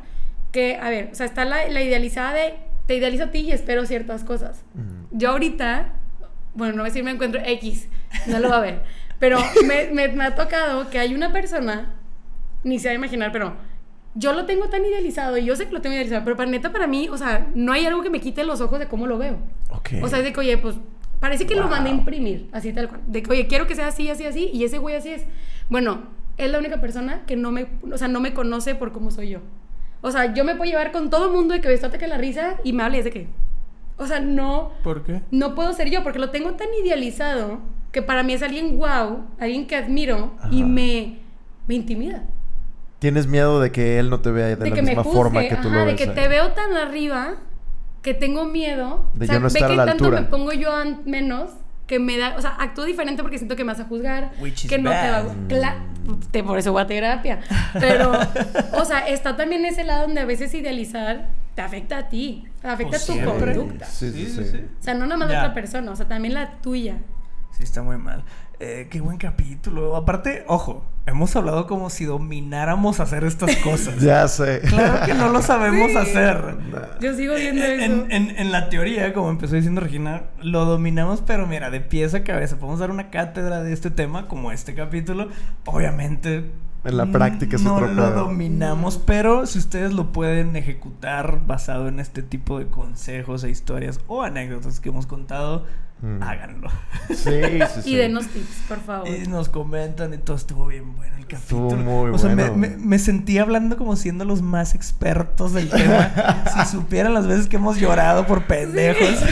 que, 0.53 0.77
a 0.77 0.89
ver, 0.91 1.09
o 1.13 1.15
sea, 1.15 1.27
está 1.27 1.45
la, 1.45 1.67
la 1.69 1.83
idealizada 1.83 2.33
de, 2.35 2.55
te 2.87 2.95
idealizo 2.97 3.25
a 3.25 3.31
ti 3.31 3.39
y 3.41 3.53
espero 3.53 3.85
ciertas 3.87 4.23
cosas. 4.25 4.65
Ujú. 4.75 5.09
Yo 5.19 5.31
ahorita, 5.31 5.93
bueno, 6.55 6.73
no 6.75 6.83
voy 6.83 6.89
a 6.89 6.91
decir 6.93 7.03
me 7.05 7.11
encuentro 7.11 7.41
X, 7.45 7.89
no 8.27 8.39
lo 8.39 8.49
va 8.51 8.59
a 8.59 8.61
ver, 8.61 8.83
pero 9.19 9.39
me, 9.67 9.89
me- 9.93 10.09
me 10.09 10.25
ha 10.25 10.35
tocado 10.35 10.91
que 10.91 10.99
hay 10.99 11.15
una 11.15 11.33
persona, 11.33 11.95
ni 12.65 12.79
se 12.79 12.89
va 12.89 12.93
a 12.93 12.97
imaginar, 12.97 13.33
pero 13.33 13.55
yo 14.15 14.33
lo 14.35 14.45
tengo 14.45 14.69
tan 14.69 14.85
idealizado 14.85 15.39
y 15.39 15.45
yo 15.47 15.57
sé 15.57 15.67
que 15.67 15.73
lo 15.73 15.81
tengo 15.81 15.95
idealizado, 15.95 16.23
pero 16.25 16.37
para 16.37 16.51
neta 16.51 16.71
para 16.71 16.87
mí, 16.87 17.09
o 17.09 17.17
sea, 17.17 17.47
no 17.55 17.73
hay 17.73 17.87
algo 17.87 18.03
que 18.03 18.11
me 18.11 18.21
quite 18.21 18.45
los 18.45 18.61
ojos 18.61 18.79
de 18.79 18.87
cómo 18.89 19.07
lo 19.07 19.17
veo. 19.17 19.39
Ok. 19.71 19.91
O 20.03 20.09
sea, 20.09 20.19
es 20.19 20.25
de 20.25 20.33
que, 20.35 20.41
oye, 20.41 20.59
pues 20.59 20.77
parece 21.19 21.47
que 21.47 21.55
lo 21.55 21.63
Wow. 21.63 21.71
mandé 21.71 21.91
a 21.91 21.95
imprimir, 21.95 22.49
así 22.53 22.73
tal 22.75 22.89
cual. 22.89 23.01
De 23.07 23.23
que, 23.23 23.31
oye, 23.31 23.47
quiero 23.47 23.67
que 23.67 23.75
sea 23.75 23.87
así, 23.87 24.11
así, 24.11 24.27
así, 24.27 24.51
y 24.53 24.65
ese 24.65 24.77
güey 24.79 24.97
así 24.97 25.09
es. 25.11 25.25
Bueno, 25.71 26.03
es 26.37 26.51
la 26.51 26.59
única 26.59 26.79
persona 26.81 27.23
que 27.27 27.37
no 27.37 27.53
me, 27.53 27.69
o 27.91 27.97
sea, 27.97 28.09
no 28.09 28.21
me 28.21 28.35
conoce 28.35 28.75
por 28.75 28.93
cómo 28.93 29.11
soy 29.11 29.31
yo. 29.31 29.41
O 30.03 30.11
sea, 30.11 30.35
yo 30.35 30.45
me 30.45 30.55
puedo 30.57 30.71
llevar 30.71 30.93
con 30.93 31.09
todo 31.11 31.27
el 31.27 31.33
mundo 31.33 31.55
de 31.55 31.61
que 31.61 31.69
me 31.69 31.99
que 31.99 32.07
la 32.07 32.19
risa 32.19 32.57
y 32.65 32.73
me 32.75 32.83
hables 32.83 33.05
de 33.05 33.11
que. 33.11 33.29
O 33.97 34.07
sea, 34.07 34.21
no, 34.21 34.73
¿Por 34.83 35.05
qué? 35.05 35.23
no 35.31 35.55
puedo 35.55 35.73
ser 35.73 35.89
yo 35.91 36.03
porque 36.03 36.19
lo 36.19 36.31
tengo 36.31 36.53
tan 36.55 36.69
idealizado 36.85 37.61
que 37.93 38.03
para 38.03 38.23
mí 38.23 38.33
es 38.33 38.43
alguien 38.43 38.79
wow, 38.79 39.25
alguien 39.39 39.67
que 39.67 39.77
admiro 39.77 40.33
y 40.51 40.65
me, 40.65 41.19
me 41.69 41.75
intimida. 41.77 42.25
Tienes 42.99 43.27
miedo 43.27 43.61
de 43.61 43.71
que 43.73 43.99
él 43.99 44.11
no 44.11 44.21
te 44.21 44.31
vea 44.31 44.47
de, 44.47 44.57
De 44.57 44.71
la 44.71 44.77
que 44.77 44.83
misma 44.83 45.05
forma 45.05 45.43
que 45.49 45.57
tú 45.57 45.69
ajá, 45.69 45.77
lo 45.79 45.85
de 45.87 45.95
ves. 45.95 45.97
que 45.97 46.09
ahí. 46.09 46.15
te 46.15 46.29
veo 46.29 46.53
tan 46.53 46.73
arriba 46.77 47.35
que 48.01 48.15
tengo 48.15 48.45
miedo. 48.47 49.07
De 49.15 49.25
o 49.25 49.27
sea, 49.27 49.35
yo 49.37 49.41
no 49.41 49.47
estar 49.49 49.69
que 49.69 49.75
a 49.75 49.77
la 49.77 49.87
tanto 49.87 50.05
altura. 50.05 50.21
me 50.23 50.27
pongo 50.27 50.53
yo 50.53 50.71
menos 51.05 51.51
que 51.87 51.99
me 51.99 52.17
da, 52.17 52.37
o 52.37 52.41
sea, 52.41 52.51
actúo 52.59 52.85
diferente 52.85 53.23
porque 53.23 53.39
siento 53.39 53.57
que 53.57 53.65
me 53.65 53.73
vas 53.73 53.81
a 53.81 53.85
juzgar, 53.85 54.33
Which 54.41 54.65
is 54.65 54.71
que 54.71 54.79
no 54.79 54.91
te 54.91 54.97
va 54.97 55.19
a 55.19 55.77
te 56.31 56.43
por 56.43 56.59
eso 56.59 56.73
voy 56.73 56.83
a 56.83 56.87
terapia. 56.87 57.41
Pero 57.75 58.13
o 58.75 58.85
sea, 58.85 59.01
está 59.01 59.37
también 59.37 59.65
ese 59.65 59.85
lado 59.85 60.03
donde 60.03 60.21
a 60.21 60.25
veces 60.25 60.53
idealizar 60.55 61.29
te 61.55 61.63
afecta 61.63 61.99
a 61.99 62.09
ti, 62.09 62.45
afecta 62.63 62.93
Pues 62.93 63.07
tu 63.07 63.21
conducta. 63.23 63.85
Sí, 63.87 64.11
sí, 64.11 64.27
sí. 64.27 64.65
O 64.81 64.83
sea, 64.83 64.95
no 64.95 65.05
nada 65.07 65.17
más 65.19 65.29
la 65.29 65.35
Ya. 65.35 65.41
otra 65.43 65.55
persona, 65.55 65.91
o 65.91 65.97
sea, 65.97 66.09
también 66.09 66.35
la 66.35 66.53
tuya. 66.61 66.97
Sí, 67.57 67.63
está 67.65 67.83
muy 67.83 67.99
mal. 67.99 68.25
Eh, 68.65 68.87
qué 68.91 69.01
buen 69.01 69.17
capítulo. 69.17 69.97
Aparte, 69.97 70.45
ojo, 70.47 70.85
hemos 71.07 71.35
hablado 71.35 71.67
como 71.67 71.91
si 71.91 72.05
domináramos 72.05 73.01
hacer 73.01 73.25
estas 73.25 73.57
cosas. 73.57 73.97
Ya 74.01 74.29
sé. 74.29 74.61
Claro 74.61 75.05
que 75.05 75.15
no 75.15 75.31
lo 75.31 75.43
sabemos 75.43 75.91
Sí. 75.91 75.97
hacer. 75.97 76.55
Yo 77.01 77.13
sigo 77.17 77.35
viendo 77.35 77.61
eso. 77.65 77.83
En, 77.85 78.13
en- 78.13 78.39
en 78.39 78.53
la 78.53 78.69
teoría, 78.69 79.13
como 79.13 79.31
empezó 79.31 79.57
diciendo 79.57 79.81
Regina, 79.81 80.27
lo 80.41 80.65
dominamos, 80.65 81.23
pero 81.27 81.49
mira, 81.49 81.71
de 81.71 81.81
pies 81.81 82.15
a 82.15 82.23
cabeza. 82.23 82.57
Podemos 82.57 82.79
dar 82.79 82.93
una 82.93 83.11
cátedra 83.11 83.65
de 83.65 83.73
este 83.73 83.91
tema, 83.91 84.29
como 84.29 84.53
este 84.53 84.77
capítulo. 84.77 85.27
Obviamente. 85.65 86.49
En 86.85 86.97
la 86.97 87.07
práctica 87.07 87.57
es 87.57 87.63
no 87.63 87.75
otro 87.75 87.89
lo 87.89 88.03
pedo. 88.11 88.25
dominamos, 88.27 88.97
pero 88.99 89.47
si 89.47 89.59
ustedes 89.59 89.93
lo 89.93 90.13
pueden 90.13 90.55
ejecutar 90.55 91.41
basado 91.49 91.89
en 91.89 91.99
este 91.99 92.23
tipo 92.23 92.61
de 92.61 92.67
consejos 92.69 93.43
e 93.43 93.51
historias 93.51 93.99
o 94.07 94.23
anécdotas 94.23 94.79
que 94.79 94.89
hemos 94.91 95.07
contado, 95.07 95.65
Mm. 96.03 96.21
háganlo. 96.23 96.69
Sí, 97.11 97.15
sí, 97.15 97.61
sí. 97.85 97.91
Y 97.93 97.95
denos 97.97 98.27
tips, 98.27 98.63
por 98.69 98.81
favor. 98.81 99.09
Y 99.09 99.27
nos 99.29 99.49
comentan 99.49 100.13
y 100.13 100.19
todo 100.19 100.37
estuvo 100.37 100.67
bien 100.67 100.97
bueno 100.97 101.15
el 101.17 101.27
capítulo. 101.27 101.69
Estuvo 101.69 101.77
muy 101.81 102.11
o 102.11 102.19
sea, 102.19 102.31
me- 102.35 102.51
bueno. 102.51 102.57
me, 102.57 102.69
me 102.77 102.99
sentí 102.99 103.39
hablando 103.39 103.77
como 103.77 103.95
siendo 103.95 104.25
los 104.25 104.43
más 104.43 104.75
expertos 104.75 105.53
del 105.53 105.71
tema. 105.71 106.11
si 106.67 106.71
supieran 106.73 107.15
las 107.15 107.27
veces 107.29 107.47
que 107.47 107.55
hemos 107.57 107.79
llorado 107.79 108.27
por 108.27 108.45
pendejos. 108.47 109.09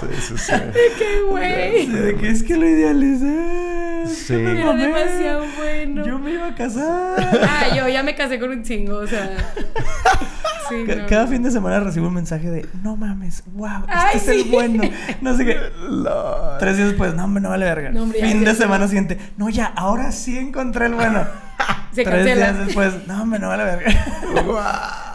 Sí, 0.00 0.06
sí, 0.20 0.34
sí. 0.38 0.52
¡Qué 0.98 1.22
güey! 1.30 1.86
De 1.86 2.16
que 2.16 2.28
es 2.28 2.42
que 2.42 2.56
lo 2.56 2.66
idealicé. 2.68 4.04
Sí. 4.06 4.34
que 4.34 4.38
me 4.42 4.60
Era 4.60 4.72
demasiado 4.74 5.44
bueno. 5.56 6.04
Yo 6.06 6.18
me 6.18 6.32
iba 6.32 6.48
a 6.48 6.54
casar. 6.54 7.16
Ah, 7.42 7.74
yo 7.74 7.88
ya 7.88 8.02
me 8.02 8.14
casé 8.14 8.38
con 8.38 8.50
un 8.50 8.62
chingo, 8.62 8.96
o 8.98 9.06
sea. 9.06 9.36
Sí, 10.68 10.84
no. 10.86 11.06
Cada 11.06 11.26
fin 11.28 11.42
de 11.44 11.50
semana 11.52 11.78
recibo 11.80 12.08
un 12.08 12.14
mensaje 12.14 12.50
de 12.50 12.66
no 12.82 12.96
mames, 12.96 13.44
wow, 13.54 13.82
este 13.82 13.92
Ay, 13.92 14.16
es 14.16 14.28
el 14.28 14.44
bueno. 14.50 14.82
No 15.20 15.36
sé 15.36 15.44
qué. 15.44 15.56
Lord. 15.88 16.58
Tres 16.58 16.76
días 16.76 16.88
después, 16.88 17.14
no, 17.14 17.24
hombre, 17.24 17.42
no 17.42 17.48
vale 17.50 17.64
verga. 17.64 17.90
No, 17.90 18.02
hombre, 18.04 18.20
ya 18.20 18.26
fin 18.28 18.44
de 18.44 18.54
semana 18.54 18.86
siguiente, 18.86 19.18
no, 19.36 19.48
ya, 19.48 19.66
ahora 19.76 20.12
sí 20.12 20.38
encontré 20.38 20.86
el 20.86 20.94
bueno. 20.94 21.24
Se 21.92 22.04
Tres 22.04 22.16
cancela. 22.26 22.52
días 22.52 22.66
después, 22.66 23.06
no, 23.06 23.22
hombre, 23.22 23.38
no 23.38 23.48
vale 23.48 23.64
verga. 23.64 23.90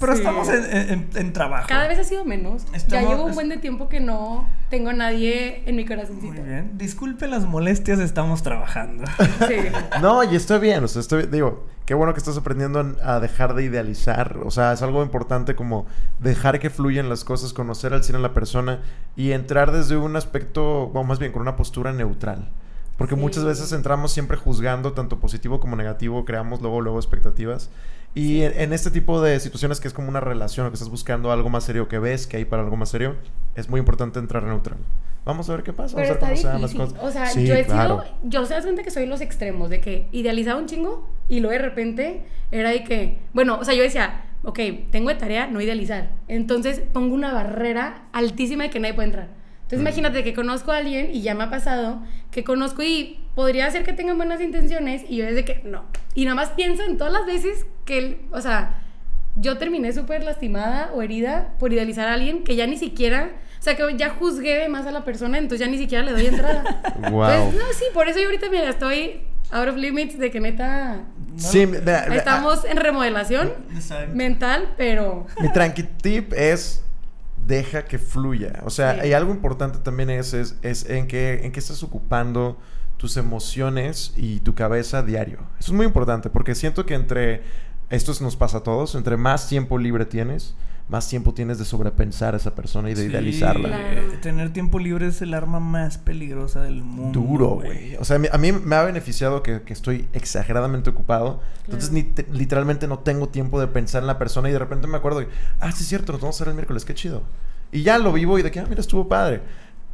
Pero 0.00 0.12
Sí. 0.12 0.18
estamos 0.18 0.48
en, 0.48 0.90
en- 0.90 1.08
en 1.14 1.32
trabajo. 1.32 1.66
Cada 1.68 1.88
vez 1.88 1.98
ha 1.98 2.04
sido 2.04 2.24
menos. 2.24 2.64
Ya 2.88 3.00
llevo 3.02 3.24
un 3.24 3.34
buen 3.34 3.48
de 3.48 3.56
tiempo 3.58 3.88
que 3.88 4.00
no 4.00 4.48
tengo 4.70 4.90
a 4.90 4.92
nadie 4.92 5.62
en 5.66 5.76
mi 5.76 5.84
corazoncito. 5.84 6.32
Muy 6.34 6.42
bien. 6.42 6.72
Disculpe 6.78 7.26
las 7.28 7.44
molestias, 7.46 7.98
estamos 8.00 8.42
trabajando. 8.42 9.04
Sí. 9.48 9.56
No, 10.00 10.22
y 10.24 10.36
estoy 10.36 10.58
bien, 10.60 10.82
o 10.84 10.88
sea, 10.88 11.00
estoy, 11.00 11.26
digo, 11.26 11.66
qué 11.86 11.94
bueno 11.94 12.12
que 12.14 12.18
estás 12.18 12.36
aprendiendo 12.38 12.96
a 13.02 13.20
dejar 13.20 13.54
de 13.54 13.64
idealizar, 13.64 14.38
o 14.44 14.50
sea, 14.50 14.72
es 14.72 14.80
algo 14.82 15.02
importante 15.02 15.54
como 15.54 15.86
dejar 16.18 16.58
que 16.60 16.70
fluyan 16.70 17.08
las 17.08 17.24
cosas, 17.24 17.52
conocer 17.52 17.92
al 17.92 18.02
cine 18.04 18.18
a 18.18 18.20
la 18.22 18.32
persona 18.34 18.80
y 19.16 19.32
entrar 19.32 19.70
desde 19.72 19.96
un 19.96 20.16
aspecto, 20.16 20.84
o 20.84 21.04
más 21.04 21.18
bien 21.18 21.32
con 21.32 21.42
una 21.42 21.56
postura 21.56 21.92
neutral. 21.92 22.48
Porque 22.96 23.16
Sí. 23.16 23.20
muchas 23.20 23.44
veces 23.44 23.72
entramos 23.72 24.12
siempre 24.12 24.36
juzgando 24.36 24.92
tanto 24.92 25.18
positivo 25.18 25.58
como 25.60 25.74
negativo, 25.76 26.24
creamos 26.24 26.60
luego, 26.62 26.80
luego 26.80 26.98
expectativas. 26.98 27.68
Y 28.14 28.42
en, 28.42 28.52
en 28.60 28.72
este 28.72 28.90
tipo 28.90 29.20
de 29.20 29.40
situaciones 29.40 29.80
que 29.80 29.88
es 29.88 29.94
como 29.94 30.08
una 30.08 30.20
relación, 30.20 30.66
o 30.66 30.70
que 30.70 30.74
estás 30.74 30.88
buscando 30.90 31.32
algo 31.32 31.50
más 31.50 31.64
serio, 31.64 31.88
que 31.88 31.98
ves 31.98 32.26
que 32.26 32.36
hay 32.36 32.44
para 32.44 32.62
algo 32.62 32.76
más 32.76 32.88
serio, 32.90 33.16
es 33.56 33.68
muy 33.68 33.80
importante 33.80 34.18
entrar 34.20 34.42
neutral. 34.44 34.78
Vamos 35.24 35.48
a 35.48 35.54
ver 35.54 35.62
qué 35.64 35.72
pasa, 35.72 35.96
Pero 35.96 36.18
vamos 36.20 36.22
a 36.22 36.28
ver 36.28 36.36
cómo 36.36 36.42
se 36.42 36.46
dan 36.48 36.62
las 36.62 36.70
difícil. 36.72 36.94
cosas. 36.98 37.08
O 37.08 37.12
sea, 37.12 37.26
Sí, 37.26 37.46
yo 37.46 37.54
he 37.54 37.64
claro. 37.64 38.02
sido. 38.02 38.14
Yo 38.24 38.46
se 38.46 38.54
das 38.54 38.64
cuenta 38.64 38.82
que 38.82 38.90
soy 38.90 39.06
los 39.06 39.20
extremos, 39.20 39.70
de 39.70 39.80
que 39.80 40.06
idealizaba 40.12 40.60
un 40.60 40.66
chingo 40.66 41.08
y 41.28 41.40
luego 41.40 41.52
de 41.52 41.58
repente 41.66 42.24
era 42.52 42.70
de 42.70 42.84
que. 42.84 43.18
Bueno, 43.32 43.58
o 43.58 43.64
sea, 43.64 43.74
yo 43.74 43.82
decía, 43.82 44.22
ok, 44.42 44.58
tengo 44.90 45.08
de 45.08 45.14
tarea 45.16 45.46
no 45.46 45.60
idealizar. 45.62 46.10
Entonces 46.28 46.80
pongo 46.92 47.14
una 47.14 47.32
barrera 47.32 48.02
altísima 48.12 48.64
de 48.64 48.70
que 48.70 48.80
nadie 48.80 48.94
puede 48.94 49.06
entrar. 49.08 49.28
Entonces 49.64 49.78
Mm. 49.78 49.82
imagínate 49.82 50.24
que 50.24 50.34
conozco 50.34 50.72
a 50.72 50.76
alguien 50.78 51.10
y 51.12 51.22
ya 51.22 51.34
me 51.34 51.44
ha 51.44 51.50
pasado 51.50 52.00
que 52.30 52.44
conozco 52.44 52.82
y 52.82 53.18
podría 53.34 53.70
ser 53.70 53.82
que 53.84 53.92
tengan 53.92 54.16
buenas 54.16 54.40
intenciones 54.40 55.02
y 55.08 55.16
yo 55.16 55.24
desde 55.26 55.44
que 55.44 55.60
no. 55.64 55.84
Y 56.14 56.24
nada 56.24 56.34
más 56.36 56.50
pienso 56.50 56.84
en 56.84 56.96
todas 56.98 57.12
las 57.12 57.26
veces 57.26 57.66
que, 57.84 57.98
él- 57.98 58.18
o 58.30 58.40
sea, 58.40 58.80
yo 59.36 59.58
terminé 59.58 59.92
súper 59.92 60.22
lastimada 60.22 60.90
o 60.94 61.02
herida 61.02 61.54
por 61.58 61.72
idealizar 61.72 62.06
a 62.08 62.14
alguien 62.14 62.44
que 62.44 62.54
ya 62.56 62.66
ni 62.66 62.76
siquiera, 62.76 63.30
o 63.58 63.62
sea, 63.62 63.74
que 63.76 63.82
ya 63.96 64.10
juzgué 64.10 64.58
de 64.58 64.68
más 64.68 64.86
a 64.86 64.92
la 64.92 65.02
persona, 65.04 65.38
entonces 65.38 65.66
ya 65.66 65.70
ni 65.72 65.78
siquiera 65.78 66.04
le 66.04 66.12
doy 66.12 66.26
entrada. 66.26 66.62
Wow. 67.10 67.24
Pues, 67.26 67.54
no, 67.54 67.72
sí, 67.72 67.84
por 67.94 68.06
eso 68.08 68.18
yo 68.20 68.26
ahorita, 68.26 68.48
mira, 68.50 68.68
estoy 68.68 69.22
out 69.50 69.68
of 69.68 69.76
limits 69.76 70.18
de 70.18 70.30
que 70.30 70.40
neta 70.40 71.00
Sí, 71.36 71.66
mira, 71.66 72.04
mira, 72.08 72.16
estamos 72.16 72.64
en 72.64 72.76
remodelación 72.76 73.52
mental, 74.12 74.74
pero 74.76 75.26
Mi 75.40 75.50
tranqui 75.52 75.82
tip 75.82 76.32
es 76.34 76.83
deja 77.46 77.84
que 77.84 77.98
fluya. 77.98 78.60
O 78.64 78.70
sea, 78.70 78.94
Sí. 78.94 79.00
hay 79.00 79.12
algo 79.12 79.32
importante 79.32 79.78
también 79.78 80.10
es, 80.10 80.32
es, 80.34 80.56
es 80.62 80.88
en, 80.88 81.06
qué, 81.06 81.44
en 81.44 81.52
qué 81.52 81.60
estás 81.60 81.82
ocupando 81.82 82.58
tus 82.96 83.16
emociones 83.16 84.12
y 84.16 84.40
tu 84.40 84.54
cabeza 84.54 85.02
diario. 85.02 85.38
Eso 85.58 85.72
es 85.72 85.76
muy 85.76 85.86
importante 85.86 86.30
porque 86.30 86.54
siento 86.54 86.86
que 86.86 86.94
entre, 86.94 87.42
esto 87.90 88.12
nos 88.20 88.36
pasa 88.36 88.58
a 88.58 88.62
todos, 88.62 88.94
entre 88.94 89.16
más 89.16 89.48
tiempo 89.48 89.78
libre 89.78 90.06
tienes, 90.06 90.54
más 90.88 91.08
tiempo 91.08 91.32
tienes 91.32 91.58
de 91.58 91.64
sobrepensar 91.64 92.34
a 92.34 92.36
esa 92.36 92.54
persona 92.54 92.90
y 92.90 92.94
de 92.94 93.02
Sí, 93.04 93.08
idealizarla. 93.08 93.68
Claro. 93.68 93.84
eh, 94.12 94.18
Tener 94.20 94.52
tiempo 94.52 94.78
libre 94.78 95.06
es 95.06 95.22
el 95.22 95.32
arma 95.34 95.58
más 95.60 95.96
peligrosa 95.98 96.60
del 96.62 96.82
mundo. 96.82 97.20
Duro, 97.20 97.48
güey. 97.56 97.96
O 97.96 98.04
sea, 98.04 98.20
a 98.30 98.38
mí 98.38 98.52
me 98.52 98.76
ha 98.76 98.82
beneficiado 98.82 99.42
que, 99.42 99.62
que 99.62 99.72
estoy 99.72 100.06
exageradamente 100.12 100.90
ocupado. 100.90 101.40
Entonces, 101.64 101.90
Claro. 101.90 102.04
ni 102.06 102.12
te- 102.14 102.26
literalmente 102.32 102.86
no 102.86 102.98
tengo 102.98 103.28
tiempo 103.30 103.58
de 103.60 103.66
pensar 103.66 104.02
en 104.02 104.06
la 104.08 104.18
persona 104.18 104.48
y 104.50 104.52
de 104.52 104.58
repente 104.58 104.86
me 104.86 104.98
acuerdo, 104.98 105.20
de, 105.20 105.28
ah, 105.60 105.72
sí 105.72 105.82
es 105.84 105.88
cierto, 105.88 106.12
nos 106.12 106.20
vamos 106.20 106.40
a 106.40 106.44
ver 106.44 106.50
el 106.50 106.54
miércoles, 106.56 106.84
qué 106.84 106.94
chido. 106.94 107.22
Y 107.72 107.82
ya 107.82 107.98
lo 107.98 108.12
vivo 108.12 108.38
y 108.38 108.42
de 108.42 108.50
que, 108.50 108.60
ah, 108.60 108.66
mira, 108.68 108.80
estuvo 108.80 109.08
padre. 109.08 109.40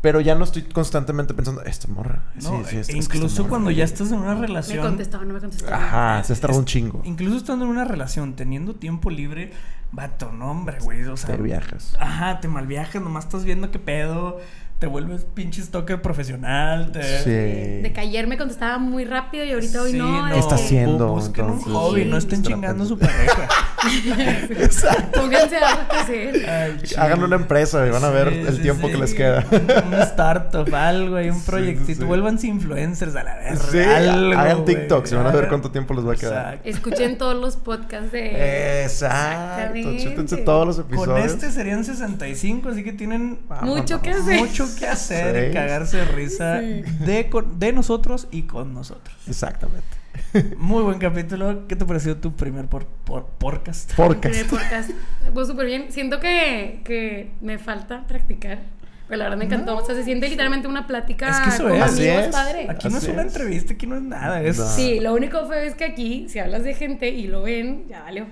Pero 0.01 0.21
ya 0.23 0.35
no 0.35 0.45
estoy 0.45 0.63
constantemente 0.63 1.35
pensando, 1.35 1.63
esta 1.63 1.87
morra. 1.89 2.23
No, 2.37 2.41
sí, 2.41 2.65
sí, 2.71 2.77
e 2.77 2.81
es- 2.81 2.89
es 2.89 2.95
que 2.95 2.97
incluso 2.97 3.27
esta 3.27 3.43
morra". 3.43 3.49
cuando 3.51 3.71
ya 3.71 3.85
estás 3.85 4.11
en 4.13 4.19
una 4.21 4.35
Me 4.35 4.41
relación. 4.47 4.83
contestaba, 4.85 5.25
no 5.27 5.35
me 5.35 5.41
contestaba. 5.41 5.77
Ajá, 5.77 6.25
se 6.25 6.33
ha 6.33 6.37
tardado 6.37 6.59
un 6.59 6.65
es- 6.65 6.71
chingo. 6.73 7.03
Incluso 7.05 7.37
estando 7.37 7.67
en 7.67 7.71
una 7.71 7.85
relación, 7.85 8.35
teniendo 8.35 8.75
tiempo 8.77 9.11
libre, 9.11 9.53
vato, 9.93 10.33
no, 10.33 10.51
hombre, 10.51 10.79
güey. 10.81 11.05
O 11.05 11.17
sea, 11.19 11.37
Te 11.37 11.43
viajas. 11.43 11.97
Ajá, 12.01 12.41
te 12.41 12.49
malviajas, 12.49 13.03
nomás 13.03 13.25
estás 13.25 13.45
viendo 13.45 13.71
qué 13.71 13.79
pedo. 13.79 14.39
Te 14.81 14.87
vuelves 14.87 15.27
pinche 15.35 15.61
stalker 15.63 16.01
profesional. 16.01 16.91
Te... 16.91 17.03
Sí. 17.23 17.31
De 17.83 17.93
que 17.95 18.01
ayer 18.01 18.27
me 18.27 18.39
contestaba 18.39 18.79
muy 18.79 19.05
rápido 19.05 19.45
y 19.45 19.53
ahorita 19.53 19.83
hoy 19.83 19.93
Sí, 19.93 19.99
no. 19.99 20.25
¿Qué 20.27 20.39
es 20.39 20.39
está 20.39 20.57
que- 20.57 20.63
haciendo? 20.65 21.09
Busquen 21.09 21.45
un 21.45 21.61
hobby, 21.61 22.07
no 22.07 22.17
estén 22.17 22.43
chingando 22.43 22.85
a 22.85 22.87
su 22.87 22.99
pareja. 22.99 23.47
Pónganse 25.15 25.57
a 25.57 25.69
algo 25.69 25.89
que 25.91 25.97
hacer. 25.97 26.83
Chido. 26.83 27.25
una 27.27 27.37
empresa 27.37 27.87
y 27.87 27.91
van 27.91 28.05
a 28.05 28.11
ver 28.11 28.31
Sí, 28.31 28.39
el 28.41 28.57
sí, 28.57 28.63
tiempo 28.63 28.87
sí. 28.87 28.93
que 28.95 28.99
les 29.01 29.15
queda. 29.15 29.45
Un 29.87 29.95
startup, 30.03 30.75
algo, 30.75 31.17
hay 31.17 31.29
un 31.31 31.37
Sí, 31.37 31.43
proyectito. 31.47 32.07
Vuélvanse 32.07 32.47
influencers 32.47 33.15
a 33.17 33.23
la 33.23 33.35
verga. 33.37 33.57
Sí, 33.71 33.79
algo, 33.79 34.39
hagan 34.39 34.63
güey. 34.63 34.77
TikToks 34.77 35.13
y 35.13 35.15
van 35.15 35.27
a 35.27 35.31
ver 35.33 35.49
cuánto 35.49 35.71
tiempo 35.71 35.95
les 35.95 36.07
va 36.07 36.13
a 36.13 36.17
quedar. 36.17 36.55
Exacto. 36.55 36.69
Escuchen 36.71 37.19
todos 37.19 37.37
los 37.37 37.57
podcasts 37.57 38.13
de. 38.13 38.83
Exacto. 38.85 39.79
Chútense 40.03 40.37
todos 40.39 40.67
los 40.67 40.79
episodios. 40.79 41.07
Con 41.09 41.19
este 41.19 41.51
serían 41.51 41.85
65, 41.85 42.69
así 42.71 42.83
que 42.85 42.93
tienen 42.93 43.41
Mucho 43.63 44.01
que 44.01 44.11
hacer. 44.11 44.39
mucho 44.41 44.67
que 44.73 44.87
hacer 44.87 45.45
y 45.45 45.49
Sí. 45.49 45.55
cagarse 45.55 45.97
de 45.99 46.05
risa 46.07 46.61
Sí. 46.61 46.83
de, 47.05 47.29
con- 47.31 47.59
de 47.59 47.73
nosotros 47.73 48.29
y 48.31 48.43
con 48.43 48.73
nosotros. 48.75 49.17
Exactamente. 49.29 49.87
Muy 50.59 50.83
buen 50.83 50.99
capítulo. 50.99 51.67
¿Qué 51.67 51.77
te 51.77 51.85
pareció 51.85 52.17
tu 52.17 52.35
primer 52.37 52.67
por, 52.69 52.87
por- 52.87 53.27
podcast? 53.27 53.93
Podcast. 53.97 54.91
Pues 55.35 55.49
súper 55.49 55.67
bien. 55.67 55.87
Siento 55.91 56.21
que, 56.21 56.83
que 56.85 57.33
me 57.41 57.59
falta 57.59 58.07
practicar. 58.07 58.59
Pero 59.09 59.19
la 59.19 59.25
verdad 59.25 59.39
me 59.39 59.45
encantó. 59.47 59.77
O 59.77 59.85
sea, 59.85 59.97
se 59.97 60.05
siente 60.05 60.29
literalmente 60.29 60.69
una 60.69 60.87
plática 60.87 61.29
Es 61.31 61.41
que 61.41 61.49
eso 61.49 61.65
con 61.65 61.75
es. 61.75 61.83
Así 61.83 62.09
amigos 62.09 62.27
es. 62.27 62.31
padre. 62.33 62.67
Aquí 62.71 62.89
no 62.89 62.99
es 62.99 63.09
una 63.09 63.23
entrevista, 63.23 63.73
aquí 63.73 63.87
no 63.89 63.97
es 63.97 64.03
nada. 64.03 64.41
Es, 64.41 64.57
No. 64.59 64.67
Sí, 64.69 65.01
lo 65.01 65.15
único 65.15 65.47
feo 65.49 65.59
es 65.63 65.75
que 65.75 65.85
aquí, 65.85 66.27
si 66.29 66.39
hablas 66.39 66.63
de 66.63 66.75
gente 66.75 67.09
y 67.09 67.27
lo 67.27 67.43
ven, 67.43 67.87
ya 67.89 68.03
valió. 68.03 68.27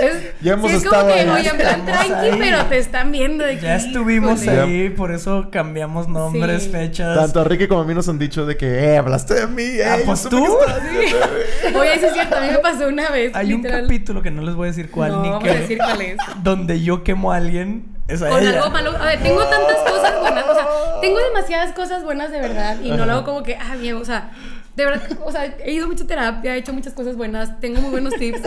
Es, 0.00 0.34
Ya 0.42 0.52
hemos 0.54 0.70
sí, 0.70 0.76
es 0.76 0.84
estado 0.84 1.02
como 1.04 1.14
que, 1.14 1.20
ahí. 1.20 1.28
oye, 1.28 1.48
en 1.48 1.56
plan 1.56 1.80
Estamos 1.80 2.06
tranqui, 2.06 2.26
ahí. 2.30 2.38
pero 2.38 2.64
te 2.66 2.78
están 2.78 3.12
viendo 3.12 3.44
de 3.44 3.58
Ya 3.60 3.74
aquí, 3.76 3.86
estuvimos 3.86 4.42
híjole. 4.42 4.60
ahí, 4.60 4.90
por 4.90 5.10
eso 5.12 5.48
cambiamos 5.50 6.06
nombres, 6.08 6.64
Sí. 6.64 6.70
fechas. 6.70 7.16
Tanto 7.16 7.40
a 7.40 7.44
Ricky 7.44 7.66
como 7.66 7.80
a 7.80 7.84
mí 7.84 7.94
nos 7.94 8.08
han 8.08 8.18
dicho 8.18 8.44
de 8.46 8.56
que, 8.56 8.66
eh, 8.92 8.96
hablaste 8.98 9.34
de 9.34 9.46
mí, 9.46 9.62
eh. 9.62 9.84
Ah, 9.86 9.96
pues 10.04 10.22
tú. 10.28 10.38
mí". 10.40 11.74
Oye, 11.78 11.94
eso 11.94 12.06
es 12.06 12.12
cierto, 12.14 12.36
a 12.36 12.40
mí 12.40 12.48
me 12.50 12.58
pasó 12.58 12.88
una 12.88 13.08
vez. 13.10 13.34
Hay 13.34 13.52
un 13.52 13.62
capítulo 13.62 14.22
que 14.22 14.30
no 14.30 14.42
les 14.42 14.54
voy 14.54 14.66
a 14.68 14.70
decir 14.70 14.90
cuál 14.90 15.12
No, 15.12 15.22
ni 15.22 15.44
qué. 15.44 15.50
a 15.50 15.54
decir 15.54 15.78
cuál 15.78 16.00
es. 16.02 16.16
Donde 16.42 16.82
yo 16.82 17.02
quemo 17.02 17.32
a 17.32 17.36
alguien. 17.36 17.96
Es 18.08 18.22
a 18.22 18.28
Con 18.28 18.40
ella. 18.40 18.50
algo 18.62 18.70
malo. 18.70 18.96
A 18.96 19.06
ver, 19.06 19.20
tengo 19.20 19.42
tantas 19.46 19.78
cosas 19.78 20.20
buenas. 20.20 20.44
O 20.48 20.54
sea, 20.54 20.66
tengo 21.00 21.18
demasiadas 21.18 21.72
cosas 21.72 22.04
buenas 22.04 22.30
de 22.30 22.40
verdad. 22.40 22.76
Y 22.80 22.90
no 22.92 23.04
lo 23.04 23.12
hago 23.14 23.24
como 23.24 23.42
que, 23.42 23.56
ah, 23.56 23.74
bien, 23.80 23.96
o 23.96 24.04
sea. 24.04 24.30
De 24.76 24.84
verdad, 24.84 25.18
o 25.24 25.32
sea, 25.32 25.56
he 25.64 25.72
ido 25.72 25.86
a 25.86 25.88
mucha 25.88 26.06
terapia, 26.06 26.54
he 26.54 26.58
hecho 26.58 26.74
muchas 26.74 26.92
cosas 26.92 27.16
buenas, 27.16 27.58
tengo 27.60 27.80
muy 27.80 27.90
buenos 27.90 28.14
tips. 28.14 28.40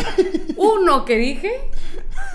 Uno 0.58 1.04
que 1.04 1.18
dije, 1.18 1.52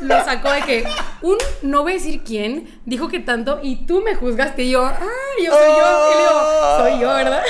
lo 0.02 0.24
sacó 0.24 0.50
de 0.50 0.62
que 0.62 0.84
un, 1.22 1.36
no 1.62 1.82
voy 1.82 1.92
a 1.92 1.94
decir 1.94 2.22
quién, 2.24 2.80
dijo 2.86 3.06
que 3.06 3.20
tanto 3.20 3.60
y 3.62 3.86
tú 3.86 4.02
me 4.02 4.16
juzgaste 4.16 4.64
y 4.64 4.70
yo, 4.72 4.84
ah, 4.84 4.98
yo 5.42 5.52
soy 5.52 5.68
yo. 5.78 6.10
Y 6.10 6.14
le 6.14 6.20
digo, 6.20 6.76
soy 6.78 7.00
yo, 7.00 7.08
¿verdad? 7.14 7.42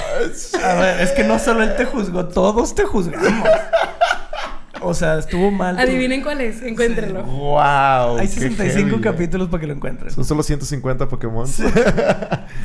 A 0.62 0.74
ver, 0.74 1.00
es 1.00 1.12
que 1.12 1.24
no 1.24 1.38
solo 1.38 1.62
él 1.62 1.76
te 1.76 1.86
juzgó, 1.86 2.26
todos 2.26 2.74
te 2.74 2.84
juzgamos. 2.84 3.48
O 4.82 4.92
sea, 4.92 5.18
estuvo 5.18 5.50
mal. 5.50 5.78
Adivinen 5.78 6.22
cuál 6.22 6.42
es, 6.42 6.60
encuéntrenlo. 6.60 7.22
Wow. 7.22 8.18
Hay 8.18 8.28
qué 8.28 8.34
65 8.34 8.90
heavy. 8.90 9.00
capítulos 9.00 9.48
para 9.48 9.62
que 9.62 9.66
lo 9.66 9.72
encuentren. 9.72 10.10
Son 10.10 10.26
solo 10.26 10.42
150 10.42 11.08
Pokémon. 11.08 11.46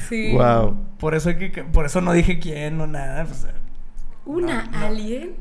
Sí. 0.09 0.33
Wow. 0.33 0.75
Por 0.99 1.15
eso 1.15 1.29
hay 1.29 1.37
que, 1.37 1.63
por 1.63 1.85
eso 1.85 2.01
no 2.01 2.11
dije 2.11 2.39
quién 2.39 2.81
o 2.81 2.87
nada. 2.87 3.23
pues, 3.23 3.45
Una 4.29 4.63
No, 4.71 4.79
no. 4.79 4.85
alien. 4.85 5.31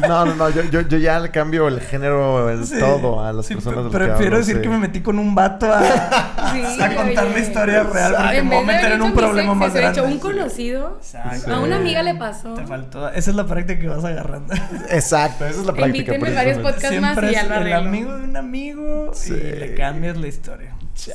No, 0.00 0.24
no, 0.24 0.34
no. 0.36 0.48
Yo, 0.48 0.62
yo, 0.70 0.80
yo 0.80 0.96
ya 0.96 1.20
le 1.20 1.30
cambio 1.30 1.68
el 1.68 1.80
género, 1.82 2.48
sí. 2.64 2.78
todo 2.78 3.22
a 3.22 3.30
las 3.30 3.44
Sí, 3.44 3.54
personas. 3.54 3.92
Prefiero 3.92 4.14
hablo, 4.24 4.38
decir 4.38 4.56
sí. 4.56 4.62
que 4.62 4.68
me 4.70 4.78
metí 4.78 5.02
con 5.02 5.18
un 5.18 5.34
vato 5.34 5.70
a, 5.70 5.82
Sí, 6.54 6.80
a 6.82 6.94
contar 6.96 7.26
la 7.30 7.38
historia 7.38 7.82
real. 7.82 8.14
Porque 8.16 8.38
En 8.38 8.48
me 8.48 8.54
voy 8.56 8.64
a 8.64 8.66
vez 8.66 8.76
de 8.76 8.82
meter 8.82 8.92
en 8.92 9.02
un 9.02 9.12
problema 9.12 9.54
más 9.54 9.74
grande. 9.74 10.00
hecho 10.00 10.08
un 10.08 10.18
conocido. 10.18 10.96
Exacto. 10.98 11.54
A 11.54 11.60
una 11.60 11.76
amiga 11.76 12.02
le 12.02 12.14
pasó. 12.14 12.54
Te 12.54 12.66
faltó. 12.66 13.06
Esa 13.10 13.30
es 13.30 13.36
la 13.36 13.46
práctica 13.46 13.78
que 13.80 13.88
vas 13.88 14.02
agarrando. 14.04 14.54
Exacto, 14.88 15.44
esa 15.46 15.60
es 15.60 15.66
la 15.66 15.74
práctica. 15.74 16.14
Invítenme 16.14 16.34
varios 16.34 16.58
podcasts 16.58 16.98
más 17.00 17.18
y 17.18 17.20
Siempre 17.20 17.32
ya 17.32 17.44
lo 17.44 17.66
el 17.66 17.72
amigo 17.74 18.16
de 18.16 18.24
un 18.24 18.36
amigo 18.38 19.10
Sí. 19.12 19.34
y 19.34 19.56
le 19.58 19.74
cambias 19.74 20.16
la 20.16 20.26
historia. 20.28 20.74
Sí. 20.94 21.12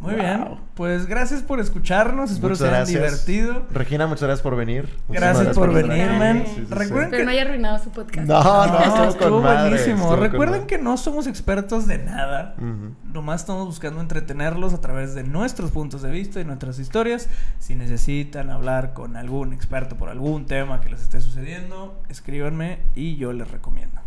Muy 0.00 0.14
Wow. 0.14 0.20
bien. 0.22 0.44
Pues 0.74 1.04
gracias 1.04 1.42
por 1.42 1.60
escucharnos. 1.60 2.30
Espero 2.30 2.54
Muchas 2.54 2.58
se 2.58 2.74
hayan 2.74 2.78
gracias. 3.02 3.26
divertido. 3.26 3.66
Regina, 3.70 4.06
muchas 4.06 4.22
gracias 4.22 4.40
por 4.42 4.56
venir. 4.56 4.84
Muchísimas 5.08 5.34
Gracias 5.36 5.54
por 5.54 5.74
venir, 5.74 6.10
man. 6.12 6.42
Sí, 6.46 6.52
sí, 6.56 6.66
sí. 6.66 6.74
Recuerden 6.74 7.10
Pero 7.10 7.24
no 7.24 7.30
haya 7.30 7.42
arruinado 7.42 7.78
su 7.78 7.90
podcast. 7.90 8.26
No, 8.26 8.42
no, 8.42 8.66
No, 8.72 8.78
estuvo, 8.84 9.04
estuvo 9.10 9.40
madre, 9.42 9.68
buenísimo. 9.68 10.04
estuvo 10.04 10.16
Recuerden 10.16 10.66
que 10.66 10.78
no 10.78 10.96
somos 10.96 11.26
expertos 11.26 11.86
de 11.86 11.98
nada. 11.98 12.54
Ujú. 12.56 12.94
Nomás 13.12 13.42
estamos 13.42 13.66
buscando 13.66 14.00
entretenerlos 14.00 14.72
a 14.72 14.80
través 14.80 15.14
de 15.14 15.22
nuestros 15.22 15.70
puntos 15.70 16.00
de 16.00 16.10
vista 16.10 16.40
y 16.40 16.44
nuestras 16.46 16.78
historias. 16.78 17.28
Si 17.58 17.74
necesitan 17.74 18.48
hablar 18.48 18.94
con 18.94 19.16
algún 19.18 19.52
experto 19.52 19.96
por 19.96 20.08
algún 20.08 20.46
tema 20.46 20.80
que 20.80 20.88
les 20.88 21.02
esté 21.02 21.20
sucediendo, 21.20 22.00
escríbanme 22.08 22.78
y 22.94 23.16
yo 23.16 23.34
les 23.34 23.50
recomiendo. 23.50 24.00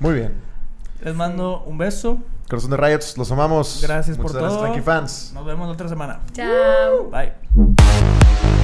Muy 0.00 0.14
bien. 0.14 0.53
Les 1.02 1.14
mando 1.14 1.62
un 1.66 1.78
beso. 1.78 2.18
Corazón 2.48 2.70
de 2.70 2.76
Riots, 2.76 3.16
los 3.16 3.30
amamos. 3.32 3.80
Gracias 3.82 4.16
por 4.16 4.26
Muchas 4.26 4.40
gracias, 4.40 4.58
todo. 4.58 4.70
Tranqui 4.70 4.84
fans. 4.84 5.32
Nos 5.34 5.44
vemos 5.44 5.66
la 5.66 5.72
otra 5.72 5.88
semana. 5.88 6.20
Chao. 6.32 7.10
Bye. 7.10 8.63